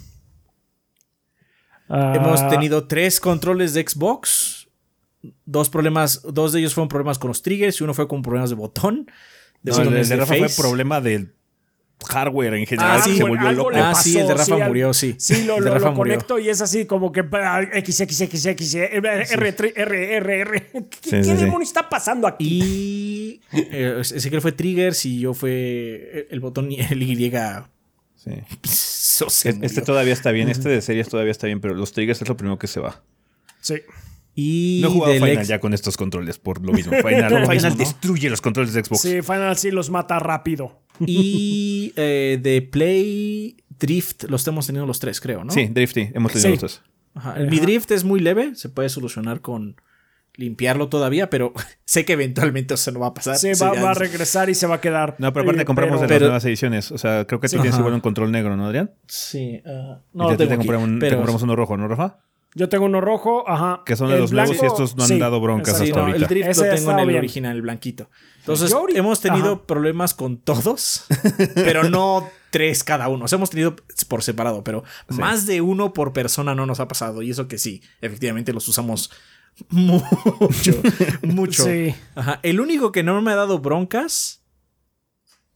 Hemos 1.88 2.40
ah. 2.40 2.48
tenido 2.48 2.86
tres 2.86 3.20
controles 3.20 3.72
de 3.72 3.86
Xbox. 3.86 4.68
Dos 5.44 5.70
problemas, 5.70 6.20
dos 6.22 6.52
de 6.52 6.60
ellos 6.60 6.74
fueron 6.74 6.88
problemas 6.88 7.18
con 7.18 7.28
los 7.28 7.43
triggers 7.43 7.80
y 7.80 7.84
uno 7.84 7.94
fue 7.94 8.06
con 8.06 8.22
problemas 8.22 8.51
de 8.51 8.56
botón. 8.56 9.10
De 9.62 9.72
no, 9.72 9.82
el 9.82 10.09
de 10.09 10.16
Rafa 10.16 10.34
fue 10.36 10.48
problema 10.48 11.01
del 11.01 11.34
hardware 12.05 12.55
en 12.55 12.66
general 12.66 12.98
Ah, 13.01 13.05
que 13.05 13.10
sí, 13.10 13.16
se 13.16 13.23
bueno, 13.24 13.43
volvió 13.44 13.56
loco. 13.56 13.70
Ah, 13.74 13.94
sí, 13.94 14.18
el 14.18 14.27
de 14.27 14.35
Rafa 14.35 14.59
murió, 14.68 14.93
sí. 14.94 15.14
Sí, 15.18 15.44
lo, 15.44 15.59
lo, 15.60 15.73
murió. 15.73 15.94
conecto 15.94 16.39
y 16.39 16.48
es 16.48 16.60
así 16.60 16.85
como 16.85 17.10
que 17.12 17.24
ah, 17.32 17.62
X, 17.73 18.01
X, 18.01 18.20
X, 18.20 18.47
X, 18.47 18.74
R, 18.74 18.97
R, 18.98 19.27
R, 19.31 19.73
R, 19.77 20.16
R, 20.16 20.40
R. 20.40 20.66
¿Qué, 20.70 20.81
Sí, 21.02 21.10
qué 21.10 21.24
sí, 21.24 21.31
sí. 21.31 21.36
demonios 21.36 21.68
está 21.70 21.89
pasando 21.89 22.27
aquí? 22.27 22.48
Y 22.48 23.40
eh, 23.52 23.98
ese 24.01 24.31
que 24.31 24.40
fue 24.40 24.52
Triggers 24.52 25.05
y 25.06 25.20
yo 25.20 25.35
fue 25.35 26.27
el 26.31 26.40
botón 26.40 26.68
el 26.70 27.02
Y. 27.02 27.32
Sí. 28.16 28.31
Se 28.64 29.48
Este 29.48 29.52
murió. 29.55 29.82
todavía 29.85 30.12
está 30.12 30.31
bien, 30.32 30.48
este 30.48 30.68
de 30.68 30.82
series 30.82 31.09
todavía 31.09 31.31
está 31.32 31.47
bien, 31.47 31.60
pero 31.60 31.74
los 31.74 31.93
triggers 31.93 32.20
es 32.20 32.28
lo 32.28 32.36
primero 32.36 32.59
que 32.59 32.66
se 32.66 32.81
va. 32.81 33.02
Sí. 33.60 33.77
Y 34.39 34.81
No 34.82 34.89
he 34.89 34.93
jugado 34.93 35.14
Final 35.14 35.31
ex- 35.31 35.48
ya 35.48 35.60
con 35.60 35.73
estos 35.73 35.97
controles 35.97 36.39
por 36.39 36.62
lo 36.62 36.73
mismo. 36.74 36.93
Final, 36.93 37.31
Final 37.31 37.48
mismo, 37.48 37.70
¿no? 37.70 37.77
destruye 37.77 38.28
los 38.28 38.43
controles 38.43 38.74
de 38.74 38.85
Xbox. 38.85 39.01
Sí, 39.01 39.23
Final 39.23 39.56
sí 39.56 39.70
los 39.70 39.89
mata 39.89 40.18
rápido. 40.18 40.82
Y 41.05 41.93
eh, 41.97 42.39
de 42.43 42.62
Play 42.62 43.56
Drift 43.78 44.24
los 44.24 44.47
hemos 44.47 44.66
tenido 44.66 44.86
los 44.86 44.98
tres, 45.01 45.20
creo, 45.20 45.44
¿no? 45.44 45.52
Sí, 45.52 45.66
Drifty, 45.66 46.10
hemos 46.14 46.32
tenido 46.32 46.48
Sí. 46.48 46.52
los 46.52 46.60
dos. 46.60 46.82
Ajá. 47.14 47.35
Mi 47.40 47.59
drift 47.60 47.90
es 47.93 48.05
muy 48.05 48.20
leve, 48.20 48.55
se 48.56 48.68
puede 48.68 48.89
solucionar 48.90 49.40
con 49.40 49.77
limpiarlo 50.35 50.89
todavía, 50.90 51.31
pero 51.31 51.55
sé 51.86 52.05
que 52.05 52.12
eventualmente 52.12 52.74
eso 52.74 52.90
no 52.93 53.01
va 53.01 53.06
a 53.09 53.14
pasar. 53.14 53.36
Sí, 53.39 53.48
va, 53.62 53.90
a 53.90 53.94
regresar 53.94 54.51
y 54.51 54.55
se 54.55 54.66
va 54.66 54.74
a 54.77 54.81
quedar. 54.82 55.16
No, 55.18 55.32
pero 55.32 55.44
aparte 55.44 55.62
Eh, 55.62 55.64
compramos 55.64 55.98
de 56.01 56.06
las 56.06 56.14
pero- 56.14 56.27
nuevas 56.27 56.44
ediciones. 56.44 56.93
O 56.93 56.98
sea, 56.98 57.24
creo 57.27 57.40
que 57.40 57.48
tú 57.48 57.52
Sí. 57.52 57.56
tienes 57.56 57.73
Ajá. 57.73 57.81
igual 57.81 57.94
un 57.94 58.01
control 58.01 58.31
negro, 58.32 58.55
¿no, 58.56 58.66
Adrián? 58.66 58.90
Sí, 59.06 59.62
Y 59.64 59.68
no 60.12 60.27
te- 60.27 60.32
lo 60.32 60.36
te, 60.36 60.36
tengo 60.36 60.52
aquí, 60.52 60.56
compramos 60.59 60.89
un- 60.89 60.98
te 60.98 61.06
pero- 61.06 61.16
compramos 61.16 61.43
uno 61.43 61.56
rojo, 61.56 61.77
¿no, 61.78 61.89
Rafa? 61.89 62.18
Yo 62.58 62.70
tengo 62.70 62.86
uno 62.86 63.02
rojo, 63.02 63.44
ajá. 63.46 63.82
Que 63.84 63.96
son 63.96 64.08
de 64.08 64.18
los 64.18 64.32
nuevos 64.32 64.50
y 64.50 64.58
blanco, 64.58 64.66
estos 64.74 64.96
no 64.96 65.02
han 65.02 65.08
sí, 65.10 65.18
dado 65.18 65.40
broncas. 65.42 65.76
Sí, 65.76 65.84
hasta 65.84 65.96
no, 65.96 66.06
ahorita. 66.06 66.16
el 66.24 66.28
drift 66.28 66.48
Ese 66.48 66.66
lo 66.70 66.74
tengo 66.74 66.90
en 66.92 66.98
el 67.00 67.06
bien. 67.08 67.18
original, 67.18 67.54
el 67.56 67.60
blanquito. 67.62 68.08
Entonces, 68.38 68.72
ahorita- 68.72 68.98
hemos 68.98 69.20
tenido 69.20 69.52
Ajá. 69.52 69.66
problemas 69.66 70.14
con 70.14 70.38
todos, 70.38 71.04
pero 71.54 71.84
no 71.84 72.26
tres 72.50 72.82
cada 72.82 73.08
uno. 73.08 73.26
O 73.26 73.28
sea, 73.28 73.36
hemos 73.36 73.50
tenido 73.50 73.76
por 74.08 74.22
separado, 74.22 74.64
pero 74.64 74.84
más 75.08 75.44
de 75.44 75.60
uno 75.60 75.92
por 75.92 76.14
persona 76.14 76.54
no 76.54 76.64
nos 76.64 76.80
ha 76.80 76.88
pasado. 76.88 77.20
Y 77.20 77.30
eso 77.30 77.46
que 77.46 77.58
sí, 77.58 77.82
efectivamente 78.00 78.54
los 78.54 78.66
usamos 78.68 79.10
mucho, 79.68 80.80
mucho. 81.22 81.62
Sí. 81.64 81.94
Ajá. 82.14 82.40
El 82.42 82.60
único 82.60 82.90
que 82.90 83.02
no 83.02 83.20
me 83.20 83.32
ha 83.32 83.36
dado 83.36 83.58
broncas 83.58 84.42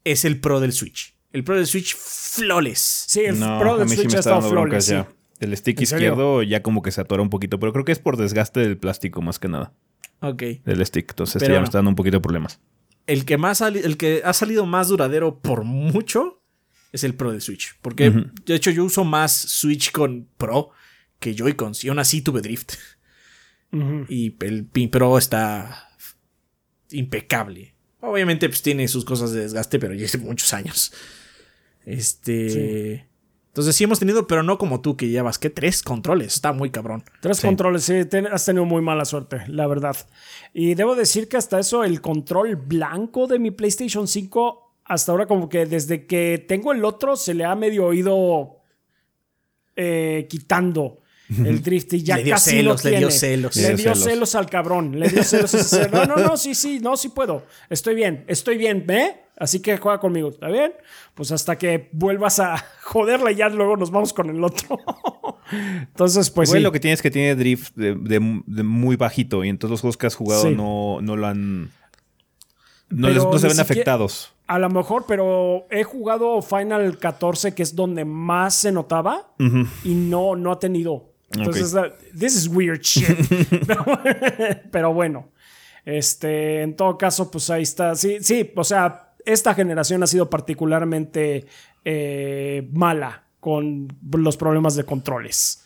es 0.05 0.27
el 0.27 0.39
Pro 0.40 0.60
del 0.60 0.72
Switch. 0.74 1.14
El 1.32 1.44
Pro 1.44 1.56
del 1.56 1.66
Switch, 1.66 1.97
flawless. 1.97 3.05
Sí, 3.09 3.20
el 3.20 3.39
No, 3.40 3.59
Pro 3.59 3.74
a 3.74 3.78
del 3.78 3.89
sí 3.89 3.97
Switch 3.97 4.10
me 4.10 4.16
ha 4.16 4.20
está 4.20 4.31
estado 4.35 4.51
flawless. 4.51 4.86
ya. 4.89 5.09
El 5.41 5.57
stick 5.57 5.81
izquierdo 5.81 6.43
ya 6.43 6.62
como 6.62 6.83
que 6.83 6.91
se 6.93 7.01
atora 7.01 7.23
un 7.23 7.31
poquito, 7.31 7.59
pero 7.59 7.73
creo 7.73 7.85
que 7.85 7.93
es 7.93 7.99
por 7.99 8.17
desgaste 8.17 8.61
del 8.61 8.77
plástico 8.77 9.23
más 9.23 9.39
que 9.39 9.49
nada. 9.49 9.73
Ok. 10.21 10.43
Del 10.65 10.85
stick. 10.87 11.11
Entonces 11.11 11.41
Pero 11.41 11.55
ya 11.55 11.61
me 11.61 11.65
está 11.65 11.79
dando 11.79 11.89
un 11.89 11.97
poquito 11.97 12.19
de 12.19 12.21
problemas. 12.21 12.61
el 13.07 13.25
que 13.25 13.39
más 13.39 13.61
el 13.62 13.97
que 13.97 14.23
ha 14.25 14.33
salido 14.33 14.67
más 14.67 14.89
duradero 14.89 15.41
por 15.41 15.65
mucho 15.65 16.43
es 16.93 17.05
el 17.05 17.15
Pro 17.15 17.33
de 17.33 17.41
Switch. 17.41 17.77
Porque 17.81 18.11
de 18.45 18.55
hecho 18.55 18.71
yo 18.71 18.85
uso 18.85 19.05
más 19.05 19.33
Switch 19.33 19.93
con 19.93 20.29
Pro 20.37 20.71
que 21.19 21.35
Joy-Cons. 21.35 21.85
Y 21.85 21.89
aún 21.89 21.99
así 21.99 22.21
tuve 22.23 22.41
drift. 22.43 22.75
Y 24.09 24.37
el 24.41 24.67
Pin 24.67 24.91
Pro 24.91 25.17
está 25.17 25.89
impecable. 26.91 27.75
Obviamente, 28.01 28.49
pues 28.49 28.62
tiene 28.62 28.89
sus 28.89 29.05
cosas 29.05 29.33
de 29.33 29.43
desgaste, 29.43 29.79
pero 29.79 29.95
ya 29.95 30.07
hace 30.07 30.19
muchos 30.19 30.53
años. 30.53 30.93
Este. 31.85 33.07
Entonces 33.51 33.74
sí 33.74 33.82
hemos 33.85 33.98
tenido, 33.98 34.27
pero 34.28 34.43
no 34.44 34.59
como 34.59 34.81
tú, 34.81 34.97
que 34.97 35.09
llevas 35.09 35.39
que 35.39 35.51
tres 35.51 35.82
controles. 35.82 36.35
Está 36.35 36.52
muy 36.52 36.70
cabrón. 36.70 37.02
Tres 37.20 37.39
Sí. 37.39 37.47
controles, 37.48 37.82
sí, 37.85 38.05
ten- 38.05 38.28
has 38.28 38.44
tenido 38.44 38.64
muy 38.64 38.81
mala 38.81 39.05
suerte, 39.05 39.43
la 39.48 39.66
verdad. 39.66 39.97
Y 40.55 40.74
debo 40.74 40.94
decir 40.94 41.28
que 41.28 41.36
hasta 41.36 41.59
eso, 41.59 41.82
el 41.82 42.01
control 42.01 42.55
blanco 42.56 43.27
de 43.27 43.39
mi 43.40 43.51
PlayStation 43.51 44.06
5, 44.06 44.77
hasta 44.85 45.10
ahora 45.12 45.27
como 45.27 45.48
que 45.48 45.66
desde 45.66 46.06
que 46.06 46.44
tengo 46.48 46.72
el 46.72 46.85
otro, 46.85 47.16
se 47.16 47.35
le 47.35 47.44
ha 47.44 47.55
medio 47.56 47.93
ido 47.93 48.56
eh, 49.77 50.27
quitando 50.28 50.98
el 51.44 51.62
drift 51.62 51.93
y 51.93 52.02
ya 52.02 52.16
Le 52.16 52.24
dio 52.24 52.35
casi 52.35 52.51
celos, 52.51 52.85
lo 52.85 52.90
le 52.90 52.98
dio 52.98 53.10
celos. 53.10 53.55
Le 53.56 53.62
Le 53.62 53.68
dio 53.68 53.77
dio 53.77 53.94
celos. 53.94 54.05
celos 54.05 54.35
al 54.35 54.51
cabrón, 54.51 54.98
le 54.98 55.09
dio 55.09 55.22
celos. 55.22 55.55
No, 55.93 56.05
no, 56.05 56.16
no, 56.16 56.36
sí, 56.36 56.55
sí, 56.56 56.81
no, 56.81 56.97
sí 56.97 57.09
puedo. 57.10 57.44
Estoy 57.68 57.94
bien, 57.94 58.24
estoy 58.27 58.59
bien, 58.59 58.85
¿ve? 58.86 59.22
Así 59.41 59.61
que 59.61 59.77
juega 59.79 59.99
conmigo, 59.99 60.29
¿está 60.29 60.47
bien? 60.49 60.73
Pues 61.15 61.33
hasta 61.33 61.57
que 61.59 61.89
vuelvas 61.93 62.39
a 62.39 62.62
joderle 62.85 63.35
ya 63.35 63.49
luego 63.49 63.77
nos 63.77 63.91
vamos 63.91 64.12
con 64.12 64.31
el 64.31 64.45
otro. 64.45 64.79
Entonces, 65.53 66.31
pues 66.31 66.51
Igual 66.51 66.61
sí. 66.61 66.62
lo 66.65 66.71
que 66.73 66.79
tienes 66.81 66.99
es 66.99 67.03
que 67.03 67.11
tiene 67.11 67.35
drift 67.35 67.75
de, 67.75 67.95
de- 67.97 68.43
de 68.47 68.62
muy 68.62 68.95
bajito 68.97 69.43
y 69.43 69.49
entonces 69.49 69.73
los 69.73 69.81
juegos 69.81 69.97
que 69.97 70.07
has 70.07 70.15
jugado 70.15 70.43
Sí. 70.43 70.55
no, 70.55 70.99
no 71.03 71.17
lo 71.17 71.27
han... 71.27 71.71
No, 72.89 73.09
les- 73.09 73.25
no 73.25 73.39
se 73.39 73.49
ven 73.49 73.59
afectados. 73.61 74.33
A 74.47 74.59
lo 74.59 74.69
mejor, 74.69 75.05
pero 75.09 75.67
he 75.71 75.85
jugado 75.85 76.43
Final 76.43 76.99
14, 76.99 77.55
que 77.55 77.62
es 77.62 77.75
donde 77.75 78.05
más 78.05 78.55
se 78.55 78.73
notaba, 78.73 79.33
y 79.85 79.95
no, 79.95 80.35
no 80.37 80.53
ha 80.53 80.59
tenido. 80.59 81.12
Entonces, 81.33 81.73
uh, 81.75 81.91
this 82.19 82.35
is 82.37 82.49
weird 82.49 82.81
shit. 82.81 83.17
pero, 83.67 83.85
pero 84.73 84.93
bueno, 84.93 85.29
este, 85.85 86.62
en 86.62 86.75
todo 86.75 86.99
caso, 86.99 87.31
pues 87.31 87.49
ahí 87.51 87.62
está. 87.62 87.95
Sí, 87.95 88.19
sí, 88.23 88.53
o 88.57 88.65
sea, 88.65 89.10
esta 89.24 89.55
generación 89.55 90.02
ha 90.02 90.06
sido 90.06 90.28
particularmente 90.30 91.47
eh, 91.84 92.68
mala 92.72 93.24
con 93.40 93.88
los 94.12 94.36
problemas 94.36 94.74
de 94.76 94.84
controles. 94.84 95.64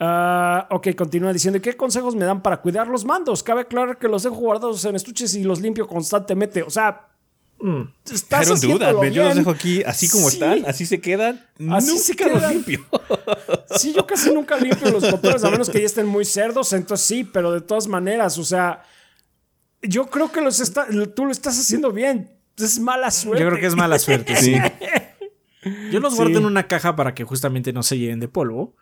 Ah, 0.00 0.66
ok, 0.70 0.88
continúa 0.96 1.32
diciendo, 1.32 1.60
¿qué 1.62 1.76
consejos 1.76 2.16
me 2.16 2.24
dan 2.24 2.42
para 2.42 2.60
cuidar 2.60 2.88
los 2.88 3.04
mandos? 3.04 3.42
Cabe 3.42 3.62
aclarar 3.62 3.98
que 3.98 4.08
los 4.08 4.24
dejo 4.24 4.34
guardados 4.36 4.84
en 4.84 4.96
estuches 4.96 5.34
y 5.34 5.44
los 5.44 5.60
limpio 5.60 5.86
constantemente. 5.86 6.62
O 6.62 6.70
sea, 6.70 7.08
estás 8.12 8.46
I 8.46 8.48
don't 8.50 8.62
do 8.64 8.78
that. 8.80 9.02
Yo 9.12 9.22
los 9.24 9.36
dejo 9.36 9.50
aquí 9.50 9.82
así 9.84 10.08
como 10.08 10.28
Sí. 10.28 10.34
están, 10.36 10.64
así 10.66 10.84
se 10.84 11.00
quedan. 11.00 11.46
Así 11.70 11.90
Nunca 11.92 12.02
se 12.02 12.14
los 12.28 12.38
quedan. 12.40 12.52
limpio. 12.54 12.84
Sí, 13.76 13.92
yo 13.92 14.06
casi 14.06 14.32
nunca 14.32 14.56
limpio 14.56 14.88
los 14.90 15.04
controles, 15.04 15.42
a 15.42 15.50
menos 15.50 15.68
que 15.68 15.80
ya 15.80 15.86
estén 15.86 16.06
muy 16.06 16.24
cerdos, 16.24 16.72
entonces 16.72 17.04
sí, 17.06 17.24
pero 17.24 17.50
de 17.50 17.60
todas 17.60 17.88
maneras, 17.88 18.38
o 18.38 18.44
sea, 18.44 18.82
yo 19.82 20.06
creo 20.06 20.30
que 20.30 20.40
los 20.40 20.60
está, 20.60 20.86
tú 21.14 21.24
lo 21.24 21.32
estás 21.32 21.58
haciendo 21.58 21.90
bien. 21.90 22.33
Es 22.58 22.78
mala 22.78 23.10
suerte. 23.10 23.42
Yo 23.42 23.48
creo 23.50 23.60
que 23.60 23.66
es 23.66 23.74
mala 23.76 23.98
suerte, 23.98 24.36
sí. 24.36 24.54
Yo 25.90 26.00
los 26.00 26.14
guardo 26.14 26.38
en 26.38 26.44
una 26.44 26.66
caja 26.68 26.94
para 26.94 27.14
que 27.14 27.24
justamente 27.24 27.72
no 27.72 27.82
se 27.82 27.98
llenen 27.98 28.20
de 28.20 28.28
polvo. 28.28 28.76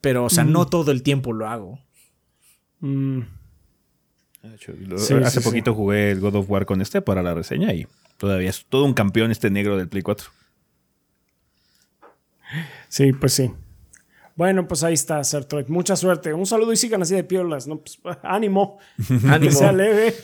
Pero, 0.00 0.24
o 0.24 0.30
sea, 0.30 0.44
no 0.44 0.66
todo 0.66 0.92
el 0.92 1.02
tiempo 1.02 1.32
lo 1.32 1.48
hago. 1.48 1.78
Mm, 2.80 3.22
Sí, 4.96 5.14
Hace 5.14 5.30
sí, 5.30 5.38
sí. 5.40 5.44
poquito 5.44 5.74
jugué 5.74 6.12
el 6.12 6.20
God 6.20 6.36
of 6.36 6.48
War 6.48 6.66
con 6.66 6.80
este 6.80 7.02
para 7.02 7.20
la 7.20 7.34
reseña 7.34 7.72
y 7.74 7.88
todavía 8.16 8.48
es 8.50 8.64
todo 8.68 8.84
un 8.84 8.94
campeón 8.94 9.32
este 9.32 9.50
negro 9.50 9.76
del 9.76 9.88
Play 9.88 10.02
4. 10.04 10.30
sí, 12.88 13.12
pues 13.12 13.32
sí. 13.32 13.50
Bueno, 14.36 14.68
pues 14.68 14.84
ahí 14.84 14.94
está, 14.94 15.24
Sertroid. 15.24 15.66
Mucha 15.68 15.96
suerte. 15.96 16.32
Un 16.34 16.46
saludo 16.46 16.72
y 16.72 16.76
sigan 16.76 17.02
así 17.02 17.14
de 17.14 17.24
piolas, 17.24 17.66
¿no? 17.66 17.78
Pues, 17.80 17.98
ánimo. 18.22 18.78
Que 19.08 19.28
Ánimo. 19.28 19.52
sea 19.52 19.72
leve. 19.72 20.14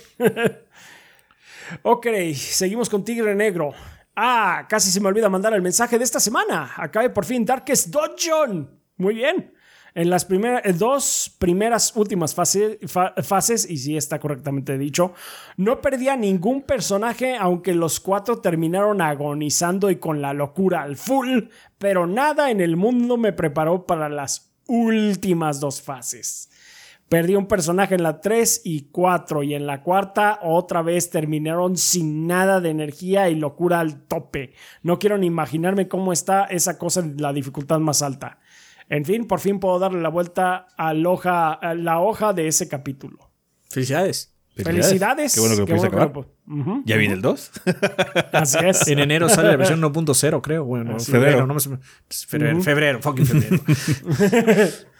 Ok, 1.82 2.06
seguimos 2.34 2.89
con 2.90 3.05
Tigre 3.05 3.34
Negro. 3.34 3.72
Ah, 4.14 4.66
casi 4.68 4.90
se 4.90 5.01
me 5.01 5.09
olvida 5.09 5.28
mandar 5.28 5.55
el 5.55 5.62
mensaje 5.62 5.98
de 5.98 6.05
esta 6.05 6.20
semana. 6.20 6.72
Acabe 6.76 7.10
por 7.10 7.24
fin 7.24 7.44
Darkest 7.44 7.89
Dungeon. 7.89 8.70
Muy 8.97 9.14
bien. 9.14 9.55
En 9.94 10.09
las 10.09 10.24
primeras, 10.24 10.78
dos 10.78 11.36
primeras 11.39 11.94
últimas 11.97 12.34
fase- 12.34 12.78
fa- 12.89 13.12
fases, 13.22 13.68
y 13.68 13.76
si 13.76 13.94
está 13.97 14.18
correctamente 14.18 14.78
dicho, 14.78 15.12
no 15.59 15.82
perdía 15.82 16.16
ningún 16.16 16.62
personaje, 16.62 17.36
aunque 17.36 17.74
los 17.74 18.01
cuatro 18.01 18.39
terminaron 18.40 19.02
agonizando 19.02 19.90
y 19.90 19.97
con 19.97 20.22
la 20.22 20.32
locura 20.32 20.80
al 20.82 20.97
full, 20.97 21.40
pero 21.76 22.06
nada 22.06 22.51
en 22.51 22.62
el 22.62 22.76
mundo 22.76 23.18
me 23.18 23.34
preparó 23.34 23.84
para 23.84 24.09
las 24.09 24.55
últimas 24.66 25.60
dos 25.60 25.82
fases. 25.82 26.48
Perdí 27.12 27.34
un 27.36 27.47
personaje 27.47 27.94
en 27.94 28.02
la 28.02 28.22
3 28.22 28.62
y 28.64 28.89
4 28.90 29.43
y 29.43 29.55
en 29.55 29.66
la 29.66 29.82
cuarta 29.82 30.39
otra 30.43 30.80
vez 30.80 31.10
terminaron 31.10 31.76
sin 31.76 32.26
nada 32.26 32.59
de 32.62 32.70
energía 32.70 33.28
y 33.28 33.34
locura 33.34 33.80
al 33.80 34.06
tope. 34.06 34.55
No 34.82 34.98
quiero 34.98 35.18
ni 35.18 35.26
imaginarme 35.26 35.89
cómo 35.89 36.14
está 36.14 36.44
esa 36.44 36.78
cosa 36.78 37.01
en 37.01 37.18
la 37.20 37.34
dificultad 37.34 37.80
más 37.80 38.01
alta. 38.01 38.39
En 38.89 39.05
fin, 39.05 39.26
por 39.26 39.40
fin 39.40 39.60
puedo 39.60 39.78
darle 39.78 40.01
la 40.01 40.09
vuelta 40.09 40.68
a 40.74 40.94
la 40.94 41.10
hoja, 41.10 41.52
a 41.52 41.74
la 41.74 42.01
hoja 42.01 42.32
de 42.32 42.48
ese 42.48 42.66
capítulo. 42.66 43.30
Felicidades. 43.68 44.32
Felicidades. 44.56 45.34
Qué 45.34 45.40
bueno 45.40 45.55
que 45.55 45.60
lo 45.60 45.66
pudiste 45.66 45.89
bueno 45.90 46.02
acabar. 46.05 46.24
que 46.24 46.30
lo- 46.47 46.60
Ujú, 46.60 46.82
¿Ya 46.86 46.97
viene 46.97 47.12
el 47.14 47.20
2? 47.20 47.51
Así 48.32 48.59
es. 48.64 48.89
En 48.89 48.98
enero 49.01 49.28
sale 49.28 49.48
la 49.48 49.56
versión 49.56 49.82
1.0, 49.82 50.40
creo. 50.40 50.64
Bueno, 50.64 50.98
febrero, 50.98 51.44
Febrero. 51.44 51.47
no 51.47 51.55
me 51.55 51.60
febrero, 52.09 52.62
febrero, 52.62 53.02
fucking 53.02 53.26
febrero. 53.26 53.62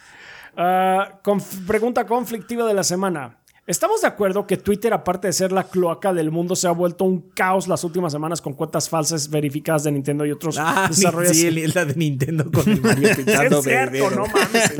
Ah, 0.57 1.21
conf- 1.25 1.67
pregunta 1.67 2.07
conflictiva 2.07 2.67
de 2.67 2.75
la 2.75 2.85
semana. 2.85 3.39
Estamos 3.65 4.01
de 4.01 4.09
acuerdo 4.09 4.45
que 4.45 4.57
Twitter, 4.57 4.93
aparte 4.93 5.29
de 5.29 5.33
ser 5.33 5.53
la 5.53 5.63
cloaca 5.63 6.13
del 6.13 6.33
mundo, 6.33 6.57
se 6.57 6.67
ha 6.67 6.73
vuelto 6.73 7.05
un 7.05 7.31
caos 7.33 7.69
las 7.69 7.85
últimas 7.85 8.11
semanas 8.11 8.41
con 8.41 8.55
cuentas 8.55 8.89
falsas 8.89 9.31
verificadas 9.31 9.85
de 9.85 9.93
Nintendo 9.93 10.27
y 10.27 10.33
otros 10.33 10.57
ah, 10.59 10.87
desarrolladores. 10.91 11.39
Sí, 11.39 11.67
la 11.69 11.85
de 11.85 11.95
Nintendo 11.95 12.51
con 12.51 12.69
el 12.69 12.81
Mario 12.83 13.09
es 13.11 13.25
cierto, 13.25 14.11
no 14.11 14.25
mames. 14.27 14.73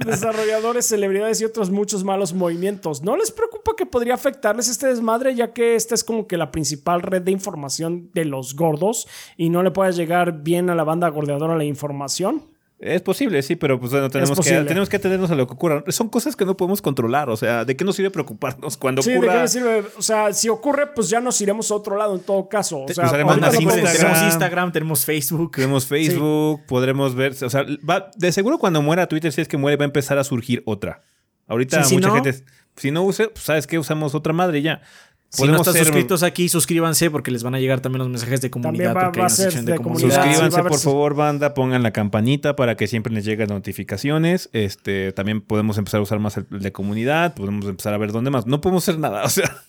desarrolladores, 0.06 0.86
celebridades 0.86 1.42
y 1.42 1.44
otros 1.44 1.70
muchos 1.70 2.04
malos 2.04 2.32
movimientos. 2.32 3.02
¿No 3.02 3.18
les 3.18 3.30
preocupa 3.30 3.72
que 3.76 3.84
podría 3.84 4.14
afectarles 4.14 4.68
este 4.68 4.86
desmadre, 4.86 5.34
ya 5.34 5.52
que 5.52 5.74
esta 5.74 5.94
es 5.94 6.04
como 6.04 6.26
que 6.26 6.38
la 6.38 6.50
principal 6.50 7.02
red 7.02 7.20
de 7.20 7.32
información 7.32 8.10
de 8.14 8.24
los 8.24 8.56
gordos 8.56 9.06
y 9.36 9.50
no 9.50 9.62
le 9.62 9.70
puede 9.72 9.92
llegar 9.92 10.42
bien 10.42 10.70
a 10.70 10.74
la 10.74 10.84
banda 10.84 11.06
gordeadora 11.10 11.54
la 11.54 11.64
información? 11.64 12.55
Es 12.78 13.00
posible, 13.00 13.40
sí, 13.42 13.56
pero 13.56 13.80
pues 13.80 13.90
tenemos, 14.12 14.38
que, 14.38 14.50
tenemos 14.50 14.90
que 14.90 14.96
atendernos 14.96 15.30
a 15.30 15.34
lo 15.34 15.46
que 15.46 15.54
ocurra. 15.54 15.82
Son 15.88 16.10
cosas 16.10 16.36
que 16.36 16.44
no 16.44 16.58
podemos 16.58 16.82
controlar, 16.82 17.30
o 17.30 17.36
sea, 17.36 17.64
¿de 17.64 17.74
qué 17.74 17.86
nos 17.86 17.96
sirve 17.96 18.10
preocuparnos 18.10 18.76
cuando 18.76 19.00
sí, 19.00 19.16
ocurra? 19.16 19.36
¿de 19.36 19.40
qué 19.42 19.48
sirve? 19.48 19.84
O 19.96 20.02
sea, 20.02 20.32
si 20.34 20.50
ocurre, 20.50 20.88
pues 20.88 21.08
ya 21.08 21.20
nos 21.20 21.40
iremos 21.40 21.70
a 21.70 21.74
otro 21.74 21.96
lado 21.96 22.14
en 22.14 22.20
todo 22.20 22.50
caso. 22.50 22.82
O 22.82 22.88
sea, 22.88 23.10
tenemos 23.10 24.22
Instagram, 24.24 24.72
tenemos 24.72 25.06
Facebook. 25.06 25.52
Tenemos 25.52 25.86
Facebook, 25.86 26.66
podremos 26.66 27.14
ver, 27.14 27.32
o 27.42 27.48
sea, 27.48 27.64
de 27.64 28.32
seguro 28.32 28.58
cuando 28.58 28.82
muera 28.82 29.06
Twitter, 29.06 29.32
si 29.32 29.40
es 29.40 29.48
que 29.48 29.56
muere, 29.56 29.78
va 29.78 29.84
a 29.84 29.86
empezar 29.86 30.18
a 30.18 30.24
surgir 30.24 30.62
otra. 30.66 31.02
Ahorita 31.48 31.82
mucha 31.90 32.10
gente, 32.10 32.44
si 32.76 32.90
no 32.90 33.04
use, 33.04 33.28
pues 33.28 33.44
sabes 33.44 33.66
que 33.66 33.78
usamos 33.78 34.14
otra 34.14 34.32
madre 34.32 34.60
ya. 34.60 34.82
Si 35.28 35.46
no 35.46 35.56
están 35.56 35.74
suscritos 35.74 36.22
aquí, 36.22 36.48
suscríbanse 36.48 37.10
porque 37.10 37.30
les 37.30 37.42
van 37.42 37.54
a 37.54 37.60
llegar 37.60 37.80
también 37.80 37.98
los 37.98 38.08
mensajes 38.08 38.40
de 38.40 38.50
comunidad. 38.50 38.94
porque 38.94 39.20
hay 39.20 39.58
una 39.58 39.72
de, 39.72 39.76
comunidad. 39.78 40.24
Suscríbanse, 40.24 40.62
por 40.62 40.78
favor, 40.78 41.14
banda. 41.14 41.54
Pongan 41.54 41.82
la 41.82 41.92
campanita 41.92 42.56
para 42.56 42.76
que 42.76 42.86
siempre 42.86 43.12
les 43.12 43.24
lleguen 43.24 43.48
notificaciones. 43.48 44.48
Este, 44.52 45.12
también 45.12 45.40
podemos 45.40 45.78
empezar 45.78 46.00
a 46.00 46.02
usar 46.02 46.18
más 46.18 46.36
el 46.36 46.46
de 46.48 46.72
comunidad. 46.72 47.34
Podemos 47.34 47.66
empezar 47.66 47.92
a 47.92 47.98
ver 47.98 48.12
dónde 48.12 48.30
más. 48.30 48.46
No 48.46 48.60
podemos 48.60 48.84
hacer 48.84 48.98
nada. 48.98 49.24
O 49.26 49.28
sea, 49.28 49.62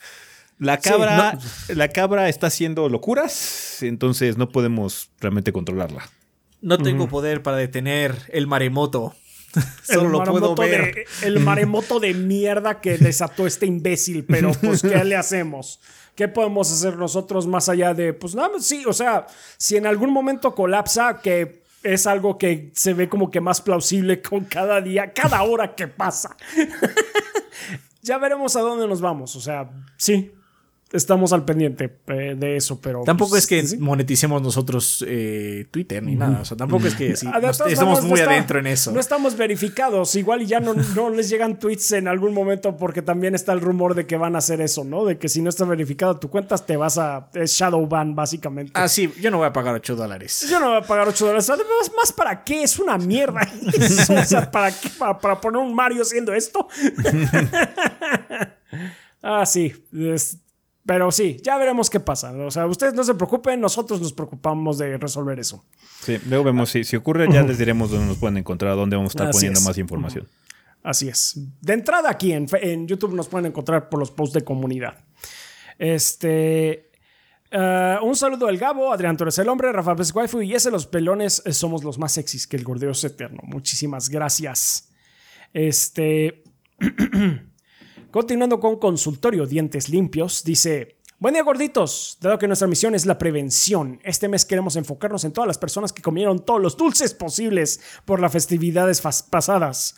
la 0.60 0.78
cabra, 0.78 1.38
la 1.68 1.90
cabra 1.90 2.30
está 2.30 2.48
haciendo 2.48 2.88
locuras. 2.90 3.82
Entonces 3.82 4.38
no 4.38 4.50
podemos 4.50 5.10
realmente 5.20 5.52
controlarla. 5.52 6.10
No 6.62 6.78
tengo 6.78 7.08
poder 7.08 7.44
para 7.44 7.58
detener 7.58 8.16
el 8.30 8.48
maremoto. 8.48 9.16
Solo 9.84 10.10
lo 10.10 10.24
puedo 10.24 10.56
ver. 10.56 11.06
el 11.24 11.40
maremoto 11.40 12.00
de 12.00 12.14
mierda 12.14 12.82
que 12.82 12.98
desató 12.98 13.48
este 13.48 13.66
imbécil, 13.66 14.26
pero 14.26 14.52
pues, 14.62 14.82
¿qué 14.82 15.04
le 15.04 15.16
hacemos? 15.16 15.80
¿Qué 16.16 16.28
podemos 16.28 16.72
hacer 16.72 16.98
nosotros 16.98 17.46
más 17.48 17.70
allá 17.70 17.94
de, 17.94 18.14
pues 18.14 18.34
nada, 18.34 18.60
sí, 18.60 18.84
o 18.86 18.94
sea, 18.94 19.28
si 19.58 19.78
en 19.78 19.86
algún 19.86 20.12
momento 20.12 20.56
colapsa, 20.56 21.22
que 21.22 21.62
es 21.84 22.08
algo 22.08 22.38
que 22.38 22.72
se 22.74 22.94
ve 22.94 23.08
como 23.08 23.30
que 23.30 23.40
más 23.40 23.62
plausible 23.62 24.22
con 24.22 24.46
cada 24.46 24.82
día, 24.82 25.14
cada 25.14 25.44
hora 25.44 25.76
que 25.76 25.88
pasa. 25.88 26.36
ya 28.02 28.18
veremos 28.18 28.56
a 28.56 28.62
dónde 28.62 28.88
nos 28.88 29.00
vamos, 29.00 29.36
o 29.36 29.42
sea, 29.42 29.70
sí, 29.96 30.32
estamos 30.92 31.34
al 31.34 31.46
pendiente 31.46 32.00
eh, 32.08 32.36
de 32.38 32.58
eso, 32.58 32.80
pero... 32.82 33.04
Tampoco 33.04 33.38
es 33.38 33.48
que 33.48 33.64
moneticemos 33.80 34.42
nosotros 34.42 35.04
eh, 35.08 35.66
Twitter 35.72 36.04
ni 36.04 36.16
nada, 36.16 36.42
o 36.42 36.46
sea, 36.46 36.58
tampoco 36.58 36.88
es 36.88 36.96
que 36.96 37.12
estamos 37.12 38.04
muy 38.04 38.20
adentro 38.20 38.60
en 38.60 38.68
eso. 38.68 38.92
No 38.92 39.00
estamos 39.00 39.38
verificados, 39.38 40.16
igual 40.16 40.46
ya 40.46 40.60
no, 40.60 40.74
no 40.74 41.10
les 41.10 41.30
llegan 41.30 41.60
tweets 41.60 41.94
en 41.94 42.08
algún 42.08 42.34
momento 42.34 42.78
porque 42.78 43.02
también 43.02 43.36
está 43.36 43.54
el 43.54 43.62
rumor 43.62 43.96
de 43.96 44.06
que 44.06 44.18
van 44.18 44.36
a 44.36 44.40
hacer 44.40 44.62
eso, 44.62 44.84
¿no? 44.84 45.06
De 45.06 45.18
que 45.18 45.30
si 45.30 45.42
no 45.42 45.50
está 45.50 45.66
verificado 45.66 46.18
tu 46.18 46.30
cuenta 46.30 46.58
te 46.58 46.78
vas 46.78 46.98
a... 46.98 47.30
es 47.34 47.52
shadow 47.52 47.86
ban 47.88 48.16
básicamente. 48.16 48.72
Ah, 48.76 48.88
sí, 48.88 49.12
yo 49.20 49.32
no 49.32 49.38
voy 49.38 49.48
a 49.48 49.54
pagar 49.54 49.76
8 49.76 49.96
dólares. 49.96 50.48
Yo 50.50 50.60
no 50.60 50.70
voy 50.70 50.78
a 50.78 50.82
pagar 50.82 51.08
8 51.08 51.26
dólares. 51.26 51.50
Además, 51.50 51.92
¿más 51.96 52.12
para 52.12 52.44
qué? 52.44 52.64
Es 52.64 52.80
una 52.80 52.98
mierda. 52.98 53.42
o 54.22 54.26
sea, 54.26 54.50
¿para 54.50 54.72
qué? 54.72 54.90
¿Para, 54.98 55.40
poner 55.40 55.62
un 55.62 55.74
Mario 55.74 56.02
haciendo 56.02 56.34
esto? 56.34 56.68
ah, 59.22 59.46
sí. 59.46 59.74
Pero 60.88 61.12
sí, 61.12 61.38
ya 61.44 61.58
veremos 61.58 61.90
qué 61.90 62.00
pasa. 62.00 62.32
O 62.32 62.50
sea, 62.50 62.66
ustedes 62.66 62.94
no 62.94 63.04
se 63.04 63.14
preocupen, 63.14 63.60
nosotros 63.60 64.00
nos 64.00 64.14
preocupamos 64.14 64.78
de 64.78 64.98
resolver 64.98 65.38
eso. 65.38 65.66
Sí, 66.02 66.18
luego 66.30 66.46
vemos 66.46 66.70
si, 66.70 66.86
si 66.86 66.96
ocurre, 66.96 67.28
ya 67.30 67.44
les 67.44 67.58
diremos 67.58 67.92
dónde 67.92 68.08
nos 68.08 68.18
pueden 68.18 68.38
encontrar, 68.38 68.78
dónde 68.78 68.96
vamos 68.96 69.14
a 69.14 69.16
estar 69.20 69.32
poniendo 69.32 69.60
más 69.60 69.78
información. 69.78 70.26
Así 70.82 71.10
es. 71.10 71.34
De 71.60 71.74
entrada 71.74 72.10
aquí 72.10 72.32
en, 72.32 72.48
en, 72.62 72.88
YouTube 72.88 73.14
nos 73.14 73.28
pueden 73.28 73.48
encontrar 73.48 73.90
por 73.90 74.00
los 74.00 74.12
posts 74.12 74.36
de 74.36 74.46
comunidad. 74.46 74.98
Este. 75.78 76.90
Eh, 77.52 77.98
un 78.02 78.16
saludo 78.16 78.48
al 78.48 78.58
Gabo, 78.58 78.94
Adrián 78.94 79.18
Torres 79.18 79.38
el 79.40 79.50
Hombre, 79.50 79.74
Rafa 79.74 79.94
Pérez 79.94 80.16
Waifu 80.16 80.42
y 80.42 80.54
ese 80.54 80.72
los 80.72 80.86
pelones 80.86 81.42
eh, 81.46 81.52
somos 81.52 81.84
los 81.84 81.98
más 81.98 82.14
sexys 82.14 82.48
que 82.48 82.56
el 82.56 82.64
gordeo 82.64 82.92
es 82.92 83.04
eterno. 83.04 83.42
Muchísimas 83.44 84.08
gracias. 84.08 84.88
Este. 85.52 86.44
Continuando 88.12 88.62
con 88.62 88.78
consultorio 88.78 89.46
dientes 89.46 89.90
limpios, 89.90 90.44
dice, 90.46 90.98
Buen 91.20 91.34
día 91.34 91.44
gorditos, 91.44 92.18
dado 92.22 92.38
que 92.38 92.48
nuestra 92.48 92.68
misión 92.68 92.96
es 92.96 93.06
la 93.06 93.18
prevención, 93.18 94.00
este 94.04 94.30
mes 94.30 94.46
queremos 94.46 94.76
enfocarnos 94.76 95.26
en 95.26 95.34
todas 95.34 95.48
las 95.48 95.58
personas 95.58 95.92
que 95.92 96.02
comieron 96.02 96.46
todos 96.46 96.62
los 96.62 96.78
dulces 96.78 97.14
posibles 97.14 97.82
por 98.06 98.22
las 98.22 98.32
festividades 98.32 99.02
pasadas. 99.02 99.98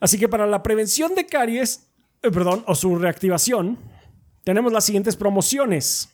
Así 0.00 0.18
que 0.18 0.28
para 0.28 0.46
la 0.46 0.62
prevención 0.62 1.14
de 1.14 1.26
caries, 1.26 1.90
eh, 2.22 2.30
perdón, 2.30 2.64
o 2.66 2.74
su 2.74 2.96
reactivación, 2.96 3.78
tenemos 4.42 4.72
las 4.72 4.86
siguientes 4.86 5.16
promociones. 5.16 6.08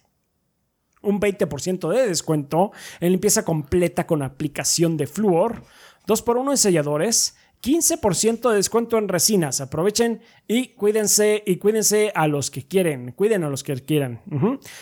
Un 1.00 1.20
20% 1.20 1.88
de 1.88 2.08
descuento 2.08 2.72
en 2.98 3.12
limpieza 3.12 3.44
completa 3.44 4.06
con 4.06 4.22
aplicación 4.22 4.96
de 4.96 5.06
flúor, 5.06 5.62
2x1 6.06 6.50
en 6.50 6.56
selladores, 6.58 7.36
15% 7.62 8.50
de 8.50 8.56
descuento 8.56 8.96
en 8.98 9.08
resinas. 9.08 9.60
Aprovechen 9.60 10.22
y 10.46 10.68
cuídense 10.68 11.42
y 11.46 11.56
cuídense 11.56 12.12
a 12.14 12.26
los 12.26 12.50
que 12.50 12.66
quieren. 12.66 13.12
Cuiden 13.12 13.44
a 13.44 13.50
los 13.50 13.62
que 13.62 13.74
quieran. 13.76 14.22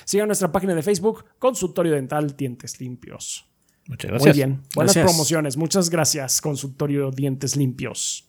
Sigan 0.05 0.29
nuestra 0.29 0.53
página 0.53 0.75
de 0.75 0.83
Facebook, 0.83 1.25
Consultorio 1.39 1.93
Dental 1.93 2.37
Dientes 2.37 2.81
Limpios. 2.81 3.47
Muchas 3.87 4.11
gracias. 4.11 4.37
Muy 4.37 4.45
bien. 4.45 4.63
Buenas 4.75 4.97
promociones. 4.97 5.57
Muchas 5.57 5.91
gracias, 5.91 6.41
Consultorio 6.41 7.11
Dientes 7.11 7.57
Limpios. 7.57 8.29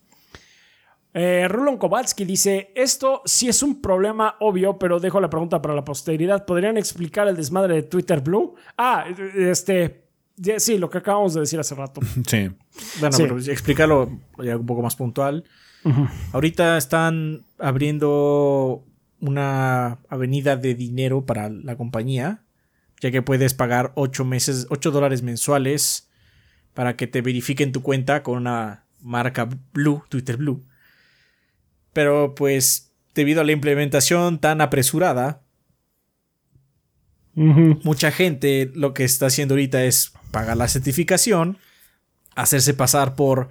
Eh, 1.13 1.47
Rulon 1.47 1.77
Kowalski 1.77 2.23
dice: 2.23 2.71
Esto 2.75 3.21
sí 3.25 3.49
es 3.49 3.61
un 3.61 3.81
problema 3.81 4.37
obvio, 4.39 4.79
pero 4.79 4.99
dejo 4.99 5.19
la 5.19 5.29
pregunta 5.29 5.61
para 5.61 5.73
la 5.75 5.83
posteridad. 5.83 6.45
¿Podrían 6.45 6.77
explicar 6.77 7.27
el 7.27 7.35
desmadre 7.35 7.75
de 7.75 7.83
Twitter 7.83 8.21
Blue? 8.21 8.55
Ah, 8.77 9.05
este. 9.35 10.08
Sí, 10.57 10.77
lo 10.77 10.89
que 10.89 10.99
acabamos 10.99 11.33
de 11.33 11.41
decir 11.41 11.59
hace 11.59 11.75
rato. 11.75 12.01
Sí. 12.27 12.49
Bueno, 12.99 13.17
pero 13.17 13.37
explícalo 13.37 14.19
ya 14.43 14.57
un 14.57 14.65
poco 14.65 14.81
más 14.81 14.95
puntual. 14.95 15.43
Ahorita 16.33 16.77
están 16.77 17.45
abriendo 17.57 18.85
una 19.21 19.99
avenida 20.09 20.55
de 20.57 20.75
dinero 20.75 21.25
para 21.25 21.49
la 21.49 21.77
compañía, 21.77 22.43
ya 23.01 23.11
que 23.11 23.21
puedes 23.21 23.53
pagar 23.53 23.91
8 23.95 24.25
meses, 24.25 24.67
8 24.69 24.91
dólares 24.91 25.23
mensuales 25.23 26.09
para 26.73 26.95
que 26.95 27.07
te 27.07 27.21
verifiquen 27.21 27.71
tu 27.71 27.81
cuenta 27.81 28.23
con 28.23 28.37
una 28.37 28.85
marca 29.01 29.47
Blue, 29.73 30.03
Twitter 30.09 30.37
Blue. 30.37 30.63
Pero 31.93 32.35
pues 32.35 32.93
debido 33.15 33.41
a 33.41 33.43
la 33.43 33.51
implementación 33.51 34.39
tan 34.39 34.61
apresurada, 34.61 35.41
mucha 37.35 38.11
gente 38.11 38.71
lo 38.73 38.93
que 38.93 39.03
está 39.03 39.27
haciendo 39.27 39.53
ahorita 39.53 39.83
es 39.83 40.11
pagar 40.31 40.57
la 40.57 40.67
certificación, 40.67 41.57
hacerse 42.35 42.73
pasar 42.73 43.15
por 43.15 43.49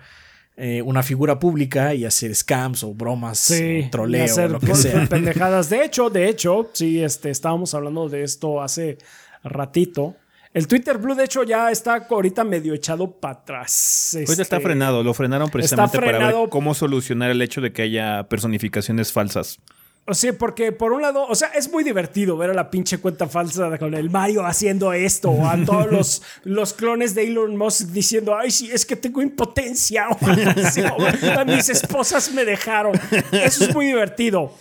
eh, 0.60 0.82
una 0.82 1.04
figura 1.04 1.38
pública 1.38 1.94
y 1.94 2.04
hacer 2.04 2.34
scams 2.34 2.82
o 2.82 2.92
bromas, 2.92 3.48
o 3.52 3.90
troleo, 3.90 4.26
o 4.34 4.48
lo 4.48 4.58
que 4.58 4.74
sea. 4.74 5.06
Pendejadas. 5.10 5.70
De 5.70 5.84
hecho, 5.84 6.10
de 6.10 6.28
hecho, 6.28 6.70
sí, 6.72 7.00
este, 7.00 7.30
estábamos 7.30 7.74
hablando 7.74 8.08
de 8.08 8.24
esto 8.24 8.60
hace 8.60 8.98
ratito. 9.44 10.16
El 10.52 10.66
Twitter 10.66 10.98
Blue, 10.98 11.14
de 11.14 11.24
hecho, 11.24 11.44
ya 11.44 11.70
está 11.70 12.06
ahorita 12.10 12.42
medio 12.42 12.74
echado 12.74 13.08
para 13.08 13.34
atrás. 13.34 14.14
Este, 14.14 14.42
está 14.42 14.58
frenado, 14.58 15.04
lo 15.04 15.14
frenaron 15.14 15.48
precisamente 15.48 16.00
para 16.00 16.18
ver 16.18 16.48
cómo 16.48 16.74
solucionar 16.74 17.30
el 17.30 17.40
hecho 17.40 17.60
de 17.60 17.72
que 17.72 17.82
haya 17.82 18.24
personificaciones 18.28 19.12
falsas. 19.12 19.60
O 20.06 20.14
sea, 20.14 20.32
porque 20.32 20.72
por 20.72 20.92
un 20.92 21.02
lado, 21.02 21.26
o 21.26 21.34
sea, 21.34 21.48
es 21.48 21.70
muy 21.70 21.84
divertido 21.84 22.36
ver 22.38 22.50
a 22.50 22.54
la 22.54 22.70
pinche 22.70 22.96
cuenta 22.96 23.28
falsa 23.28 23.76
con 23.76 23.92
el 23.92 24.08
Mario 24.08 24.46
haciendo 24.46 24.92
esto, 24.94 25.30
o 25.30 25.46
a 25.46 25.62
todos 25.64 25.86
los, 25.92 26.22
los 26.44 26.72
clones 26.72 27.14
de 27.14 27.26
Elon 27.26 27.56
Musk 27.56 27.88
diciendo, 27.88 28.34
ay, 28.34 28.50
sí, 28.50 28.70
es 28.72 28.86
que 28.86 28.96
tengo 28.96 29.20
impotencia, 29.20 30.08
o, 30.10 31.44
mis 31.44 31.68
esposas 31.68 32.32
me 32.32 32.46
dejaron. 32.46 32.98
Eso 33.32 33.64
es 33.64 33.74
muy 33.74 33.86
divertido. 33.86 34.54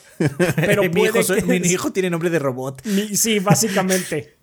Pero 0.55 0.83
mi, 0.91 1.03
hijo, 1.03 1.19
mi 1.45 1.55
hijo 1.57 1.91
tiene 1.91 2.09
nombre 2.09 2.29
de 2.29 2.39
robot. 2.39 2.81
sí, 3.13 3.39
básicamente. 3.39 4.35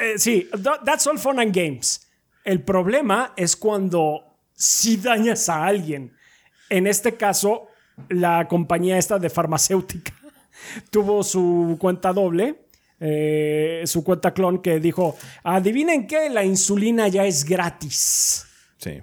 Eh, 0.00 0.18
sí, 0.18 0.48
that's 0.84 1.06
all 1.06 1.18
fun 1.18 1.40
and 1.40 1.54
games. 1.54 2.06
El 2.44 2.62
problema 2.62 3.32
es 3.36 3.56
cuando 3.56 4.36
si 4.54 4.96
dañas 4.96 5.48
a 5.48 5.64
alguien. 5.64 6.12
En 6.70 6.86
este 6.86 7.16
caso, 7.16 7.68
la 8.08 8.46
compañía 8.48 8.98
esta 8.98 9.18
de 9.18 9.30
farmacéutica 9.30 10.12
tuvo 10.90 11.22
su 11.22 11.76
cuenta 11.80 12.12
doble. 12.12 12.64
Eh, 13.00 13.82
su 13.86 14.02
cuenta 14.02 14.34
clon 14.34 14.60
que 14.60 14.80
dijo, 14.80 15.16
adivinen 15.44 16.08
qué, 16.08 16.28
la 16.30 16.44
insulina 16.44 17.06
ya 17.06 17.24
es 17.26 17.44
gratis. 17.44 18.44
Sí. 18.76 19.00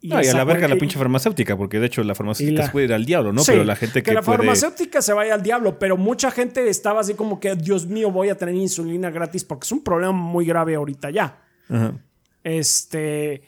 Y, 0.00 0.12
a 0.12 0.20
la 0.34 0.44
verga 0.44 0.68
la 0.68 0.76
pinche 0.76 0.98
farmacéutica, 0.98 1.56
porque 1.56 1.80
de 1.80 1.86
hecho 1.86 2.02
la 2.04 2.14
farmacéutica 2.14 2.66
se 2.66 2.72
puede 2.72 2.86
ir 2.86 2.92
al 2.92 3.06
diablo, 3.06 3.32
¿no? 3.32 3.42
pero 3.46 3.64
la 3.64 3.74
gente 3.74 4.02
que. 4.02 4.10
Que 4.10 4.14
la 4.14 4.22
farmacéutica 4.22 5.00
se 5.00 5.14
vaya 5.14 5.32
al 5.32 5.42
diablo, 5.42 5.78
pero 5.78 5.96
mucha 5.96 6.30
gente 6.30 6.68
estaba 6.68 7.00
así 7.00 7.14
como 7.14 7.40
que, 7.40 7.54
Dios 7.54 7.86
mío, 7.86 8.10
voy 8.10 8.28
a 8.28 8.36
tener 8.36 8.54
insulina 8.54 9.10
gratis 9.10 9.44
porque 9.44 9.64
es 9.64 9.72
un 9.72 9.82
problema 9.82 10.12
muy 10.12 10.44
grave 10.44 10.74
ahorita 10.74 11.10
ya. 11.10 11.42
Este. 12.42 13.42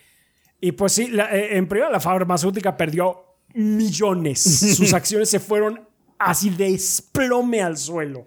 Y 0.59 0.73
pues 0.73 0.93
sí, 0.93 1.11
eh, 1.15 1.49
en 1.53 1.69
primer 1.69 1.91
la 1.91 2.01
farmacéutica 2.01 2.75
perdió 2.75 3.37
millones. 3.53 4.41
Sus 4.77 4.95
acciones 4.95 5.29
se 5.29 5.41
fueron 5.41 5.86
así 6.19 6.51
de 6.51 6.75
esplome 6.75 7.63
al 7.63 7.77
suelo. 7.77 8.27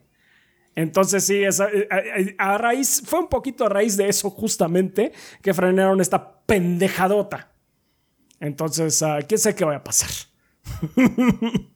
Entonces 0.76 1.26
sí, 1.26 1.44
eh, 1.44 1.49
eh, 1.91 2.36
a, 2.38 2.57
raíz, 2.57 3.03
fue 3.06 3.20
un 3.20 3.28
poquito 3.28 3.66
a 3.66 3.70
raíz 3.70 3.98
de 3.98 4.07
eso 4.07 4.30
justamente 4.30 5.11
que 5.41 5.53
frenaron 5.53 5.99
esta 5.99 6.41
pendejadota. 6.45 7.52
Entonces, 8.40 9.02
uh, 9.02 9.20
quién 9.28 9.38
sabe 9.38 9.56
qué 9.56 9.66
va 9.66 9.76
a 9.76 9.84
pasar. 9.84 10.10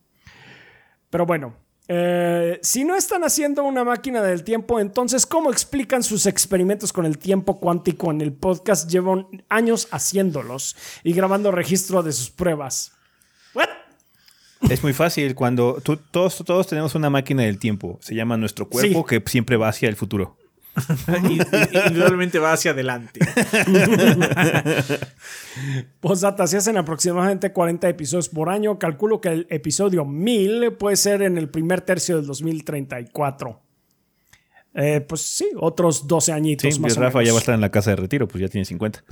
Pero 1.09 1.25
bueno, 1.25 1.53
eh, 1.89 2.59
si 2.61 2.85
no 2.85 2.95
están 2.95 3.23
haciendo 3.23 3.63
una 3.63 3.83
máquina 3.83 4.21
del 4.21 4.43
tiempo, 4.43 4.79
entonces, 4.79 5.25
¿cómo 5.25 5.51
explican 5.51 6.01
sus 6.01 6.25
experimentos 6.25 6.93
con 6.93 7.05
el 7.05 7.17
tiempo 7.17 7.59
cuántico 7.59 8.09
en 8.11 8.21
el 8.21 8.31
podcast? 8.31 8.89
Llevan 8.89 9.27
años 9.49 9.89
haciéndolos 9.91 10.77
y 11.03 11.11
grabando 11.13 11.51
registro 11.51 12.01
de 12.01 12.13
sus 12.13 12.31
pruebas. 12.31 12.93
Es 14.69 14.83
muy 14.83 14.93
fácil 14.93 15.35
cuando 15.35 15.81
todos, 16.11 16.43
todos 16.45 16.67
tenemos 16.67 16.95
una 16.95 17.09
máquina 17.09 17.43
del 17.43 17.59
tiempo. 17.59 17.99
Se 18.01 18.15
llama 18.15 18.37
nuestro 18.37 18.67
cuerpo 18.69 19.05
que 19.05 19.21
siempre 19.25 19.57
va 19.57 19.69
hacia 19.69 19.89
el 19.89 19.95
futuro. 19.95 20.37
Indudablemente 21.87 22.39
va 22.39 22.53
hacia 22.53 22.71
adelante. 22.71 23.19
Posdata, 25.99 26.47
si 26.47 26.57
hacen 26.57 26.77
aproximadamente 26.77 27.51
40 27.51 27.89
episodios 27.89 28.29
por 28.29 28.49
año, 28.49 28.79
calculo 28.79 29.21
que 29.21 29.29
el 29.29 29.47
episodio 29.49 30.05
1000 30.05 30.73
puede 30.73 30.95
ser 30.95 31.21
en 31.21 31.37
el 31.37 31.49
primer 31.49 31.81
tercio 31.81 32.15
del 32.17 32.25
2034. 32.25 33.62
Eh, 34.75 35.01
pues 35.01 35.21
sí, 35.21 35.49
otros 35.59 36.07
12 36.07 36.31
añitos 36.31 36.73
sí, 36.73 36.79
más. 36.79 36.97
Rafa 36.97 37.21
ya 37.21 37.31
va 37.31 37.37
a 37.37 37.41
estar 37.41 37.53
en 37.53 37.61
la 37.61 37.69
casa 37.69 37.91
de 37.91 37.97
retiro, 37.97 38.27
pues 38.27 38.41
ya 38.41 38.47
tiene 38.47 38.65
50. 38.65 39.03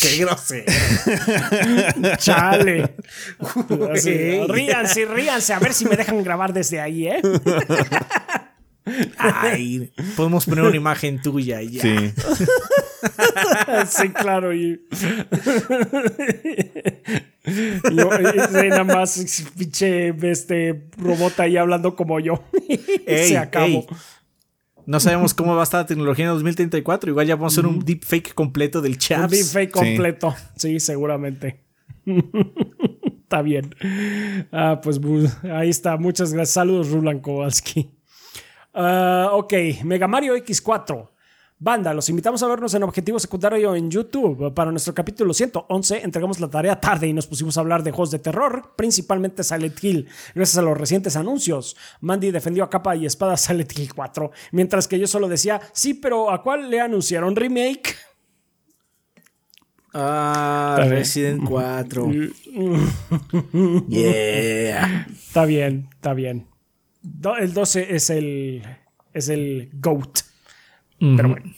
Qué 0.00 0.16
grosero. 0.18 0.64
Chale. 2.18 2.96
ríanse, 4.48 5.04
ríanse, 5.06 5.52
a 5.52 5.60
ver 5.60 5.72
si 5.72 5.84
me 5.84 5.96
dejan 5.96 6.24
grabar 6.24 6.52
desde 6.52 6.80
ahí, 6.80 7.06
¿eh? 7.06 7.22
Ay, 9.16 9.92
podemos 10.16 10.44
poner 10.44 10.64
una 10.64 10.76
imagen 10.76 11.22
tuya 11.22 11.62
y 11.62 11.70
ya. 11.72 11.82
Sí. 11.82 12.12
sí, 13.88 14.08
claro. 14.08 14.52
Y, 14.52 14.80
y, 17.44 17.94
nada 18.68 18.82
más 18.82 19.24
pinche 19.56 20.12
este 20.28 20.88
robot 20.96 21.38
ahí 21.38 21.56
hablando 21.56 21.94
como 21.94 22.18
yo. 22.18 22.42
Se 23.06 23.38
acabó. 23.38 23.86
No 24.86 25.00
sabemos 25.00 25.34
cómo 25.34 25.54
va 25.54 25.60
a 25.60 25.64
estar 25.64 25.80
la 25.80 25.86
tecnología 25.86 26.26
en 26.26 26.32
2034. 26.32 27.10
Igual 27.10 27.26
ya 27.26 27.36
vamos 27.36 27.52
a 27.52 27.60
hacer 27.60 27.66
un 27.66 27.80
deepfake 27.80 28.34
completo 28.34 28.80
del 28.80 28.98
chat. 28.98 29.24
Un 29.24 29.28
deepfake 29.28 29.70
completo. 29.70 30.34
Sí, 30.56 30.80
seguramente. 30.80 31.60
está 33.22 33.42
bien. 33.42 33.74
Ah, 34.52 34.80
pues 34.82 35.00
ahí 35.44 35.70
está. 35.70 35.96
Muchas 35.96 36.32
gracias. 36.32 36.54
Saludos, 36.54 36.90
Rulan 36.90 37.20
Kowalski. 37.20 37.90
Uh, 38.74 39.28
ok, 39.32 39.52
Mega 39.84 40.08
Mario 40.08 40.36
X4. 40.36 41.11
Banda, 41.64 41.94
los 41.94 42.08
invitamos 42.08 42.42
a 42.42 42.48
vernos 42.48 42.74
en 42.74 42.82
Objetivo 42.82 43.20
Secundario 43.20 43.76
en 43.76 43.88
YouTube. 43.88 44.52
Para 44.52 44.72
nuestro 44.72 44.94
capítulo 44.94 45.32
111 45.32 46.02
entregamos 46.02 46.40
la 46.40 46.50
tarea 46.50 46.80
tarde 46.80 47.06
y 47.06 47.12
nos 47.12 47.28
pusimos 47.28 47.56
a 47.56 47.60
hablar 47.60 47.84
de 47.84 47.92
juegos 47.92 48.10
de 48.10 48.18
terror, 48.18 48.72
principalmente 48.74 49.44
Silent 49.44 49.78
Hill. 49.80 50.08
Gracias 50.34 50.58
a 50.58 50.62
los 50.62 50.76
recientes 50.76 51.14
anuncios, 51.14 51.76
Mandy 52.00 52.32
defendió 52.32 52.64
a 52.64 52.68
capa 52.68 52.96
y 52.96 53.06
espada 53.06 53.36
Silent 53.36 53.78
Hill 53.78 53.94
4, 53.94 54.32
mientras 54.50 54.88
que 54.88 54.98
yo 54.98 55.06
solo 55.06 55.28
decía, 55.28 55.60
sí, 55.72 55.94
pero 55.94 56.32
¿a 56.32 56.42
cuál 56.42 56.68
le 56.68 56.80
anunciaron 56.80 57.36
remake? 57.36 57.94
Ah, 59.94 60.84
Resident 60.88 61.44
4. 61.48 62.10
yeah. 63.88 65.06
Está 65.12 65.44
bien, 65.44 65.88
está 65.94 66.12
bien. 66.12 66.48
El 67.38 67.54
12 67.54 67.94
es 67.94 68.10
el, 68.10 68.64
es 69.12 69.28
el 69.28 69.70
GOAT. 69.74 70.31
Pero 71.16 71.30
bueno. 71.30 71.52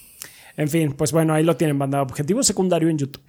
En 0.56 0.68
fin, 0.68 0.92
pues 0.92 1.12
bueno, 1.12 1.34
ahí 1.34 1.44
lo 1.44 1.56
tienen, 1.56 1.78
banda. 1.78 2.00
Objetivo 2.00 2.42
secundario 2.42 2.88
en 2.88 2.96
YouTube. 2.96 3.22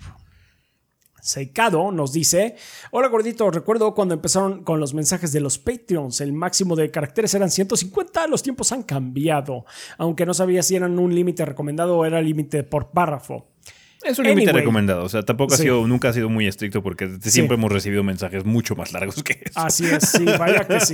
Seicado 1.22 1.92
nos 1.92 2.14
dice: 2.14 2.56
Hola 2.92 3.08
gordito, 3.08 3.50
recuerdo 3.52 3.94
cuando 3.94 4.14
empezaron 4.14 4.64
con 4.64 4.80
los 4.80 4.94
mensajes 4.94 5.34
de 5.34 5.42
los 5.42 5.58
Patreons. 5.58 6.22
El 6.22 6.34
máximo 6.34 6.76
de 6.76 6.92
caracteres 6.92 7.34
eran 7.34 7.50
150, 7.50 8.28
los 8.28 8.44
tiempos 8.44 8.72
han 8.72 8.84
cambiado. 8.84 9.66
Aunque 9.98 10.26
no 10.26 10.34
sabía 10.34 10.64
si 10.64 10.76
eran 10.76 11.00
un 11.00 11.14
límite 11.14 11.44
recomendado 11.44 11.98
o 11.98 12.06
era 12.06 12.22
límite 12.22 12.64
por 12.64 12.92
párrafo. 12.92 13.48
Es 14.06 14.19
un 14.19 14.26
límite 14.26 14.52
recomendado, 14.52 15.03
o 15.03 15.10
sea, 15.10 15.23
tampoco 15.23 15.56
ha 15.56 15.57
sido, 15.57 15.88
nunca 15.88 16.10
ha 16.10 16.14
sido 16.14 16.30
muy 16.30 16.48
estricto 16.48 16.84
porque 16.84 17.10
siempre 17.22 17.56
hemos 17.56 17.72
recibido 17.72 18.03
mensajes 18.03 18.45
mucho 18.45 18.76
más 18.76 18.94
largos 18.94 19.23
que 19.23 19.41
eso. 19.44 19.60
Así 19.60 19.86
es, 19.86 20.10
sí, 20.10 20.26
vaya 20.26 20.65
que 20.65 20.80
sí. 20.80 20.94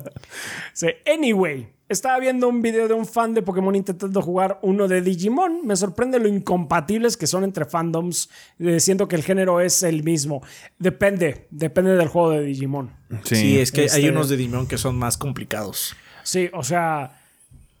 sí. 0.72 0.86
Anyway, 1.12 1.68
estaba 1.88 2.18
viendo 2.18 2.48
un 2.48 2.62
video 2.62 2.88
de 2.88 2.94
un 2.94 3.06
fan 3.06 3.34
de 3.34 3.42
Pokémon 3.42 3.74
intentando 3.76 4.22
jugar 4.22 4.58
uno 4.62 4.88
de 4.88 5.02
Digimon. 5.02 5.66
Me 5.66 5.76
sorprende 5.76 6.18
lo 6.18 6.28
incompatibles 6.28 7.16
que 7.16 7.26
son 7.26 7.44
entre 7.44 7.66
fandoms, 7.66 8.30
eh, 8.58 8.80
siendo 8.80 9.08
que 9.08 9.16
el 9.16 9.22
género 9.22 9.60
es 9.60 9.82
el 9.82 10.02
mismo. 10.02 10.42
Depende, 10.78 11.46
depende 11.50 11.94
del 11.96 12.08
juego 12.08 12.30
de 12.30 12.42
Digimon. 12.44 12.90
Sí, 13.24 13.58
es 13.58 13.72
que 13.72 13.82
hay 13.82 13.86
este 13.86 14.10
unos 14.10 14.28
de 14.28 14.36
Digimon 14.36 14.66
que 14.66 14.78
son 14.78 14.96
más 14.96 15.18
complicados. 15.18 15.94
Sí, 16.24 16.48
o 16.52 16.64
sea 16.64 17.21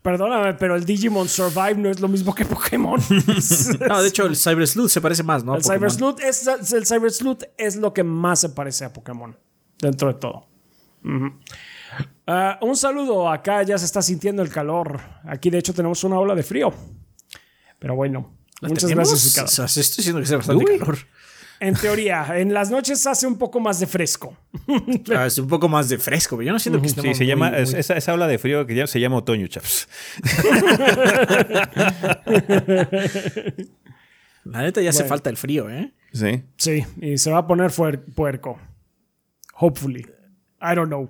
Perdóname, 0.02 0.54
pero 0.54 0.74
el 0.74 0.84
Digimon 0.84 1.28
Survive 1.28 1.76
no 1.76 1.88
es 1.88 2.00
lo 2.00 2.08
mismo 2.08 2.34
que 2.34 2.44
Pokémon. 2.44 3.00
no, 3.88 4.02
de 4.02 4.08
hecho, 4.08 4.26
el 4.26 4.36
Cyber 4.36 4.66
Sleuth 4.66 4.90
se 4.90 5.00
parece 5.00 5.22
más, 5.22 5.44
¿no? 5.44 5.54
El 5.54 5.62
Cyber, 5.62 5.90
Sleuth 5.92 6.20
es, 6.20 6.46
el 6.72 6.86
Cyber 6.86 7.12
Sleuth 7.12 7.44
es 7.56 7.76
lo 7.76 7.94
que 7.94 8.02
más 8.02 8.40
se 8.40 8.48
parece 8.48 8.84
a 8.84 8.92
Pokémon, 8.92 9.38
dentro 9.78 10.08
de 10.08 10.14
todo. 10.14 10.48
Ah, 12.26 12.58
un 12.62 12.76
saludo, 12.76 13.30
acá 13.30 13.62
ya 13.62 13.78
se 13.78 13.84
está 13.84 14.02
sintiendo 14.02 14.42
el 14.42 14.48
calor. 14.48 15.00
Aquí, 15.24 15.50
de 15.50 15.58
hecho, 15.58 15.72
tenemos 15.72 16.02
una 16.02 16.18
ola 16.18 16.34
de 16.34 16.42
frío. 16.42 16.72
Pero 17.78 17.94
bueno, 17.94 18.36
muchas 18.60 18.90
gracias, 18.90 19.24
Ricardo. 19.24 19.46
O 19.46 19.50
sea, 19.50 19.64
estoy 19.66 19.98
diciendo 19.98 20.20
que 20.20 20.24
hace 20.24 20.36
bastante 20.36 20.78
calor. 20.78 20.98
En 21.62 21.74
teoría, 21.74 22.26
en 22.40 22.52
las 22.52 22.72
noches 22.72 23.06
hace 23.06 23.24
un 23.24 23.38
poco 23.38 23.60
más 23.60 23.78
de 23.78 23.86
fresco. 23.86 24.36
Ah, 25.14 25.26
es 25.26 25.38
un 25.38 25.46
poco 25.46 25.68
más 25.68 25.88
de 25.88 25.96
fresco, 25.96 26.36
pero 26.36 26.48
yo 26.48 26.52
no 26.52 26.58
siento 26.58 26.82
que 26.82 26.88
Sí, 26.88 27.14
se 27.14 27.24
llama, 27.24 27.56
Esa, 27.56 27.96
esa, 27.96 28.14
ola 28.14 28.26
de 28.26 28.36
frío 28.38 28.66
que 28.66 28.74
ya 28.74 28.88
se 28.88 28.98
llama 28.98 29.18
otoño, 29.18 29.46
chaps. 29.46 29.88
La 34.44 34.62
neta 34.62 34.80
ya 34.80 34.90
hace 34.90 35.04
falta 35.04 35.30
el 35.30 35.36
frío, 35.36 35.70
¿eh? 35.70 35.92
Sí. 36.12 36.42
Sí, 36.56 36.84
y 37.00 37.16
se 37.18 37.30
va 37.30 37.38
a 37.38 37.46
poner 37.46 37.70
puerco. 37.70 38.58
Hopefully. 39.54 40.04
I 40.60 40.74
don't 40.74 40.88
know. 40.88 41.08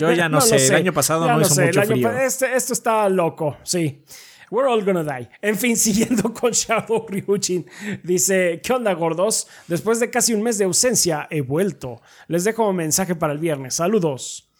Yo 0.00 0.10
ya 0.12 0.28
no, 0.28 0.40
sé. 0.40 0.66
El 0.66 0.74
año 0.74 0.92
pasado 0.92 1.28
no, 1.28 1.40
hizo 1.40 1.60
mucho 1.60 1.82
frío. 1.82 2.10
Este, 2.18 2.56
esto 2.56 2.72
está 2.72 3.08
loco, 3.08 3.58
sí. 3.62 4.04
We're 4.52 4.68
all 4.68 4.84
gonna 4.84 5.02
die. 5.02 5.30
En 5.40 5.56
fin, 5.56 5.76
siguiendo 5.78 6.34
con 6.34 6.52
Shadow 6.52 7.06
Ryujin, 7.08 7.64
dice: 8.02 8.60
¿Qué 8.62 8.74
onda, 8.74 8.92
gordos? 8.92 9.48
Después 9.66 9.98
de 9.98 10.10
casi 10.10 10.34
un 10.34 10.42
mes 10.42 10.58
de 10.58 10.66
ausencia, 10.66 11.26
he 11.30 11.40
vuelto. 11.40 12.02
Les 12.28 12.44
dejo 12.44 12.68
un 12.68 12.76
mensaje 12.76 13.14
para 13.14 13.32
el 13.32 13.38
viernes. 13.38 13.76
Saludos. 13.76 14.50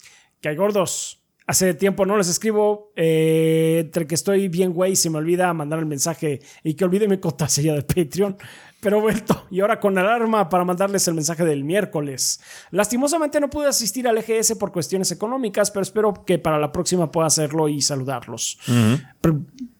¿Qué 0.40 0.48
hay, 0.48 0.56
gordos? 0.56 1.22
Hace 1.46 1.74
tiempo 1.74 2.06
no 2.06 2.16
les 2.16 2.28
escribo, 2.28 2.92
eh, 2.96 3.80
entre 3.84 4.06
que 4.06 4.14
estoy 4.14 4.48
bien, 4.48 4.72
güey, 4.72 4.96
se 4.96 5.10
me 5.10 5.18
olvida 5.18 5.52
mandar 5.52 5.80
el 5.80 5.86
mensaje 5.86 6.40
y 6.64 6.72
que 6.72 6.84
olvide 6.86 7.06
mi 7.06 7.18
contraseña 7.18 7.74
de 7.74 7.82
Patreon 7.82 8.38
pero 8.82 9.00
vuelto 9.00 9.46
y 9.48 9.60
ahora 9.60 9.78
con 9.78 9.96
alarma 9.96 10.48
para 10.48 10.64
mandarles 10.64 11.06
el 11.06 11.14
mensaje 11.14 11.44
del 11.44 11.62
miércoles. 11.62 12.40
Lastimosamente 12.72 13.38
no 13.38 13.48
pude 13.48 13.68
asistir 13.68 14.08
al 14.08 14.18
EGS 14.18 14.56
por 14.56 14.72
cuestiones 14.72 15.12
económicas, 15.12 15.70
pero 15.70 15.84
espero 15.84 16.24
que 16.26 16.40
para 16.40 16.58
la 16.58 16.72
próxima 16.72 17.08
pueda 17.12 17.28
hacerlo 17.28 17.68
y 17.68 17.80
saludarlos. 17.80 18.58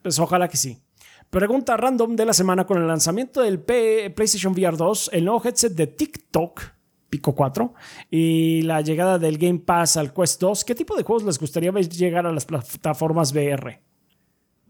Pues 0.03 0.19
ojalá 0.21 0.47
que 0.47 0.57
sí. 0.57 0.79
Pregunta 1.31 1.77
random 1.77 2.15
de 2.15 2.27
la 2.27 2.33
semana 2.33 2.65
con 2.65 2.79
el 2.79 2.87
lanzamiento 2.87 3.43
del 3.43 3.59
PlayStation 3.61 4.53
VR 4.53 4.77
2, 4.77 5.11
el 5.13 5.25
nuevo 5.25 5.43
headset 5.45 5.73
de 5.75 5.89
TikTok. 5.89 6.63
Pico 7.11 7.35
4 7.35 7.75
y 8.11 8.63
la 8.63 8.81
llegada 8.81 9.19
del 9.19 9.37
Game 9.37 9.59
Pass 9.59 9.99
al 9.99 10.15
Quest 10.15 10.41
2, 10.41 10.65
¿qué 10.65 10.75
tipo 10.75 10.97
de 10.97 11.03
juegos 11.03 11.25
les 11.25 11.39
gustaría 11.39 11.71
ver 11.71 11.87
llegar 11.87 12.25
a 12.27 12.33
las 12.33 12.47
plataformas 12.47 13.33
VR? 13.33 13.83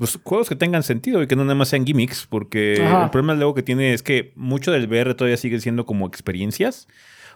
Pues, 0.02 0.18
juegos 0.20 0.48
que 0.48 0.56
tengan 0.56 0.82
sentido 0.82 1.22
y 1.22 1.28
que 1.28 1.36
no 1.36 1.44
nada 1.44 1.54
más 1.54 1.68
sean 1.68 1.86
gimmicks, 1.86 2.26
porque 2.28 2.74
el 2.74 3.10
problema 3.10 3.34
luego 3.34 3.54
que 3.54 3.62
tiene 3.62 3.92
es 3.92 4.02
que 4.02 4.32
mucho 4.34 4.72
del 4.72 4.88
VR 4.88 5.14
todavía 5.14 5.36
sigue 5.36 5.60
siendo 5.60 5.86
como 5.86 6.08
experiencias 6.08 6.88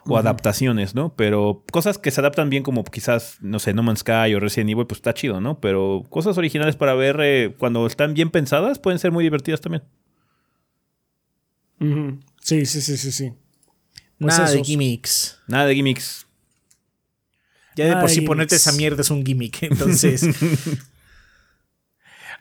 o 0.05 0.19
adaptaciones, 0.19 0.93
¿no? 0.93 1.15
Pero 1.15 1.63
cosas 1.71 1.97
que 1.99 2.11
se 2.11 2.21
adaptan 2.21 2.51
bien 2.51 2.65
como 2.65 2.83
quizás, 2.83 3.39
no 3.41 3.61
sé, 3.61 3.73
No 3.73 3.85
Man's 3.85 4.01
Sky 4.01 4.35
o 4.35 4.41
Resident 4.41 4.71
Evil, 4.71 4.85
pues 4.89 4.99
está 4.99 5.15
chido, 5.15 5.41
¿no? 5.41 5.61
Pero 5.61 6.03
cosas 6.11 6.39
originales 6.39 6.75
para 6.75 6.97
VR 6.97 7.55
cuando 7.57 7.87
están 7.87 8.15
bien 8.15 8.31
pensadas 8.31 8.81
pueden 8.81 8.99
ser 8.99 9.13
muy 9.13 9.23
divertidas 9.23 9.61
también. 9.61 9.85
Sí, 12.41 12.67
sí, 12.67 12.81
sí, 12.81 12.97
sí, 12.97 13.13
sí. 13.13 13.33
Pues 14.19 14.37
Nada 14.37 14.51
de 14.51 14.65
gimmicks. 14.65 15.39
Nada 15.47 15.67
de 15.67 15.75
gimmicks. 15.77 16.27
Ya 17.77 17.85
de 17.85 17.91
Nada 17.91 18.01
por 18.01 18.11
de 18.11 18.15
sí 18.17 18.23
ponerte 18.23 18.57
esa 18.57 18.73
mierda 18.73 19.03
es 19.03 19.11
un 19.13 19.25
gimmick. 19.25 19.63
Entonces, 19.71 20.23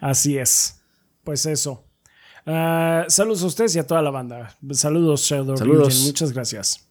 Así 0.05 0.37
es. 0.37 0.81
Pues 1.23 1.47
eso. 1.47 1.83
Ah, 2.45 3.05
saludos 3.07 3.41
a 3.41 3.47
ustedes 3.47 3.75
y 3.75 3.79
a 3.79 3.87
toda 3.87 4.03
la 4.03 4.11
banda. 4.11 4.55
Saludos, 4.71 5.21
Shadow 5.21 5.57
Saludos. 5.57 6.03
Muchas 6.05 6.31
gracias. 6.31 6.84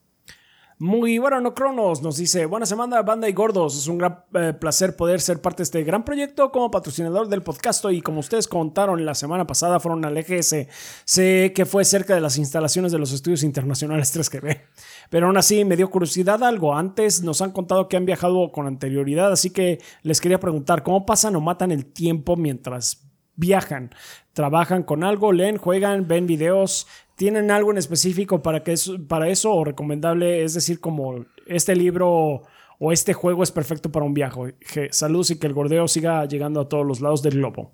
Muy 0.78 1.18
bueno, 1.18 1.40
no 1.40 1.54
Cronos 1.54 2.02
nos 2.02 2.16
dice, 2.16 2.46
buena 2.46 2.66
semana 2.66 3.00
banda 3.02 3.28
y 3.28 3.32
gordos, 3.32 3.78
es 3.78 3.86
un 3.86 3.98
gran 3.98 4.24
eh, 4.34 4.52
placer 4.52 4.96
poder 4.96 5.20
ser 5.20 5.40
parte 5.40 5.58
de 5.58 5.62
este 5.64 5.84
gran 5.84 6.04
proyecto 6.04 6.50
como 6.50 6.68
patrocinador 6.68 7.28
del 7.28 7.42
podcast 7.42 7.84
y 7.92 8.00
como 8.00 8.18
ustedes 8.18 8.48
contaron 8.48 9.04
la 9.06 9.14
semana 9.14 9.46
pasada 9.46 9.78
fueron 9.78 10.04
al 10.04 10.16
EGS, 10.16 10.66
sé 11.04 11.52
que 11.54 11.64
fue 11.64 11.84
cerca 11.84 12.16
de 12.16 12.20
las 12.20 12.38
instalaciones 12.38 12.90
de 12.90 12.98
los 12.98 13.12
estudios 13.12 13.44
internacionales 13.44 14.12
3GB, 14.18 14.62
pero 15.10 15.28
aún 15.28 15.36
así 15.36 15.64
me 15.64 15.76
dio 15.76 15.90
curiosidad 15.90 16.42
algo, 16.42 16.74
antes 16.74 17.22
nos 17.22 17.40
han 17.40 17.52
contado 17.52 17.88
que 17.88 17.96
han 17.96 18.04
viajado 18.04 18.50
con 18.50 18.66
anterioridad, 18.66 19.30
así 19.30 19.50
que 19.50 19.80
les 20.02 20.20
quería 20.20 20.40
preguntar, 20.40 20.82
¿cómo 20.82 21.06
pasan 21.06 21.36
o 21.36 21.40
matan 21.40 21.70
el 21.70 21.86
tiempo 21.86 22.34
mientras 22.34 23.00
viajan? 23.36 23.90
¿Trabajan 24.32 24.82
con 24.82 25.04
algo? 25.04 25.32
¿Leen? 25.32 25.56
¿Juegan? 25.56 26.08
¿Ven 26.08 26.26
videos? 26.26 26.88
¿Tienen 27.16 27.50
algo 27.50 27.70
en 27.70 27.78
específico 27.78 28.42
para, 28.42 28.62
que 28.62 28.72
eso, 28.72 28.96
para 29.06 29.28
eso 29.28 29.52
o 29.52 29.64
recomendable? 29.64 30.42
Es 30.42 30.54
decir, 30.54 30.80
como 30.80 31.24
este 31.46 31.76
libro 31.76 32.42
o 32.78 32.92
este 32.92 33.12
juego 33.14 33.42
es 33.42 33.52
perfecto 33.52 33.92
para 33.92 34.04
un 34.04 34.14
viaje. 34.14 34.56
Je- 34.60 34.90
Saludos 34.92 35.30
y 35.30 35.36
que 35.38 35.46
el 35.46 35.52
gordeo 35.54 35.86
siga 35.86 36.24
llegando 36.26 36.60
a 36.60 36.68
todos 36.68 36.84
los 36.86 37.00
lados 37.00 37.22
del 37.22 37.34
globo. 37.34 37.72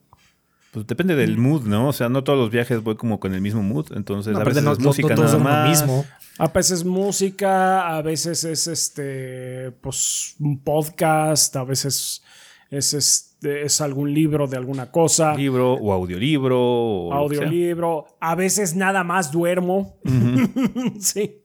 Pues 0.72 0.86
depende 0.86 1.16
del 1.16 1.36
mood, 1.38 1.62
¿no? 1.66 1.88
O 1.88 1.92
sea, 1.92 2.08
no 2.08 2.22
todos 2.22 2.38
los 2.38 2.50
viajes 2.50 2.80
voy 2.82 2.94
como 2.96 3.18
con 3.18 3.34
el 3.34 3.40
mismo 3.40 3.62
mood. 3.62 3.86
Entonces, 3.96 4.36
a 4.36 4.44
veces 4.44 4.62
no, 4.62 4.72
es 4.72 4.78
no- 4.78 4.86
música 4.88 5.16
nada 5.16 5.38
más. 5.38 5.68
mismo. 5.68 6.04
A 6.38 6.46
veces 6.48 6.84
música, 6.84 7.96
a 7.96 8.02
veces 8.02 8.44
es 8.44 8.66
este, 8.68 9.72
pues 9.80 10.36
un 10.38 10.62
podcast, 10.62 11.54
a 11.56 11.64
veces 11.64 12.22
es, 12.70 12.94
este, 12.94 13.30
es 13.42 13.80
algún 13.80 14.12
libro 14.14 14.46
de 14.46 14.56
alguna 14.56 14.90
cosa. 14.90 15.34
Libro 15.34 15.74
o 15.74 15.92
audiolibro. 15.92 16.58
O 16.60 17.12
audiolibro, 17.12 18.06
a 18.20 18.34
veces 18.34 18.74
nada 18.76 19.04
más 19.04 19.30
duermo. 19.32 19.98
sí. 21.00 21.36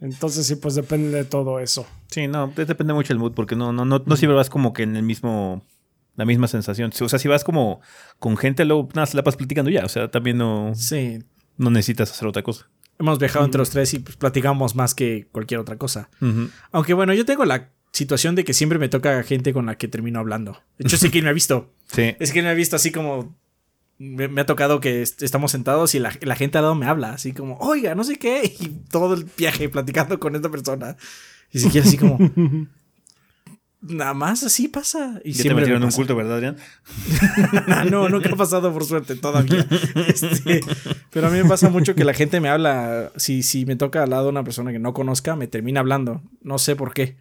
Entonces 0.00 0.46
sí, 0.46 0.56
pues 0.56 0.74
depende 0.74 1.10
de 1.10 1.24
todo 1.24 1.58
eso. 1.60 1.86
Sí, 2.08 2.26
no, 2.28 2.48
de- 2.48 2.64
depende 2.66 2.92
mucho 2.92 3.12
el 3.12 3.18
mood, 3.18 3.32
porque 3.32 3.56
no, 3.56 3.72
no, 3.72 3.84
no, 3.84 4.02
no 4.04 4.16
siempre 4.16 4.36
vas 4.36 4.50
como 4.50 4.72
que 4.72 4.82
en 4.82 4.96
el 4.96 5.02
mismo, 5.02 5.64
la 6.16 6.24
misma 6.24 6.46
sensación. 6.48 6.90
O 7.00 7.08
sea, 7.08 7.18
si 7.18 7.28
vas 7.28 7.44
como 7.44 7.80
con 8.18 8.36
gente, 8.36 8.64
luego 8.64 8.88
nada, 8.94 9.06
se 9.06 9.16
la 9.16 9.22
vas 9.22 9.36
platicando 9.36 9.70
ya. 9.70 9.84
O 9.84 9.88
sea, 9.88 10.10
también 10.10 10.36
no, 10.38 10.72
Sí. 10.74 11.20
no 11.56 11.70
necesitas 11.70 12.10
hacer 12.10 12.28
otra 12.28 12.42
cosa. 12.42 12.68
Hemos 12.98 13.18
viajado 13.18 13.44
entre 13.44 13.58
los 13.58 13.70
tres 13.70 13.92
y 13.94 13.98
pues, 13.98 14.16
platicamos 14.16 14.76
más 14.76 14.94
que 14.94 15.26
cualquier 15.32 15.58
otra 15.60 15.76
cosa. 15.78 16.10
Aunque 16.70 16.94
bueno, 16.94 17.12
yo 17.14 17.24
tengo 17.24 17.44
la 17.44 17.70
situación 17.94 18.34
de 18.34 18.44
que 18.44 18.52
siempre 18.52 18.78
me 18.78 18.88
toca 18.90 19.22
gente 19.22 19.52
con 19.52 19.66
la 19.66 19.78
que 19.78 19.88
termino 19.88 20.18
hablando. 20.18 20.60
De 20.78 20.86
hecho, 20.86 20.96
sí 20.98 21.10
que 21.12 21.22
me 21.22 21.28
ha 21.30 21.32
visto. 21.32 21.70
Sí. 21.86 22.14
Es 22.18 22.32
que 22.32 22.42
me 22.42 22.48
ha 22.50 22.54
visto 22.54 22.76
así 22.76 22.90
como. 22.90 23.34
Me, 23.96 24.26
me 24.26 24.40
ha 24.40 24.46
tocado 24.46 24.80
que 24.80 25.02
est- 25.02 25.22
estamos 25.22 25.52
sentados 25.52 25.94
y 25.94 26.00
la, 26.00 26.12
la 26.20 26.34
gente 26.34 26.58
al 26.58 26.64
lado 26.64 26.74
me 26.74 26.86
habla, 26.86 27.12
así 27.12 27.32
como, 27.32 27.56
oiga, 27.58 27.94
no 27.94 28.02
sé 28.04 28.16
qué. 28.16 28.42
Y 28.60 28.68
todo 28.90 29.14
el 29.14 29.24
viaje 29.38 29.68
platicando 29.68 30.18
con 30.18 30.34
esta 30.34 30.50
persona. 30.50 30.96
Y 31.52 31.60
siquiera 31.60 31.86
así 31.86 31.96
como. 31.96 32.18
Nada 33.86 34.14
más 34.14 34.42
así 34.42 34.66
pasa. 34.68 35.20
Y 35.24 35.32
Ya 35.32 35.42
te 35.42 35.54
metieron 35.54 35.80
me 35.82 35.86
en 35.86 35.90
un 35.90 35.94
culto, 35.94 36.16
¿verdad, 36.16 36.36
Adrián? 36.36 36.56
No, 37.90 38.08
nunca 38.08 38.30
ha 38.32 38.36
pasado 38.36 38.72
por 38.72 38.82
suerte 38.86 39.14
todavía. 39.14 39.66
Este, 40.08 40.62
pero 41.10 41.26
a 41.26 41.30
mí 41.30 41.42
me 41.42 41.48
pasa 41.48 41.68
mucho 41.68 41.94
que 41.94 42.02
la 42.04 42.14
gente 42.14 42.40
me 42.40 42.48
habla. 42.48 43.12
Si, 43.16 43.42
si 43.42 43.66
me 43.66 43.76
toca 43.76 44.02
al 44.02 44.08
lado 44.10 44.30
una 44.30 44.42
persona 44.42 44.72
que 44.72 44.78
no 44.78 44.94
conozca, 44.94 45.36
me 45.36 45.48
termina 45.48 45.80
hablando. 45.80 46.22
No 46.42 46.56
sé 46.58 46.76
por 46.76 46.94
qué. 46.94 47.16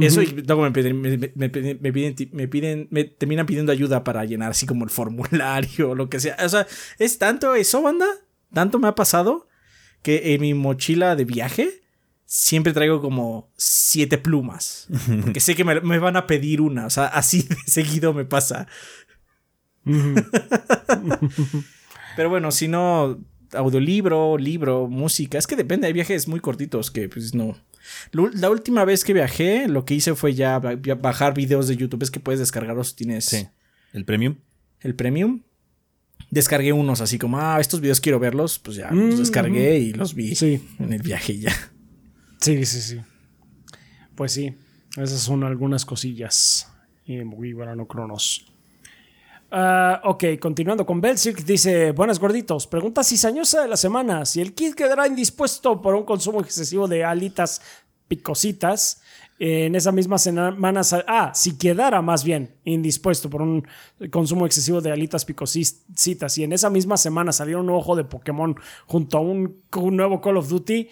Eso 0.00 0.22
y 0.22 0.26
luego 0.26 0.62
me 0.62 0.72
piden, 0.72 1.00
me, 1.00 1.16
me- 1.16 1.32
me 1.34 1.48
piden, 1.50 1.78
me 1.80 1.92
piden, 1.92 2.14
me 2.32 2.50
piden- 2.50 2.88
me 2.90 3.04
terminan 3.04 3.46
pidiendo 3.46 3.70
ayuda 3.72 4.02
para 4.02 4.24
llenar 4.24 4.50
así 4.50 4.66
como 4.66 4.84
el 4.84 4.90
formulario 4.90 5.90
o 5.90 5.94
lo 5.96 6.08
que 6.08 6.18
sea. 6.20 6.36
O 6.44 6.48
sea, 6.48 6.66
es 6.98 7.18
tanto 7.18 7.54
eso, 7.54 7.80
banda, 7.82 8.06
tanto 8.52 8.78
me 8.78 8.88
ha 8.88 8.94
pasado 8.94 9.48
que 10.02 10.34
en 10.34 10.40
mi 10.40 10.52
mochila 10.54 11.14
de 11.16 11.24
viaje 11.24 11.82
siempre 12.26 12.72
traigo 12.72 13.00
como 13.00 13.52
siete 13.56 14.18
plumas. 14.18 14.88
Porque 15.22 15.38
sé 15.40 15.54
que 15.54 15.64
me, 15.64 15.80
me 15.80 15.98
van 16.00 16.16
a 16.16 16.26
pedir 16.26 16.60
una. 16.60 16.86
O 16.86 16.90
sea, 16.90 17.06
así 17.06 17.42
de 17.42 17.56
seguido 17.66 18.12
me 18.12 18.24
pasa. 18.24 18.66
Pero 22.16 22.30
bueno, 22.30 22.50
si 22.50 22.68
no, 22.68 23.18
audiolibro, 23.52 24.38
libro, 24.38 24.88
música. 24.88 25.38
Es 25.38 25.46
que 25.46 25.56
depende, 25.56 25.86
hay 25.86 25.92
viajes 25.92 26.28
muy 26.28 26.40
cortitos 26.40 26.90
que 26.90 27.08
pues 27.08 27.34
no. 27.34 27.56
La 28.12 28.50
última 28.50 28.84
vez 28.84 29.04
que 29.04 29.12
viajé, 29.12 29.68
lo 29.68 29.84
que 29.84 29.94
hice 29.94 30.14
fue 30.14 30.34
ya 30.34 30.58
ba- 30.58 30.80
ya 30.80 30.94
bajar 30.94 31.34
videos 31.34 31.68
de 31.68 31.76
YouTube. 31.76 32.02
Es 32.02 32.10
que 32.10 32.20
puedes 32.20 32.38
descargarlos 32.40 32.88
si 32.90 32.96
tienes 32.96 33.24
Sí. 33.26 33.46
El 33.92 34.04
premium. 34.04 34.36
el 34.80 34.94
premium. 34.94 35.42
Descargué 36.30 36.72
unos 36.72 37.00
así 37.00 37.18
como, 37.18 37.38
ah, 37.38 37.58
estos 37.60 37.80
videos 37.80 38.00
quiero 38.00 38.18
verlos. 38.18 38.58
Pues 38.58 38.76
ya 38.76 38.90
Mm, 38.90 39.08
los 39.10 39.18
descargué 39.18 39.78
y 39.78 39.92
los 39.92 40.14
vi 40.14 40.34
Sí. 40.34 40.60
en 40.78 40.92
el 40.92 41.02
viaje 41.02 41.38
ya. 41.38 41.52
Sí, 42.40 42.64
sí, 42.66 42.80
sí. 42.80 43.00
Pues 44.14 44.32
sí, 44.32 44.54
esas 44.96 45.20
son 45.20 45.44
algunas 45.44 45.84
cosillas. 45.84 46.68
Y 47.06 47.18
muy 47.24 47.52
bueno, 47.52 47.74
no 47.76 47.86
cronos. 47.86 48.46
Ah, 49.56 50.00
ok, 50.02 50.24
continuando 50.40 50.84
con 50.84 51.00
Belsic, 51.00 51.44
dice: 51.44 51.92
Buenas 51.92 52.18
gorditos. 52.18 52.66
Pregunta 52.66 53.04
cizañosa 53.04 53.62
de 53.62 53.68
la 53.68 53.76
semana: 53.76 54.26
si 54.26 54.40
el 54.40 54.52
kit 54.52 54.74
quedará 54.74 55.06
indispuesto 55.06 55.80
por 55.80 55.94
un 55.94 56.02
consumo 56.02 56.40
excesivo 56.40 56.88
de 56.88 57.04
alitas 57.04 57.62
picositas. 58.08 59.00
En 59.38 59.76
esa 59.76 59.92
misma 59.92 60.18
semana, 60.18 60.80
ah, 61.06 61.30
si 61.34 61.56
quedara 61.56 62.02
más 62.02 62.24
bien 62.24 62.56
indispuesto 62.64 63.30
por 63.30 63.42
un 63.42 63.64
consumo 64.10 64.44
excesivo 64.44 64.80
de 64.80 64.90
alitas 64.90 65.24
picositas 65.24 66.38
y 66.38 66.44
en 66.44 66.52
esa 66.52 66.70
misma 66.70 66.96
semana 66.96 67.32
saliera 67.32 67.60
un 67.60 67.70
ojo 67.70 67.94
de 67.94 68.04
Pokémon 68.04 68.56
junto 68.86 69.18
a 69.18 69.20
un 69.20 69.62
nuevo 69.70 70.20
Call 70.20 70.36
of 70.36 70.48
Duty, 70.48 70.88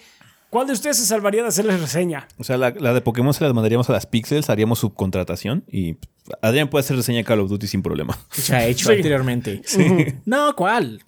¿cuál 0.53 0.67
de 0.67 0.73
ustedes 0.73 0.97
se 0.97 1.05
salvaría 1.07 1.41
de 1.41 1.47
hacerles 1.47 1.81
reseña? 1.81 2.27
O 2.37 2.43
sea, 2.43 2.57
la, 2.57 2.69
la 2.69 2.93
de 2.93 3.01
Pokémon 3.01 3.33
se 3.33 3.43
las 3.43 3.53
mandaríamos 3.55 3.89
a 3.89 3.93
las 3.93 4.05
Pixels, 4.05 4.51
haríamos 4.51 4.77
subcontratación 4.77 5.63
y 5.67 5.97
Adrián 6.43 6.69
puede 6.69 6.81
hacer 6.85 6.95
reseña 6.95 7.17
de 7.17 7.23
Call 7.23 7.39
of 7.39 7.49
Duty 7.49 7.65
sin 7.65 7.81
problema. 7.81 8.15
Se 8.31 8.55
ha 8.55 8.63
hecho 8.67 8.87
Sí. 8.89 8.95
anteriormente. 8.97 9.61
No, 10.25 10.55
¿cuál? 10.55 11.01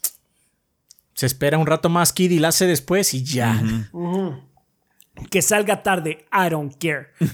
Se 1.13 1.27
espera 1.27 1.59
un 1.59 1.67
rato 1.67 1.89
más, 1.89 2.11
Kid, 2.11 2.31
y 2.31 2.39
la 2.39 2.47
hace 2.47 2.65
después 2.65 3.13
y 3.13 3.23
ya. 3.23 3.61
Que 5.29 5.41
salga 5.43 5.83
tarde, 5.83 6.25
I 6.33 6.49
don't 6.49 6.73
care. 6.77 7.07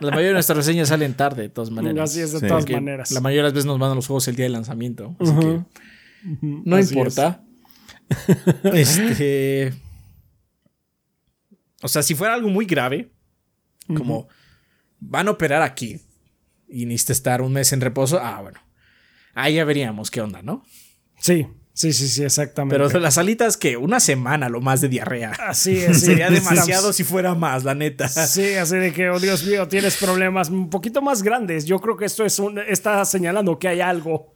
La 0.00 0.10
mayoría 0.10 0.28
de 0.28 0.32
nuestras 0.34 0.56
reseñas 0.58 0.88
salen 0.88 1.14
tarde, 1.14 1.42
de 1.42 1.48
todas 1.48 1.70
maneras. 1.70 2.10
Así 2.10 2.20
es, 2.20 2.32
de 2.32 2.40
Sí. 2.40 2.46
todas 2.48 2.64
Porque 2.64 2.74
maneras. 2.74 3.10
La 3.12 3.20
mayoría 3.20 3.42
de 3.42 3.48
las 3.48 3.52
veces 3.54 3.66
nos 3.66 3.78
mandan 3.78 3.96
los 3.96 4.06
juegos 4.06 4.28
el 4.28 4.36
día 4.36 4.44
del 4.44 4.52
lanzamiento. 4.52 5.16
Así 5.20 5.32
que 5.38 5.60
no 6.42 6.76
Así 6.76 6.94
importa. 6.94 7.40
este. 8.72 9.72
O 11.82 11.88
sea, 11.88 12.02
si 12.02 12.14
fuera 12.14 12.34
algo 12.34 12.48
muy 12.48 12.64
grave, 12.64 13.10
como 13.86 14.28
van 15.00 15.28
a 15.28 15.32
operar 15.32 15.62
aquí 15.62 16.00
y 16.68 16.86
necesita 16.86 17.12
estar 17.12 17.42
un 17.42 17.52
mes 17.52 17.72
en 17.72 17.80
reposo, 17.80 18.18
ah, 18.20 18.40
bueno. 18.40 18.60
Ahí 19.34 19.54
ya 19.54 19.64
veríamos 19.64 20.10
qué 20.10 20.20
onda, 20.20 20.42
¿no? 20.42 20.64
Sí, 21.18 21.46
sí, 21.72 21.92
sí, 21.92 22.08
sí, 22.08 22.24
exactamente. 22.24 22.76
Pero 22.76 23.00
las 23.00 23.18
alitas 23.18 23.56
que 23.56 23.76
una 23.76 24.00
semana 24.00 24.48
lo 24.48 24.60
más 24.60 24.80
de 24.80 24.88
diarrea. 24.88 25.32
así 25.38 25.76
es. 25.76 26.00
Sería 26.04 26.30
demasiado 26.30 26.92
si 26.92 27.04
fuera 27.04 27.34
más, 27.34 27.64
la 27.64 27.74
neta. 27.74 28.08
Sí, 28.08 28.54
así 28.54 28.76
de 28.76 28.92
que, 28.92 29.10
oh 29.10 29.18
Dios 29.18 29.44
mío, 29.44 29.68
tienes 29.68 29.96
problemas 29.96 30.48
un 30.50 30.70
poquito 30.70 31.02
más 31.02 31.22
grandes. 31.22 31.64
Yo 31.64 31.80
creo 31.80 31.96
que 31.96 32.04
esto 32.04 32.24
es 32.24 32.38
un, 32.38 32.58
está 32.58 33.04
señalando 33.04 33.58
que 33.58 33.68
hay 33.68 33.80
algo. 33.80 34.34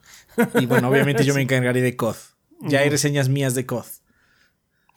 Y 0.61 0.67
bueno, 0.67 0.89
obviamente 0.89 1.25
yo 1.25 1.35
me 1.35 1.43
encargaré 1.43 1.81
de 1.81 1.97
COD. 1.97 2.17
Ya 2.61 2.81
hay 2.81 2.91
reseñas 2.91 3.29
mías 3.29 3.55
de 3.55 3.67
COD. 3.67 3.85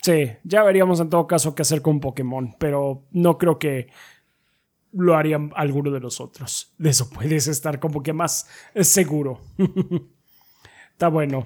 Sí, 0.01 0.31
ya 0.43 0.63
veríamos 0.63 0.99
en 0.99 1.09
todo 1.09 1.27
caso 1.27 1.53
qué 1.53 1.61
hacer 1.61 1.81
con 1.81 1.99
Pokémon, 1.99 2.55
pero 2.57 3.03
no 3.11 3.37
creo 3.37 3.59
que 3.59 3.89
lo 4.93 5.15
harían 5.15 5.51
alguno 5.55 5.91
de 5.91 5.99
nosotros. 5.99 6.73
De 6.77 6.89
eso 6.89 7.09
puedes 7.09 7.47
estar 7.47 7.79
como 7.79 8.01
que 8.01 8.13
más 8.13 8.47
seguro. 8.75 9.39
Está 10.91 11.07
bueno. 11.07 11.45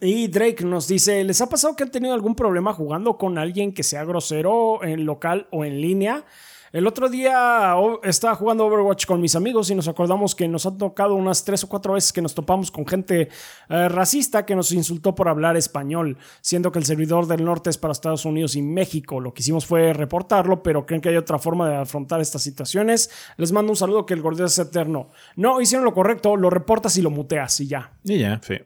Y 0.00 0.28
Drake 0.28 0.64
nos 0.64 0.86
dice, 0.86 1.24
¿les 1.24 1.40
ha 1.40 1.48
pasado 1.48 1.74
que 1.74 1.82
han 1.82 1.90
tenido 1.90 2.14
algún 2.14 2.34
problema 2.34 2.72
jugando 2.72 3.18
con 3.18 3.36
alguien 3.36 3.72
que 3.72 3.82
sea 3.82 4.04
grosero 4.04 4.82
en 4.84 5.04
local 5.04 5.48
o 5.50 5.64
en 5.64 5.80
línea? 5.80 6.24
El 6.72 6.86
otro 6.86 7.08
día 7.08 7.74
estaba 8.02 8.34
jugando 8.34 8.66
Overwatch 8.66 9.06
con 9.06 9.20
mis 9.20 9.34
amigos 9.34 9.70
y 9.70 9.74
nos 9.74 9.88
acordamos 9.88 10.34
que 10.34 10.48
nos 10.48 10.66
han 10.66 10.78
tocado 10.78 11.14
unas 11.14 11.44
tres 11.44 11.64
o 11.64 11.68
cuatro 11.68 11.94
veces 11.94 12.12
que 12.12 12.20
nos 12.20 12.34
topamos 12.34 12.70
con 12.70 12.86
gente 12.86 13.28
eh, 13.68 13.88
racista 13.88 14.44
que 14.44 14.54
nos 14.54 14.72
insultó 14.72 15.14
por 15.14 15.28
hablar 15.28 15.56
español, 15.56 16.18
siendo 16.40 16.70
que 16.72 16.78
el 16.78 16.84
servidor 16.84 17.26
del 17.26 17.44
norte 17.44 17.70
es 17.70 17.78
para 17.78 17.92
Estados 17.92 18.24
Unidos 18.24 18.56
y 18.56 18.62
México. 18.62 19.20
Lo 19.20 19.32
que 19.32 19.40
hicimos 19.40 19.66
fue 19.66 19.92
reportarlo, 19.92 20.62
pero 20.62 20.84
creen 20.86 21.00
que 21.00 21.08
hay 21.08 21.16
otra 21.16 21.38
forma 21.38 21.68
de 21.68 21.76
afrontar 21.76 22.20
estas 22.20 22.42
situaciones. 22.42 23.10
Les 23.36 23.52
mando 23.52 23.72
un 23.72 23.76
saludo 23.76 24.06
que 24.06 24.14
el 24.14 24.22
gordeo 24.22 24.46
es 24.46 24.58
eterno. 24.58 25.08
No, 25.36 25.60
hicieron 25.60 25.84
lo 25.84 25.94
correcto, 25.94 26.36
lo 26.36 26.50
reportas 26.50 26.96
y 26.98 27.02
lo 27.02 27.10
muteas 27.10 27.60
y 27.60 27.68
ya. 27.68 27.92
Y 28.04 28.18
ya, 28.18 28.40
sí. 28.42 28.56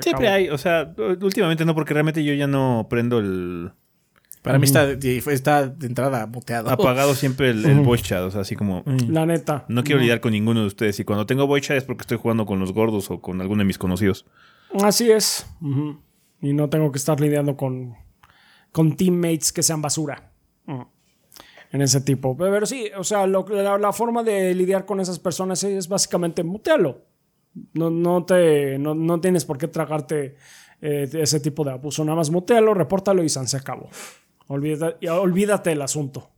Siempre 0.00 0.28
hay, 0.28 0.48
o 0.48 0.56
sea, 0.56 0.94
últimamente 1.20 1.64
no, 1.64 1.74
porque 1.74 1.92
realmente 1.92 2.24
yo 2.24 2.32
ya 2.34 2.46
no 2.46 2.86
prendo 2.88 3.18
el. 3.18 3.72
Para 4.42 4.58
mí 4.58 4.64
está, 4.64 4.90
está 4.90 5.68
de 5.68 5.86
entrada 5.86 6.26
muteado. 6.26 6.68
Apagado 6.68 7.14
siempre 7.14 7.50
el, 7.50 7.64
el 7.64 7.80
voice 7.80 8.02
chat, 8.02 8.22
o 8.22 8.30
sea, 8.32 8.40
así 8.40 8.56
como. 8.56 8.82
La 9.08 9.24
neta. 9.24 9.64
No 9.68 9.84
quiero 9.84 10.00
lidiar 10.00 10.20
con 10.20 10.32
ninguno 10.32 10.62
de 10.62 10.66
ustedes. 10.66 10.98
Y 10.98 11.04
cuando 11.04 11.26
tengo 11.26 11.46
voice 11.46 11.68
chat 11.68 11.76
es 11.76 11.84
porque 11.84 12.02
estoy 12.02 12.18
jugando 12.18 12.44
con 12.44 12.58
los 12.58 12.72
gordos 12.72 13.08
o 13.12 13.20
con 13.20 13.40
alguno 13.40 13.60
de 13.60 13.66
mis 13.66 13.78
conocidos. 13.78 14.26
Así 14.82 15.12
es. 15.12 15.46
Y 16.40 16.52
no 16.54 16.68
tengo 16.68 16.90
que 16.90 16.98
estar 16.98 17.20
lidiando 17.20 17.56
con, 17.56 17.94
con 18.72 18.96
teammates 18.96 19.52
que 19.52 19.62
sean 19.62 19.80
basura. 19.80 20.32
En 21.70 21.80
ese 21.80 22.00
tipo. 22.00 22.36
Pero 22.36 22.66
sí, 22.66 22.90
o 22.98 23.04
sea, 23.04 23.28
la, 23.28 23.92
forma 23.92 24.24
de 24.24 24.54
lidiar 24.56 24.84
con 24.84 24.98
esas 24.98 25.20
personas 25.20 25.62
es 25.62 25.86
básicamente 25.86 26.42
mutearlo. 26.42 27.06
No, 27.74 27.90
no, 27.90 28.24
te, 28.24 28.76
no, 28.78 29.20
tienes 29.20 29.44
por 29.44 29.56
qué 29.56 29.68
tragarte 29.68 30.36
eh, 30.80 31.08
ese 31.12 31.38
tipo 31.38 31.62
de 31.64 31.70
abuso. 31.70 32.04
Nada 32.04 32.16
más 32.16 32.30
mutealo, 32.30 32.74
repórtalo 32.74 33.22
y 33.22 33.28
se 33.28 33.56
acabó. 33.56 33.88
Olvídate, 34.52 35.08
olvídate 35.08 35.70
del 35.70 35.80
asunto. 35.80 36.28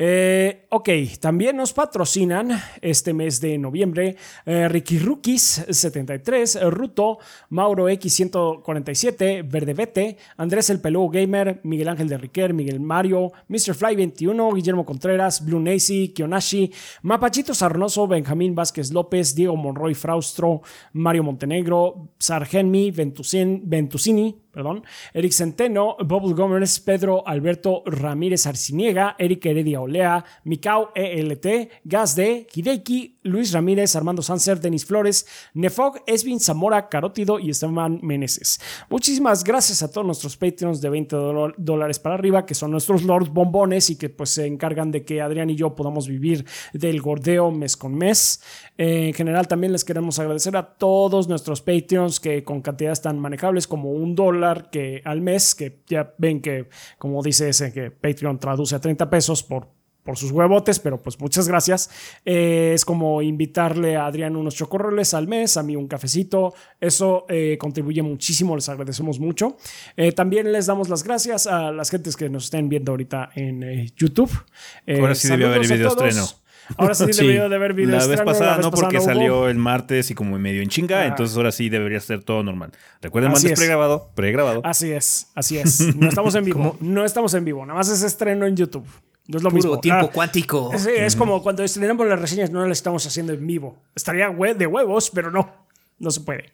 Eh, 0.00 0.66
ok, 0.68 0.90
también 1.18 1.56
nos 1.56 1.72
patrocinan 1.72 2.50
este 2.82 3.12
mes 3.12 3.40
de 3.40 3.58
noviembre 3.58 4.16
eh, 4.46 4.68
Ricky 4.68 5.00
Rookies 5.00 5.64
73, 5.68 6.70
Ruto, 6.70 7.18
Mauro 7.48 7.88
X147, 7.88 9.50
Verdevete, 9.50 10.18
Andrés 10.36 10.70
el 10.70 10.80
Peludo 10.80 11.08
Gamer, 11.08 11.60
Miguel 11.64 11.88
Ángel 11.88 12.08
de 12.08 12.18
Riquer, 12.18 12.54
Miguel 12.54 12.78
Mario, 12.78 13.32
Mr. 13.48 13.74
Fly 13.74 13.96
21, 13.96 14.52
Guillermo 14.52 14.84
Contreras, 14.84 15.44
Blue 15.44 15.58
Nacy, 15.58 16.10
Kionashi, 16.10 16.72
Mapachito 17.02 17.52
Sarnoso, 17.52 18.06
Benjamín 18.06 18.54
Vázquez 18.54 18.92
López, 18.92 19.34
Diego 19.34 19.56
Monroy 19.56 19.94
Fraustro, 19.94 20.60
Mario 20.92 21.24
Montenegro, 21.24 22.10
Sargenmi, 22.18 22.92
Ventusini, 22.92 24.42
perdón, 24.58 24.82
Eric 25.14 25.30
Centeno, 25.30 25.96
Bubble 26.04 26.34
Gomers, 26.34 26.80
Pedro 26.80 27.22
Alberto 27.24 27.84
Ramírez 27.86 28.44
Arciniega, 28.44 29.14
Eric 29.16 29.46
Heredia 29.46 29.80
Olea, 29.80 30.24
Mikao 30.42 30.90
ELT, 30.96 31.46
Gas 31.84 32.16
D, 32.16 32.48
Hideki, 32.52 33.18
Luis 33.22 33.52
Ramírez, 33.52 33.94
Armando 33.94 34.20
Sanser, 34.20 34.58
Denis 34.58 34.84
Flores, 34.84 35.28
Nefog, 35.54 36.02
Esvin 36.08 36.40
Zamora, 36.40 36.88
Carótido 36.88 37.38
y 37.38 37.50
Esteban 37.50 38.00
Meneses. 38.02 38.58
Muchísimas 38.90 39.44
gracias 39.44 39.84
a 39.84 39.92
todos 39.92 40.04
nuestros 40.04 40.36
Patreons 40.36 40.80
de 40.80 40.90
20 40.90 41.16
dólares 41.56 42.00
para 42.00 42.16
arriba, 42.16 42.44
que 42.44 42.54
son 42.56 42.72
nuestros 42.72 43.04
Lord 43.04 43.28
Bombones 43.28 43.90
y 43.90 43.96
que 43.96 44.08
pues 44.08 44.30
se 44.30 44.46
encargan 44.46 44.90
de 44.90 45.04
que 45.04 45.20
Adrián 45.20 45.50
y 45.50 45.54
yo 45.54 45.76
podamos 45.76 46.08
vivir 46.08 46.44
del 46.72 47.00
gordeo 47.00 47.52
mes 47.52 47.76
con 47.76 47.94
mes. 47.94 48.42
Eh, 48.76 49.06
en 49.06 49.14
general 49.14 49.46
también 49.46 49.72
les 49.72 49.84
queremos 49.84 50.18
agradecer 50.18 50.56
a 50.56 50.74
todos 50.74 51.28
nuestros 51.28 51.62
Patreons 51.62 52.18
que 52.18 52.42
con 52.42 52.60
cantidades 52.60 53.02
tan 53.02 53.20
manejables 53.20 53.68
como 53.68 53.92
un 53.92 54.16
dólar 54.16 54.47
que 54.70 55.02
al 55.04 55.20
mes, 55.20 55.54
que 55.54 55.80
ya 55.86 56.14
ven 56.18 56.40
que 56.40 56.68
como 56.98 57.22
dice 57.22 57.48
ese 57.48 57.72
que 57.72 57.90
Patreon 57.90 58.38
traduce 58.38 58.74
a 58.74 58.80
30 58.80 59.08
pesos 59.10 59.42
por 59.42 59.78
por 60.08 60.16
sus 60.16 60.32
huevotes, 60.32 60.78
pero 60.78 61.02
pues 61.02 61.20
muchas 61.20 61.46
gracias. 61.48 61.90
Eh, 62.24 62.72
es 62.74 62.86
como 62.86 63.20
invitarle 63.20 63.96
a 63.96 64.06
Adrián 64.06 64.36
unos 64.36 64.54
chocorroles 64.54 65.12
al 65.12 65.28
mes, 65.28 65.58
a 65.58 65.62
mí 65.62 65.76
un 65.76 65.86
cafecito. 65.86 66.54
Eso 66.80 67.26
eh, 67.28 67.58
contribuye 67.60 68.00
muchísimo, 68.00 68.56
les 68.56 68.70
agradecemos 68.70 69.20
mucho. 69.20 69.58
Eh, 69.98 70.12
también 70.12 70.50
les 70.50 70.64
damos 70.64 70.88
las 70.88 71.04
gracias 71.04 71.46
a 71.46 71.72
las 71.72 71.90
gentes 71.90 72.16
que 72.16 72.30
nos 72.30 72.44
estén 72.44 72.70
viendo 72.70 72.92
ahorita 72.92 73.28
en 73.34 73.86
YouTube. 73.96 74.30
Ahora 74.98 75.14
sí 75.14 75.28
debió 75.28 75.48
haber 75.48 75.68
video 75.68 75.88
estreno. 75.88 76.26
Ahora 76.76 76.94
sí, 76.94 77.06
debió 77.06 77.48
de 77.48 77.56
haber 77.56 77.72
video 77.72 77.96
La 77.96 78.06
vez 78.06 78.20
pasada 78.20 78.58
no, 78.58 78.70
porque 78.70 79.00
salió 79.00 79.48
el 79.48 79.56
martes 79.56 80.10
y 80.10 80.14
como 80.14 80.38
medio 80.38 80.62
en 80.62 80.68
chinga, 80.68 81.06
entonces 81.06 81.36
ahora 81.36 81.52
sí 81.52 81.68
debería 81.68 82.00
ser 82.00 82.22
todo 82.22 82.42
normal. 82.42 82.72
Recuerden, 83.00 83.32
antes 83.32 83.58
pregrabado, 83.58 84.10
pregrabado. 84.14 84.60
Así 84.64 84.92
es, 84.92 85.28
así 85.34 85.58
es. 85.58 85.96
No 85.96 86.08
estamos 86.08 86.34
en 86.34 86.44
vivo, 86.46 86.76
no 86.80 87.04
estamos 87.04 87.34
en 87.34 87.44
vivo, 87.44 87.64
nada 87.64 87.78
más 87.78 87.88
es 87.88 88.02
estreno 88.02 88.46
en 88.46 88.56
YouTube. 88.56 88.86
No 89.26 89.36
es 89.36 89.42
lo 89.42 89.50
mismo. 89.50 89.78
tiempo 89.78 90.06
ah, 90.06 90.12
cuántico. 90.12 90.72
Es, 90.72 90.86
es 90.86 91.14
como 91.14 91.42
cuando 91.42 91.62
estrenamos 91.62 92.06
las 92.06 92.18
reseñas, 92.18 92.50
no 92.50 92.66
las 92.66 92.78
estamos 92.78 93.06
haciendo 93.06 93.34
en 93.34 93.46
vivo. 93.46 93.76
Estaría 93.94 94.30
de 94.30 94.66
huevos, 94.66 95.10
pero 95.10 95.30
no. 95.30 95.68
No 95.98 96.10
se 96.10 96.20
puede. 96.20 96.52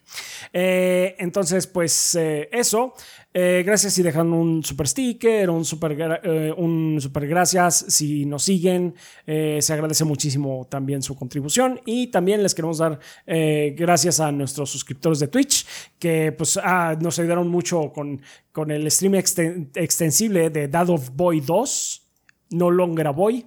Eh, 0.56 1.16
entonces, 1.18 1.66
pues 1.66 2.14
eh, 2.14 2.48
eso. 2.52 2.94
Eh, 3.36 3.64
gracias 3.66 3.94
si 3.94 4.04
dejan 4.04 4.32
un 4.32 4.62
super 4.62 4.86
sticker, 4.86 5.50
un 5.50 5.64
super, 5.64 6.54
un 6.56 7.00
super 7.00 7.26
gracias 7.26 7.86
si 7.88 8.24
nos 8.24 8.44
siguen. 8.44 8.94
se 9.26 9.72
agradece 9.72 10.04
muchísimo 10.04 10.68
también 10.70 11.02
su 11.02 11.16
contribución. 11.16 11.80
Y 11.84 12.06
también 12.06 12.44
les 12.44 12.54
queremos 12.54 12.78
dar 12.78 13.00
gracias 13.26 14.20
a 14.20 14.30
nuestros 14.30 14.70
suscriptores 14.70 15.18
de 15.18 15.26
Twitch 15.26 15.66
que 15.98 16.30
pues 16.30 16.56
ah, 16.62 16.96
nos 17.00 17.18
ayudaron 17.18 17.48
mucho 17.48 17.92
con, 17.92 18.22
con 18.52 18.70
el 18.70 18.88
stream 18.88 19.16
extensible 19.16 20.50
de 20.50 20.68
Dad 20.68 20.90
of 20.90 21.10
Boy 21.16 21.40
2 21.40 22.02
no 22.50 22.70
longer 22.70 23.08
a 23.08 23.10
boy. 23.10 23.44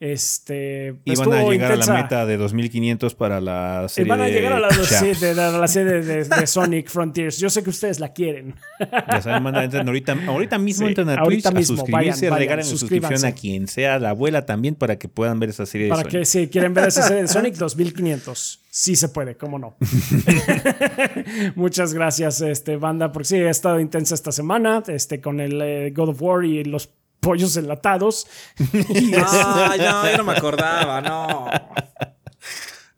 Este, 0.00 0.94
Iban 1.04 1.30
a 1.34 1.42
llegar 1.42 1.72
a 1.72 1.76
la 1.76 1.92
meta 1.92 2.24
de 2.24 2.38
2500 2.38 3.14
para 3.14 3.38
la 3.38 3.86
serie. 3.86 4.08
Van 4.08 4.22
a 4.22 4.28
llegar 4.28 4.54
a 4.54 4.60
la, 4.60 5.68
serie 5.68 6.00
de, 6.00 6.46
Sonic 6.46 6.88
Frontiers. 6.88 7.36
Yo 7.36 7.50
sé 7.50 7.62
que 7.62 7.68
ustedes 7.68 8.00
la 8.00 8.14
quieren. 8.14 8.54
Ya 8.80 9.20
saben, 9.20 9.54
ahorita, 9.84 10.16
ahorita 10.26 10.58
mismo 10.58 10.88
entran 10.88 11.10
a 11.10 11.22
Twitch 11.22 11.44
a 11.44 11.62
suscribirse, 11.62 12.30
regalen 12.30 12.64
su 12.64 12.78
suscripción 12.78 13.26
a 13.26 13.32
quien 13.32 13.68
sea, 13.68 13.98
la 13.98 14.10
abuela 14.10 14.46
también, 14.46 14.74
para 14.74 14.98
que 14.98 15.08
puedan 15.08 15.38
ver 15.38 15.50
esa 15.50 15.66
serie 15.66 15.88
de 15.88 15.90
Para 15.90 16.08
que 16.08 16.24
si 16.24 16.48
quieren 16.48 16.72
ver 16.72 16.88
esa 16.88 17.02
serie 17.02 17.20
de 17.20 17.28
Sonic, 17.28 17.56
2500. 17.56 18.60
Sí 18.70 18.96
se 18.96 19.08
puede, 19.08 19.36
cómo 19.36 19.58
no. 19.58 19.76
Muchas 21.56 21.92
gracias, 21.92 22.40
este, 22.40 22.76
banda, 22.76 23.12
porque 23.12 23.28
sí, 23.28 23.36
ha 23.36 23.50
estado 23.50 23.80
intensa 23.80 24.14
esta 24.14 24.32
semana, 24.32 24.82
este, 24.86 25.20
con 25.20 25.40
el 25.40 25.60
eh, 25.60 25.92
God 25.94 26.10
of 26.10 26.22
War 26.22 26.44
y 26.44 26.64
los 26.64 26.88
pollos 27.20 27.56
enlatados. 27.56 28.26
Ay, 28.58 29.78
no, 29.78 30.10
yo 30.10 30.16
no 30.18 30.24
me 30.24 30.32
acordaba, 30.32 31.00
no. 31.00 31.50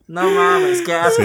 No 0.06 0.30
mames, 0.30 0.82
qué 0.82 0.92
asco. 0.92 1.22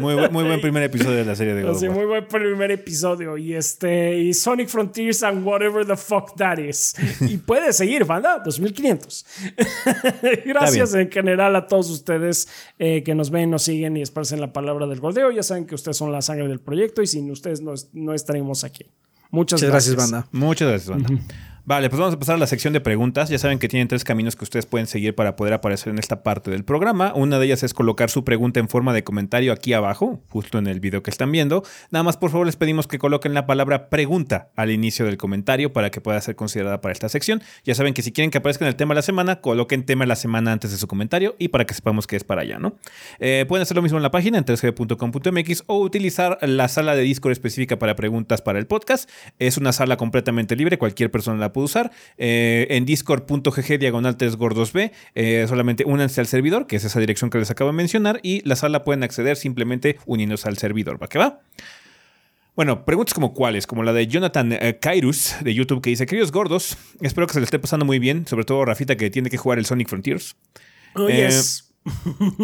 Muy, 0.00 0.16
muy, 0.30 0.44
buen 0.44 0.60
primer 0.60 0.82
episodio 0.82 1.18
de 1.18 1.24
la 1.24 1.36
serie 1.36 1.54
de 1.54 1.62
God 1.62 1.78
sí, 1.78 1.88
muy 1.88 2.06
buen 2.06 2.26
primer 2.26 2.70
episodio. 2.70 3.36
Y 3.36 3.54
este, 3.54 4.18
y 4.18 4.32
Sonic 4.32 4.68
Frontiers 4.68 5.22
and 5.22 5.46
whatever 5.46 5.86
the 5.86 5.96
fuck 5.96 6.34
that 6.36 6.58
is. 6.58 6.94
Y 7.20 7.36
puede 7.36 7.72
seguir, 7.72 8.04
banda, 8.04 8.40
2500. 8.44 9.26
Gracias 10.44 10.94
en 10.94 11.10
general 11.10 11.54
a 11.56 11.66
todos 11.66 11.90
ustedes 11.90 12.48
eh, 12.78 13.02
que 13.02 13.14
nos 13.14 13.30
ven, 13.30 13.50
nos 13.50 13.64
siguen 13.64 13.96
y 13.96 14.02
esparcen 14.02 14.40
la 14.40 14.52
palabra 14.52 14.86
del 14.86 15.00
gordeo. 15.00 15.30
Ya 15.30 15.42
saben 15.42 15.66
que 15.66 15.74
ustedes 15.74 15.96
son 15.96 16.10
la 16.10 16.22
sangre 16.22 16.48
del 16.48 16.60
proyecto 16.60 17.02
y 17.02 17.06
sin 17.06 17.30
ustedes 17.30 17.60
no, 17.60 17.74
no 17.92 18.14
estaríamos 18.14 18.64
aquí. 18.64 18.90
Muchas, 19.32 19.60
gracias. 19.62 19.96
banda. 19.96 20.26
Muchas 20.30 20.68
gracias, 20.68 20.88
banda. 20.88 21.20
Vale, 21.64 21.88
pues 21.90 22.00
vamos 22.00 22.16
a 22.16 22.18
pasar 22.18 22.34
a 22.34 22.38
la 22.38 22.48
sección 22.48 22.72
de 22.72 22.80
preguntas. 22.80 23.28
Ya 23.28 23.38
saben 23.38 23.60
que 23.60 23.68
tienen 23.68 23.86
tres 23.86 24.02
caminos 24.02 24.34
que 24.34 24.42
ustedes 24.42 24.66
pueden 24.66 24.88
seguir 24.88 25.14
para 25.14 25.36
poder 25.36 25.54
aparecer 25.54 25.92
en 25.92 26.00
esta 26.00 26.24
parte 26.24 26.50
del 26.50 26.64
programa. 26.64 27.12
Una 27.14 27.38
de 27.38 27.46
ellas 27.46 27.62
es 27.62 27.72
colocar 27.72 28.10
su 28.10 28.24
pregunta 28.24 28.58
en 28.58 28.68
forma 28.68 28.92
de 28.92 29.04
comentario 29.04 29.52
aquí 29.52 29.72
abajo, 29.72 30.20
justo 30.28 30.58
en 30.58 30.66
el 30.66 30.80
video 30.80 31.04
que 31.04 31.10
están 31.10 31.30
viendo. 31.30 31.62
Nada 31.92 32.02
más, 32.02 32.16
por 32.16 32.30
favor, 32.30 32.46
les 32.46 32.56
pedimos 32.56 32.88
que 32.88 32.98
coloquen 32.98 33.32
la 33.32 33.46
palabra 33.46 33.90
pregunta 33.90 34.50
al 34.56 34.72
inicio 34.72 35.06
del 35.06 35.16
comentario 35.18 35.72
para 35.72 35.90
que 35.92 36.00
pueda 36.00 36.20
ser 36.20 36.34
considerada 36.34 36.80
para 36.80 36.90
esta 36.90 37.08
sección. 37.08 37.40
Ya 37.62 37.76
saben 37.76 37.94
que 37.94 38.02
si 38.02 38.10
quieren 38.10 38.32
que 38.32 38.38
aparezca 38.38 38.64
en 38.64 38.68
el 38.68 38.74
tema 38.74 38.94
de 38.94 38.96
la 38.96 39.02
semana, 39.02 39.40
coloquen 39.40 39.86
tema 39.86 40.02
de 40.02 40.08
la 40.08 40.16
semana 40.16 40.50
antes 40.50 40.72
de 40.72 40.78
su 40.78 40.88
comentario 40.88 41.36
y 41.38 41.46
para 41.48 41.64
que 41.64 41.74
sepamos 41.74 42.08
que 42.08 42.16
es 42.16 42.24
para 42.24 42.42
allá, 42.42 42.58
¿no? 42.58 42.74
Eh, 43.20 43.44
pueden 43.46 43.62
hacer 43.62 43.76
lo 43.76 43.82
mismo 43.82 43.98
en 43.98 44.02
la 44.02 44.10
página 44.10 44.36
en 44.36 44.44
3g.com.mx 44.44 45.62
o 45.68 45.78
utilizar 45.78 46.38
la 46.42 46.66
sala 46.66 46.96
de 46.96 47.02
Discord 47.02 47.30
específica 47.30 47.78
para 47.78 47.94
preguntas 47.94 48.42
para 48.42 48.58
el 48.58 48.66
podcast. 48.66 49.08
Es 49.38 49.58
una 49.58 49.72
sala 49.72 49.96
completamente 49.96 50.56
libre, 50.56 50.76
cualquier 50.76 51.12
persona 51.12 51.38
la 51.38 51.51
puede 51.52 51.66
usar. 51.66 51.90
Eh, 52.18 52.66
en 52.70 52.84
discord.gg 52.84 53.78
diagonal 53.78 54.16
3 54.16 54.36
gordos 54.36 54.72
B, 54.72 54.92
eh, 55.14 55.46
solamente 55.48 55.84
únanse 55.86 56.20
al 56.20 56.26
servidor, 56.26 56.66
que 56.66 56.76
es 56.76 56.84
esa 56.84 57.00
dirección 57.00 57.30
que 57.30 57.38
les 57.38 57.50
acabo 57.50 57.70
de 57.70 57.76
mencionar, 57.76 58.20
y 58.22 58.46
la 58.46 58.56
sala 58.56 58.84
pueden 58.84 59.02
acceder 59.02 59.36
simplemente 59.36 59.98
uniéndose 60.06 60.48
al 60.48 60.58
servidor. 60.58 61.02
¿Va 61.02 61.08
que 61.08 61.18
va? 61.18 61.40
Bueno, 62.54 62.84
preguntas 62.84 63.14
como 63.14 63.32
cuáles, 63.32 63.66
como 63.66 63.82
la 63.82 63.94
de 63.94 64.06
Jonathan 64.06 64.52
eh, 64.52 64.78
Kairus 64.78 65.36
de 65.40 65.54
YouTube 65.54 65.80
que 65.80 65.90
dice, 65.90 66.04
queridos 66.04 66.32
gordos, 66.32 66.76
espero 67.00 67.26
que 67.26 67.32
se 67.32 67.40
le 67.40 67.44
esté 67.44 67.58
pasando 67.58 67.86
muy 67.86 67.98
bien, 67.98 68.26
sobre 68.26 68.44
todo 68.44 68.64
Rafita 68.64 68.96
que 68.96 69.08
tiene 69.08 69.30
que 69.30 69.38
jugar 69.38 69.58
el 69.58 69.64
Sonic 69.64 69.88
Frontiers. 69.88 70.36
Oh, 70.94 71.08
yes. 71.08 71.71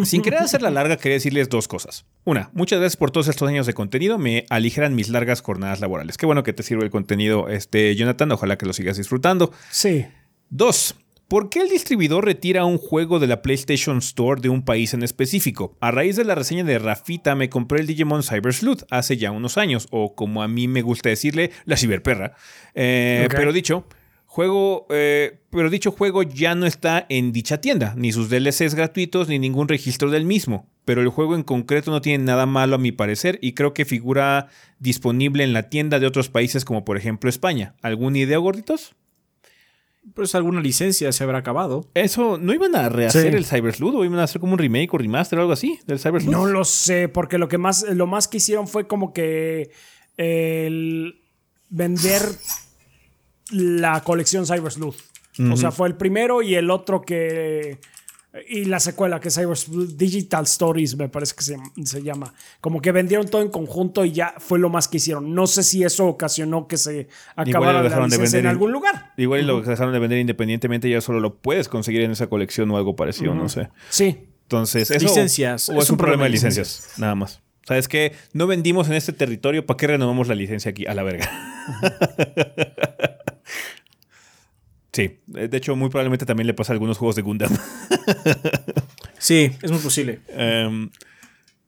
Sin 0.03 0.21
querer 0.21 0.39
hacerla 0.39 0.69
larga, 0.69 0.97
quería 0.97 1.15
decirles 1.15 1.49
dos 1.49 1.67
cosas. 1.67 2.05
Una, 2.25 2.49
muchas 2.53 2.79
gracias 2.79 2.97
por 2.97 3.11
todos 3.11 3.27
estos 3.27 3.47
años 3.47 3.65
de 3.65 3.73
contenido, 3.73 4.17
me 4.17 4.45
aligeran 4.49 4.95
mis 4.95 5.09
largas 5.09 5.41
jornadas 5.41 5.79
laborales. 5.79 6.17
Qué 6.17 6.25
bueno 6.25 6.43
que 6.43 6.53
te 6.53 6.63
sirve 6.63 6.83
el 6.83 6.91
contenido, 6.91 7.47
este, 7.49 7.95
Jonathan, 7.95 8.31
ojalá 8.31 8.57
que 8.57 8.65
lo 8.65 8.73
sigas 8.73 8.97
disfrutando. 8.97 9.51
Sí. 9.71 10.05
Dos, 10.49 10.95
¿Por 11.29 11.51
qué 11.51 11.61
el 11.61 11.69
distribuidor 11.69 12.25
retira 12.25 12.65
un 12.65 12.79
juego 12.79 13.19
de 13.19 13.27
la 13.27 13.43
PlayStation 13.43 13.99
Store 13.99 14.41
de 14.41 14.49
un 14.49 14.65
país 14.65 14.95
en 14.95 15.03
específico? 15.03 15.77
A 15.79 15.91
raíz 15.91 16.15
de 16.15 16.25
la 16.25 16.33
reseña 16.33 16.63
de 16.63 16.79
Rafita 16.79 17.35
me 17.35 17.49
compré 17.49 17.81
el 17.81 17.85
Digimon 17.85 18.23
Cyber 18.23 18.51
Sleuth 18.51 18.81
hace 18.89 19.15
ya 19.15 19.29
unos 19.29 19.59
años, 19.59 19.87
o 19.91 20.15
como 20.15 20.41
a 20.41 20.47
mí 20.47 20.67
me 20.67 20.81
gusta 20.81 21.09
decirle, 21.09 21.51
la 21.65 21.77
ciberperra. 21.77 22.33
Eh, 22.73 23.27
pero 23.29 23.53
dicho, 23.53 23.85
Juego, 24.31 24.85
eh, 24.91 25.39
pero 25.49 25.71
dicho 25.71 25.89
juego 25.89 26.21
ya 26.21 26.53
no 26.53 26.67
está 26.67 27.03
en 27.09 27.31
dicha 27.31 27.61
tienda, 27.61 27.95
ni 27.97 28.11
sus 28.11 28.29
DLCs 28.29 28.75
gratuitos, 28.75 29.27
ni 29.27 29.39
ningún 29.39 29.67
registro 29.67 30.11
del 30.11 30.23
mismo. 30.23 30.67
Pero 30.85 31.01
el 31.01 31.09
juego 31.09 31.33
en 31.33 31.41
concreto 31.41 31.89
no 31.89 31.99
tiene 31.99 32.25
nada 32.25 32.45
malo 32.45 32.75
a 32.75 32.77
mi 32.77 32.91
parecer 32.91 33.39
y 33.41 33.53
creo 33.53 33.73
que 33.73 33.85
figura 33.85 34.49
disponible 34.77 35.43
en 35.43 35.51
la 35.51 35.69
tienda 35.69 35.99
de 35.99 36.05
otros 36.05 36.29
países 36.29 36.63
como 36.63 36.85
por 36.85 36.95
ejemplo 36.95 37.27
España. 37.27 37.73
¿Alguna 37.81 38.19
idea, 38.19 38.37
gorditos? 38.37 38.95
Pues 40.13 40.35
alguna 40.35 40.61
licencia 40.61 41.11
se 41.11 41.23
habrá 41.23 41.39
acabado. 41.39 41.89
Eso, 41.95 42.37
¿no 42.37 42.53
iban 42.53 42.75
a 42.75 42.87
rehacer 42.87 43.33
el 43.33 43.45
Cyber 43.45 43.73
Sleuth 43.73 43.95
o 43.95 44.05
iban 44.05 44.19
a 44.19 44.25
hacer 44.25 44.39
como 44.39 44.53
un 44.53 44.59
remake 44.59 44.93
o 44.93 44.99
remaster 44.99 45.39
o 45.39 45.41
algo 45.41 45.53
así 45.53 45.79
del 45.87 45.99
Cyber 45.99 46.21
Sleuth? 46.21 46.35
No 46.35 46.45
lo 46.45 46.65
sé, 46.65 47.09
porque 47.09 47.39
lo 47.39 47.47
que 47.47 47.57
más, 47.57 47.81
lo 47.81 48.05
más 48.05 48.27
que 48.27 48.37
hicieron 48.37 48.67
fue 48.67 48.85
como 48.85 49.11
que 49.11 49.71
el 50.17 51.19
vender 51.69 52.21
la 53.51 54.01
colección 54.01 54.45
Cyber 54.45 54.71
Sleuth. 54.71 54.97
O 55.51 55.55
sea, 55.55 55.71
fue 55.71 55.87
el 55.87 55.95
primero 55.95 56.41
y 56.41 56.55
el 56.55 56.69
otro 56.69 57.01
que. 57.01 57.77
Y 58.47 58.65
la 58.65 58.79
secuela, 58.79 59.19
que 59.19 59.29
es 59.29 59.35
Cyber 59.35 59.57
Sleuth 59.57 59.95
Digital 59.95 60.43
Stories, 60.43 60.95
me 60.97 61.09
parece 61.09 61.33
que 61.35 61.43
se, 61.43 62.03
llama. 62.03 62.33
Como 62.61 62.81
que 62.81 62.91
vendieron 62.91 63.27
todo 63.27 63.41
en 63.41 63.49
conjunto 63.49 64.05
y 64.05 64.11
ya 64.11 64.35
fue 64.37 64.59
lo 64.59 64.69
más 64.69 64.87
que 64.87 64.97
hicieron. 64.97 65.33
No 65.33 65.47
sé 65.47 65.63
si 65.63 65.83
eso 65.83 66.05
ocasionó 66.05 66.67
que 66.67 66.77
se 66.77 67.07
acabara 67.35 67.81
la 67.81 68.05
licencia 68.05 68.39
en 68.39 68.47
algún 68.47 68.71
lugar. 68.71 69.13
Igual 69.17 69.47
lo 69.47 69.61
dejaron 69.61 69.93
de 69.93 69.99
vender 69.99 70.19
independientemente, 70.19 70.89
ya 70.89 71.01
solo 71.01 71.19
lo 71.19 71.35
puedes 71.35 71.69
conseguir 71.69 72.01
en 72.01 72.11
esa 72.11 72.27
colección 72.27 72.69
o 72.71 72.77
algo 72.77 72.95
parecido, 72.95 73.33
no 73.33 73.49
sé. 73.49 73.69
Sí. 73.89 74.27
Entonces, 74.43 74.91
eso. 74.91 75.05
Licencias. 75.05 75.69
O 75.69 75.79
es, 75.79 75.89
un, 75.89 75.97
problema 75.97 76.25
de 76.25 76.31
licencias, 76.31 76.93
nada 76.97 77.15
más. 77.15 77.41
¿Sabes 77.63 77.87
qué? 77.87 78.13
No 78.33 78.47
vendimos 78.47 78.89
en 78.89 78.95
este 78.95 79.13
territorio, 79.13 79.65
¿para 79.65 79.77
qué 79.77 79.87
renovamos 79.87 80.27
la 80.27 80.35
licencia 80.35 80.71
aquí? 80.71 80.85
A 80.87 80.95
la 80.95 81.03
verga. 81.03 81.29
sí, 84.91 85.19
de 85.27 85.57
hecho, 85.57 85.75
muy 85.75 85.89
probablemente 85.89 86.25
también 86.25 86.47
le 86.47 86.53
pasa 86.53 86.73
a 86.73 86.75
algunos 86.75 86.97
juegos 86.97 87.15
de 87.15 87.21
Gundam. 87.21 87.55
sí, 89.17 89.51
es 89.61 89.71
muy 89.71 89.79
posible. 89.79 90.21
Um, 90.35 90.89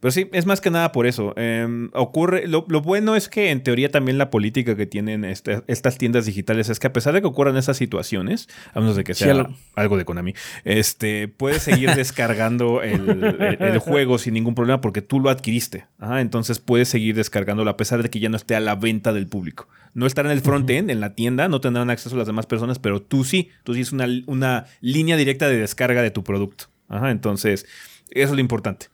pero 0.02 0.12
sí, 0.12 0.28
es 0.34 0.48
más 0.48 0.62
que 0.62 0.72
nada 0.72 0.92
por 0.92 1.06
eso. 1.06 1.34
Em, 1.38 1.92
ocurre. 1.94 2.48
Lo, 2.48 2.64
bueno 2.64 3.16
es 3.16 3.30
que 3.30 3.52
en 3.52 3.62
teoría 3.62 3.92
también 3.92 4.18
la 4.18 4.32
política 4.32 4.76
que 4.76 4.88
tienen 4.88 5.24
este, 5.24 5.62
estas 5.68 6.00
tiendas 6.00 6.26
digitales 6.26 6.70
es 6.70 6.80
que 6.80 6.88
a 6.88 6.94
pesar 6.94 7.14
de 7.14 7.22
que 7.22 7.28
ocurran 7.28 7.56
esas 7.56 7.78
situaciones, 7.78 8.50
a 8.74 8.80
menos 8.80 8.96
de 8.96 9.04
que 9.04 9.14
sea 9.14 9.48
algo 9.76 9.98
de 9.98 10.06
Konami, 10.06 10.34
este, 10.64 11.28
puedes 11.28 11.62
seguir 11.62 11.92
descargando 11.96 12.82
el, 12.82 13.78
juego 13.78 14.18
sin 14.18 14.34
ningún 14.34 14.56
problema 14.56 14.82
porque 14.82 15.04
tú 15.04 15.20
lo 15.20 15.30
adquiriste. 15.30 15.86
entonces 16.18 16.58
puedes 16.58 16.90
seguir 16.90 17.14
descargándolo 17.14 17.70
a 17.70 17.78
pesar 17.78 18.02
de 18.02 18.10
que 18.10 18.20
ya 18.20 18.30
no 18.30 18.38
esté 18.38 18.56
a 18.56 18.60
la 18.60 18.74
venta 18.74 19.14
del 19.14 19.28
público. 19.28 19.68
No 19.94 20.06
estará 20.06 20.32
en 20.32 20.38
el 20.38 20.44
front-end, 20.44 20.90
en 20.90 21.00
la 21.00 21.16
tienda, 21.16 21.48
no 21.48 21.62
tendrán 21.62 21.90
acceso 21.90 22.16
a 22.16 22.20
las 22.20 22.28
demás 22.28 22.46
personas, 22.46 22.80
pero 22.80 23.02
tú 23.02 23.24
sí. 23.24 23.50
Tú 23.64 23.74
sí 23.74 23.82
es 23.82 23.92
una, 23.92 24.08
una 24.28 24.66
línea 24.80 25.18
directa 25.18 25.48
de 25.48 25.58
descarga 25.58 26.02
de 26.02 26.12
tu 26.12 26.24
producto. 26.24 26.66
entonces, 26.90 27.66
eso 28.10 28.30
es 28.30 28.32
lo 28.32 28.40
importante. 28.40 28.88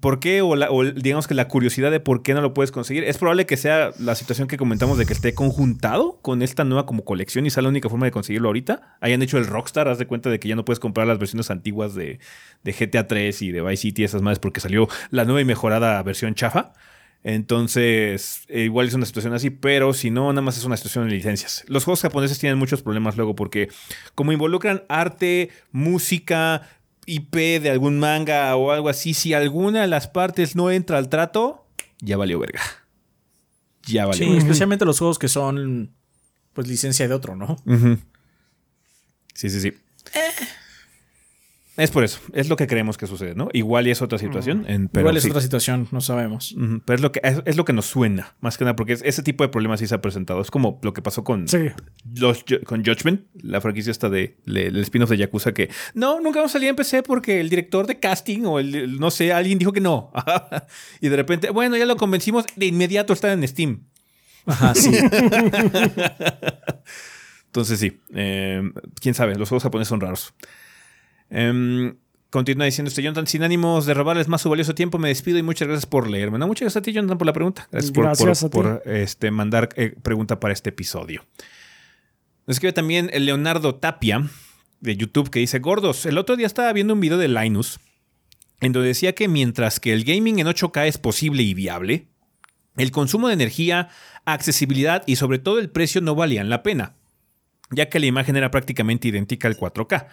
¿Por 0.00 0.18
qué? 0.18 0.42
O, 0.42 0.84
digamos 0.84 1.28
que 1.28 1.34
la 1.34 1.46
curiosidad 1.46 1.92
de 1.92 2.00
por 2.00 2.24
qué 2.24 2.34
no 2.34 2.40
lo 2.40 2.54
puedes 2.54 2.72
conseguir. 2.72 3.04
Es 3.04 3.18
probable 3.18 3.46
que 3.46 3.56
sea 3.56 3.92
la 4.00 4.16
situación 4.16 4.48
que 4.48 4.56
comentamos 4.56 4.98
de 4.98 5.06
que 5.06 5.12
esté 5.12 5.32
conjuntado 5.32 6.18
con 6.22 6.42
esta 6.42 6.64
nueva 6.64 6.86
como 6.86 7.04
colección 7.04 7.46
y 7.46 7.50
sea 7.50 7.62
la 7.62 7.68
única 7.68 7.88
forma 7.88 8.06
de 8.06 8.10
conseguirlo 8.10 8.48
ahorita. 8.48 8.96
Hayan 9.00 9.22
hecho 9.22 9.38
el 9.38 9.46
Rockstar, 9.46 9.86
haz 9.86 9.98
de 9.98 10.06
cuenta 10.06 10.28
de 10.28 10.40
que 10.40 10.48
ya 10.48 10.56
no 10.56 10.64
puedes 10.64 10.80
comprar 10.80 11.06
las 11.06 11.20
versiones 11.20 11.52
antiguas 11.52 11.94
de, 11.94 12.18
GTA 12.64 13.06
3 13.06 13.42
y 13.42 13.52
de 13.52 13.62
Vice 13.62 13.76
City 13.76 14.02
y 14.02 14.04
esas 14.06 14.22
madres 14.22 14.40
porque 14.40 14.58
salió 14.58 14.88
la 15.10 15.24
nueva 15.24 15.40
y 15.40 15.44
mejorada 15.44 16.02
versión 16.02 16.34
chafa. 16.34 16.72
Entonces, 17.28 18.42
eh, 18.46 18.60
igual 18.60 18.86
es 18.86 18.94
una 18.94 19.04
situación 19.04 19.34
así, 19.34 19.50
pero 19.50 19.92
si 19.94 20.12
no, 20.12 20.32
nada 20.32 20.42
más 20.42 20.58
es 20.58 20.64
una 20.64 20.76
situación 20.76 21.08
de 21.08 21.14
licencias. 21.16 21.64
Los 21.66 21.82
juegos 21.82 22.00
japoneses 22.02 22.38
tienen 22.38 22.56
muchos 22.56 22.82
problemas 22.82 23.16
luego 23.16 23.34
porque 23.34 23.68
como 24.14 24.30
involucran 24.30 24.84
arte, 24.88 25.50
música, 25.72 26.70
IP 27.04 27.34
de 27.60 27.70
algún 27.70 27.98
manga 27.98 28.54
o 28.54 28.70
algo 28.70 28.88
así, 28.88 29.12
si 29.12 29.34
alguna 29.34 29.80
de 29.80 29.88
las 29.88 30.06
partes 30.06 30.54
no 30.54 30.70
entra 30.70 30.98
al 30.98 31.08
trato, 31.08 31.66
ya 31.98 32.16
valió 32.16 32.38
verga. 32.38 32.60
Ya 33.86 34.06
valió. 34.06 34.24
Sí, 34.24 34.36
especialmente 34.36 34.84
los 34.84 35.00
juegos 35.00 35.18
que 35.18 35.26
son 35.26 35.92
pues 36.52 36.68
licencia 36.68 37.08
de 37.08 37.14
otro, 37.14 37.34
¿no? 37.34 37.56
Sí, 39.34 39.50
sí, 39.50 39.60
sí. 39.60 39.68
Eh. 40.14 40.30
Es 41.76 41.90
por 41.90 42.04
eso, 42.04 42.20
es 42.32 42.48
lo 42.48 42.56
que 42.56 42.66
creemos 42.66 42.96
que 42.96 43.06
sucede, 43.06 43.34
¿no? 43.34 43.48
Igual 43.52 43.86
y 43.86 43.90
es 43.90 44.00
otra 44.00 44.18
situación. 44.18 44.66
Igual 44.94 45.18
es 45.18 45.26
otra 45.26 45.42
situación, 45.42 45.88
no 45.90 46.00
sabemos. 46.00 46.56
pero 46.86 46.96
es 46.96 47.02
lo, 47.02 47.12
que, 47.12 47.20
es, 47.22 47.56
lo 47.56 47.66
que 47.66 47.74
nos 47.74 47.84
suena, 47.84 48.34
más 48.40 48.56
que 48.56 48.64
nada, 48.64 48.76
porque 48.76 48.94
ese 48.94 49.22
tipo 49.22 49.44
de 49.44 49.48
problemas 49.50 49.80
sí 49.80 49.86
se 49.86 49.94
ha 49.94 50.00
presentado. 50.00 50.40
Es 50.40 50.50
como 50.50 50.80
lo 50.82 50.94
que 50.94 51.02
pasó 51.02 51.22
con, 51.22 51.44
los, 52.14 52.44
con 52.64 52.82
Judgment, 52.82 53.26
la 53.42 53.60
franquicia 53.60 53.90
esta 53.90 54.08
de, 54.08 54.38
el 54.46 54.76
spin-off 54.78 55.10
de 55.10 55.18
Yakuza, 55.18 55.52
que 55.52 55.68
no, 55.92 56.18
nunca 56.20 56.38
vamos 56.38 56.52
a 56.52 56.54
salir 56.54 56.70
en 56.70 56.76
PC 56.76 57.02
porque 57.02 57.40
el 57.40 57.50
director 57.50 57.86
de 57.86 58.00
casting 58.00 58.44
o 58.46 58.58
el, 58.58 58.98
no 58.98 59.10
sé, 59.10 59.34
alguien 59.34 59.58
dijo 59.58 59.72
que 59.72 59.80
no. 59.80 60.12
y 61.02 61.10
de 61.10 61.16
repente, 61.16 61.50
bueno, 61.50 61.76
ya 61.76 61.84
lo 61.84 61.96
convencimos, 61.96 62.46
de 62.56 62.66
inmediato 62.66 63.12
está 63.12 63.32
en 63.32 63.46
Steam. 63.46 63.82
Ajá, 64.46 64.74
sí. 64.74 64.92
Entonces 67.46 67.78
sí, 67.80 68.00
eh, 68.14 68.62
quién 69.00 69.14
sabe, 69.14 69.34
los 69.34 69.48
juegos 69.48 69.62
japoneses 69.62 69.88
son 69.88 70.00
raros. 70.00 70.32
Em, 71.30 71.96
continúa 72.30 72.66
diciendo 72.66 72.88
este 72.88 73.02
Jonathan, 73.02 73.26
sin 73.26 73.42
ánimos 73.42 73.86
de 73.86 73.94
robarles 73.94 74.28
más 74.28 74.42
su 74.42 74.50
valioso 74.50 74.74
tiempo, 74.74 74.98
me 74.98 75.08
despido 75.08 75.38
y 75.38 75.42
muchas 75.42 75.68
gracias 75.68 75.86
por 75.86 76.08
leerme. 76.08 76.38
No, 76.38 76.46
muchas 76.46 76.62
gracias 76.62 76.82
a 76.82 76.82
ti, 76.82 76.92
Jonathan, 76.92 77.18
por 77.18 77.26
la 77.26 77.32
pregunta. 77.32 77.68
Gracias, 77.70 78.44
por, 78.50 78.82
este, 78.86 79.30
mandar 79.30 79.68
eh, 79.76 79.94
pregunta 80.02 80.40
para 80.40 80.52
este 80.52 80.70
episodio. 80.70 81.24
Nos 82.46 82.56
escribe 82.56 82.72
también 82.72 83.10
el 83.12 83.26
Leonardo 83.26 83.74
Tapia 83.74 84.28
de 84.80 84.96
YouTube 84.96 85.30
que 85.30 85.40
dice, 85.40 85.58
gordos, 85.58 86.06
el 86.06 86.18
otro 86.18 86.36
día 86.36 86.46
estaba 86.46 86.72
viendo 86.72 86.94
un 86.94 87.00
video 87.00 87.18
de 87.18 87.28
Linus 87.28 87.80
en 88.60 88.72
donde 88.72 88.88
decía 88.88 89.14
que 89.14 89.28
mientras 89.28 89.80
que 89.80 89.92
el 89.92 90.04
gaming 90.04 90.38
en 90.38 90.46
8K 90.46 90.86
es 90.86 90.98
posible 90.98 91.42
y 91.42 91.54
viable, 91.54 92.08
el 92.76 92.90
consumo 92.90 93.28
de 93.28 93.34
energía, 93.34 93.88
accesibilidad 94.24 95.02
y 95.06 95.16
sobre 95.16 95.38
todo 95.38 95.58
el 95.58 95.70
precio 95.70 96.00
no 96.00 96.14
valían 96.14 96.48
la 96.48 96.62
pena, 96.62 96.94
ya 97.70 97.88
que 97.88 98.00
la 98.00 98.06
imagen 98.06 98.36
era 98.36 98.50
prácticamente 98.50 99.08
idéntica 99.08 99.48
al 99.48 99.56
4K. 99.56 100.06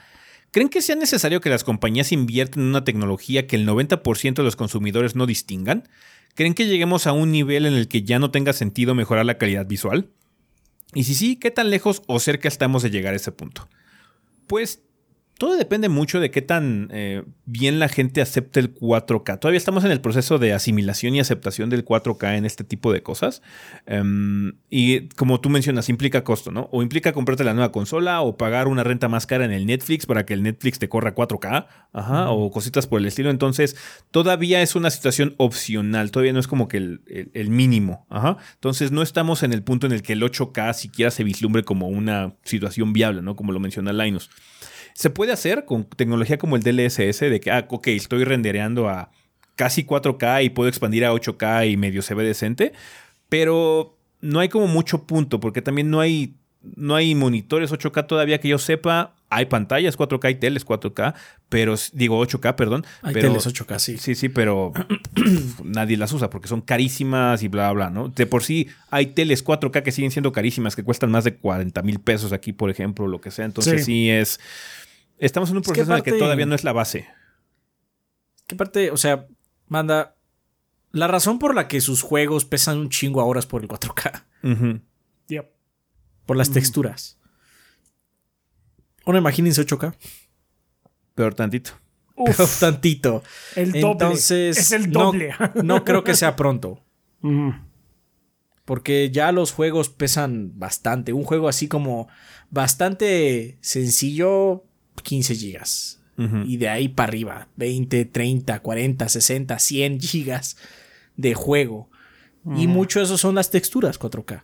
¿Creen 0.53 0.69
que 0.69 0.83
sea 0.83 0.95
necesario 0.95 1.41
que 1.41 1.49
las 1.49 1.63
compañías 1.63 2.11
inviertan 2.11 2.61
en 2.61 2.69
una 2.69 2.83
tecnología 2.83 3.47
que 3.47 3.55
el 3.55 3.67
90% 3.67 4.35
de 4.35 4.43
los 4.43 4.55
consumidores 4.55 5.15
no 5.15 5.25
distingan? 5.25 5.89
¿Creen 6.35 6.53
que 6.53 6.67
lleguemos 6.67 7.07
a 7.07 7.11
un 7.11 7.31
nivel 7.31 7.65
en 7.65 7.73
el 7.73 7.87
que 7.87 8.03
ya 8.03 8.19
no 8.19 8.29
tenga 8.29 8.53
sentido 8.53 8.93
mejorar 8.93 9.25
la 9.25 9.39
calidad 9.39 9.65
visual? 9.65 10.11
Y 10.93 11.05
si 11.05 11.15
sí, 11.15 11.37
¿qué 11.37 11.49
tan 11.49 11.71
lejos 11.71 12.03
o 12.05 12.19
cerca 12.19 12.47
estamos 12.47 12.83
de 12.83 12.91
llegar 12.91 13.15
a 13.15 13.17
ese 13.17 13.31
punto? 13.31 13.67
Pues 14.45 14.83
todo 15.43 15.57
depende 15.57 15.89
mucho 15.89 16.21
de 16.21 16.31
qué 16.31 16.41
tan 16.41 16.87
eh, 16.93 17.23
bien 17.43 17.77
la 17.77 17.89
gente 17.89 18.21
acepte 18.21 18.61
el 18.61 18.73
4K. 18.73 19.39
Todavía 19.39 19.57
estamos 19.57 19.83
en 19.83 19.91
el 19.91 19.99
proceso 19.99 20.39
de 20.39 20.53
asimilación 20.53 21.15
y 21.15 21.19
aceptación 21.19 21.69
del 21.69 21.83
4K 21.83 22.37
en 22.37 22.45
este 22.45 22.63
tipo 22.63 22.93
de 22.93 23.03
cosas. 23.03 23.41
Em, 23.85 24.53
y 24.69 25.09
como 25.17 25.41
tú 25.41 25.49
mencionas, 25.49 25.89
implica 25.89 26.23
costo, 26.23 26.49
¿no? 26.49 26.69
O 26.71 26.81
implica 26.81 27.11
comprarte 27.11 27.43
la 27.43 27.53
nueva 27.53 27.73
consola 27.73 28.21
o 28.21 28.37
pagar 28.37 28.69
una 28.69 28.85
renta 28.85 29.09
más 29.09 29.25
cara 29.25 29.43
en 29.43 29.51
el 29.51 29.65
Netflix 29.65 30.05
para 30.05 30.25
que 30.25 30.33
el 30.33 30.43
Netflix 30.43 30.79
te 30.79 30.87
corra 30.87 31.13
4K, 31.13 31.67
ajá, 31.91 32.29
o 32.29 32.49
cositas 32.49 32.87
por 32.87 33.01
el 33.01 33.05
estilo. 33.07 33.29
Entonces, 33.29 33.75
todavía 34.11 34.61
es 34.61 34.77
una 34.77 34.91
situación 34.91 35.35
opcional, 35.35 36.11
todavía 36.11 36.31
no 36.31 36.39
es 36.39 36.47
como 36.47 36.69
que 36.69 36.77
el, 36.77 37.01
el 37.33 37.49
mínimo, 37.49 38.07
ajá. 38.09 38.37
Entonces, 38.53 38.93
no 38.93 39.01
estamos 39.01 39.43
en 39.43 39.51
el 39.51 39.61
punto 39.61 39.87
en 39.87 39.91
el 39.91 40.03
que 40.03 40.13
el 40.13 40.21
8K 40.21 40.73
siquiera 40.73 41.11
se 41.11 41.25
vislumbre 41.25 41.63
como 41.63 41.89
una 41.89 42.33
situación 42.45 42.93
viable, 42.93 43.21
¿no? 43.21 43.35
Como 43.35 43.51
lo 43.51 43.59
menciona 43.59 43.91
Linus. 43.91 44.29
Se 44.93 45.09
puede 45.09 45.31
hacer 45.31 45.65
con 45.65 45.85
tecnología 45.85 46.37
como 46.37 46.55
el 46.55 46.63
DLSS, 46.63 47.19
de 47.19 47.39
que, 47.39 47.51
ah, 47.51 47.65
ok, 47.69 47.87
estoy 47.87 48.23
rendereando 48.23 48.89
a 48.89 49.11
casi 49.55 49.83
4K 49.85 50.45
y 50.45 50.49
puedo 50.49 50.69
expandir 50.69 51.05
a 51.05 51.13
8K 51.13 51.71
y 51.71 51.77
medio 51.77 52.01
se 52.01 52.13
ve 52.13 52.23
decente, 52.23 52.73
pero 53.29 53.97
no 54.21 54.39
hay 54.39 54.49
como 54.49 54.67
mucho 54.67 55.03
punto, 55.03 55.39
porque 55.39 55.61
también 55.61 55.89
no 55.89 55.99
hay, 55.99 56.35
no 56.75 56.95
hay 56.95 57.13
monitores 57.13 57.71
8K 57.71 58.07
todavía 58.07 58.39
que 58.39 58.47
yo 58.47 58.57
sepa. 58.57 59.15
Hay 59.29 59.47
pantallas 59.47 59.97
4K 59.97 60.31
y 60.31 60.35
teles 60.35 60.63
4K, 60.63 61.15
pero 61.49 61.73
digo 61.91 62.23
8K, 62.23 62.55
perdón. 62.55 62.85
Hay 63.01 63.15
pero, 63.15 63.29
teles 63.29 63.47
8K, 63.47 63.79
sí. 63.79 63.97
Sí, 63.97 64.13
sí, 64.13 64.29
pero 64.29 64.71
nadie 65.63 65.97
las 65.97 66.13
usa 66.13 66.29
porque 66.29 66.47
son 66.47 66.61
carísimas 66.61 67.41
y 67.41 67.47
bla, 67.47 67.71
bla, 67.71 67.89
¿no? 67.89 68.09
De 68.09 68.27
por 68.27 68.43
sí 68.43 68.67
hay 68.91 69.07
teles 69.07 69.43
4K 69.43 69.81
que 69.81 69.91
siguen 69.91 70.11
siendo 70.11 70.31
carísimas, 70.31 70.75
que 70.75 70.83
cuestan 70.83 71.09
más 71.09 71.23
de 71.23 71.35
40 71.35 71.81
mil 71.81 71.99
pesos 71.99 72.31
aquí, 72.31 72.53
por 72.53 72.69
ejemplo, 72.69 73.07
lo 73.07 73.21
que 73.21 73.31
sea. 73.31 73.45
Entonces 73.45 73.85
sí 73.85 74.11
es 74.11 74.39
Estamos 75.23 75.49
en 75.51 75.55
un 75.55 75.63
proceso 75.63 75.89
en 75.89 75.97
el 75.97 76.03
que 76.03 76.11
todavía 76.11 76.45
no 76.45 76.53
es 76.53 76.65
la 76.65 76.73
base. 76.73 77.07
¿Qué 78.45 78.57
parte? 78.57 78.91
O 78.91 78.97
sea, 78.97 79.25
manda. 79.67 80.17
La 80.91 81.07
razón 81.07 81.39
por 81.39 81.55
la 81.55 81.69
que 81.69 81.79
sus 81.79 82.01
juegos 82.01 82.43
pesan 82.43 82.77
un 82.77 82.89
chingo 82.89 83.21
ahora 83.21 83.39
es 83.39 83.45
por 83.45 83.61
el 83.61 83.69
4K. 83.69 84.81
Por 86.25 86.37
las 86.37 86.51
texturas. 86.51 87.17
Ahora 89.05 89.19
imagínense 89.19 89.65
8K. 89.65 89.95
Peor 91.15 91.33
tantito. 91.35 91.71
Peor 92.15 92.49
tantito. 92.59 93.23
El 93.55 93.71
doble. 93.71 93.91
Entonces, 93.91 94.57
es 94.57 94.71
el 94.73 94.91
doble. 94.91 95.33
No, 95.63 95.85
creo 95.85 96.03
que 96.03 96.15
sea 96.15 96.35
pronto. 96.35 96.83
Porque 98.65 99.09
ya 99.09 99.31
los 99.31 99.53
juegos 99.53 99.87
pesan 99.89 100.59
bastante. 100.59 101.13
Un 101.13 101.23
juego 101.23 101.47
así 101.47 101.69
como 101.69 102.09
bastante 102.49 103.57
sencillo, 103.61 104.65
15 105.01 105.35
gigas. 105.35 105.99
Y 106.45 106.57
de 106.57 106.69
ahí 106.69 106.89
para 106.89 107.07
arriba, 107.07 107.47
20, 107.55 108.05
30, 108.05 108.59
40, 108.59 109.09
60, 109.09 109.57
100 109.57 109.99
gigas 109.99 110.57
de 111.17 111.33
juego. 111.33 111.89
Y 112.55 112.67
mucho 112.67 112.99
de 112.99 113.05
eso 113.05 113.17
son 113.17 113.35
las 113.35 113.49
texturas 113.49 113.99
4K. 113.99 114.43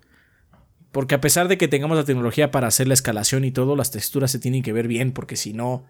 Porque 0.92 1.16
a 1.16 1.22
pesar 1.22 1.48
de 1.48 1.58
que 1.58 1.68
tengamos 1.68 1.96
la 1.96 2.06
tecnología 2.06 2.50
para 2.50 2.68
hacer 2.68 2.88
la 2.88 2.96
escalación 2.96 3.46
y 3.46 3.52
todo, 3.52 3.76
las 3.76 3.92
texturas 3.92 4.32
se 4.32 4.40
tienen 4.40 4.64
que 4.64 4.74
ver 4.74 4.88
bien, 4.88 5.12
porque 5.12 5.36
si 5.36 5.54
no, 5.54 5.86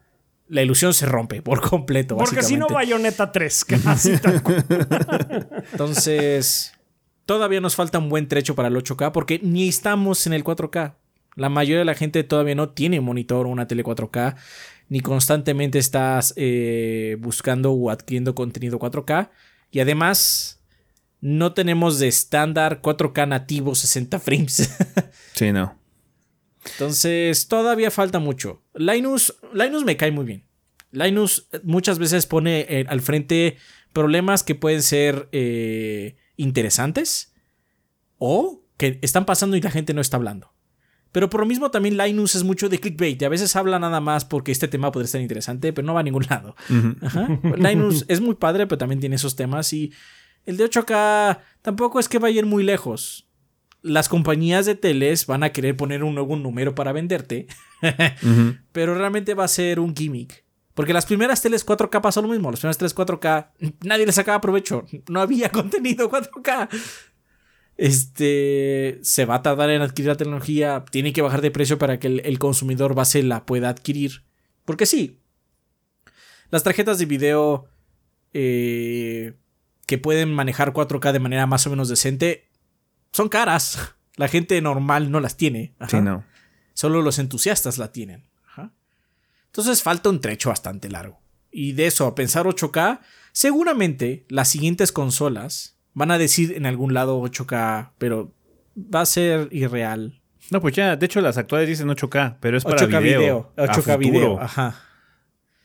la 0.50 0.62
ilusión 0.62 0.94
se 0.94 1.06
rompe 1.06 1.42
por 1.42 1.62
completo. 1.70 2.18
Porque 2.18 2.44
si 2.44 2.58
no, 2.58 2.68
Bayonetta 2.68 3.32
3, 3.32 3.66
Entonces, 5.72 6.74
todavía 7.26 7.62
nos 7.62 7.76
falta 7.76 8.00
un 8.00 8.10
buen 8.10 8.28
trecho 8.28 8.56
para 8.56 8.68
el 8.68 8.76
8K, 8.76 9.14
porque 9.14 9.40
ni 9.42 9.70
estamos 9.70 10.28
en 10.28 10.34
el 10.34 10.44
4K. 10.44 10.96
La 11.36 11.50
mayoría 11.50 11.80
de 11.80 11.86
la 11.86 11.96
gente 11.96 12.24
todavía 12.24 12.56
no 12.56 12.70
tiene 12.70 13.02
monitor 13.02 13.46
o 13.46 13.50
una 13.50 13.68
tele 13.68 13.84
4K, 13.84 14.36
ni 14.90 15.02
constantemente 15.02 15.80
estás 15.80 16.34
eh, 16.36 17.18
buscando 17.20 17.72
o 17.72 17.90
adquiriendo 17.90 18.36
contenido 18.36 18.80
4K. 18.80 19.30
Y 19.72 19.80
además, 19.80 20.62
no 21.22 21.54
tenemos 21.54 22.00
de 22.00 22.08
estándar 22.08 22.82
4K 22.82 23.28
nativo 23.28 23.76
60 23.76 24.20
frames. 24.20 24.78
sí, 25.34 25.52
no. 25.52 25.78
Entonces, 26.74 27.48
todavía 27.48 27.92
falta 27.92 28.20
mucho. 28.20 28.64
Linus, 28.74 29.36
Linus 29.54 29.84
me 29.86 29.98
cae 29.98 30.12
muy 30.12 30.26
bien. 30.26 30.46
Linus 30.92 31.48
muchas 31.64 32.00
veces 32.00 32.26
pone 32.26 32.66
eh, 32.70 32.86
al 32.90 33.02
frente 33.02 33.58
problemas 33.94 34.44
que 34.44 34.56
pueden 34.56 34.82
ser 34.82 35.30
eh, 35.32 36.16
interesantes 36.36 37.34
o 38.18 38.64
que 38.78 39.00
están 39.02 39.26
pasando 39.26 39.56
y 39.56 39.62
la 39.62 39.72
gente 39.72 39.94
no 39.94 40.02
está 40.02 40.18
hablando. 40.18 40.52
Pero 41.12 41.30
por 41.30 41.42
lo 41.42 41.48
mismo 41.48 41.72
también 41.72 41.98
Linus 41.98 42.36
es 42.36 42.44
mucho 42.44 42.70
de 42.70 42.80
clickbait 42.80 43.22
y 43.22 43.26
a 43.26 43.30
veces 43.30 43.56
habla 43.56 43.80
nada 43.80 44.00
más 44.00 44.26
porque 44.26 44.52
este 44.52 44.68
tema 44.68 44.92
podría 44.92 45.06
estar 45.06 45.22
interesante, 45.22 45.74
pero 45.74 45.86
no 45.86 45.94
va 45.94 46.02
a 46.02 46.04
ningún 46.04 46.26
lado. 46.30 46.56
Linus 47.58 48.06
es 48.08 48.22
muy 48.22 48.36
padre, 48.36 48.68
pero 48.68 48.78
también 48.78 49.00
tiene 49.00 49.16
esos 49.16 49.36
temas 49.36 49.74
y 49.74 49.92
el 50.46 50.58
de 50.58 50.70
8K 50.70 51.40
tampoco 51.62 52.00
es 52.00 52.08
que 52.08 52.20
vaya 52.20 52.36
a 52.36 52.40
ir 52.40 52.46
muy 52.46 52.64
lejos. 52.64 53.28
Las 53.82 54.10
compañías 54.10 54.66
de 54.66 54.76
teles 54.76 55.26
van 55.26 55.44
a 55.44 55.52
querer 55.52 55.78
poner 55.78 56.04
un 56.04 56.14
nuevo 56.14 56.36
número 56.36 56.76
para 56.76 56.92
venderte, 56.92 57.48
pero 58.72 58.94
realmente 58.94 59.34
va 59.34 59.46
a 59.46 59.48
ser 59.48 59.80
un 59.80 59.96
gimmick. 59.96 60.44
Porque 60.80 60.94
las 60.94 61.06
primeras 61.06 61.42
teles 61.42 61.66
4K 61.66 62.00
pasó 62.00 62.22
lo 62.22 62.30
mismo. 62.30 62.50
Las 62.52 62.62
primeras 62.62 62.78
teles 62.78 62.96
4K 62.96 63.50
nadie 63.82 64.06
les 64.06 64.16
sacaba 64.16 64.40
provecho. 64.40 64.86
No 65.10 65.20
había 65.20 65.50
contenido 65.52 66.10
4K. 66.10 66.70
Este 67.82 69.00
se 69.04 69.24
va 69.26 69.36
a 69.36 69.42
tardar 69.42 69.70
en 69.70 69.82
adquirir 69.82 70.10
la 70.10 70.18
tecnología. 70.18 70.84
Tiene 70.92 71.14
que 71.14 71.22
bajar 71.22 71.42
de 71.42 71.50
precio 71.52 71.78
para 71.78 71.98
que 71.98 72.08
el, 72.08 72.20
el 72.26 72.38
consumidor 72.38 72.94
base 72.94 73.24
la 73.24 73.46
pueda 73.46 73.70
adquirir. 73.70 74.24
Porque 74.66 74.86
sí, 74.86 75.20
las 76.52 76.64
tarjetas 76.64 77.00
de 77.00 77.06
video 77.06 77.70
eh, 78.34 79.34
que 79.86 79.98
pueden 79.98 80.34
manejar 80.34 80.74
4K 80.74 81.12
de 81.12 81.20
manera 81.20 81.48
más 81.48 81.66
o 81.68 81.70
menos 81.70 81.90
decente, 81.90 82.50
son 83.12 83.30
caras. 83.30 83.96
La 84.16 84.28
gente 84.28 84.60
normal 84.62 85.12
no 85.12 85.20
las 85.20 85.38
tiene. 85.38 85.74
Sí, 85.88 86.02
no. 86.02 86.26
Solo 86.74 87.02
los 87.02 87.20
entusiastas 87.20 87.78
la 87.78 87.92
tienen. 87.92 88.28
Entonces 89.46 89.82
falta 89.82 90.10
un 90.10 90.22
trecho 90.22 90.50
bastante 90.50 90.90
largo. 90.90 91.22
Y 91.52 91.72
de 91.72 91.88
eso 91.88 92.06
a 92.06 92.14
pensar 92.14 92.46
8K, 92.46 93.00
seguramente 93.32 94.26
las 94.30 94.50
siguientes 94.50 94.92
consolas 94.92 95.79
van 96.00 96.12
a 96.12 96.18
decir 96.18 96.54
en 96.56 96.66
algún 96.66 96.94
lado 96.94 97.22
8K, 97.22 97.90
pero 97.98 98.32
va 98.78 99.02
a 99.02 99.06
ser 99.06 99.50
irreal. 99.52 100.22
No, 100.50 100.62
pues 100.62 100.74
ya, 100.74 100.96
de 100.96 101.06
hecho 101.06 101.20
las 101.20 101.38
actuales 101.38 101.68
dicen 101.68 101.90
8K, 101.90 102.38
pero 102.40 102.58
es 102.58 102.64
para 102.64 102.88
8K 102.88 103.04
video. 103.04 103.52
8K 103.58 104.00
video, 104.00 104.40
ajá. 104.40 104.82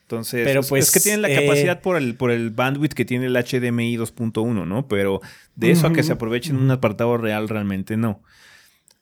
Entonces, 0.02 0.44
Pero 0.44 0.62
pues, 0.62 0.88
es 0.88 0.92
que 0.92 0.98
tienen 0.98 1.22
la 1.22 1.30
eh, 1.30 1.36
capacidad 1.36 1.80
por, 1.80 1.96
el, 1.96 2.16
por 2.16 2.32
el 2.32 2.50
bandwidth 2.50 2.92
que 2.94 3.04
tiene 3.04 3.26
el 3.26 3.34
HDMI 3.34 3.96
2.1, 3.96 4.66
¿no? 4.66 4.88
Pero 4.88 5.20
de 5.54 5.70
eso 5.70 5.86
a 5.86 5.92
que 5.92 6.02
se 6.02 6.12
aprovechen 6.12 6.56
un 6.56 6.70
apartado 6.70 7.16
real, 7.16 7.48
realmente 7.48 7.96
no. 7.96 8.20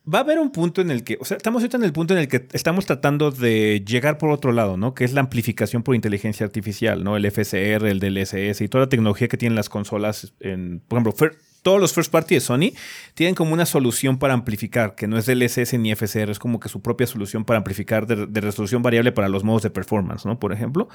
Va 0.04 0.18
a 0.18 0.22
haber 0.22 0.40
un 0.40 0.50
punto 0.50 0.80
en 0.80 0.90
el 0.90 1.04
que, 1.04 1.16
o 1.20 1.24
sea, 1.24 1.36
estamos 1.36 1.62
ahorita 1.62 1.76
en 1.76 1.84
el 1.84 1.92
punto 1.92 2.12
en 2.12 2.18
el 2.18 2.26
que 2.26 2.48
estamos 2.52 2.86
tratando 2.86 3.30
de 3.30 3.84
llegar 3.86 4.18
por 4.18 4.30
otro 4.30 4.50
lado, 4.50 4.76
¿no? 4.76 4.94
Que 4.94 5.04
es 5.04 5.12
la 5.12 5.20
amplificación 5.20 5.84
por 5.84 5.94
inteligencia 5.94 6.44
artificial, 6.44 7.04
¿no? 7.04 7.16
El 7.16 7.30
FSR, 7.30 7.86
el 7.86 8.00
DLSS 8.00 8.62
y 8.62 8.68
toda 8.68 8.84
la 8.84 8.88
tecnología 8.88 9.28
que 9.28 9.36
tienen 9.36 9.54
las 9.54 9.68
consolas, 9.68 10.34
en, 10.40 10.82
por 10.88 10.98
ejemplo, 10.98 11.30
todos 11.62 11.80
los 11.80 11.92
first 11.92 12.10
party 12.10 12.34
de 12.34 12.40
Sony 12.40 12.72
tienen 13.14 13.36
como 13.36 13.52
una 13.52 13.64
solución 13.64 14.18
para 14.18 14.34
amplificar, 14.34 14.96
que 14.96 15.06
no 15.06 15.16
es 15.16 15.26
DLSS 15.26 15.74
ni 15.78 15.94
FSR, 15.94 16.30
es 16.30 16.40
como 16.40 16.58
que 16.58 16.68
su 16.68 16.82
propia 16.82 17.06
solución 17.06 17.44
para 17.44 17.58
amplificar 17.58 18.08
de, 18.08 18.40
resolución 18.40 18.82
variable 18.82 19.12
para 19.12 19.28
los 19.28 19.44
modos 19.44 19.62
de 19.62 19.70
performance, 19.70 20.26
¿no? 20.26 20.40
Por 20.40 20.52
ejemplo. 20.52 20.88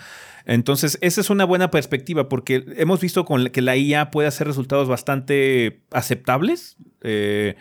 Entonces, 0.45 0.97
esa 0.99 1.21
es 1.21 1.29
una 1.29 1.45
buena 1.45 1.71
perspectiva 1.71 2.27
porque 2.27 2.65
hemos 2.75 2.99
visto 2.99 3.23
con 3.23 3.47
que 3.47 3.61
la 3.61 3.77
IA 3.77 4.11
puede 4.11 4.27
hacer 4.27 4.47
resultados 4.47 4.89
bastante 4.89 5.79
aceptables. 5.91 6.75
Eh, 7.01 7.55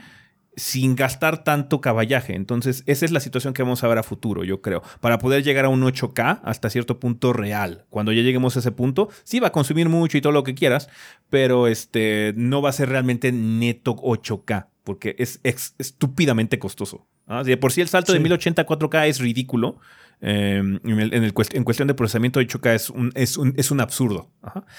sin 0.57 0.97
gastar 0.97 1.45
tanto 1.45 1.83
caballaje. 1.83 2.35
Entonces, 2.35 2.83
esa 2.87 3.05
es 3.05 3.12
la 3.12 3.20
situación 3.20 3.53
que 3.53 3.62
vamos 3.62 3.85
a 3.85 3.89
ver 3.89 3.99
a 3.99 4.03
futuro, 4.03 4.43
yo 4.43 4.62
creo. 4.62 4.83
Para 5.01 5.19
poder 5.19 5.45
llegar 5.45 5.66
a 5.66 5.69
un 5.69 5.83
8K 5.83 6.41
hasta 6.43 6.70
cierto 6.70 6.99
punto 6.99 7.35
real. 7.35 7.85
Cuando 7.91 8.12
ya 8.12 8.23
lleguemos 8.23 8.57
a 8.57 8.61
ese 8.61 8.73
punto, 8.73 9.11
sí 9.23 9.39
va 9.39 9.49
a 9.49 9.53
consumir 9.53 9.89
mucho 9.91 10.16
y 10.16 10.23
todo 10.23 10.33
lo 10.33 10.45
que 10.45 10.55
quieras, 10.55 10.89
pero 11.28 11.66
este 11.66 12.33
no 12.37 12.62
va 12.62 12.70
a 12.70 12.73
ser 12.73 12.89
realmente 12.89 13.33
neto 13.33 13.97
8K, 13.97 14.69
porque 14.83 15.15
es, 15.19 15.41
estúpidamente 15.45 16.59
costoso. 16.59 17.07
De 17.45 17.57
por 17.57 17.73
sí 17.73 17.81
el 17.81 17.89
salto 17.89 18.12
de 18.12 18.20
1080 18.20 18.62
a 18.62 18.66
4K 18.66 19.09
es 19.09 19.19
ridículo. 19.19 19.78
Em, 20.23 20.81
en, 20.85 21.31
cuestión 21.33 21.89
de 21.89 21.95
procesamiento 21.95 22.41
8K 22.41 22.74
es 22.74 22.89
un, 22.89 23.11
es 23.15 23.37
un, 23.37 23.53
es 23.57 23.70
un 23.70 23.81
absurdo. 23.81 24.31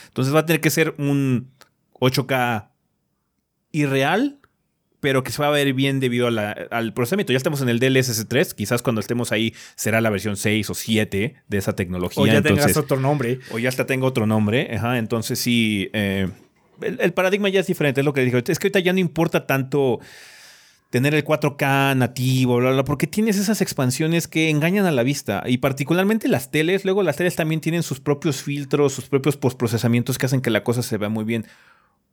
Entonces 0.07 0.33
va 0.33 0.39
a 0.39 0.45
tener 0.45 0.61
que 0.61 0.71
ser 0.71 0.95
un 0.97 1.51
8K 1.99 2.69
irreal 3.73 4.39
pero 4.99 5.23
que 5.23 5.31
se 5.31 5.41
va 5.41 5.47
a 5.47 5.51
ver 5.51 5.73
bien 5.73 5.99
debido 5.99 6.27
al 6.27 6.93
procesamiento. 6.93 7.33
Ya 7.33 7.37
estamos 7.37 7.61
en 7.61 7.69
el 7.69 7.79
DLSS 7.79 8.27
3, 8.27 8.53
quizás 8.53 8.81
cuando 8.81 9.01
estemos 9.01 9.31
ahí 9.31 9.53
será 9.75 10.01
la 10.01 10.09
versión 10.09 10.37
6 10.37 10.69
o 10.69 10.73
7 10.73 11.35
de 11.47 11.57
esa 11.57 11.75
tecnología. 11.75 12.23
O 12.23 12.27
ya 12.27 12.41
tengas 12.41 12.75
otro 12.77 12.99
nombre. 12.99 13.39
O 13.51 13.59
ya 13.59 13.69
hasta 13.69 13.85
tengo 13.85 14.07
otro 14.07 14.25
nombre. 14.25 14.75
Ajá, 14.75 14.97
entonces 14.97 15.39
sí, 15.39 15.89
eh, 15.93 16.27
el, 16.81 17.13
paradigma 17.13 17.49
ya 17.49 17.59
es 17.59 17.67
diferente, 17.67 18.01
es 18.01 18.05
lo 18.05 18.13
que 18.13 18.21
dijo. 18.21 18.37
Es 18.37 18.59
que 18.59 18.67
ahorita 18.67 18.79
ya 18.79 18.93
no 18.93 18.99
importa 18.99 19.45
tanto 19.45 19.99
tener 20.89 21.13
el 21.13 21.23
4K 21.23 21.95
nativo, 21.97 22.57
bla, 22.57 22.71
bla, 22.71 22.85
porque 22.85 23.07
tienes 23.07 23.37
esas 23.37 23.61
expansiones 23.61 24.27
que 24.27 24.49
engañan 24.49 24.85
a 24.85 24.91
la 24.91 25.03
vista. 25.03 25.43
Y 25.45 25.57
particularmente 25.57 26.27
las 26.27 26.49
teles, 26.49 26.85
luego 26.85 27.03
las 27.03 27.17
teles 27.17 27.35
también 27.35 27.61
tienen 27.61 27.83
sus 27.83 27.99
propios 27.99 28.41
filtros, 28.41 28.93
sus 28.93 29.05
propios 29.09 29.37
postprocesamientos 29.37 30.17
que 30.17 30.25
hacen 30.25 30.41
que 30.41 30.49
la 30.49 30.63
cosa 30.63 30.81
se 30.81 30.97
vea 30.97 31.09
muy 31.09 31.23
bien 31.23 31.45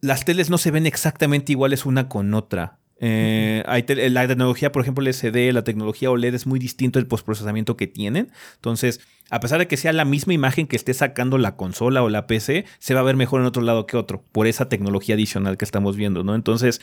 las 0.00 0.24
teles 0.24 0.50
no 0.50 0.58
se 0.58 0.70
ven 0.70 0.86
exactamente 0.86 1.52
iguales 1.52 1.86
una 1.86 2.08
con 2.08 2.34
otra. 2.34 2.78
Eh, 3.00 3.62
la 4.10 4.26
tecnología, 4.26 4.72
por 4.72 4.82
ejemplo, 4.82 5.02
el 5.02 5.12
SD, 5.12 5.52
la 5.52 5.64
tecnología 5.64 6.10
OLED 6.10 6.34
es 6.34 6.46
muy 6.46 6.58
distinto 6.58 6.98
el 6.98 7.06
postprocesamiento 7.06 7.76
que 7.76 7.86
tienen. 7.86 8.30
Entonces, 8.54 9.00
a 9.30 9.40
pesar 9.40 9.58
de 9.58 9.66
que 9.66 9.76
sea 9.76 9.92
la 9.92 10.04
misma 10.04 10.32
imagen 10.32 10.66
que 10.66 10.76
esté 10.76 10.94
sacando 10.94 11.38
la 11.38 11.56
consola 11.56 12.02
o 12.02 12.08
la 12.08 12.26
PC, 12.26 12.64
se 12.78 12.94
va 12.94 13.00
a 13.00 13.04
ver 13.04 13.16
mejor 13.16 13.40
en 13.40 13.46
otro 13.46 13.62
lado 13.62 13.86
que 13.86 13.96
otro, 13.96 14.22
por 14.32 14.46
esa 14.46 14.68
tecnología 14.68 15.16
adicional 15.16 15.56
que 15.56 15.64
estamos 15.64 15.96
viendo, 15.96 16.22
¿no? 16.24 16.34
Entonces, 16.34 16.80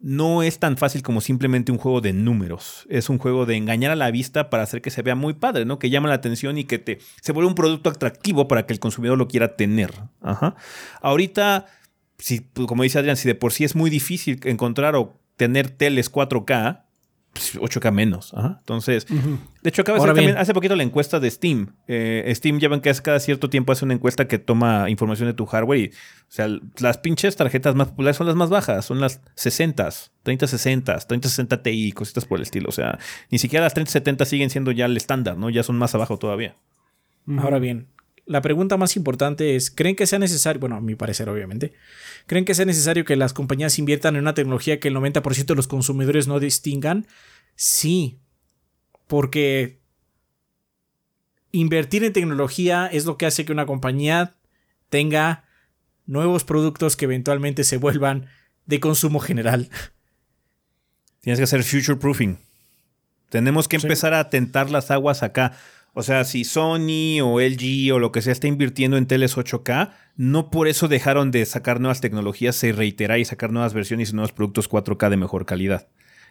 no 0.00 0.42
es 0.42 0.58
tan 0.58 0.76
fácil 0.76 1.02
como 1.02 1.20
simplemente 1.20 1.72
un 1.72 1.78
juego 1.78 2.00
de 2.00 2.12
números. 2.12 2.86
Es 2.90 3.08
un 3.08 3.18
juego 3.18 3.46
de 3.46 3.56
engañar 3.56 3.90
a 3.90 3.96
la 3.96 4.10
vista 4.10 4.50
para 4.50 4.62
hacer 4.62 4.82
que 4.82 4.90
se 4.90 5.02
vea 5.02 5.14
muy 5.14 5.34
padre, 5.34 5.64
¿no? 5.64 5.78
Que 5.78 5.88
llama 5.88 6.08
la 6.08 6.16
atención 6.16 6.58
y 6.58 6.64
que 6.64 6.78
te, 6.78 6.98
se 7.22 7.32
vuelve 7.32 7.48
un 7.48 7.54
producto 7.54 7.90
atractivo 7.90 8.48
para 8.48 8.66
que 8.66 8.72
el 8.72 8.80
consumidor 8.80 9.16
lo 9.16 9.28
quiera 9.28 9.56
tener. 9.56 9.92
Ajá. 10.20 10.56
Ahorita 11.00 11.66
si, 12.18 12.40
pues, 12.40 12.66
como 12.66 12.82
dice 12.82 12.98
Adrián, 12.98 13.16
si 13.16 13.28
de 13.28 13.34
por 13.34 13.52
sí 13.52 13.64
es 13.64 13.74
muy 13.74 13.90
difícil 13.90 14.40
encontrar 14.44 14.96
o 14.96 15.18
tener 15.36 15.70
teles 15.70 16.12
4K, 16.12 16.84
8K 17.34 17.80
pues, 17.80 17.92
menos. 17.92 18.32
Entonces, 18.34 19.06
de 19.06 19.68
hecho, 19.68 19.82
acaba 19.82 19.98
de 19.98 20.06
también 20.06 20.36
hace 20.36 20.54
poquito 20.54 20.76
la 20.76 20.82
encuesta 20.82 21.18
de 21.20 21.30
Steam. 21.30 21.74
Eh, 21.88 22.30
Steam 22.34 22.58
ya 22.60 22.68
ven 22.68 22.80
que 22.80 22.92
cada 22.94 23.18
cierto 23.18 23.50
tiempo 23.50 23.72
hace 23.72 23.84
una 23.84 23.94
encuesta 23.94 24.28
que 24.28 24.38
toma 24.38 24.88
información 24.88 25.28
de 25.28 25.34
tu 25.34 25.46
hardware 25.46 25.80
y, 25.80 25.86
o 25.88 25.90
sea, 26.28 26.48
las 26.78 26.98
pinches 26.98 27.34
tarjetas 27.36 27.74
más 27.74 27.88
populares 27.88 28.16
son 28.16 28.26
las 28.26 28.36
más 28.36 28.50
bajas, 28.50 28.84
son 28.84 29.00
las 29.00 29.20
60, 29.34 29.88
3060, 30.22 30.98
3060 30.98 31.62
Ti, 31.62 31.92
cositas 31.92 32.24
por 32.24 32.38
el 32.38 32.42
estilo. 32.42 32.68
O 32.68 32.72
sea, 32.72 32.98
ni 33.30 33.38
siquiera 33.38 33.64
las 33.64 33.74
3070 33.74 34.24
siguen 34.24 34.50
siendo 34.50 34.70
ya 34.70 34.86
el 34.86 34.96
estándar, 34.96 35.36
¿no? 35.36 35.50
Ya 35.50 35.62
son 35.62 35.76
más 35.76 35.94
abajo 35.94 36.18
todavía. 36.18 36.54
Ahora 37.38 37.58
bien, 37.58 37.88
la 38.26 38.40
pregunta 38.40 38.76
más 38.76 38.96
importante 38.96 39.56
es, 39.56 39.70
¿creen 39.70 39.96
que 39.96 40.06
sea 40.06 40.18
necesario, 40.18 40.60
bueno, 40.60 40.76
a 40.76 40.80
mi 40.80 40.94
parecer 40.94 41.28
obviamente, 41.28 41.72
¿creen 42.26 42.44
que 42.44 42.54
sea 42.54 42.64
necesario 42.64 43.04
que 43.04 43.16
las 43.16 43.32
compañías 43.32 43.78
inviertan 43.78 44.16
en 44.16 44.22
una 44.22 44.34
tecnología 44.34 44.80
que 44.80 44.88
el 44.88 44.96
90% 44.96 45.46
de 45.46 45.54
los 45.54 45.68
consumidores 45.68 46.26
no 46.26 46.40
distingan? 46.40 47.06
Sí, 47.54 48.18
porque 49.06 49.80
invertir 51.52 52.02
en 52.04 52.12
tecnología 52.12 52.86
es 52.86 53.04
lo 53.04 53.16
que 53.16 53.26
hace 53.26 53.44
que 53.44 53.52
una 53.52 53.66
compañía 53.66 54.34
tenga 54.88 55.44
nuevos 56.06 56.44
productos 56.44 56.96
que 56.96 57.04
eventualmente 57.04 57.64
se 57.64 57.76
vuelvan 57.76 58.26
de 58.66 58.80
consumo 58.80 59.20
general. 59.20 59.68
Tienes 61.20 61.38
que 61.38 61.44
hacer 61.44 61.62
future 61.62 61.96
proofing. 61.96 62.38
Tenemos 63.30 63.68
que 63.68 63.76
empezar 63.76 64.14
a 64.14 64.30
tentar 64.30 64.70
las 64.70 64.90
aguas 64.90 65.22
acá. 65.22 65.56
O 65.96 66.02
sea, 66.02 66.24
si 66.24 66.42
Sony 66.42 67.20
o 67.22 67.40
LG 67.40 67.92
o 67.94 68.00
lo 68.00 68.10
que 68.10 68.20
sea 68.20 68.32
está 68.32 68.48
invirtiendo 68.48 68.96
en 68.96 69.06
teles 69.06 69.36
8K, 69.36 69.92
no 70.16 70.50
por 70.50 70.66
eso 70.66 70.88
dejaron 70.88 71.30
de 71.30 71.44
sacar 71.46 71.80
nuevas 71.80 72.00
tecnologías, 72.00 72.56
se 72.56 72.72
reitera 72.72 73.18
y 73.18 73.24
sacar 73.24 73.52
nuevas 73.52 73.74
versiones 73.74 74.10
y 74.10 74.14
nuevos 74.14 74.32
productos 74.32 74.68
4K 74.68 75.08
de 75.08 75.16
mejor 75.16 75.46
calidad. 75.46 75.88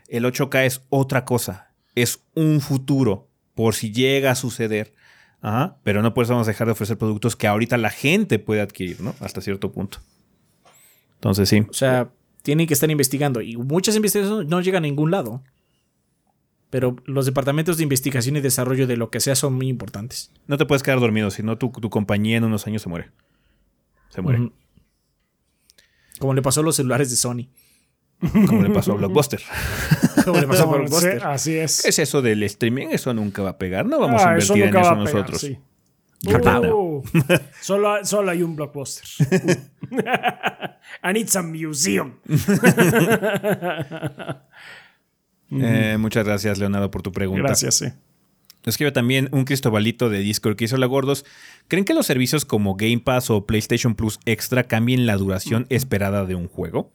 El 0.09 0.25
8K 0.25 0.65
es 0.65 0.81
otra 0.89 1.23
cosa, 1.23 1.71
es 1.95 2.23
un 2.35 2.59
futuro, 2.59 3.29
por 3.55 3.73
si 3.73 3.93
llega 3.93 4.31
a 4.31 4.35
suceder. 4.35 4.93
pero 5.83 6.01
no 6.01 6.13
por 6.13 6.25
eso 6.25 6.33
vamos 6.33 6.47
a 6.47 6.51
dejar 6.51 6.67
de 6.67 6.73
ofrecer 6.73 6.97
productos 6.97 7.37
que 7.37 7.47
ahorita 7.47 7.77
la 7.77 7.89
gente 7.89 8.39
puede 8.39 8.59
adquirir, 8.59 8.99
¿no? 8.99 9.15
Hasta 9.21 9.39
cierto 9.39 9.71
punto. 9.71 9.99
Entonces 11.15 11.47
sí. 11.47 11.61
O 11.69 11.73
sea, 11.73 12.11
tienen 12.41 12.67
que 12.67 12.73
estar 12.73 12.91
investigando 12.91 13.39
y 13.39 13.55
muchas 13.55 13.95
investigaciones 13.95 14.49
no 14.49 14.59
llegan 14.59 14.83
a 14.83 14.87
ningún 14.87 15.09
lado 15.09 15.41
pero 16.73 16.95
los 17.05 17.27
departamentos 17.27 17.77
de 17.77 17.83
investigación 17.83 18.35
y 18.35 18.41
desarrollo 18.41 18.87
de 18.87 18.97
lo 18.97 19.11
que 19.11 19.19
sea 19.19 19.35
son 19.35 19.53
muy 19.53 19.67
importantes. 19.67 20.31
No 20.47 20.57
te 20.57 20.65
puedes 20.65 20.81
quedar 20.81 20.99
dormido, 20.99 21.29
si 21.29 21.43
no 21.43 21.55
tu, 21.55 21.71
compañía 21.71 22.37
en 22.37 22.45
unos 22.45 22.65
años 22.65 22.81
se 22.81 22.89
muere. 22.89 23.11
Se 24.09 24.23
muere. 24.23 24.51
Como 26.17 26.33
le 26.33 26.41
pasó 26.41 26.61
a 26.61 26.63
los 26.63 26.75
celulares 26.75 27.11
de 27.11 27.15
Sony. 27.15 27.47
Como 28.47 28.63
le 28.63 28.71
pasó 28.71 28.93
a 28.93 28.95
Blockbuster. 28.95 29.39
Como 30.25 30.41
le 30.41 30.47
pasó 30.47 30.63
a 30.63 30.65
Blockbuster. 30.65 31.23
así 31.23 31.55
es. 31.55 31.83
¿Qué 31.83 31.89
es 31.89 31.99
eso 31.99 32.23
del 32.23 32.41
streaming? 32.41 32.87
Eso 32.87 33.13
nunca 33.13 33.43
va 33.43 33.51
a 33.51 33.57
pegar. 33.59 33.85
No 33.85 33.99
vamos 33.99 34.23
a 34.23 34.29
ah, 34.29 34.39
invertir 34.39 34.63
en 34.63 34.75
eso 34.75 34.95
nosotros. 34.95 35.47
Uh, 36.25 37.03
solo, 37.59 38.05
solo, 38.05 38.31
hay 38.31 38.41
un 38.43 38.55
blockbuster. 38.55 39.05
I 41.03 41.11
need 41.11 41.27
some 41.27 41.51
museum. 41.51 42.13
Eh, 45.61 45.97
muchas 45.99 46.25
gracias, 46.25 46.59
Leonardo, 46.59 46.89
por 46.91 47.01
tu 47.01 47.11
pregunta. 47.11 47.43
Gracias, 47.47 47.75
sí. 47.75 47.85
Escribe 48.65 48.91
también 48.91 49.27
un 49.31 49.43
Cristobalito 49.43 50.09
de 50.09 50.19
Discord 50.19 50.55
que 50.55 50.65
hizo 50.65 50.77
la 50.77 50.85
Gordos. 50.85 51.25
¿Creen 51.67 51.83
que 51.83 51.93
los 51.93 52.05
servicios 52.05 52.45
como 52.45 52.75
Game 52.75 52.99
Pass 52.99 53.29
o 53.29 53.45
PlayStation 53.45 53.93
Plus 53.95 54.19
Extra 54.25 54.63
cambien 54.63 55.05
la 55.05 55.17
duración 55.17 55.65
esperada 55.69 56.25
de 56.25 56.35
un 56.35 56.47
juego? 56.47 56.91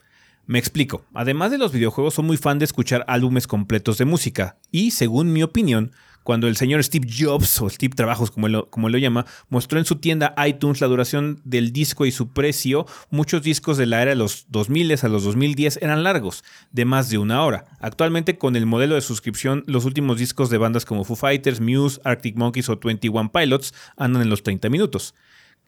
Me 0.46 0.58
explico. 0.58 1.04
Además 1.12 1.50
de 1.50 1.58
los 1.58 1.72
videojuegos, 1.72 2.14
soy 2.14 2.24
muy 2.24 2.38
fan 2.38 2.58
de 2.58 2.64
escuchar 2.64 3.04
álbumes 3.06 3.46
completos 3.46 3.98
de 3.98 4.06
música. 4.06 4.56
Y, 4.70 4.92
según 4.92 5.34
mi 5.34 5.42
opinión, 5.42 5.92
cuando 6.28 6.46
el 6.46 6.56
señor 6.56 6.84
Steve 6.84 7.08
Jobs, 7.10 7.58
o 7.62 7.70
Steve 7.70 7.94
Trabajos 7.96 8.30
como 8.30 8.48
lo, 8.48 8.68
como 8.68 8.90
lo 8.90 8.98
llama, 8.98 9.24
mostró 9.48 9.78
en 9.78 9.86
su 9.86 9.96
tienda 9.96 10.34
iTunes 10.46 10.82
la 10.82 10.86
duración 10.86 11.40
del 11.44 11.72
disco 11.72 12.04
y 12.04 12.10
su 12.10 12.34
precio, 12.34 12.84
muchos 13.08 13.42
discos 13.42 13.78
de 13.78 13.86
la 13.86 14.02
era 14.02 14.10
de 14.10 14.16
los 14.16 14.44
2000 14.50 14.92
a 15.02 15.08
los 15.08 15.24
2010 15.24 15.78
eran 15.80 16.02
largos, 16.02 16.44
de 16.70 16.84
más 16.84 17.08
de 17.08 17.16
una 17.16 17.42
hora. 17.42 17.64
Actualmente 17.80 18.36
con 18.36 18.56
el 18.56 18.66
modelo 18.66 18.94
de 18.94 19.00
suscripción, 19.00 19.64
los 19.66 19.86
últimos 19.86 20.18
discos 20.18 20.50
de 20.50 20.58
bandas 20.58 20.84
como 20.84 21.02
Foo 21.02 21.16
Fighters, 21.16 21.62
Muse, 21.62 21.98
Arctic 22.04 22.36
Monkeys 22.36 22.68
o 22.68 22.76
21 22.76 23.32
Pilots 23.32 23.72
andan 23.96 24.20
en 24.20 24.28
los 24.28 24.42
30 24.42 24.68
minutos. 24.68 25.14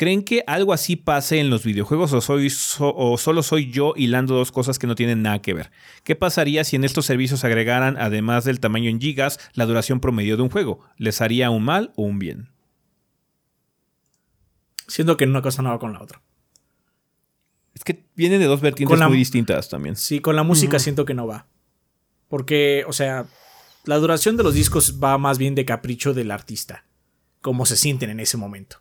¿Creen 0.00 0.22
que 0.22 0.42
algo 0.46 0.72
así 0.72 0.96
pase 0.96 1.40
en 1.40 1.50
los 1.50 1.62
videojuegos 1.62 2.14
o, 2.14 2.22
soy, 2.22 2.50
o 2.78 3.18
solo 3.18 3.42
soy 3.42 3.70
yo 3.70 3.92
hilando 3.94 4.34
dos 4.34 4.50
cosas 4.50 4.78
que 4.78 4.86
no 4.86 4.94
tienen 4.94 5.20
nada 5.20 5.42
que 5.42 5.52
ver? 5.52 5.70
¿Qué 6.04 6.16
pasaría 6.16 6.64
si 6.64 6.74
en 6.74 6.84
estos 6.84 7.04
servicios 7.04 7.44
agregaran, 7.44 7.98
además 7.98 8.46
del 8.46 8.60
tamaño 8.60 8.88
en 8.88 8.98
gigas, 8.98 9.38
la 9.52 9.66
duración 9.66 10.00
promedio 10.00 10.38
de 10.38 10.42
un 10.42 10.48
juego? 10.48 10.80
¿Les 10.96 11.20
haría 11.20 11.50
un 11.50 11.64
mal 11.64 11.92
o 11.96 12.04
un 12.04 12.18
bien? 12.18 12.48
Siento 14.88 15.18
que 15.18 15.26
una 15.26 15.42
cosa 15.42 15.60
no 15.60 15.68
va 15.68 15.78
con 15.78 15.92
la 15.92 16.00
otra. 16.00 16.22
Es 17.74 17.84
que 17.84 18.06
vienen 18.16 18.40
de 18.40 18.46
dos 18.46 18.62
vertientes 18.62 18.98
muy 18.98 19.18
distintas 19.18 19.68
también. 19.68 19.96
Sí, 19.96 20.20
con 20.20 20.34
la 20.34 20.44
música 20.44 20.78
siento 20.78 21.04
que 21.04 21.12
no 21.12 21.26
va. 21.26 21.46
Porque, 22.26 22.84
o 22.88 22.94
sea, 22.94 23.26
la 23.84 23.98
duración 23.98 24.38
de 24.38 24.44
los 24.44 24.54
discos 24.54 24.98
va 24.98 25.18
más 25.18 25.36
bien 25.36 25.54
de 25.54 25.66
capricho 25.66 26.14
del 26.14 26.30
artista. 26.30 26.86
Cómo 27.42 27.66
se 27.66 27.76
sienten 27.76 28.08
en 28.08 28.20
ese 28.20 28.38
momento. 28.38 28.80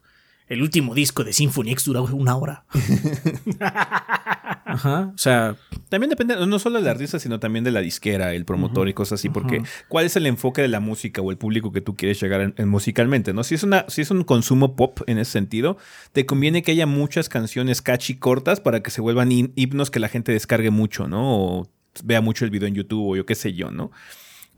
El 0.49 0.63
último 0.63 0.95
disco 0.95 1.23
de 1.23 1.31
Symphony 1.31 1.71
X 1.71 1.85
dura 1.85 2.01
una 2.01 2.35
hora. 2.35 2.65
Ajá. 4.65 5.11
O 5.13 5.17
sea. 5.17 5.55
También 5.89 6.09
depende, 6.09 6.35
no 6.45 6.59
solo 6.59 6.80
del 6.80 6.88
artista, 6.88 7.19
sino 7.19 7.39
también 7.39 7.63
de 7.63 7.71
la 7.71 7.81
disquera, 7.81 8.34
el 8.34 8.45
promotor 8.45 8.89
y 8.89 8.93
cosas 8.93 9.19
así. 9.19 9.30
Porque, 9.30 9.63
¿cuál 9.88 10.05
es 10.05 10.15
el 10.15 10.27
enfoque 10.27 10.61
de 10.61 10.67
la 10.67 10.80
música 10.80 11.21
o 11.21 11.31
el 11.31 11.38
público 11.38 11.71
que 11.71 11.81
tú 11.81 11.95
quieres 11.95 12.19
llegar 12.21 12.53
en, 12.55 12.69
musicalmente? 12.69 13.34
¿no? 13.34 13.43
Si 13.43 13.55
es, 13.55 13.63
una, 13.63 13.85
si 13.88 14.01
es 14.01 14.11
un 14.11 14.23
consumo 14.23 14.76
pop 14.76 14.99
en 15.07 15.17
ese 15.17 15.31
sentido, 15.31 15.77
te 16.13 16.26
conviene 16.26 16.61
que 16.61 16.71
haya 16.71 16.85
muchas 16.85 17.30
canciones 17.30 17.81
catchy 17.81 18.15
cortas 18.15 18.59
para 18.59 18.81
que 18.81 18.91
se 18.91 19.01
vuelvan 19.01 19.31
himnos 19.31 19.89
que 19.89 19.99
la 19.99 20.09
gente 20.09 20.31
descargue 20.31 20.69
mucho, 20.69 21.07
¿no? 21.07 21.21
O 21.23 21.69
vea 22.03 22.21
mucho 22.21 22.45
el 22.45 22.51
video 22.51 22.67
en 22.67 22.76
YouTube 22.76 23.09
o 23.09 23.15
yo 23.15 23.26
qué 23.26 23.35
sé 23.35 23.53
yo, 23.53 23.71
¿no? 23.71 23.91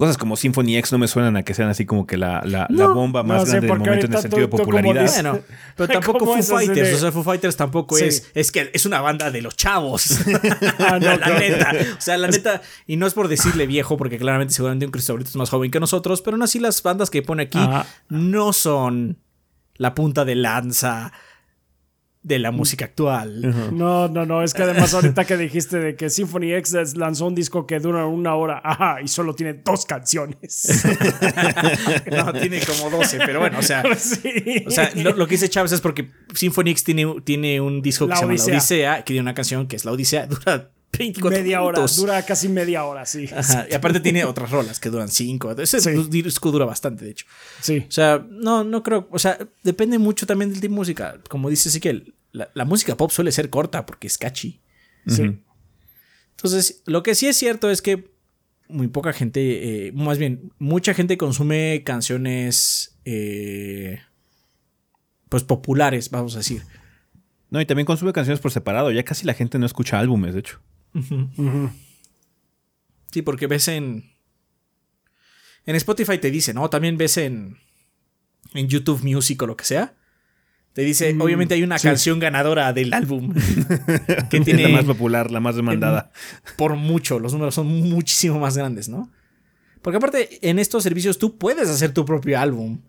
Cosas 0.02 0.18
como 0.18 0.36
Symphony 0.36 0.78
X 0.78 0.92
no 0.94 0.98
me 0.98 1.08
suenan 1.08 1.38
a 1.38 1.44
que 1.44 1.54
sean 1.54 1.70
así 1.70 1.86
como 1.86 2.08
que 2.08 2.18
la, 2.18 2.42
la, 2.44 2.66
bomba 2.88 3.22
más 3.22 3.48
grande 3.48 3.68
del 3.68 3.78
momento 3.78 4.08
en 4.08 4.14
el 4.14 4.20
sentido 4.20 4.42
de 4.42 4.48
popularidad. 4.48 5.06
Bueno, 5.14 5.40
pero 5.76 5.94
tampoco 5.94 6.26
Foo 6.26 6.42
Fighters. 6.42 6.96
O 6.96 6.98
sea, 6.98 7.12
Foo 7.12 7.22
Fighters 7.22 7.56
tampoco 7.56 8.00
es. 8.00 8.32
Es 8.34 8.52
que 8.52 8.72
es 8.74 8.88
una 8.88 9.00
banda 9.00 9.30
de 9.30 9.44
los 9.44 9.56
chavos. 9.56 10.22
Ah, 10.80 10.98
la 11.00 11.18
neta. 11.18 11.72
O 11.98 12.02
sea, 12.02 12.18
la 12.18 12.28
neta. 12.30 12.64
Y 12.88 12.98
no 12.98 13.06
es 13.06 13.14
por 13.14 13.28
decirle 13.28 13.68
viejo, 13.68 13.96
porque 13.98 14.18
claramente 14.18 14.56
seguramente 14.56 14.88
un 14.88 14.92
Cristo 14.92 15.16
es 15.20 15.36
más 15.36 15.52
joven 15.52 15.70
que 15.70 15.80
nosotros, 15.80 16.24
pero 16.24 16.34
aún 16.36 16.42
así 16.42 16.60
las 16.60 16.82
bandas 16.82 17.12
que 17.12 17.22
pone 17.22 17.44
aquí 17.44 17.60
no 18.10 18.54
son 18.54 19.20
la 19.76 19.94
punta 19.94 20.26
de 20.26 20.34
lanza 20.34 21.14
de 22.24 22.38
la 22.38 22.52
música 22.52 22.86
actual. 22.86 23.76
No, 23.76 24.08
no, 24.08 24.26
no, 24.26 24.44
es 24.44 24.54
que 24.54 24.64
además 24.64 24.94
ahorita 24.94 25.26
que 25.26 25.38
dijiste 25.38 25.78
de 25.80 25.96
que 25.96 26.10
Symphony 26.10 26.54
X 26.54 26.96
lanzó 26.96 27.26
un 27.26 27.34
disco 27.34 27.66
que 27.66 27.80
dura 27.80 28.06
una 28.06 28.36
hora, 28.36 28.62
ajá, 28.64 29.02
y 29.02 29.08
solo 29.08 29.34
tiene 29.34 29.54
dos 29.54 29.86
canciones. 29.86 30.84
no, 32.12 32.34
tiene 32.34 32.60
como 32.62 32.90
12, 32.92 33.20
pero 33.26 33.40
bueno, 33.40 33.60
o 33.60 33.64
sea, 33.64 33.84
o 34.66 34.72
sea 34.72 34.92
lo, 34.96 35.28
que 35.28 35.32
dice 35.32 35.50
Chávez 35.50 35.72
es 35.72 35.82
porque 35.82 36.12
Symphony 36.34 36.72
X 36.72 36.84
tiene, 36.84 37.16
tiene 37.24 37.60
un 37.60 37.82
disco 37.82 38.08
que 38.08 38.16
se 38.16 38.22
llama 38.22 38.34
La 38.36 38.44
Odisea, 38.44 38.98
que 38.98 39.14
tiene 39.14 39.22
una 39.22 39.34
canción 39.34 39.68
que 39.68 39.76
es 39.76 39.86
La 39.86 39.92
Odisea, 39.92 40.28
dura 40.28 40.72
24 40.98 41.40
media 41.40 41.62
hora, 41.62 41.86
dura 41.96 42.26
casi 42.26 42.50
media 42.50 42.84
hora, 42.84 43.06
sí. 43.06 43.30
Y 43.70 43.74
aparte 43.74 44.00
tiene 44.00 44.26
otras 44.26 44.52
rolas 44.52 44.80
que 44.80 44.90
duran 44.90 45.10
5. 45.10 45.52
Ese 45.60 45.80
disco 46.10 46.52
dura 46.52 46.66
bastante, 46.66 47.06
de 47.06 47.12
hecho. 47.12 47.26
Sí. 47.62 47.86
O 47.88 47.92
sea, 47.92 48.26
no, 48.30 48.64
no 48.64 48.84
creo. 48.84 49.08
O 49.12 49.20
sea, 49.20 49.38
depende 49.64 49.98
mucho 49.98 50.26
también 50.26 50.52
del 50.52 50.60
tipo 50.60 50.74
de 50.74 50.76
música. 50.76 51.20
Como 51.30 51.50
dice 51.50 51.70
Ezequiel, 51.70 52.14
la, 52.32 52.50
la 52.54 52.66
música 52.66 52.98
pop 52.98 53.12
suele 53.12 53.32
ser 53.32 53.50
corta 53.50 53.86
porque 53.86 54.08
es 54.08 54.18
catchy. 54.18 54.60
Sí. 55.08 55.40
Entonces, 56.32 56.82
lo 56.86 57.04
que 57.04 57.16
sí 57.16 57.28
es 57.28 57.38
cierto 57.38 57.70
es 57.70 57.82
que 57.82 58.12
muy 58.72 58.88
poca 58.88 59.14
gente, 59.14 59.88
eh, 59.88 59.92
más 59.92 60.18
bien, 60.18 60.52
mucha 60.58 60.94
gente 60.94 61.18
consume 61.18 61.84
canciones, 61.86 62.98
eh, 63.06 64.00
pues 65.30 65.44
populares, 65.44 66.10
vamos 66.10 66.36
a 66.36 66.40
decir. 66.40 66.64
No, 67.50 67.60
y 67.60 67.66
también 67.66 67.86
consume 67.86 68.14
canciones 68.14 68.40
por 68.40 68.52
separado. 68.52 68.92
Ya 68.92 69.04
casi 69.04 69.26
la 69.26 69.34
gente 69.34 69.60
no 69.60 69.66
escucha 69.66 70.00
álbumes, 70.00 70.34
de 70.34 70.40
hecho. 70.40 70.62
Sí, 73.12 73.22
porque 73.22 73.48
ves 73.48 73.68
en. 73.68 74.12
En 75.66 75.76
Spotify 75.76 76.18
te 76.18 76.32
dice, 76.32 76.54
¿no? 76.54 76.70
También 76.70 76.98
ves 76.98 77.18
en. 77.18 77.58
En 78.54 78.68
YouTube 78.68 79.04
Music 79.04 79.42
o 79.42 79.48
lo 79.48 79.56
que 79.56 79.64
sea. 79.64 79.96
Te 80.74 80.84
dice, 80.84 81.14
mm, 81.14 81.22
obviamente 81.22 81.54
hay 81.54 81.64
una 81.64 81.80
canción 81.80 82.20
ganadora 82.20 82.72
del 82.74 82.94
álbum. 82.94 83.34
que 84.30 84.40
tiene. 84.42 84.64
la 84.64 84.70
más 84.70 84.86
popular, 84.86 85.32
la 85.32 85.40
más 85.40 85.56
demandada. 85.56 86.12
por 86.58 86.76
mucho. 86.76 87.20
Los 87.20 87.34
números 87.34 87.56
son 87.56 87.68
muchísimo 87.68 88.40
más 88.40 88.58
grandes, 88.58 88.90
¿no? 88.90 89.12
Porque 89.82 89.98
aparte, 89.98 90.48
en 90.48 90.60
estos 90.60 90.84
servicios 90.84 91.18
tú 91.18 91.38
puedes 91.38 91.70
hacer 91.70 91.94
tu 91.94 92.06
propio 92.06 92.40
álbum. 92.40 92.82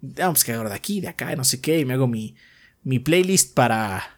Vamos 0.00 0.44
que 0.44 0.52
ahora 0.52 0.70
de 0.70 0.76
aquí, 0.76 1.00
de 1.00 1.08
acá, 1.08 1.34
no 1.36 1.44
sé 1.44 1.60
qué, 1.60 1.80
y 1.80 1.84
me 1.84 1.94
hago 1.94 2.06
mi, 2.06 2.36
mi 2.82 2.98
playlist 2.98 3.54
para 3.54 4.17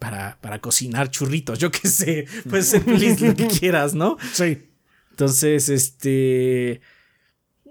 para, 0.00 0.38
para 0.40 0.60
cocinar 0.60 1.10
churritos, 1.10 1.60
yo 1.60 1.70
qué 1.70 1.86
sé, 1.86 2.26
puede 2.48 2.64
ser 2.64 2.82
feliz 2.82 3.20
lo 3.20 3.36
que 3.36 3.46
quieras, 3.60 3.94
¿no? 3.94 4.16
Sí. 4.32 4.66
Entonces, 5.10 5.68
este... 5.68 6.80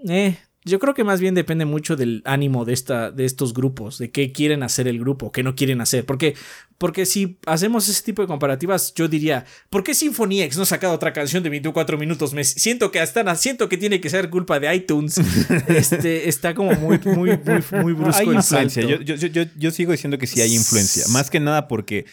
Eh, 0.08 0.38
yo 0.64 0.78
creo 0.78 0.92
que 0.92 1.04
más 1.04 1.20
bien 1.20 1.34
depende 1.34 1.64
mucho 1.64 1.96
del 1.96 2.22
ánimo 2.26 2.66
de, 2.66 2.74
esta, 2.74 3.10
de 3.10 3.24
estos 3.24 3.54
grupos, 3.54 3.96
de 3.96 4.10
qué 4.10 4.30
quieren 4.30 4.62
hacer 4.62 4.88
el 4.88 4.98
grupo, 4.98 5.32
qué 5.32 5.42
no 5.42 5.54
quieren 5.54 5.80
hacer. 5.80 6.04
Porque, 6.04 6.34
porque 6.76 7.06
si 7.06 7.38
hacemos 7.46 7.88
ese 7.88 8.02
tipo 8.02 8.20
de 8.20 8.28
comparativas, 8.28 8.92
yo 8.94 9.08
diría, 9.08 9.46
¿por 9.70 9.82
qué 9.82 9.94
Symphony 9.94 10.42
X 10.42 10.58
no 10.58 10.64
ha 10.64 10.66
sacado 10.66 10.92
otra 10.92 11.14
canción 11.14 11.42
de 11.42 11.48
24 11.48 11.96
minutos? 11.96 12.34
Me 12.34 12.44
siento 12.44 12.90
que 12.90 13.00
están, 13.00 13.34
siento 13.38 13.70
que 13.70 13.78
tiene 13.78 14.02
que 14.02 14.10
ser 14.10 14.28
culpa 14.28 14.60
de 14.60 14.74
iTunes. 14.74 15.18
este, 15.68 16.28
está 16.28 16.54
como 16.54 16.72
muy, 16.72 16.98
muy, 17.06 17.38
muy, 17.38 17.82
muy 17.82 17.92
brusco. 17.94 18.30
Hay 18.30 18.36
influencia. 18.36 18.82
Yo, 18.82 19.00
yo, 19.00 19.14
yo, 19.14 19.44
yo, 19.56 19.70
sigo 19.70 19.92
diciendo 19.92 20.18
que 20.18 20.26
sí 20.26 20.42
hay 20.42 20.54
influencia. 20.54 21.04
Más 21.08 21.30
que 21.30 21.40
nada 21.40 21.68
porque 21.68 22.04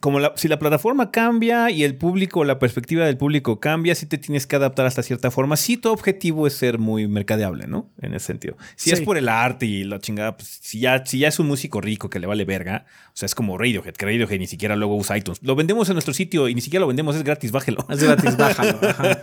como 0.00 0.18
si 0.36 0.48
la 0.48 0.58
plataforma 0.58 1.10
cambia 1.10 1.70
y 1.70 1.84
el 1.84 1.94
público, 1.96 2.44
la 2.44 2.58
perspectiva 2.58 3.04
del 3.04 3.18
público 3.18 3.60
cambia, 3.60 3.94
sí 3.94 4.06
te 4.06 4.16
tienes 4.16 4.46
que 4.46 4.56
adaptar 4.56 4.86
hasta 4.86 5.02
cierta 5.02 5.30
forma. 5.30 5.56
Sí, 5.56 5.76
tu 5.76 5.90
objetivo 5.90 6.46
es 6.46 6.54
ser 6.54 6.78
muy 6.78 7.06
mercadeable, 7.06 7.66
¿no? 7.66 7.90
En 8.00 8.14
ese 8.14 8.26
sentido. 8.26 8.56
Si 8.76 8.92
es 8.92 9.02
por 9.02 9.18
el 9.18 9.28
arte 9.28 9.66
y 9.66 9.84
la 9.84 9.98
chingada, 9.98 10.38
pues 10.38 10.58
si 10.62 10.80
ya, 10.80 11.04
si 11.04 11.18
ya 11.18 11.28
es 11.28 11.38
un 11.38 11.48
músico 11.48 11.82
rico 11.82 12.08
que 12.08 12.18
le 12.18 12.26
vale 12.26 12.46
verga, 12.46 12.86
o 13.08 13.12
sea, 13.12 13.26
es 13.26 13.34
como 13.34 13.58
Radiohead, 13.58 13.94
que 13.94 14.06
Radiohead 14.06 14.38
ni 14.38 14.46
siquiera 14.46 14.74
luego 14.74 14.96
usa 14.96 15.18
iTunes. 15.18 15.42
Lo 15.42 15.54
vendemos 15.54 15.86
en 15.90 15.96
nuestro 15.96 16.14
sitio 16.14 16.48
y 16.48 16.54
ni 16.54 16.62
siquiera 16.62 16.80
lo 16.80 16.86
vendemos, 16.86 17.14
es 17.16 17.22
gratis, 17.22 17.52
bájelo. 17.52 17.86
Es 17.90 18.02
gratis, 18.02 18.38
bájalo. 18.38 18.78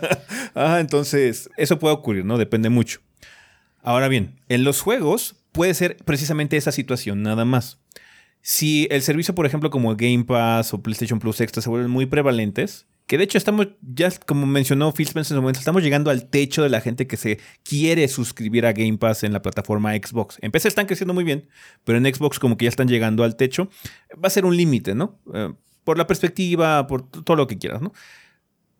ah, 0.54 0.78
entonces, 0.78 1.50
eso 1.56 1.80
puede 1.80 1.94
ocurrir, 1.94 2.24
¿no? 2.24 2.38
Depende 2.38 2.68
mucho. 2.68 3.00
Ahora 3.82 4.06
bien, 4.06 4.38
en 4.48 4.62
los 4.62 4.80
juegos 4.80 5.34
puede 5.50 5.74
ser 5.74 5.96
precisamente 6.04 6.56
esa 6.56 6.70
situación, 6.70 7.22
nada 7.22 7.44
más 7.44 7.81
si 8.42 8.88
el 8.90 9.02
servicio, 9.02 9.34
por 9.34 9.46
ejemplo, 9.46 9.70
como 9.70 9.94
Game 9.96 10.24
Pass 10.24 10.74
o 10.74 10.82
PlayStation 10.82 11.20
Plus 11.20 11.40
Extra 11.40 11.62
se 11.62 11.70
vuelven 11.70 11.90
muy 11.90 12.06
prevalentes, 12.06 12.86
que 13.06 13.16
de 13.16 13.24
hecho 13.24 13.38
estamos, 13.38 13.68
ya 13.80 14.10
como 14.26 14.46
mencionó 14.46 14.92
Phil 14.92 15.06
Spencer 15.06 15.34
en 15.34 15.38
su 15.38 15.42
momento, 15.42 15.60
estamos 15.60 15.82
llegando 15.82 16.10
al 16.10 16.28
techo 16.28 16.62
de 16.62 16.68
la 16.68 16.80
gente 16.80 17.06
que 17.06 17.16
se 17.16 17.38
quiere 17.62 18.08
suscribir 18.08 18.66
a 18.66 18.72
Game 18.72 18.98
Pass 18.98 19.22
en 19.22 19.32
la 19.32 19.42
plataforma 19.42 19.94
Xbox. 19.94 20.38
En 20.40 20.50
PC 20.50 20.68
están 20.68 20.86
creciendo 20.86 21.14
muy 21.14 21.22
bien, 21.22 21.48
pero 21.84 21.98
en 21.98 22.14
Xbox 22.14 22.38
como 22.38 22.56
que 22.56 22.64
ya 22.64 22.68
están 22.68 22.88
llegando 22.88 23.22
al 23.22 23.36
techo. 23.36 23.68
Va 24.12 24.26
a 24.26 24.30
ser 24.30 24.44
un 24.44 24.56
límite, 24.56 24.94
¿no? 24.94 25.20
Eh, 25.34 25.52
por 25.84 25.98
la 25.98 26.06
perspectiva, 26.06 26.86
por 26.86 27.08
todo 27.08 27.36
lo 27.36 27.46
que 27.46 27.58
quieras, 27.58 27.80
¿no? 27.80 27.92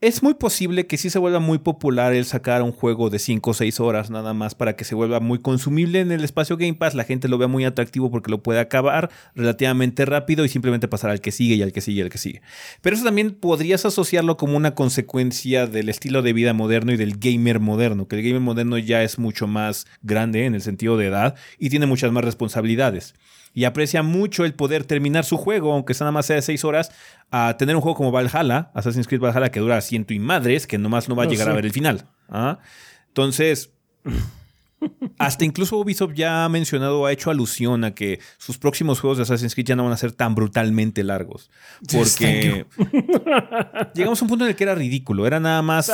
Es 0.03 0.21
muy 0.21 0.35
posible 0.35 0.89
que 0.89 0.99
sí 0.99 1.11
se 1.11 1.21
vuelva 1.21 1.39
muy 1.39 1.59
popular 1.59 2.13
el 2.13 2.25
sacar 2.25 2.65
un 2.65 2.73
juego 2.73 3.09
de 3.09 3.21
5 3.21 3.51
o 3.51 3.55
6 3.55 3.79
horas 3.79 4.11
nada 4.11 4.35
más 4.35 4.57
para 4.57 4.75
que 4.75 4.83
se 4.83 4.97
vuelva 4.97 5.21
muy 5.21 5.39
consumible 5.39 6.01
en 6.01 6.11
el 6.11 6.25
espacio 6.25 6.57
Game 6.57 6.75
Pass. 6.75 6.97
La 6.97 7.05
gente 7.05 7.29
lo 7.29 7.39
vea 7.39 7.47
muy 7.47 7.65
atractivo 7.65 8.11
porque 8.11 8.29
lo 8.29 8.43
puede 8.43 8.59
acabar 8.59 9.13
relativamente 9.37 10.05
rápido 10.05 10.45
y 10.45 10.49
simplemente 10.49 10.89
pasar 10.89 11.11
al 11.11 11.21
que 11.21 11.31
sigue 11.31 11.55
y 11.55 11.63
al 11.63 11.71
que 11.71 11.81
sigue 11.81 12.01
y 12.01 12.03
al 12.03 12.11
que 12.11 12.19
sigue. 12.19 12.43
Pero 12.81 12.97
eso 12.97 13.05
también 13.05 13.31
podrías 13.31 13.87
asociarlo 13.87 14.37
como 14.37 14.57
una 14.57 14.75
consecuencia 14.75 15.69
del 15.69 15.89
estilo 15.89 16.23
de 16.23 16.33
vida 16.33 16.53
moderno 16.53 16.91
y 16.91 16.97
del 16.97 17.19
gamer 17.19 17.61
moderno, 17.61 18.09
que 18.09 18.17
el 18.17 18.25
gamer 18.25 18.41
moderno 18.41 18.79
ya 18.79 19.05
es 19.05 19.21
mucho 19.21 19.47
más 19.47 19.87
grande 20.03 20.47
en 20.47 20.57
el 20.57 20.63
sentido 20.63 20.97
de 20.97 21.07
edad 21.07 21.37
y 21.61 21.71
tiene 21.71 21.87
muchas 21.87 22.11
más 22.11 22.25
responsabilidades 22.25 23.15
y 23.55 23.65
aprecia 23.65 24.03
mucho 24.03 24.45
el 24.45 24.55
poder 24.55 24.85
terminar 24.85 25.25
su 25.25 25.37
juego, 25.37 25.73
aunque 25.73 25.95
sea 25.95 26.05
nada 26.05 26.13
más 26.13 26.27
sea 26.27 26.37
de 26.37 26.43
6 26.43 26.65
horas, 26.65 26.91
a 27.31 27.57
tener 27.59 27.77
un 27.77 27.83
juego 27.83 27.97
como 27.97 28.11
Valhalla, 28.11 28.71
Assassin's 28.75 29.07
Creed 29.07 29.21
Valhalla, 29.21 29.51
que 29.51 29.61
dura 29.61 29.81
ciento 29.81 30.15
y 30.15 30.19
madres, 30.19 30.67
que 30.67 30.79
nomás 30.79 31.09
no 31.09 31.17
va 31.17 31.25
a 31.25 31.27
llegar 31.27 31.49
a 31.49 31.53
ver 31.53 31.67
el 31.67 31.73
final. 31.73 32.07
¿ah? 32.29 32.59
Entonces, 33.09 33.73
hasta 35.19 35.45
incluso 35.45 35.77
Ubisoft 35.77 36.15
ya 36.15 36.45
ha 36.45 36.49
mencionado, 36.49 37.07
ha 37.07 37.13
hecho 37.13 37.31
alusión 37.31 37.85
a 37.85 37.95
que 37.95 38.21
sus 38.39 38.59
próximos 38.59 39.01
juegos 39.01 39.19
de 39.19 39.23
Assassin's 39.23 39.55
Creed 39.55 39.67
ya 39.67 39.77
no 39.77 39.85
van 39.85 39.93
a 39.93 39.97
ser 39.97 40.13
tan 40.13 40.35
brutalmente 40.35 41.03
largos. 41.05 41.51
Porque 41.91 42.67
llegamos 43.95 44.21
a 44.21 44.25
un 44.25 44.29
punto 44.29 44.45
en 44.45 44.51
el 44.51 44.57
que 44.57 44.65
era 44.65 44.75
ridículo. 44.75 45.27
Era 45.27 45.41
nada 45.41 45.63
más 45.63 45.91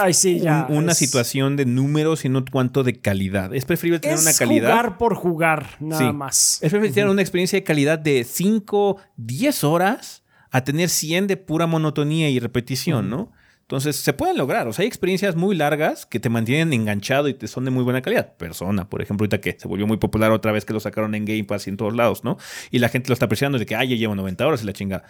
una 0.68 0.94
situación 0.94 1.56
de 1.56 1.66
números 1.66 2.24
y 2.24 2.28
no 2.28 2.44
cuanto 2.50 2.84
de 2.84 3.00
calidad. 3.00 3.54
Es 3.54 3.64
preferible 3.64 4.00
tener 4.00 4.18
una 4.18 4.32
calidad. 4.32 4.70
Jugar 4.70 4.98
por 4.98 5.14
jugar, 5.14 5.66
nada 5.80 6.12
más. 6.12 6.54
Es 6.62 6.70
preferible 6.70 6.94
tener 6.94 7.10
una 7.10 7.22
experiencia 7.22 7.58
de 7.58 7.64
calidad 7.64 7.98
de 7.98 8.24
5, 8.24 8.98
10 9.16 9.64
horas 9.64 10.22
a 10.50 10.64
tener 10.64 10.88
100 10.88 11.26
de 11.26 11.36
pura 11.36 11.66
monotonía 11.66 12.30
y 12.30 12.38
repetición, 12.38 13.10
¿no? 13.10 13.32
Entonces, 13.68 13.96
se 13.96 14.14
pueden 14.14 14.38
lograr. 14.38 14.66
O 14.66 14.72
sea, 14.72 14.84
hay 14.84 14.88
experiencias 14.88 15.36
muy 15.36 15.54
largas 15.54 16.06
que 16.06 16.18
te 16.18 16.30
mantienen 16.30 16.72
enganchado 16.72 17.28
y 17.28 17.34
te 17.34 17.46
son 17.48 17.66
de 17.66 17.70
muy 17.70 17.84
buena 17.84 18.00
calidad. 18.00 18.34
Persona, 18.38 18.88
por 18.88 19.02
ejemplo, 19.02 19.24
ahorita 19.24 19.42
que 19.42 19.58
se 19.60 19.68
volvió 19.68 19.86
muy 19.86 19.98
popular 19.98 20.32
otra 20.32 20.52
vez 20.52 20.64
que 20.64 20.72
lo 20.72 20.80
sacaron 20.80 21.14
en 21.14 21.26
Game 21.26 21.44
Pass 21.44 21.66
y 21.66 21.70
en 21.70 21.76
todos 21.76 21.94
lados, 21.94 22.24
¿no? 22.24 22.38
Y 22.70 22.78
la 22.78 22.88
gente 22.88 23.10
lo 23.10 23.12
está 23.12 23.26
apreciando 23.26 23.58
de 23.58 23.66
que, 23.66 23.76
ay, 23.76 23.88
ya 23.90 23.96
llevo 23.96 24.14
90 24.14 24.46
horas 24.46 24.62
y 24.62 24.64
la 24.64 24.72
chingada. 24.72 25.04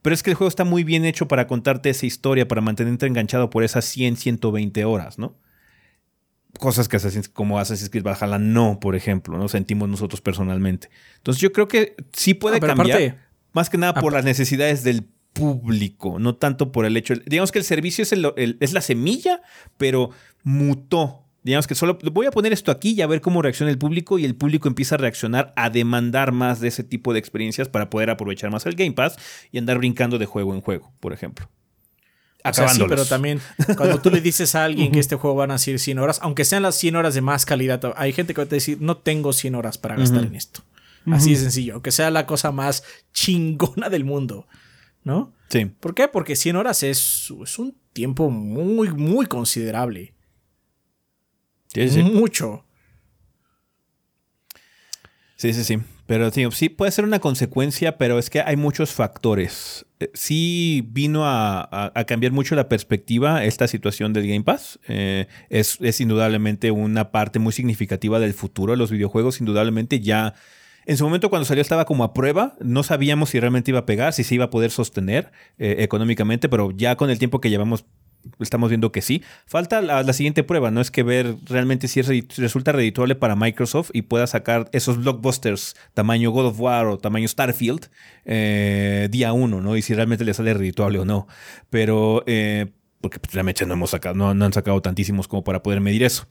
Pero 0.00 0.14
es 0.14 0.22
que 0.22 0.30
el 0.30 0.36
juego 0.36 0.48
está 0.48 0.62
muy 0.62 0.84
bien 0.84 1.04
hecho 1.04 1.26
para 1.26 1.48
contarte 1.48 1.90
esa 1.90 2.06
historia, 2.06 2.46
para 2.46 2.60
mantenerte 2.60 3.04
enganchado 3.04 3.50
por 3.50 3.64
esas 3.64 3.84
100, 3.86 4.16
120 4.16 4.84
horas, 4.84 5.18
¿no? 5.18 5.36
Cosas 6.60 6.86
que 6.86 6.98
Assassin's, 6.98 7.28
como 7.28 7.58
Assassin's 7.58 7.90
Creed 7.90 8.04
Valhalla 8.04 8.38
no, 8.38 8.78
por 8.78 8.94
ejemplo, 8.94 9.36
¿no? 9.38 9.48
Sentimos 9.48 9.88
nosotros 9.88 10.20
personalmente. 10.20 10.88
Entonces 11.16 11.40
yo 11.40 11.52
creo 11.52 11.66
que 11.66 11.96
sí 12.12 12.34
puede 12.34 12.58
ah, 12.58 12.60
cambiar. 12.60 13.26
más 13.52 13.68
que 13.68 13.76
nada 13.76 13.94
por 13.94 14.12
las 14.12 14.24
necesidades 14.24 14.84
del 14.84 15.08
público, 15.34 16.18
no 16.18 16.36
tanto 16.36 16.72
por 16.72 16.86
el 16.86 16.96
hecho. 16.96 17.14
Digamos 17.26 17.52
que 17.52 17.58
el 17.58 17.64
servicio 17.66 18.02
es, 18.02 18.14
es 18.60 18.72
la 18.72 18.80
semilla, 18.80 19.42
pero 19.76 20.10
mutó. 20.42 21.20
Digamos 21.42 21.66
que 21.66 21.74
solo 21.74 21.98
voy 22.10 22.24
a 22.24 22.30
poner 22.30 22.54
esto 22.54 22.70
aquí 22.70 22.92
y 22.92 23.02
a 23.02 23.06
ver 23.06 23.20
cómo 23.20 23.42
reacciona 23.42 23.70
el 23.70 23.76
público 23.76 24.18
y 24.18 24.24
el 24.24 24.34
público 24.34 24.66
empieza 24.66 24.94
a 24.94 24.98
reaccionar 24.98 25.52
a 25.56 25.68
demandar 25.68 26.32
más 26.32 26.60
de 26.60 26.68
ese 26.68 26.84
tipo 26.84 27.12
de 27.12 27.18
experiencias 27.18 27.68
para 27.68 27.90
poder 27.90 28.08
aprovechar 28.08 28.50
más 28.50 28.64
el 28.64 28.76
Game 28.76 28.92
Pass 28.92 29.16
y 29.52 29.58
andar 29.58 29.76
brincando 29.76 30.18
de 30.18 30.24
juego 30.24 30.54
en 30.54 30.62
juego, 30.62 30.94
por 31.00 31.12
ejemplo. 31.12 31.50
O 32.46 32.88
pero 32.88 33.06
también 33.06 33.40
cuando 33.76 34.00
tú 34.00 34.10
le 34.10 34.20
dices 34.20 34.54
a 34.54 34.64
alguien 34.64 34.92
que 34.92 35.00
este 35.00 35.16
juego 35.16 35.36
van 35.36 35.50
a 35.50 35.56
ser 35.56 35.78
100 35.78 35.98
horas, 35.98 36.18
aunque 36.22 36.44
sean 36.44 36.62
las 36.62 36.76
100 36.76 36.96
horas 36.96 37.14
de 37.14 37.22
más 37.22 37.46
calidad, 37.46 37.80
hay 37.96 38.12
gente 38.12 38.34
que 38.34 38.42
va 38.42 38.44
a 38.44 38.46
decir, 38.46 38.78
no 38.80 38.98
tengo 38.98 39.32
100 39.32 39.54
horas 39.54 39.78
para 39.78 39.96
gastar 39.96 40.24
en 40.24 40.34
esto. 40.34 40.62
Así 41.10 41.30
de 41.30 41.36
sencillo, 41.36 41.74
aunque 41.74 41.90
sea 41.90 42.10
la 42.10 42.26
cosa 42.26 42.52
más 42.52 42.84
chingona 43.12 43.90
del 43.90 44.04
mundo. 44.04 44.46
¿No? 45.04 45.32
Sí. 45.48 45.66
¿Por 45.66 45.94
qué? 45.94 46.08
Porque 46.08 46.34
100 46.34 46.56
horas 46.56 46.82
es, 46.82 47.32
es 47.42 47.58
un 47.58 47.76
tiempo 47.92 48.30
muy, 48.30 48.88
muy 48.90 49.26
considerable. 49.26 50.14
Sí, 51.68 51.88
sí. 51.88 52.02
Mucho. 52.02 52.64
Sí, 55.36 55.52
sí, 55.52 55.64
sí. 55.64 55.78
Pero 56.06 56.30
sí, 56.30 56.68
puede 56.68 56.92
ser 56.92 57.04
una 57.04 57.18
consecuencia, 57.18 57.96
pero 57.96 58.18
es 58.18 58.28
que 58.28 58.40
hay 58.40 58.56
muchos 58.56 58.92
factores. 58.92 59.86
Eh, 60.00 60.10
sí 60.12 60.86
vino 60.90 61.22
a, 61.24 61.92
cambiar 62.06 62.32
mucho 62.32 62.54
la 62.54 62.68
perspectiva 62.68 63.44
esta 63.44 63.66
situación 63.68 64.12
del 64.12 64.26
Game 64.28 64.42
Pass. 64.42 64.78
Eh, 64.86 65.26
es, 65.48 65.78
es 65.80 66.00
indudablemente 66.00 66.70
una 66.70 67.10
parte 67.10 67.38
muy 67.38 67.52
significativa 67.52 68.20
del 68.20 68.34
futuro 68.34 68.72
de 68.72 68.76
los 68.76 68.90
videojuegos. 68.90 69.40
Indudablemente 69.40 70.00
ya 70.00 70.34
en 70.86 70.96
su 70.96 71.04
momento 71.04 71.30
cuando 71.30 71.46
salió 71.46 71.62
estaba 71.62 71.84
como 71.84 72.04
a 72.04 72.12
prueba, 72.12 72.54
no 72.60 72.82
sabíamos 72.82 73.30
si 73.30 73.40
realmente 73.40 73.70
iba 73.70 73.80
a 73.80 73.86
pegar, 73.86 74.12
si 74.12 74.24
se 74.24 74.34
iba 74.34 74.46
a 74.46 74.50
poder 74.50 74.70
sostener 74.70 75.32
eh, 75.58 75.76
económicamente, 75.80 76.48
pero 76.48 76.70
ya 76.70 76.96
con 76.96 77.10
el 77.10 77.18
tiempo 77.18 77.40
que 77.40 77.50
llevamos 77.50 77.84
estamos 78.40 78.70
viendo 78.70 78.92
que 78.92 79.02
sí. 79.02 79.22
Falta 79.46 79.80
la, 79.80 80.12
siguiente 80.12 80.42
prueba, 80.44 80.70
¿no? 80.70 80.80
Es 80.80 80.90
que 80.90 81.02
ver 81.02 81.36
realmente 81.46 81.88
si 81.88 82.00
resulta 82.02 82.72
redituable 82.72 83.14
para 83.14 83.36
Microsoft 83.36 83.90
y 83.92 84.02
pueda 84.02 84.26
sacar 84.26 84.68
esos 84.72 84.98
blockbusters 84.98 85.76
tamaño 85.94 86.30
God 86.30 86.46
of 86.46 86.60
War 86.60 86.86
o 86.86 86.98
tamaño 86.98 87.28
Starfield 87.28 87.90
eh, 88.24 89.08
día 89.10 89.32
uno, 89.32 89.60
¿no? 89.60 89.76
Y 89.76 89.82
si 89.82 89.94
realmente 89.94 90.24
le 90.24 90.34
sale 90.34 90.54
redituable 90.54 90.98
o 90.98 91.04
no. 91.04 91.26
Pero, 91.70 92.22
eh, 92.26 92.72
porque 93.00 93.18
pues, 93.18 93.34
realmente 93.34 93.66
no, 93.66 93.74
hemos 93.74 93.90
sacado, 93.90 94.14
no 94.14 94.44
han 94.44 94.52
sacado 94.52 94.80
tantísimos 94.80 95.28
como 95.28 95.44
para 95.44 95.62
poder 95.62 95.80
medir 95.80 96.02
eso. 96.02 96.26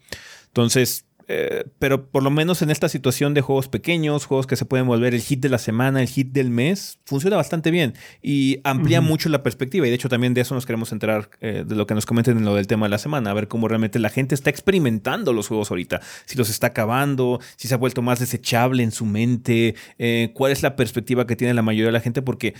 Entonces, 0.47 1.05
eh, 1.27 1.65
pero 1.79 2.09
por 2.09 2.23
lo 2.23 2.29
menos 2.29 2.61
en 2.61 2.69
esta 2.69 2.89
situación 2.89 3.33
de 3.33 3.41
juegos 3.41 3.67
pequeños, 3.67 4.25
juegos 4.25 4.47
que 4.47 4.55
se 4.55 4.65
pueden 4.65 4.87
volver 4.87 5.13
el 5.13 5.21
hit 5.21 5.39
de 5.39 5.49
la 5.49 5.57
semana, 5.57 6.01
el 6.01 6.07
hit 6.07 6.31
del 6.31 6.49
mes, 6.49 6.99
funciona 7.05 7.35
bastante 7.35 7.71
bien 7.71 7.93
y 8.21 8.59
amplía 8.63 9.01
mucho 9.01 9.29
la 9.29 9.43
perspectiva. 9.43 9.87
Y 9.87 9.89
de 9.89 9.95
hecho 9.95 10.09
también 10.09 10.33
de 10.33 10.41
eso 10.41 10.55
nos 10.55 10.65
queremos 10.65 10.91
enterar, 10.91 11.29
eh, 11.41 11.63
de 11.65 11.75
lo 11.75 11.87
que 11.87 11.95
nos 11.95 12.05
comenten 12.05 12.37
en 12.37 12.45
lo 12.45 12.55
del 12.55 12.67
tema 12.67 12.85
de 12.85 12.91
la 12.91 12.97
semana, 12.97 13.31
a 13.31 13.33
ver 13.33 13.47
cómo 13.47 13.67
realmente 13.67 13.99
la 13.99 14.09
gente 14.09 14.35
está 14.35 14.49
experimentando 14.49 15.33
los 15.33 15.47
juegos 15.47 15.71
ahorita, 15.71 16.01
si 16.25 16.37
los 16.37 16.49
está 16.49 16.67
acabando, 16.67 17.39
si 17.55 17.67
se 17.67 17.73
ha 17.73 17.77
vuelto 17.77 18.01
más 18.01 18.19
desechable 18.19 18.83
en 18.83 18.91
su 18.91 19.05
mente, 19.05 19.75
eh, 19.97 20.31
cuál 20.33 20.51
es 20.51 20.63
la 20.63 20.75
perspectiva 20.75 21.27
que 21.27 21.35
tiene 21.35 21.53
la 21.53 21.61
mayoría 21.61 21.87
de 21.87 21.93
la 21.93 22.01
gente, 22.01 22.21
porque 22.21 22.53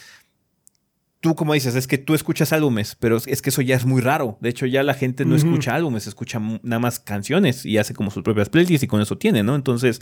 tú 1.24 1.36
como 1.36 1.54
dices, 1.54 1.76
es 1.76 1.88
que 1.88 1.98
tú 1.98 2.16
escuchas 2.16 2.52
álbumes, 2.52 2.98
pero 3.00 3.16
es 3.16 3.42
que 3.42 3.50
eso 3.50 3.62
ya 3.62 3.78
es 3.78 3.86
muy 3.86 4.02
raro. 4.02 4.38
De 4.42 4.50
hecho, 4.50 4.66
ya 4.66 4.84
la 4.84 4.94
gente 4.94 5.24
no 5.24 5.38
escucha 5.38 5.74
álbumes, 5.74 6.06
escucha 6.06 6.42
nada 6.64 6.80
más 6.80 7.00
canciones 7.00 7.66
y 7.66 7.78
hace 7.78 7.94
como 7.94 8.12
sus 8.12 8.24
propias 8.24 8.50
playlists 8.50 8.84
y 8.84 8.88
con 8.88 9.02
eso 9.02 9.18
tiene, 9.18 9.42
¿no? 9.42 9.56
Entonces, 9.56 10.02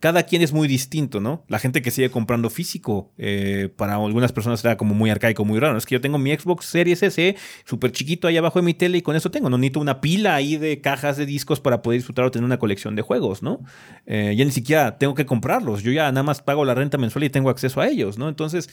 cada 0.00 0.24
quien 0.24 0.42
es 0.42 0.52
muy 0.52 0.66
distinto, 0.66 1.20
¿no? 1.20 1.44
La 1.46 1.60
gente 1.60 1.80
que 1.80 1.92
sigue 1.92 2.10
comprando 2.10 2.50
físico, 2.50 3.12
eh, 3.18 3.72
para 3.76 3.94
algunas 3.94 4.32
personas 4.32 4.64
era 4.64 4.76
como 4.76 4.94
muy 4.94 5.10
arcaico, 5.10 5.44
muy 5.44 5.60
raro. 5.60 5.78
Es 5.78 5.86
que 5.86 5.94
yo 5.94 6.00
tengo 6.00 6.18
mi 6.18 6.36
Xbox 6.36 6.66
Series 6.66 7.04
S 7.04 7.36
súper 7.64 7.92
chiquito 7.92 8.26
ahí 8.26 8.36
abajo 8.36 8.58
de 8.58 8.64
mi 8.64 8.74
tele 8.74 8.98
y 8.98 9.02
con 9.02 9.14
eso 9.14 9.30
tengo. 9.30 9.48
No 9.48 9.58
necesito 9.58 9.78
una 9.78 10.00
pila 10.00 10.34
ahí 10.34 10.56
de 10.56 10.80
cajas 10.80 11.18
de 11.18 11.24
discos 11.24 11.60
para 11.60 11.82
poder 11.82 12.00
disfrutar 12.00 12.24
o 12.24 12.32
tener 12.32 12.44
una 12.44 12.58
colección 12.58 12.96
de 12.96 13.02
juegos, 13.02 13.44
¿no? 13.44 13.60
Eh, 14.06 14.34
ya 14.36 14.44
ni 14.44 14.50
siquiera 14.50 14.98
tengo 14.98 15.14
que 15.14 15.24
comprarlos. 15.24 15.84
Yo 15.84 15.92
ya 15.92 16.10
nada 16.10 16.24
más 16.24 16.42
pago 16.42 16.64
la 16.64 16.74
renta 16.74 16.98
mensual 16.98 17.22
y 17.22 17.30
tengo 17.30 17.48
acceso 17.48 17.80
a 17.80 17.86
ellos, 17.86 18.18
¿no? 18.18 18.28
Entonces 18.28 18.68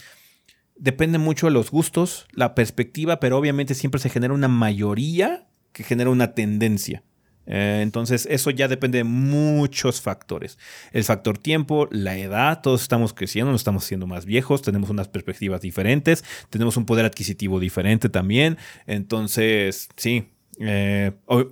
depende 0.75 1.17
mucho 1.17 1.47
de 1.47 1.53
los 1.53 1.71
gustos, 1.71 2.27
la 2.31 2.55
perspectiva, 2.55 3.19
pero 3.19 3.37
obviamente 3.37 3.73
siempre 3.73 3.99
se 3.99 4.09
genera 4.09 4.33
una 4.33 4.47
mayoría 4.47 5.47
que 5.71 5.83
genera 5.83 6.09
una 6.09 6.33
tendencia. 6.33 7.03
Eh, 7.47 7.81
entonces, 7.83 8.27
eso 8.29 8.49
ya 8.49 8.67
depende 8.67 8.99
de 8.99 9.03
muchos 9.03 10.01
factores. 10.01 10.57
El 10.91 11.03
factor 11.03 11.37
tiempo, 11.37 11.87
la 11.91 12.17
edad, 12.17 12.61
todos 12.61 12.81
estamos 12.81 13.13
creciendo, 13.13 13.51
nos 13.51 13.61
estamos 13.61 13.83
haciendo 13.83 14.07
más 14.07 14.25
viejos, 14.25 14.61
tenemos 14.61 14.89
unas 14.89 15.07
perspectivas 15.07 15.61
diferentes, 15.61 16.23
tenemos 16.49 16.75
un 16.77 16.85
poder 16.85 17.05
adquisitivo 17.05 17.59
diferente 17.59 18.09
también. 18.09 18.57
Entonces, 18.87 19.89
sí, 19.95 20.31
Eh, 20.57 21.11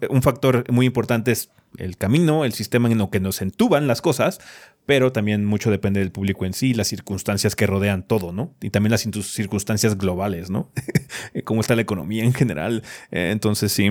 un 0.09 0.21
factor 0.21 0.63
muy 0.71 0.85
importante 0.85 1.33
es 1.33 1.49
el 1.77 1.97
camino, 1.97 2.45
el 2.45 2.53
sistema 2.53 2.89
en 2.89 3.01
el 3.01 3.09
que 3.09 3.19
nos 3.19 3.41
entuban 3.41 3.85
las 3.85 4.01
cosas, 4.01 4.39
pero 4.85 5.11
también 5.11 5.45
mucho 5.45 5.71
depende 5.71 5.99
del 5.99 6.11
público 6.11 6.45
en 6.45 6.53
sí, 6.53 6.73
las 6.73 6.87
circunstancias 6.87 7.55
que 7.55 7.67
rodean 7.67 8.03
todo, 8.03 8.31
¿no? 8.31 8.53
Y 8.61 8.69
también 8.69 8.91
las 8.91 9.01
circunstancias 9.01 9.97
globales, 9.97 10.49
¿no? 10.49 10.71
Cómo 11.45 11.61
está 11.61 11.75
la 11.75 11.81
economía 11.81 12.23
en 12.23 12.33
general. 12.33 12.83
Eh, 13.11 13.29
entonces, 13.31 13.71
sí. 13.71 13.89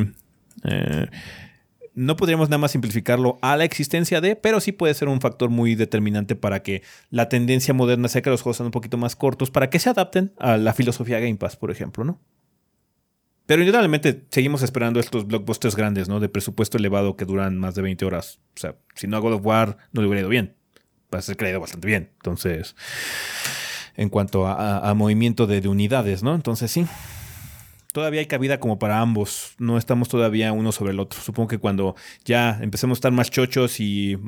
Eh, 0.64 1.06
no 1.94 2.16
podríamos 2.16 2.48
nada 2.48 2.58
más 2.58 2.72
simplificarlo 2.72 3.38
a 3.42 3.56
la 3.56 3.64
existencia 3.64 4.20
de, 4.20 4.36
pero 4.36 4.60
sí 4.60 4.72
puede 4.72 4.94
ser 4.94 5.08
un 5.08 5.20
factor 5.20 5.50
muy 5.50 5.74
determinante 5.74 6.36
para 6.36 6.62
que 6.62 6.82
la 7.10 7.28
tendencia 7.28 7.74
moderna 7.74 8.08
sea 8.08 8.22
que 8.22 8.30
los 8.30 8.42
juegos 8.42 8.58
sean 8.58 8.66
un 8.66 8.72
poquito 8.72 8.96
más 8.96 9.16
cortos, 9.16 9.50
para 9.50 9.70
que 9.70 9.78
se 9.78 9.90
adapten 9.90 10.32
a 10.38 10.56
la 10.56 10.72
filosofía 10.72 11.20
Game 11.20 11.36
Pass, 11.36 11.56
por 11.56 11.70
ejemplo, 11.70 12.04
¿no? 12.04 12.20
Pero 13.44 13.62
indudablemente 13.62 14.24
seguimos 14.30 14.62
esperando 14.62 15.00
estos 15.00 15.26
blockbusters 15.26 15.76
grandes, 15.76 16.08
¿no? 16.08 16.20
De 16.20 16.28
presupuesto 16.28 16.78
elevado 16.78 17.16
que 17.16 17.24
duran 17.24 17.58
más 17.58 17.74
de 17.74 17.82
20 17.82 18.04
horas. 18.04 18.40
O 18.56 18.60
sea, 18.60 18.76
si 18.94 19.06
no 19.06 19.16
hago 19.16 19.30
God 19.30 19.44
War, 19.44 19.76
no 19.92 20.00
le 20.00 20.08
hubiera 20.08 20.20
ido 20.20 20.28
bien. 20.28 20.54
Va 21.12 21.18
a 21.18 21.22
ser 21.22 21.36
creído 21.36 21.60
bastante 21.60 21.86
bien. 21.86 22.10
Entonces, 22.16 22.74
en 23.96 24.08
cuanto 24.08 24.46
a, 24.46 24.92
movimiento 24.94 25.46
de, 25.46 25.66
unidades, 25.68 26.22
¿no? 26.22 26.34
Entonces, 26.34 26.70
sí. 26.70 26.86
Todavía 27.92 28.20
hay 28.20 28.26
cabida 28.26 28.58
como 28.58 28.78
para 28.78 29.00
ambos. 29.00 29.54
No 29.58 29.76
estamos 29.76 30.08
todavía 30.08 30.52
uno 30.52 30.72
sobre 30.72 30.92
el 30.92 31.00
otro. 31.00 31.20
Supongo 31.20 31.48
que 31.48 31.58
cuando 31.58 31.94
ya 32.24 32.58
empecemos 32.62 32.96
a 32.96 32.98
estar 32.98 33.12
más 33.12 33.30
chochos 33.30 33.80
y 33.80 34.18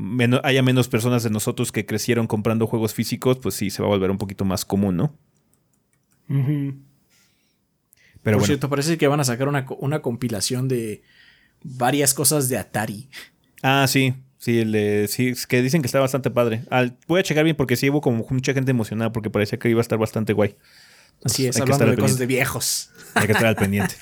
haya 0.43 0.63
menos 0.63 0.89
personas 0.89 1.23
de 1.23 1.31
nosotros 1.31 1.73
que 1.73 1.87
crecieron 1.87 2.27
comprando 2.27 2.67
juegos 2.67 2.93
físicos, 2.93 3.39
pues 3.39 3.55
sí, 3.55 3.71
se 3.71 3.81
va 3.81 3.89
a 3.89 3.93
volver 3.93 4.11
un 4.11 4.19
poquito 4.19 4.45
más 4.45 4.67
común, 4.67 4.99
¿no? 4.99 5.17
Pero 8.25 8.39
Por 8.39 8.47
cierto, 8.47 8.69
parece 8.71 8.99
que 8.99 9.07
van 9.07 9.21
a 9.21 9.25
sacar 9.25 9.49
una, 9.49 10.03
compilación 10.03 10.67
de 10.67 11.03
varias 11.63 12.15
cosas 12.15 12.49
de 12.49 12.59
Atari. 12.59 13.09
Ah, 13.63 13.87
sí. 13.87 14.15
Sí, 14.45 14.61
el 14.61 15.09
sí, 15.09 15.33
que 15.49 15.63
dicen 15.63 15.81
que 15.81 15.87
está 15.87 16.01
bastante 16.01 16.31
padre. 16.31 16.65
voy 17.09 17.19
a 17.19 17.23
checar 17.23 17.45
bien 17.45 17.57
porque 17.57 17.77
sí 17.77 17.89
hubo 17.89 18.03
como 18.03 18.27
mucha 18.29 18.53
gente 18.53 18.73
emocionada 18.73 19.11
porque 19.11 19.31
parecía 19.31 19.59
que 19.59 19.71
iba 19.71 19.81
a 19.81 19.81
estar 19.81 19.99
bastante 19.99 20.35
guay. 20.35 20.55
Así 21.25 21.47
es, 21.47 21.59
hablando 21.59 21.87
de 21.87 21.97
cosas 21.97 22.19
de 22.19 22.27
viejos. 22.27 22.91
Hay 23.15 23.25
que 23.25 23.33
estar 23.33 23.47
al 23.47 23.57
pendiente. 23.57 23.95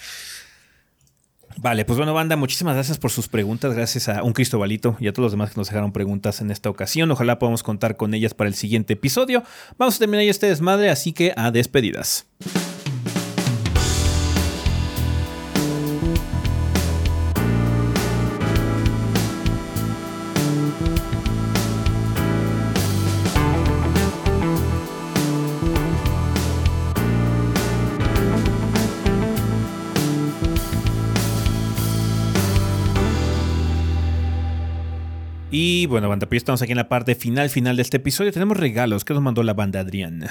Vale, 1.59 1.85
pues 1.85 1.97
bueno, 1.97 2.13
banda, 2.13 2.35
muchísimas 2.35 2.75
gracias 2.75 2.99
por 2.99 3.13
sus 3.13 3.29
preguntas. 3.29 3.73
Gracias 3.73 4.09
a 4.09 4.25
un 4.25 4.33
Cristobalito 4.33 4.97
y 4.99 5.07
a 5.07 5.13
todos 5.13 5.27
los 5.27 5.33
demás 5.33 5.51
que 5.51 5.61
nos 5.61 5.69
dejaron 5.69 5.93
preguntas 5.93 6.41
en 6.41 6.51
esta 6.51 6.69
ocasión. 6.71 7.09
Ojalá 7.13 7.39
podamos 7.39 7.63
contar 7.63 7.97
con 7.97 8.13
ellas 8.13 8.35
para 8.35 8.49
el 8.49 8.55
siguiente 8.55 8.95
episodio. 8.95 9.45
Vamos 9.79 9.95
a 9.95 9.99
terminar 10.01 10.25
ya 10.25 10.33
este 10.33 10.49
desmadre, 10.49 10.91
así 10.91 11.13
que 11.13 11.35
a 11.37 11.53
despedidas. 11.53 12.27
Y 35.65 35.87
bueno, 35.87 36.09
banda, 36.09 36.29
pues 36.29 36.39
estamos 36.39 36.61
aquí 36.61 36.73
en 36.73 36.79
la 36.79 36.89
parte 36.89 37.15
final, 37.15 37.49
final 37.49 37.77
de 37.77 37.83
este 37.83 37.99
episodio. 37.99 38.33
Tenemos 38.33 38.57
regalos. 38.57 39.05
¿Qué 39.05 39.15
nos 39.15 39.23
mandó 39.23 39.45
la 39.45 39.55
banda, 39.55 39.79
Adrián? 39.79 40.27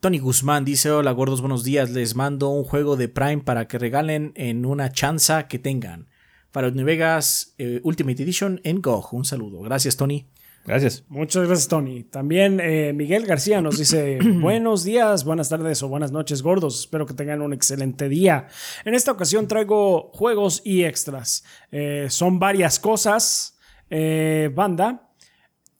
Tony 0.00 0.18
Guzmán 0.18 0.64
dice: 0.64 0.90
Hola 0.90 1.12
gordos, 1.12 1.40
buenos 1.40 1.62
días. 1.62 1.90
Les 1.90 2.16
mando 2.16 2.48
un 2.48 2.64
juego 2.64 2.96
de 2.96 3.08
Prime 3.08 3.44
para 3.44 3.68
que 3.68 3.78
regalen 3.78 4.32
en 4.34 4.66
una 4.66 4.90
chanza 4.90 5.46
que 5.46 5.60
tengan. 5.60 6.08
Para 6.50 6.72
New 6.72 6.84
Vegas 6.84 7.54
eh, 7.58 7.80
Ultimate 7.84 8.20
Edition 8.20 8.60
en 8.64 8.82
GOG. 8.82 9.14
Un 9.14 9.24
saludo. 9.24 9.60
Gracias, 9.60 9.96
Tony. 9.96 10.26
Gracias. 10.64 11.04
Muchas 11.08 11.46
gracias, 11.46 11.68
Tony. 11.68 12.02
También 12.02 12.58
eh, 12.60 12.92
Miguel 12.92 13.24
García 13.24 13.62
nos 13.62 13.78
dice: 13.78 14.18
Buenos 14.40 14.82
días, 14.82 15.24
buenas 15.24 15.48
tardes 15.48 15.80
o 15.84 15.88
buenas 15.88 16.10
noches, 16.10 16.42
gordos. 16.42 16.80
Espero 16.80 17.06
que 17.06 17.14
tengan 17.14 17.40
un 17.40 17.52
excelente 17.52 18.08
día. 18.08 18.48
En 18.84 18.94
esta 18.94 19.12
ocasión 19.12 19.46
traigo 19.46 20.10
juegos 20.12 20.60
y 20.64 20.82
extras. 20.82 21.44
Eh, 21.70 22.08
son 22.10 22.40
varias 22.40 22.80
cosas. 22.80 23.55
Eh, 23.90 24.50
banda. 24.54 25.02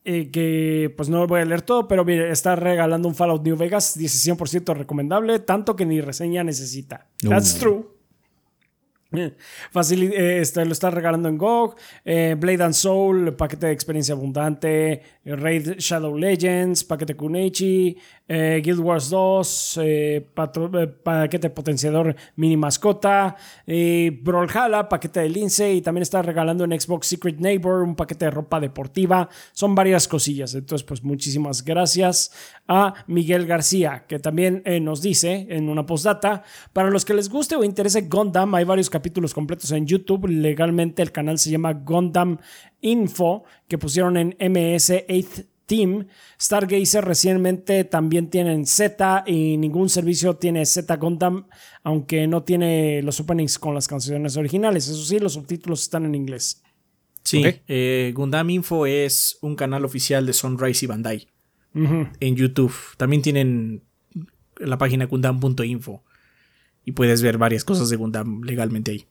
Eh, 0.09 0.31
que 0.31 0.95
pues 0.97 1.09
no 1.09 1.19
lo 1.19 1.27
voy 1.27 1.41
a 1.41 1.45
leer 1.45 1.63
todo, 1.63 1.89
pero 1.89 2.09
está 2.09 2.55
regalando 2.55 3.09
un 3.09 3.17
Fallout 3.17 3.45
New 3.45 3.57
Vegas, 3.57 3.97
100% 3.97 4.73
recomendable, 4.73 5.41
tanto 5.41 5.75
que 5.75 5.85
ni 5.85 6.01
reseña 6.01 6.45
necesita. 6.45 7.09
That's 7.29 7.59
true. 7.59 7.97
Fácil, 9.73 10.13
eh, 10.13 10.41
este, 10.41 10.65
lo 10.65 10.73
está 10.73 10.91
regalando 10.91 11.29
en 11.29 11.39
GOG. 11.39 11.77
Eh, 12.05 12.37
Blade 12.39 12.63
and 12.63 12.75
Soul, 12.75 13.35
paquete 13.35 13.67
de 13.67 13.73
experiencia 13.73 14.15
abundante. 14.15 15.03
Raid 15.25 15.79
Shadow 15.79 16.17
Legends, 16.17 16.85
paquete 16.85 17.17
Kunechi. 17.17 17.97
Eh, 18.29 18.61
Guild 18.63 18.81
Wars 18.81 19.11
2, 19.11 19.81
paquete 21.05 21.51
potenciador 21.51 22.15
mini 22.37 22.57
mascota. 22.57 23.37
Brawlhalla, 24.23 24.89
paquete 24.89 25.21
de 25.21 25.29
Lince. 25.29 25.75
Y 25.75 25.83
también 25.83 26.03
está 26.03 26.23
regalando 26.23 26.65
en 26.65 26.79
Xbox 26.79 27.07
Secret 27.07 27.39
Neighbor 27.39 27.83
un 27.83 27.95
paquete 27.95 28.27
de 28.27 28.31
ropa 28.31 28.61
deportiva. 28.61 29.29
Son 29.53 29.75
varias 29.75 30.09
cosillas. 30.09 30.55
Entonces, 30.55 30.85
pues 30.85 31.03
muchísimas 31.03 31.65
gracias 31.65 32.33
a 32.69 32.95
Miguel 33.07 33.47
García, 33.47 34.05
que 34.09 34.19
también 34.19 34.63
nos 34.83 35.03
dice 35.03 35.47
en 35.51 35.69
una 35.69 35.87
postdata. 35.87 36.43
Para 36.73 36.91
los 36.91 37.05
que 37.05 37.15
les 37.15 37.29
guste 37.29 37.57
o 37.57 37.65
interese 37.65 38.03
Gundam, 38.03 38.55
hay 38.55 38.65
varios 38.65 38.91
capítulos 38.91 39.35
completos 39.35 39.71
en 39.73 39.87
YouTube. 39.87 40.29
Legalmente 40.29 41.03
el 41.03 41.13
canal 41.13 41.39
se 41.39 41.51
llama 41.51 41.73
Gundam 41.73 42.39
Info, 42.81 43.45
que 43.69 43.79
pusieron 43.79 44.17
en 44.17 44.37
MS 44.39 45.05
8 45.09 45.56
Team. 45.67 46.07
Stargazer 46.41 47.05
recientemente 47.05 47.85
también 47.85 48.31
tienen 48.31 48.67
Z 48.67 49.25
y 49.27 49.57
ningún 49.57 49.89
servicio 49.89 50.37
tiene 50.37 50.65
Z 50.65 50.97
Gundam, 50.97 51.47
aunque 51.83 52.27
no 52.27 52.43
tiene 52.43 53.03
los 53.03 53.21
openings 53.21 53.59
con 53.59 53.75
las 53.75 53.89
canciones 53.89 54.37
originales. 54.37 54.89
Eso 54.89 55.05
sí, 55.05 55.19
los 55.19 55.35
subtítulos 55.35 55.83
están 55.83 56.05
en 56.05 56.15
inglés. 56.15 56.63
Sí, 57.23 57.43
eh, 57.67 58.13
Gundam 58.15 58.51
Info 58.51 58.87
es 58.87 59.39
un 59.43 59.57
canal 59.57 59.85
oficial 59.85 60.25
de 60.25 60.33
Sunrise 60.33 60.85
y 60.85 60.89
Bandai 60.89 61.29
en 61.75 62.37
YouTube. 62.37 62.73
También 62.97 63.21
tienen 63.21 63.83
la 64.59 64.79
página 64.79 65.05
gundam.info 65.05 66.03
y 66.85 66.93
puedes 66.93 67.21
ver 67.21 67.37
varias 67.37 67.65
cosas 67.65 67.91
de 67.91 67.97
Gundam 67.97 68.43
legalmente 68.43 68.93
ahí. 68.93 69.07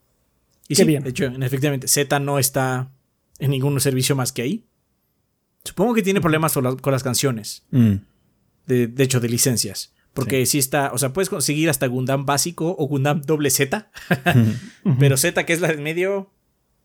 Y 0.68 0.76
sí, 0.76 0.84
bien. 0.86 1.04
de 1.04 1.12
hecho, 1.12 1.26
efectivamente, 1.26 1.88
Z 1.88 2.20
no 2.20 2.40
está 2.40 2.92
en 3.38 3.52
ningún 3.52 3.80
servicio 3.80 4.16
más 4.16 4.32
que 4.32 4.42
ahí. 4.42 4.66
Supongo 5.66 5.96
que 5.96 6.04
tiene 6.04 6.22
problemas 6.22 6.54
con, 6.54 6.92
las 6.92 7.04
canciones. 7.04 7.66
Mm. 7.72 7.96
De, 8.68 9.04
hecho, 9.04 9.20
de 9.20 9.28
licencias. 9.28 9.94
Porque 10.14 10.46
sí. 10.46 10.60
está, 10.60 10.92
o 10.94 10.98
sea, 10.98 11.12
puedes 11.12 11.30
conseguir 11.30 11.70
hasta 11.70 11.88
Gundam 11.88 12.26
básico 12.26 12.76
o 12.78 12.88
Gundam 12.88 13.22
doble 13.22 13.50
Z. 13.50 13.92
pero 15.00 15.18
Z, 15.18 15.46
que 15.46 15.54
es 15.54 15.60
la 15.60 15.68
del 15.68 15.82
medio, 15.82 16.32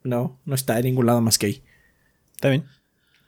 no, 0.02 0.40
no 0.44 0.54
está 0.54 0.78
en 0.78 0.86
ningún 0.86 1.06
lado 1.06 1.20
más 1.20 1.38
que 1.38 1.46
ahí. 1.46 1.62
Está 2.34 2.48
bien. 2.48 2.64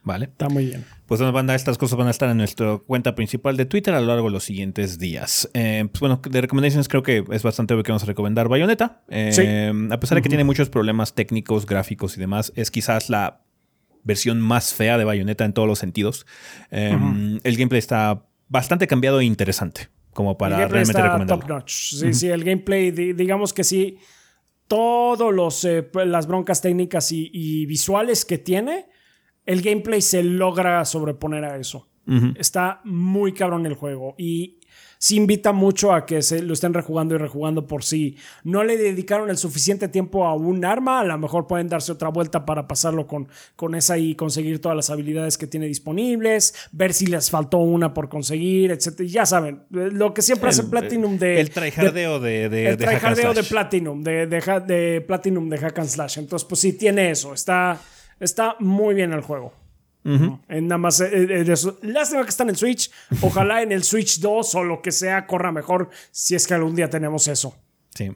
Vale. 0.05 0.25
Está 0.25 0.49
muy 0.49 0.67
bien. 0.67 0.85
Pues 1.07 1.21
bueno, 1.21 1.33
banda, 1.33 1.55
estas 1.55 1.79
cosas 1.79 1.97
van 1.97 2.09
a 2.09 2.11
estar 2.11 2.29
en 2.29 2.39
nuestra 2.39 2.79
cuenta 2.79 3.15
principal 3.15 3.57
de 3.57 3.67
Twitter 3.67 3.95
a 3.95 4.01
lo 4.01 4.07
largo 4.07 4.25
de 4.27 4.33
los 4.33 4.43
siguientes 4.43 4.99
días. 4.99 5.49
Eh, 5.55 5.87
pues 5.93 6.01
bueno, 6.01 6.21
de 6.29 6.41
recomendaciones 6.41 6.89
creo 6.89 7.03
que 7.03 7.25
es 7.31 7.43
bastante 7.43 7.75
obvio 7.75 7.85
que 7.85 7.93
vamos 7.93 8.03
a 8.03 8.07
recomendar 8.07 8.49
Bayonetta. 8.49 9.03
Eh, 9.09 9.73
a 9.91 10.01
pesar 10.01 10.17
de 10.17 10.23
que 10.23 10.29
tiene 10.29 10.45
muchos 10.45 10.71
problemas 10.71 11.15
técnicos, 11.15 11.67
gráficos 11.67 12.17
y 12.17 12.21
demás, 12.21 12.53
es 12.57 12.71
quizás 12.71 13.11
la 13.11 13.43
versión 14.05 14.41
más 14.41 14.75
fea 14.75 14.99
de 14.99 15.05
Bayonetta 15.05 15.45
en 15.45 15.53
todos 15.53 15.69
los 15.69 15.79
sentidos. 15.79 16.27
Eh, 16.71 16.97
el 17.43 17.57
gameplay 17.57 17.79
está 17.79 18.27
bastante 18.49 18.87
cambiado 18.87 19.21
e 19.21 19.25
interesante 19.25 19.89
como 20.13 20.37
para 20.37 20.69
realmente 20.69 21.01
recomendarlo. 21.01 21.65
Sí, 21.67 22.13
sí, 22.13 22.29
el 22.29 22.45
gameplay, 22.45 22.91
digamos 22.91 23.53
que 23.53 23.65
sí, 23.65 23.99
todas 24.69 25.65
las 26.07 26.27
broncas 26.27 26.61
técnicas 26.61 27.13
y 27.13 27.67
visuales 27.67 28.25
que 28.25 28.39
tiene 28.39 28.87
el 29.47 29.63
gameplay 29.63 30.01
se 30.01 30.23
logra 30.23 30.85
sobreponer 30.85 31.45
a 31.45 31.57
eso. 31.57 31.89
Está 32.37 32.81
muy 32.85 33.33
cabrón 33.33 33.65
el 33.65 33.75
juego 33.75 34.17
y 34.19 34.59
se 35.03 35.17
invita 35.17 35.51
mucho 35.51 35.93
a 35.93 36.07
que 36.07 36.23
se 36.23 36.43
lo 36.43 36.53
estén 36.53 36.73
rejugando 36.73 37.17
y 37.17 37.19
rejugando 37.19 37.67
por 37.67 37.83
si 37.83 38.17
no 38.45 38.63
le 38.63 38.77
dedicaron 38.77 39.31
el 39.31 39.37
suficiente 39.37 39.89
tiempo 39.89 40.25
a 40.27 40.37
un 40.37 40.65
arma, 40.65 41.01
a 41.01 41.05
lo 41.05 41.19
mejor 41.19 41.49
pueden 41.49 41.67
darse 41.69 41.91
otra 41.91 42.09
vuelta 42.09 42.47
para 42.47 42.69
pasarlo 42.69 43.09
con, 43.09 43.27
con 43.57 43.75
esa 43.75 43.99
y 43.99 44.15
conseguir 44.15 44.61
todas 44.61 44.77
las 44.77 44.91
habilidades 44.91 45.37
que 45.39 45.49
tiene 45.49 45.67
disponibles, 45.67 46.55
ver 46.71 46.95
si 46.95 47.07
les 47.07 47.31
faltó 47.31 47.59
una 47.59 47.93
por 47.93 48.09
conseguir, 48.09 48.71
etc. 48.71 49.03
Ya 49.03 49.27
saben, 49.27 49.65
lo 49.71 50.15
que 50.15 50.23
siempre 50.23 50.51
hace 50.51 50.63
Platinum 50.63 51.19
de... 51.19 51.41
El 51.41 51.51
tryhardeo 51.51 52.21
de, 52.21 52.49
de, 52.49 52.69
El 52.69 52.77
tryhardeo 52.77 53.35
de 53.35 53.43
Platinum, 53.43 54.05
de, 54.05 54.27
de, 54.29 55.05
Platinum 55.05 55.49
de 55.49 55.59
Hack 55.59 55.81
and 55.81 55.89
Slash. 55.89 56.19
Entonces, 56.21 56.47
pues 56.49 56.61
sí, 56.61 56.75
tiene 56.75 57.11
eso, 57.11 57.35
está... 57.35 57.81
Está 58.21 58.55
muy 58.61 58.95
bien 58.95 59.13
el 59.13 59.23
juego. 59.23 59.62
Nada 60.05 60.79
más, 60.79 61.01
eh, 61.01 61.11
eh, 61.13 61.55
lástima 61.83 62.23
que 62.25 62.31
está 62.31 62.45
en 62.45 62.57
Switch. 62.57 62.91
Ojalá 63.21 63.63
en 63.63 63.73
el 63.73 63.85
Switch 63.85 64.21
2 64.21 64.55
o 64.55 64.65
lo 64.65 64.83
que 64.83 64.93
sea 64.93 65.27
corra 65.27 65.53
mejor 65.53 65.91
si 66.11 66.35
es 66.35 66.47
que 66.47 66.55
algún 66.55 66.75
día 66.75 66.91
tenemos 66.91 67.29
eso. 67.29 67.57
Sí. 67.95 68.11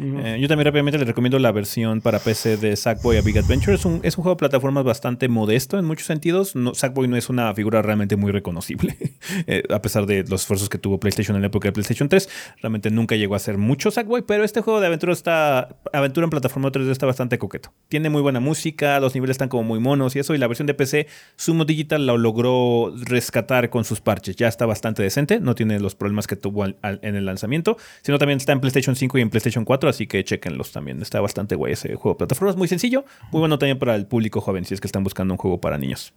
Eh, 0.00 0.38
yo 0.40 0.46
también 0.46 0.66
rápidamente 0.66 0.96
les 0.96 1.08
recomiendo 1.08 1.40
la 1.40 1.50
versión 1.50 2.00
para 2.00 2.20
PC 2.20 2.56
de 2.56 2.76
Sackboy 2.76 3.16
a 3.16 3.20
Big 3.20 3.36
Adventure. 3.36 3.74
Es 3.74 3.84
un, 3.84 4.00
es 4.04 4.16
un 4.16 4.22
juego 4.22 4.36
de 4.36 4.38
plataformas 4.38 4.84
bastante 4.84 5.28
modesto 5.28 5.76
en 5.78 5.84
muchos 5.84 6.06
sentidos. 6.06 6.54
Sackboy 6.74 7.08
no 7.08 7.16
es 7.16 7.28
una 7.28 7.52
figura 7.54 7.82
realmente 7.82 8.14
muy 8.14 8.30
reconocible, 8.30 8.96
eh, 9.46 9.64
a 9.70 9.82
pesar 9.82 10.06
de 10.06 10.22
los 10.22 10.42
esfuerzos 10.42 10.68
que 10.68 10.78
tuvo 10.78 11.00
PlayStation 11.00 11.34
en 11.36 11.42
la 11.42 11.48
época 11.48 11.68
de 11.68 11.72
PlayStation 11.72 12.08
3. 12.08 12.28
Realmente 12.62 12.90
nunca 12.90 13.16
llegó 13.16 13.34
a 13.34 13.40
ser 13.40 13.58
mucho 13.58 13.90
Sackboy, 13.90 14.22
pero 14.22 14.44
este 14.44 14.60
juego 14.60 14.80
de 14.80 14.86
aventura 14.86 15.12
está 15.12 15.76
aventura 15.92 16.24
en 16.24 16.30
plataforma 16.30 16.70
3D 16.70 16.90
está 16.90 17.06
bastante 17.06 17.38
coqueto. 17.38 17.72
Tiene 17.88 18.08
muy 18.08 18.22
buena 18.22 18.38
música, 18.38 19.00
los 19.00 19.14
niveles 19.14 19.34
están 19.34 19.48
como 19.48 19.64
muy 19.64 19.80
monos 19.80 20.14
y 20.14 20.20
eso. 20.20 20.32
Y 20.34 20.38
la 20.38 20.46
versión 20.46 20.66
de 20.66 20.74
PC, 20.74 21.08
Sumo 21.34 21.64
Digital 21.64 22.06
lo 22.06 22.18
logró 22.18 22.94
rescatar 22.96 23.68
con 23.70 23.84
sus 23.84 24.00
parches. 24.00 24.36
Ya 24.36 24.46
está 24.46 24.64
bastante 24.64 25.02
decente, 25.02 25.40
no 25.40 25.56
tiene 25.56 25.80
los 25.80 25.96
problemas 25.96 26.28
que 26.28 26.36
tuvo 26.36 26.66
en 26.66 27.16
el 27.16 27.24
lanzamiento, 27.24 27.76
sino 28.02 28.18
también 28.18 28.36
está 28.36 28.52
en 28.52 28.60
PlayStation 28.60 28.94
5 28.94 29.18
y 29.18 29.22
en 29.22 29.30
PlayStation 29.30 29.64
4 29.64 29.87
así 29.88 30.06
que 30.06 30.22
chequenlos 30.24 30.72
también. 30.72 31.00
Está 31.02 31.20
bastante 31.20 31.54
guay 31.54 31.72
ese 31.72 31.94
juego 31.94 32.14
de 32.14 32.18
plataformas, 32.18 32.56
muy 32.56 32.68
sencillo, 32.68 33.04
muy 33.32 33.40
bueno 33.40 33.58
también 33.58 33.78
para 33.78 33.94
el 33.94 34.06
público 34.06 34.40
joven, 34.40 34.64
si 34.64 34.74
es 34.74 34.80
que 34.80 34.86
están 34.88 35.04
buscando 35.04 35.34
un 35.34 35.38
juego 35.38 35.60
para 35.60 35.78
niños. 35.78 36.12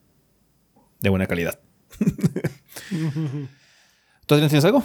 De 1.00 1.10
buena 1.10 1.28
calidad. 1.28 1.60
¿Tú 4.26 4.36
tienes 4.36 4.66
algo? 4.66 4.84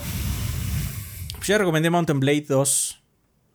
Pues 1.37 1.47
ya 1.49 1.59
recomendé 1.59 1.91
Mountain 1.91 2.21
Blade 2.21 2.47
2 2.49 3.03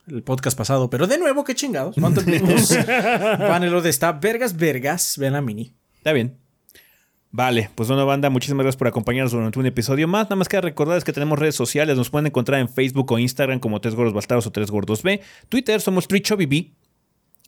el 0.08 0.22
podcast 0.22 0.58
pasado, 0.58 0.90
pero 0.90 1.06
de 1.06 1.18
nuevo, 1.18 1.44
qué 1.44 1.54
chingados. 1.54 1.96
Mountain 1.98 2.26
Blade 2.26 2.54
2. 3.38 3.38
Vanellope 3.38 3.88
está 3.88 4.12
vergas, 4.12 4.56
vergas. 4.56 5.16
Vean 5.18 5.34
la 5.34 5.40
mini. 5.42 5.74
Está 5.98 6.12
bien. 6.12 6.41
Vale, 7.34 7.70
pues 7.74 7.88
bueno, 7.88 8.04
banda, 8.04 8.28
muchísimas 8.28 8.64
gracias 8.64 8.76
por 8.76 8.88
acompañarnos 8.88 9.32
durante 9.32 9.58
un 9.58 9.64
episodio 9.64 10.06
más. 10.06 10.24
Nada 10.26 10.36
más 10.36 10.50
que 10.50 10.60
recordarles 10.60 11.02
que 11.02 11.14
tenemos 11.14 11.38
redes 11.38 11.54
sociales, 11.54 11.96
nos 11.96 12.10
pueden 12.10 12.26
encontrar 12.26 12.60
en 12.60 12.68
Facebook 12.68 13.10
o 13.10 13.18
Instagram 13.18 13.58
como 13.58 13.80
Tres 13.80 13.94
Gordos 13.94 14.12
Bastardos 14.12 14.46
o 14.46 14.52
Tres 14.52 14.70
Gordos 14.70 15.02
B. 15.02 15.22
Twitter 15.48 15.80
somos 15.80 16.06
TreeChobiB. 16.08 16.81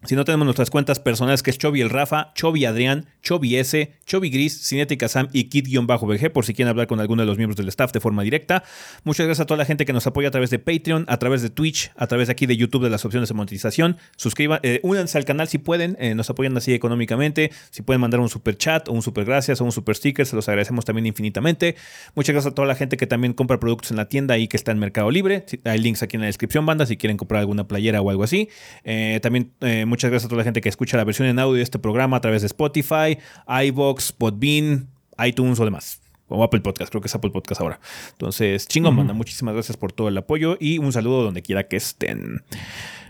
Si 0.02 0.16
no 0.16 0.24
tenemos 0.26 0.44
nuestras 0.44 0.68
cuentas 0.68 1.00
personales, 1.00 1.42
que 1.42 1.50
es 1.50 1.56
Chobi 1.56 1.80
el 1.80 1.88
Rafa, 1.88 2.32
Chobi 2.34 2.66
Adrián, 2.66 3.06
Chobi 3.22 3.56
S, 3.56 3.90
Chobi 4.04 4.28
Gris, 4.28 4.68
Cinética 4.68 5.08
Sam 5.08 5.28
y 5.32 5.44
Kid-BG, 5.44 6.30
por 6.30 6.44
si 6.44 6.52
quieren 6.52 6.68
hablar 6.68 6.86
con 6.86 7.00
alguno 7.00 7.22
de 7.22 7.26
los 7.26 7.38
miembros 7.38 7.56
del 7.56 7.68
staff 7.68 7.90
de 7.92 8.00
forma 8.00 8.22
directa. 8.22 8.64
Muchas 9.04 9.24
gracias 9.24 9.44
a 9.44 9.46
toda 9.46 9.56
la 9.56 9.64
gente 9.64 9.86
que 9.86 9.94
nos 9.94 10.06
apoya 10.06 10.28
a 10.28 10.30
través 10.30 10.50
de 10.50 10.58
Patreon, 10.58 11.06
a 11.08 11.16
través 11.16 11.40
de 11.40 11.48
Twitch, 11.48 11.90
a 11.96 12.06
través 12.06 12.28
de 12.28 12.32
aquí 12.32 12.44
de 12.44 12.54
YouTube 12.56 12.84
de 12.84 12.90
las 12.90 13.02
opciones 13.06 13.30
de 13.30 13.34
monetización. 13.34 13.96
Suscriban, 14.16 14.60
eh, 14.62 14.80
únanse 14.82 15.16
al 15.16 15.24
canal 15.24 15.48
si 15.48 15.56
pueden, 15.56 15.96
eh, 15.98 16.14
nos 16.14 16.28
apoyan 16.28 16.54
así 16.54 16.74
económicamente. 16.74 17.50
Si 17.70 17.80
pueden 17.80 18.02
mandar 18.02 18.20
un 18.20 18.28
super 18.28 18.58
chat 18.58 18.86
o 18.90 18.92
un 18.92 19.00
super 19.00 19.24
gracias 19.24 19.62
o 19.62 19.64
un 19.64 19.72
super 19.72 19.96
sticker, 19.96 20.26
se 20.26 20.36
los 20.36 20.46
agradecemos 20.48 20.84
también 20.84 21.06
infinitamente. 21.06 21.76
Muchas 22.14 22.34
gracias 22.34 22.52
a 22.52 22.54
toda 22.54 22.68
la 22.68 22.74
gente 22.74 22.98
que 22.98 23.06
también 23.06 23.32
compra 23.32 23.58
productos 23.58 23.90
en 23.90 23.96
la 23.96 24.06
tienda 24.06 24.36
y 24.36 24.48
que 24.48 24.58
está 24.58 24.70
en 24.70 24.80
Mercado 24.80 25.10
Libre. 25.10 25.46
Hay 25.64 25.78
links 25.78 26.02
aquí 26.02 26.16
en 26.16 26.20
la 26.20 26.26
descripción, 26.26 26.66
banda, 26.66 26.84
si 26.84 26.98
quieren 26.98 27.16
comprar 27.16 27.40
alguna 27.40 27.66
playera 27.66 28.02
o 28.02 28.10
algo 28.10 28.22
así. 28.22 28.50
Eh, 28.84 29.18
también 29.22 29.52
muchas 29.86 30.11
gracias 30.11 30.27
a 30.27 30.28
toda 30.28 30.39
la 30.39 30.44
gente 30.44 30.61
que 30.61 30.69
escucha 30.69 30.97
la 30.97 31.05
versión 31.05 31.28
en 31.28 31.39
audio 31.39 31.56
de 31.56 31.62
este 31.62 31.78
programa 31.78 32.16
a 32.16 32.20
través 32.20 32.43
de 32.43 32.47
Spotify, 32.47 33.19
iVoox, 33.47 34.12
Podbean, 34.12 34.89
iTunes 35.24 35.61
o 35.61 35.65
demás. 35.65 36.01
O 36.28 36.43
Apple 36.43 36.61
Podcast, 36.61 36.90
creo 36.90 37.01
que 37.02 37.09
es 37.09 37.15
Apple 37.15 37.31
Podcast 37.31 37.61
ahora. 37.61 37.81
Entonces, 38.12 38.66
chingón, 38.66 38.97
manda. 38.97 39.12
Muchísimas 39.12 39.55
gracias 39.55 39.77
por 39.77 39.93
todo 39.93 40.09
el 40.09 40.16
apoyo 40.16 40.56
y 40.59 40.78
un 40.78 40.93
saludo 40.93 41.23
donde 41.23 41.43
quiera 41.43 41.69
que 41.69 41.77
estén. 41.77 42.43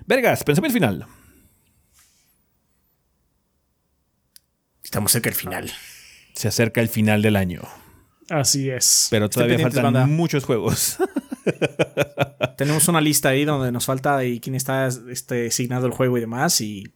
Vergas, 0.06 0.44
el 0.46 0.72
final. 0.72 1.06
Estamos 4.82 5.12
cerca 5.12 5.30
del 5.30 5.38
final. 5.38 5.72
Se 6.34 6.48
acerca 6.48 6.80
el 6.80 6.88
final 6.88 7.22
del 7.22 7.36
año. 7.36 7.62
Así 8.28 8.70
es. 8.70 9.08
Pero 9.10 9.28
todavía 9.30 9.58
faltan 9.58 10.12
muchos 10.12 10.44
juegos. 10.44 10.98
Tenemos 12.56 12.88
una 12.88 13.00
lista 13.00 13.30
ahí 13.30 13.44
donde 13.44 13.72
nos 13.72 13.86
falta 13.86 14.24
y 14.24 14.40
quién 14.40 14.54
está 14.54 14.86
este, 14.86 15.48
asignado 15.48 15.86
el 15.86 15.92
juego 15.92 16.16
y 16.18 16.20
demás. 16.20 16.60
Y 16.60 16.92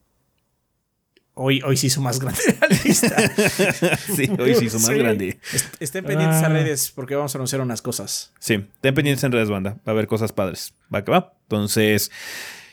hoy, 1.34 1.62
hoy 1.64 1.76
se 1.76 1.88
hizo 1.88 2.00
más 2.00 2.18
grande 2.20 2.40
la 2.60 2.68
lista. 2.84 3.16
sí, 4.16 4.30
hoy 4.38 4.54
se 4.54 4.64
hizo 4.66 4.78
más 4.78 4.90
grande. 4.90 5.38
estén 5.80 6.04
pendientes 6.04 6.42
a 6.42 6.46
ah. 6.46 6.50
redes 6.50 6.92
porque 6.94 7.14
vamos 7.14 7.34
a 7.34 7.38
anunciar 7.38 7.60
unas 7.60 7.82
cosas. 7.82 8.32
Sí, 8.38 8.54
estén 8.54 8.94
pendientes 8.94 9.24
en 9.24 9.32
redes, 9.32 9.48
banda. 9.48 9.72
Va 9.86 9.86
a 9.86 9.90
haber 9.90 10.06
cosas 10.06 10.32
padres. 10.32 10.74
Va 10.94 11.04
que 11.04 11.10
va. 11.10 11.34
Entonces, 11.42 12.10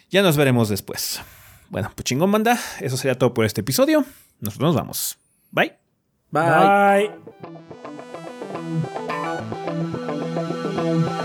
ya 0.10 0.22
nos 0.22 0.38
veremos 0.38 0.70
después. 0.70 1.22
Bueno, 1.70 1.92
pues 1.96 2.06
chingón, 2.06 2.32
banda. 2.32 2.60
Eso 2.80 2.98
sería 2.98 3.18
todo 3.18 3.34
por 3.34 3.46
este 3.46 3.62
episodio. 3.62 4.06
Nosotros 4.40 4.74
nos 4.74 4.76
vamos. 4.76 5.18
Bye. 5.52 5.74
Bye. 6.32 7.10
Bye. 10.92 11.22